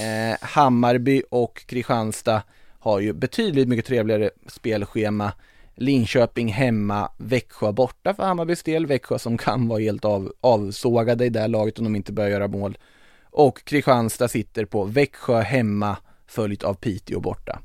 Eh, 0.00 0.36
Hammarby 0.40 1.22
och 1.30 1.66
Kristianstad 1.66 2.42
har 2.78 3.00
ju 3.00 3.12
betydligt 3.12 3.68
mycket 3.68 3.86
trevligare 3.86 4.30
spelschema. 4.46 5.32
Linköping 5.80 6.48
hemma, 6.48 7.10
Växjö 7.16 7.72
borta 7.72 8.14
för 8.14 8.22
Hammarbys 8.22 8.62
del, 8.62 8.86
Växjö 8.86 9.18
som 9.18 9.38
kan 9.38 9.68
vara 9.68 9.80
helt 9.80 10.04
av, 10.04 10.32
avsågade 10.40 11.24
i 11.24 11.28
det 11.28 11.40
här 11.40 11.48
laget 11.48 11.78
om 11.78 11.84
de 11.84 11.96
inte 11.96 12.12
börjar 12.12 12.30
göra 12.30 12.48
mål. 12.48 12.78
Och 13.22 13.64
Kristianstad 13.64 14.28
sitter 14.28 14.64
på 14.64 14.84
Växjö 14.84 15.40
hemma, 15.40 15.96
följt 16.26 16.62
av 16.62 16.74
Piteå 16.74 17.20
borta. 17.20 17.60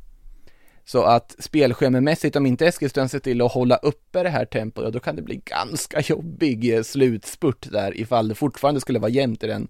Så 0.85 1.03
att 1.03 1.35
spelschememässigt, 1.39 2.35
om 2.35 2.45
inte 2.45 2.67
Eskilstuna 2.67 3.07
ser 3.07 3.19
till 3.19 3.41
att 3.41 3.51
hålla 3.51 3.75
uppe 3.75 4.23
det 4.23 4.29
här 4.29 4.45
tempot, 4.45 4.83
ja 4.83 4.89
då 4.89 4.99
kan 4.99 5.15
det 5.15 5.21
bli 5.21 5.41
ganska 5.45 6.01
jobbig 6.01 6.75
eh, 6.75 6.83
slutspurt 6.83 7.71
där 7.71 7.99
ifall 7.99 8.27
det 8.27 8.35
fortfarande 8.35 8.81
skulle 8.81 8.99
vara 8.99 9.11
jämnt 9.11 9.43
i 9.43 9.47
den 9.47 9.67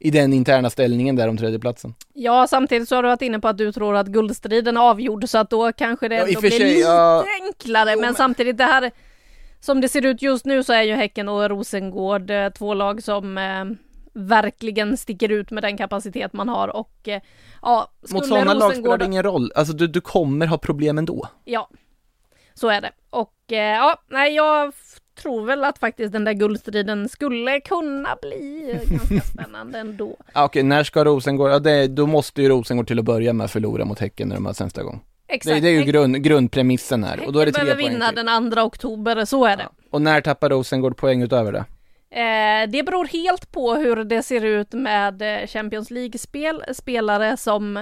i 0.00 0.10
den 0.10 0.32
interna 0.32 0.70
ställningen 0.70 1.16
där 1.16 1.28
om 1.28 1.36
tredjeplatsen. 1.36 1.94
Ja, 2.12 2.46
samtidigt 2.46 2.88
så 2.88 2.94
har 2.94 3.02
du 3.02 3.08
varit 3.08 3.22
inne 3.22 3.40
på 3.40 3.48
att 3.48 3.58
du 3.58 3.72
tror 3.72 3.96
att 3.96 4.06
guldstriden 4.06 4.76
är 4.76 4.80
avgjord 4.80 5.28
så 5.28 5.38
att 5.38 5.50
då 5.50 5.72
kanske 5.72 6.08
det 6.08 6.16
ändå 6.16 6.32
ja, 6.32 6.40
blir 6.40 6.50
sig, 6.50 6.58
lite 6.58 6.80
ja... 6.80 7.24
enklare. 7.42 7.90
Jo, 7.92 8.00
men, 8.00 8.06
men 8.06 8.14
samtidigt 8.14 8.58
det 8.58 8.64
här 8.64 8.90
som 9.60 9.80
det 9.80 9.88
ser 9.88 10.06
ut 10.06 10.22
just 10.22 10.44
nu 10.44 10.62
så 10.62 10.72
är 10.72 10.82
ju 10.82 10.94
Häcken 10.94 11.28
och 11.28 11.48
Rosengård 11.48 12.30
eh, 12.30 12.48
två 12.48 12.74
lag 12.74 13.02
som 13.02 13.38
eh, 13.38 13.64
verkligen 14.12 14.96
sticker 14.96 15.28
ut 15.28 15.50
med 15.50 15.62
den 15.62 15.76
kapacitet 15.76 16.32
man 16.32 16.48
har 16.48 16.76
och 16.76 17.08
eh, 17.08 17.22
ja, 17.62 17.90
Mot 18.10 18.26
sådana 18.26 18.54
lag 18.54 18.76
spelar 18.76 18.98
det 18.98 19.04
ingen 19.04 19.22
roll, 19.22 19.52
alltså 19.54 19.72
du, 19.72 19.86
du 19.86 20.00
kommer 20.00 20.46
ha 20.46 20.58
problem 20.58 20.98
ändå. 20.98 21.28
Ja, 21.44 21.70
så 22.54 22.68
är 22.68 22.80
det. 22.80 22.92
Och 23.10 23.52
eh, 23.52 23.76
ja, 23.76 24.02
nej 24.08 24.34
jag 24.34 24.74
tror 25.22 25.46
väl 25.46 25.64
att 25.64 25.78
faktiskt 25.78 26.12
den 26.12 26.24
där 26.24 26.32
guldstriden 26.32 27.08
skulle 27.08 27.60
kunna 27.60 28.16
bli 28.22 28.78
ganska 28.90 29.20
spännande 29.32 29.78
ändå. 29.78 30.16
Ja, 30.32 30.44
okej, 30.44 30.62
när 30.62 30.84
ska 30.84 31.04
Rosengård, 31.04 31.50
ja 31.50 31.58
det, 31.58 31.86
då 31.86 32.06
måste 32.06 32.42
ju 32.42 32.48
Rosengård 32.48 32.86
till 32.86 32.98
att 32.98 33.04
börja 33.04 33.32
med 33.32 33.50
förlora 33.50 33.84
mot 33.84 33.98
Häcken 33.98 34.28
när 34.28 34.34
de 34.34 34.46
har 34.46 34.64
nästa 34.64 34.82
gång. 34.82 35.00
Exakt. 35.28 35.54
Det, 35.54 35.60
det, 35.60 35.68
är 35.68 35.72
ju 35.72 35.82
grund, 35.82 36.22
grundpremissen 36.22 37.04
här. 37.04 37.10
Häcken 37.10 37.26
och 37.26 37.32
då 37.32 37.40
är 37.40 37.46
det 37.46 37.52
tre 37.52 37.64
behöver 37.64 37.82
vinna 37.82 38.08
till. 38.08 38.16
den 38.26 38.50
2 38.50 38.60
oktober, 38.60 39.24
så 39.24 39.44
är 39.44 39.56
det. 39.56 39.62
Ja. 39.62 39.84
Och 39.90 40.02
när 40.02 40.20
tappar 40.20 40.50
Rosengård 40.50 40.96
poäng 40.96 41.22
utöver 41.22 41.52
det? 41.52 41.64
Eh, 42.10 42.70
det 42.70 42.82
beror 42.82 43.04
helt 43.04 43.52
på 43.52 43.74
hur 43.74 44.04
det 44.04 44.22
ser 44.22 44.44
ut 44.44 44.72
med 44.72 45.22
eh, 45.22 45.46
Champions 45.46 45.90
League-spel, 45.90 46.64
spelare 46.72 47.36
som 47.36 47.78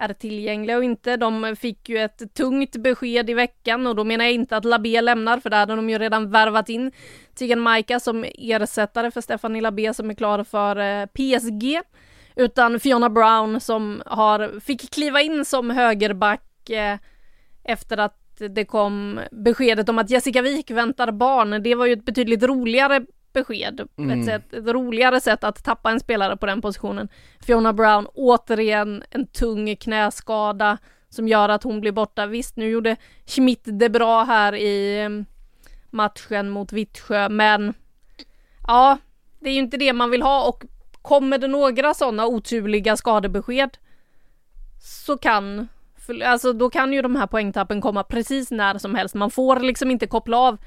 är 0.00 0.12
tillgängliga 0.12 0.76
och 0.76 0.84
inte. 0.84 1.16
De 1.16 1.56
fick 1.56 1.88
ju 1.88 1.98
ett 1.98 2.34
tungt 2.34 2.76
besked 2.76 3.30
i 3.30 3.34
veckan 3.34 3.86
och 3.86 3.96
då 3.96 4.04
menar 4.04 4.24
jag 4.24 4.34
inte 4.34 4.56
att 4.56 4.64
Labé 4.64 5.00
lämnar 5.00 5.40
för 5.40 5.50
där 5.50 5.58
hade 5.58 5.76
de 5.76 5.90
ju 5.90 5.98
redan 5.98 6.30
värvat 6.30 6.68
in 6.68 6.92
Tigan 7.34 7.60
Maika 7.60 8.00
som 8.00 8.24
ersättare 8.38 9.10
för 9.10 9.20
Stephanie 9.20 9.62
Labé 9.62 9.94
som 9.94 10.10
är 10.10 10.14
klar 10.14 10.44
för 10.44 10.76
eh, 10.76 11.06
PSG. 11.06 11.80
Utan 12.36 12.80
Fiona 12.80 13.10
Brown 13.10 13.60
som 13.60 14.02
har, 14.06 14.60
fick 14.60 14.90
kliva 14.90 15.20
in 15.20 15.44
som 15.44 15.70
högerback 15.70 16.70
eh, 16.70 16.98
efter 17.64 17.96
att 17.96 18.16
det 18.48 18.64
kom 18.64 19.20
beskedet 19.30 19.88
om 19.88 19.98
att 19.98 20.10
Jessica 20.10 20.42
Wik 20.42 20.70
väntar 20.70 21.12
barn. 21.12 21.62
Det 21.62 21.74
var 21.74 21.86
ju 21.86 21.92
ett 21.92 22.04
betydligt 22.04 22.42
roligare 22.42 23.04
besked. 23.32 23.88
Mm. 23.96 24.20
Ett, 24.20 24.26
sätt, 24.26 24.52
ett 24.52 24.66
roligare 24.66 25.20
sätt 25.20 25.44
att 25.44 25.64
tappa 25.64 25.90
en 25.90 26.00
spelare 26.00 26.36
på 26.36 26.46
den 26.46 26.62
positionen. 26.62 27.08
Fiona 27.40 27.72
Brown, 27.72 28.06
återigen 28.14 29.02
en 29.10 29.26
tung 29.26 29.76
knäskada 29.76 30.78
som 31.08 31.28
gör 31.28 31.48
att 31.48 31.62
hon 31.62 31.80
blir 31.80 31.92
borta. 31.92 32.26
Visst, 32.26 32.56
nu 32.56 32.68
gjorde 32.68 32.96
Schmidt 33.26 33.62
det 33.64 33.88
bra 33.88 34.24
här 34.24 34.54
i 34.54 35.00
mm, 35.00 35.26
matchen 35.90 36.50
mot 36.50 36.72
Vittsjö, 36.72 37.28
men 37.28 37.74
ja, 38.66 38.98
det 39.40 39.50
är 39.50 39.54
ju 39.54 39.60
inte 39.60 39.76
det 39.76 39.92
man 39.92 40.10
vill 40.10 40.22
ha 40.22 40.48
och 40.48 40.64
kommer 41.02 41.38
det 41.38 41.48
några 41.48 41.94
sådana 41.94 42.26
oturliga 42.26 42.96
skadebesked 42.96 43.78
så 44.80 45.18
kan 45.18 45.68
Alltså 46.24 46.52
då 46.52 46.70
kan 46.70 46.92
ju 46.92 47.02
de 47.02 47.16
här 47.16 47.26
poängtappen 47.26 47.80
komma 47.80 48.04
precis 48.04 48.50
när 48.50 48.78
som 48.78 48.94
helst. 48.94 49.14
Man 49.14 49.30
får 49.30 49.60
liksom 49.60 49.90
inte 49.90 50.06
koppla 50.06 50.36
av 50.36 50.58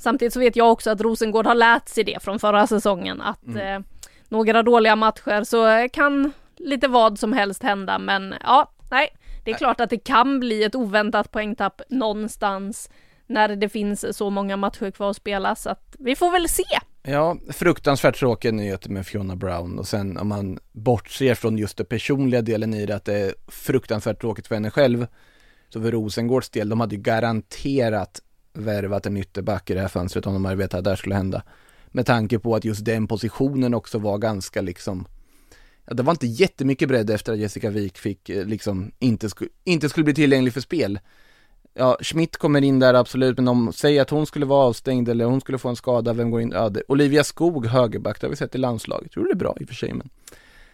Samtidigt 0.00 0.32
så 0.32 0.40
vet 0.40 0.56
jag 0.56 0.72
också 0.72 0.90
att 0.90 1.00
Rosengård 1.00 1.46
har 1.46 1.54
lärt 1.54 1.88
sig 1.88 2.04
det 2.04 2.22
från 2.22 2.38
förra 2.38 2.66
säsongen 2.66 3.20
att 3.20 3.46
mm. 3.46 3.76
eh, 3.76 3.86
några 4.28 4.62
dåliga 4.62 4.96
matcher 4.96 5.44
så 5.44 5.88
kan 5.92 6.32
lite 6.56 6.88
vad 6.88 7.18
som 7.18 7.32
helst 7.32 7.62
hända 7.62 7.98
men 7.98 8.34
ja, 8.40 8.72
nej, 8.90 9.08
det 9.44 9.50
är 9.50 9.54
klart 9.54 9.80
att 9.80 9.90
det 9.90 9.98
kan 9.98 10.40
bli 10.40 10.64
ett 10.64 10.74
oväntat 10.74 11.30
poängtapp 11.30 11.82
någonstans 11.88 12.90
när 13.26 13.48
det 13.48 13.68
finns 13.68 14.16
så 14.16 14.30
många 14.30 14.56
matcher 14.56 14.90
kvar 14.90 15.10
att 15.10 15.16
spela 15.16 15.54
så 15.54 15.70
att 15.70 15.96
vi 15.98 16.16
får 16.16 16.30
väl 16.32 16.48
se. 16.48 16.64
Ja, 17.02 17.36
fruktansvärt 17.52 18.18
tråkiga 18.18 18.52
nyheter 18.52 18.90
med 18.90 19.06
Fiona 19.06 19.36
Brown 19.36 19.78
och 19.78 19.88
sen 19.88 20.16
om 20.16 20.28
man 20.28 20.58
bortser 20.72 21.34
från 21.34 21.58
just 21.58 21.76
den 21.76 21.86
personliga 21.86 22.42
delen 22.42 22.74
i 22.74 22.86
det 22.86 22.96
att 22.96 23.04
det 23.04 23.18
är 23.18 23.34
fruktansvärt 23.48 24.20
tråkigt 24.20 24.46
för 24.46 24.54
henne 24.54 24.70
själv 24.70 25.06
så 25.68 25.82
för 25.82 25.90
Rosengårds 25.92 26.50
del, 26.50 26.68
de 26.68 26.80
hade 26.80 26.94
ju 26.94 27.00
garanterat 27.00 28.20
värvat 28.52 29.06
en 29.06 29.16
ytterback 29.16 29.70
i 29.70 29.74
det 29.74 29.80
här 29.80 29.88
fönstret 29.88 30.26
om 30.26 30.32
de 30.32 30.44
hade 30.44 30.56
vetat 30.56 30.78
att 30.78 30.84
det 30.84 30.90
här 30.90 30.96
skulle 30.96 31.14
hända. 31.14 31.42
Med 31.88 32.06
tanke 32.06 32.38
på 32.38 32.54
att 32.54 32.64
just 32.64 32.84
den 32.84 33.06
positionen 33.06 33.74
också 33.74 33.98
var 33.98 34.18
ganska 34.18 34.60
liksom 34.60 35.06
ja, 35.84 35.94
det 35.94 36.02
var 36.02 36.12
inte 36.12 36.26
jättemycket 36.26 36.88
bredd 36.88 37.10
efter 37.10 37.32
att 37.32 37.38
Jessica 37.38 37.70
Wik 37.70 37.98
fick 37.98 38.28
eh, 38.28 38.44
liksom 38.44 38.92
inte, 38.98 39.30
sku, 39.30 39.48
inte 39.64 39.88
skulle 39.88 40.04
bli 40.04 40.14
tillgänglig 40.14 40.52
för 40.52 40.60
spel. 40.60 41.00
Ja, 41.74 41.96
Schmidt 42.00 42.36
kommer 42.36 42.64
in 42.64 42.78
där 42.78 42.94
absolut, 42.94 43.36
men 43.36 43.48
om, 43.48 43.72
säg 43.72 43.98
att 43.98 44.10
hon 44.10 44.26
skulle 44.26 44.46
vara 44.46 44.66
avstängd 44.66 45.08
eller 45.08 45.24
hon 45.24 45.40
skulle 45.40 45.58
få 45.58 45.68
en 45.68 45.76
skada, 45.76 46.12
vem 46.12 46.30
går 46.30 46.40
in? 46.40 46.52
Ja, 46.54 46.68
det, 46.68 46.82
Olivia 46.88 47.24
Skog, 47.24 47.66
högerback, 47.66 48.20
det 48.20 48.26
har 48.26 48.30
vi 48.30 48.36
sett 48.36 48.54
i 48.54 48.58
landslaget. 48.58 49.12
Tror 49.12 49.24
det 49.24 49.32
är 49.32 49.34
bra 49.34 49.56
i 49.60 49.64
och 49.64 49.68
för 49.68 49.74
sig, 49.74 49.92
men 49.92 50.10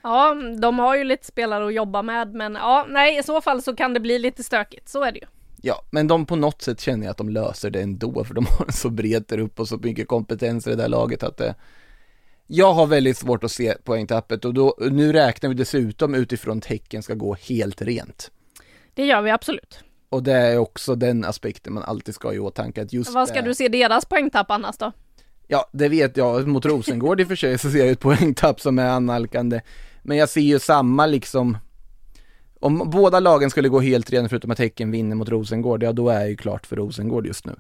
Ja, 0.02 0.36
de 0.60 0.78
har 0.78 0.96
ju 0.96 1.04
lite 1.04 1.26
spelare 1.26 1.66
att 1.66 1.74
jobba 1.74 2.02
med, 2.02 2.34
men 2.34 2.54
ja, 2.54 2.86
nej, 2.88 3.18
i 3.18 3.22
så 3.22 3.40
fall 3.40 3.62
så 3.62 3.76
kan 3.76 3.94
det 3.94 4.00
bli 4.00 4.18
lite 4.18 4.42
stökigt, 4.42 4.88
så 4.88 5.04
är 5.04 5.12
det 5.12 5.18
ju. 5.18 5.26
Ja, 5.62 5.82
men 5.90 6.09
de 6.09 6.26
på 6.26 6.36
något 6.36 6.62
sätt 6.62 6.80
känner 6.80 7.07
jag 7.07 7.11
att 7.11 7.16
de 7.16 7.28
löser 7.28 7.70
det 7.70 7.82
ändå, 7.82 8.24
för 8.24 8.34
de 8.34 8.46
har 8.46 8.66
en 8.66 8.72
så 8.72 8.90
bred 8.90 9.32
upp 9.32 9.61
och 9.61 9.68
så 9.68 9.76
mycket 9.76 10.09
kompetens 10.09 10.66
i 10.66 10.70
det 10.70 10.76
där 10.76 10.88
laget 10.88 11.22
att 11.22 11.36
det 11.36 11.54
jag 12.46 12.72
har 12.72 12.86
väldigt 12.86 13.16
svårt 13.16 13.44
att 13.44 13.52
se 13.52 13.74
poängtappet 13.84 14.44
och 14.44 14.54
då, 14.54 14.76
nu 14.90 15.12
räknar 15.12 15.48
vi 15.48 15.54
dessutom 15.54 16.14
utifrån 16.14 16.61
tecken 16.61 17.02
ska 17.02 17.14
gå 17.14 17.34
helt 17.34 17.82
rent. 17.82 18.30
Det 18.94 19.07
gör 19.07 19.22
vi 19.22 19.30
absolut. 19.30 19.78
Och 20.09 20.22
det 20.22 20.32
är 20.32 20.59
också 20.59 20.94
den 20.94 21.24
aspekten 21.24 21.72
man 21.72 21.82
alltid 21.82 22.14
ska 22.14 22.28
ha 22.28 22.34
i 22.34 22.38
åtanke 22.38 22.82
att 22.82 22.92
just 22.92 23.14
Vad 23.14 23.28
ska 23.28 23.42
det... 23.42 23.48
du 23.48 23.54
se 23.54 23.68
deras 23.68 24.04
poängtapp 24.04 24.50
annars 24.50 24.76
då? 24.76 24.92
Ja, 25.46 25.68
det 25.72 25.88
vet 25.88 26.16
jag. 26.16 26.48
Mot 26.48 26.64
Rosengård 26.64 27.20
i 27.20 27.24
och 27.24 27.28
för 27.28 27.36
sig 27.36 27.59
så 27.59 27.70
ser 27.70 27.78
jag 27.78 27.88
ett 27.88 28.00
poängtapp 28.00 28.61
som 28.61 28.78
är 28.78 28.88
annalkande. 28.88 29.61
Men 30.02 30.16
jag 30.16 30.28
ser 30.28 30.40
ju 30.40 30.59
samma 30.59 31.07
liksom 31.07 31.59
om 32.61 32.90
båda 32.90 33.20
lagen 33.20 33.50
skulle 33.50 33.68
gå 33.68 33.80
helt 33.80 34.11
rent 34.11 34.28
förutom 34.28 34.50
att 34.50 34.59
Häcken 34.59 34.90
vinner 34.90 35.16
mot 35.16 35.28
Rosengård, 35.28 35.82
ja 35.82 35.92
då 35.92 36.09
är 36.09 36.20
det 36.20 36.28
ju 36.28 36.36
klart 36.36 36.66
för 36.66 36.76
Rosengård 36.76 37.26
just 37.26 37.46
nu. 37.46 37.57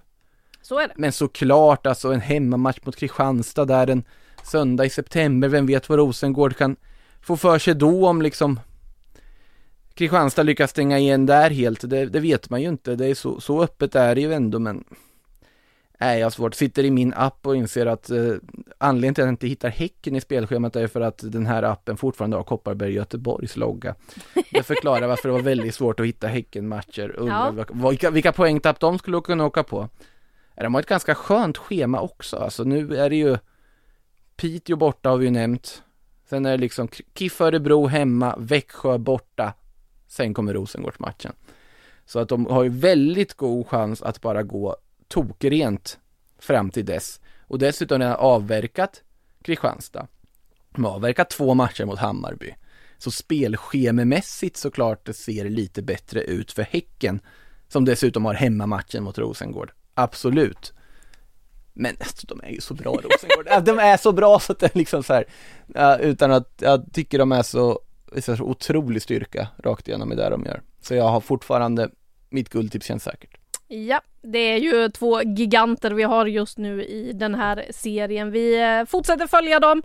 Så 0.62 0.78
är 0.78 0.88
det. 0.88 0.94
Men 0.96 1.12
såklart 1.12 1.86
alltså 1.86 2.12
en 2.12 2.20
hemmamatch 2.20 2.78
mot 2.84 2.96
Kristianstad 2.96 3.64
där 3.64 3.86
en 3.86 4.04
söndag 4.42 4.84
i 4.84 4.90
september, 4.90 5.48
vem 5.48 5.66
vet 5.66 5.88
vad 5.88 5.98
Rosengård 5.98 6.56
kan 6.56 6.76
få 7.20 7.36
för 7.36 7.58
sig 7.58 7.74
då 7.74 8.08
om 8.08 8.22
liksom 8.22 8.60
Kristianstad 9.94 10.42
lyckas 10.42 10.70
stänga 10.70 10.98
igen 10.98 11.26
där 11.26 11.50
helt, 11.50 11.90
det, 11.90 12.06
det 12.06 12.20
vet 12.20 12.50
man 12.50 12.62
ju 12.62 12.68
inte, 12.68 12.96
det 12.96 13.06
är 13.06 13.14
så, 13.14 13.40
så 13.40 13.62
öppet 13.62 13.94
är 13.94 14.14
det 14.14 14.20
ju 14.20 14.32
ändå 14.32 14.58
men 14.58 14.84
Nej, 15.98 16.20
jag 16.20 16.32
svårt. 16.32 16.54
Sitter 16.54 16.84
i 16.84 16.90
min 16.90 17.14
app 17.14 17.46
och 17.46 17.56
inser 17.56 17.86
att 17.86 18.10
eh, 18.10 18.34
anledningen 18.78 19.14
till 19.14 19.22
att 19.22 19.26
jag 19.26 19.32
inte 19.32 19.46
hittar 19.46 19.68
Häcken 19.68 20.16
i 20.16 20.20
spelschemat 20.20 20.76
är 20.76 20.86
för 20.86 21.00
att 21.00 21.18
den 21.32 21.46
här 21.46 21.62
appen 21.62 21.96
fortfarande 21.96 22.36
har 22.36 22.44
Kopparberg 22.44 22.92
Göteborgs 22.92 23.56
logga. 23.56 23.94
Det 24.52 24.62
förklarar 24.62 25.06
varför 25.06 25.28
det 25.28 25.32
var 25.32 25.40
väldigt 25.40 25.74
svårt 25.74 26.00
att 26.00 26.06
hitta 26.06 26.26
Häcken-matcher. 26.26 27.14
Undrar 27.16 27.66
Ja. 27.80 27.88
vilka, 27.88 28.10
vilka 28.10 28.32
poängtapp 28.32 28.80
de 28.80 28.98
skulle 28.98 29.20
kunna 29.20 29.44
åka 29.44 29.62
på. 29.62 29.88
De 30.56 30.74
har 30.74 30.80
ett 30.80 30.88
ganska 30.88 31.14
skönt 31.14 31.58
schema 31.58 32.00
också. 32.00 32.36
Alltså 32.36 32.64
nu 32.64 32.96
är 32.96 33.10
det 33.10 33.16
ju 33.16 33.38
Piteå 34.36 34.76
borta 34.76 35.08
har 35.10 35.16
vi 35.16 35.24
ju 35.24 35.30
nämnt. 35.30 35.82
Sen 36.28 36.46
är 36.46 36.50
det 36.50 36.56
liksom 36.56 36.88
KIF 37.14 37.40
Örebro 37.40 37.86
hemma, 37.86 38.34
Växjö 38.38 38.98
borta. 38.98 39.52
Sen 40.08 40.34
kommer 40.34 40.54
Rosengårdsmatchen. 40.54 41.32
Så 42.06 42.18
att 42.18 42.28
de 42.28 42.46
har 42.46 42.62
ju 42.62 42.68
väldigt 42.68 43.34
god 43.34 43.66
chans 43.66 44.02
att 44.02 44.20
bara 44.20 44.42
gå 44.42 44.76
tokrent 45.08 45.98
fram 46.38 46.70
till 46.70 46.84
dess. 46.84 47.20
Och 47.40 47.58
dessutom 47.58 48.00
har 48.00 48.14
avverkat 48.14 49.02
Kristianstad. 49.42 50.06
De 50.70 50.84
har 50.84 50.92
avverkat 50.92 51.30
två 51.30 51.54
matcher 51.54 51.84
mot 51.84 51.98
Hammarby. 51.98 52.54
Så 52.98 53.10
spelschememässigt 53.10 54.56
såklart 54.56 55.06
det 55.06 55.14
ser 55.14 55.48
lite 55.48 55.82
bättre 55.82 56.20
ut 56.22 56.52
för 56.52 56.62
Häcken. 56.62 57.20
Som 57.68 57.84
dessutom 57.84 58.24
har 58.24 58.34
hemmamatchen 58.34 59.02
mot 59.02 59.18
Rosengård. 59.18 59.72
Absolut. 59.94 60.72
Men 61.72 61.96
alltså, 62.00 62.26
de 62.26 62.40
är 62.40 62.50
ju 62.50 62.60
så 62.60 62.74
bra 62.74 62.92
Rosengård. 62.92 63.64
De 63.64 63.78
är 63.78 63.96
så 63.96 64.12
bra 64.12 64.40
så 64.40 64.52
att 64.52 64.58
det 64.58 64.74
är 64.74 64.78
liksom 64.78 65.02
så 65.02 65.12
här. 65.12 66.00
utan 66.00 66.32
att 66.32 66.54
jag 66.58 66.92
tycker 66.92 67.18
de 67.18 67.32
är 67.32 67.42
så, 67.42 67.80
så 68.18 68.32
otrolig 68.32 69.02
styrka 69.02 69.48
rakt 69.64 69.88
igenom 69.88 70.12
i 70.12 70.16
det 70.16 70.30
de 70.30 70.44
gör. 70.44 70.62
Så 70.80 70.94
jag 70.94 71.08
har 71.08 71.20
fortfarande, 71.20 71.90
mitt 72.28 72.48
guldtips 72.48 72.86
känns 72.86 73.02
säkert. 73.02 73.45
Ja, 73.68 74.00
det 74.22 74.38
är 74.38 74.58
ju 74.58 74.88
två 74.88 75.22
giganter 75.22 75.90
vi 75.90 76.02
har 76.02 76.26
just 76.26 76.58
nu 76.58 76.84
i 76.84 77.12
den 77.12 77.34
här 77.34 77.66
serien. 77.70 78.30
Vi 78.30 78.62
eh, 78.62 78.84
fortsätter 78.84 79.26
följa 79.26 79.60
dem. 79.60 79.82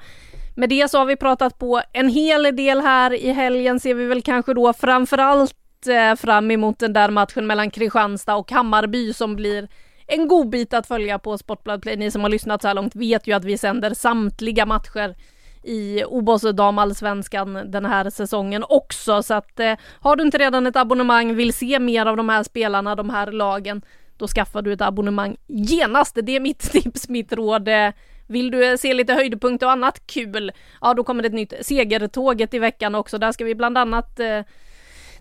Med 0.56 0.70
det 0.70 0.92
så 0.92 0.98
har 0.98 1.06
vi 1.06 1.16
pratat 1.16 1.60
på 1.60 1.82
en 1.94 2.10
hel 2.10 2.56
del 2.56 2.82
här. 2.82 3.14
I 3.14 3.32
helgen 3.32 3.80
ser 3.80 3.94
vi 3.94 4.06
väl 4.06 4.22
kanske 4.22 4.54
då 4.54 4.74
framförallt 4.74 5.88
eh, 5.88 6.16
fram 6.16 6.52
emot 6.52 6.80
den 6.80 6.94
där 6.94 7.10
matchen 7.10 7.48
mellan 7.48 7.72
Kristianstad 7.72 8.36
och 8.36 8.52
Hammarby 8.52 9.14
som 9.14 9.36
blir 9.36 9.68
en 10.08 10.28
god 10.28 10.50
bit 10.50 10.74
att 10.74 10.88
följa 10.88 11.20
på 11.20 11.38
Sportbladet 11.38 11.82
Play. 11.82 11.98
Ni 11.98 12.12
som 12.12 12.22
har 12.22 12.30
lyssnat 12.30 12.62
så 12.62 12.68
här 12.68 12.76
långt 12.76 12.96
vet 12.96 13.28
ju 13.28 13.34
att 13.34 13.46
vi 13.46 13.58
sänder 13.58 13.94
samtliga 13.94 14.66
matcher 14.66 15.16
i 15.64 16.04
OBOS 16.04 16.42
damallsvenskan 16.42 17.60
den 17.66 17.86
här 17.86 18.10
säsongen 18.10 18.64
också. 18.70 19.24
Så 19.24 19.34
att 19.34 19.60
eh, 19.60 19.74
har 20.00 20.16
du 20.16 20.24
inte 20.24 20.38
redan 20.38 20.68
ett 20.68 20.76
abonnemang, 20.76 21.36
vill 21.36 21.54
se 21.54 21.80
mer 21.80 22.06
av 22.06 22.18
de 22.18 22.30
här 22.30 22.44
spelarna, 22.44 22.96
de 22.96 23.10
här 23.10 23.32
lagen, 23.32 23.82
då 24.18 24.28
skaffar 24.28 24.62
du 24.62 24.74
ett 24.74 24.82
abonnemang 24.82 25.38
genast. 25.48 26.18
Det 26.24 26.36
är 26.36 26.40
mitt 26.40 26.60
tips, 26.72 27.10
mitt 27.10 27.34
råd. 27.34 27.68
Eh, 27.68 27.90
vill 28.28 28.52
du 28.52 28.72
eh, 28.72 28.78
se 28.78 28.94
lite 28.94 29.14
höjdpunkter 29.14 29.66
och 29.66 29.72
annat 29.72 30.08
kul, 30.08 30.52
ja 30.82 30.94
då 30.94 31.04
kommer 31.04 31.24
det 31.24 31.28
ett 31.28 31.34
nytt 31.34 31.54
segertåget 31.62 32.54
i 32.54 32.60
veckan 32.60 32.96
också. 32.96 33.18
Där 33.18 33.32
ska 33.32 33.46
vi 33.46 33.56
bland 33.56 33.78
annat 33.78 34.20
eh, 34.20 34.40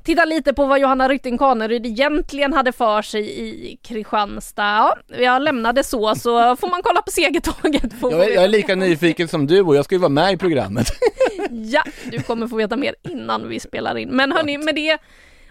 titta 0.05 0.25
lite 0.25 0.55
på 0.55 0.67
vad 0.67 0.81
Johanna 0.81 1.09
Rytting 1.09 1.39
Kaneryd 1.39 1.87
egentligen 1.87 2.53
hade 2.53 2.73
för 2.73 3.03
sig 3.03 3.41
i 3.41 3.77
Kristianstad. 3.83 4.63
Ja, 5.09 5.17
jag 5.19 5.43
lämnade 5.43 5.85
så, 5.85 6.15
så 6.15 6.57
får 6.57 6.69
man 6.71 6.83
kolla 6.83 7.03
på 7.03 7.11
segertåget. 7.11 7.93
Jag 8.01 8.13
är, 8.13 8.35
jag 8.35 8.45
är 8.45 8.49
lika 8.49 8.75
nyfiken 8.75 9.29
som 9.29 9.47
du 9.47 9.61
och 9.63 9.77
jag 9.77 9.85
ska 9.85 9.95
ju 9.95 9.99
vara 9.99 10.09
med 10.09 10.33
i 10.33 10.37
programmet. 10.37 10.87
Ja, 11.51 11.83
du 12.11 12.23
kommer 12.23 12.47
få 12.47 12.57
veta 12.57 12.77
mer 12.77 12.95
innan 13.03 13.49
vi 13.49 13.61
spelar 13.61 13.99
in. 13.99 14.09
Men 14.09 14.33
hörni, 14.33 14.59
med 14.59 14.75
det 14.75 14.99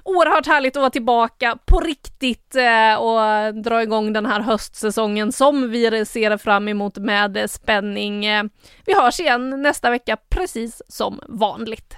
oerhört 0.04 0.48
härligt 0.48 0.76
att 0.76 0.82
vara 0.82 0.90
tillbaka 0.90 1.58
på 1.66 1.80
riktigt 1.80 2.56
eh, 2.56 2.96
och 3.00 3.56
dra 3.64 3.84
igång 3.84 4.14
den 4.14 4.26
här 4.26 4.40
höstsäsongen 4.40 5.32
som 5.32 5.70
vi 5.72 6.06
ser 6.06 6.38
fram 6.38 6.68
emot 6.68 6.98
med 6.98 7.50
spänning. 7.50 8.26
Eh, 8.26 8.44
Vi 8.86 8.94
hörs 8.96 9.20
igen 9.20 9.62
nästa 9.62 9.90
vecka 9.90 10.18
precis 10.30 10.82
som 10.88 11.20
vanligt. 11.28 11.98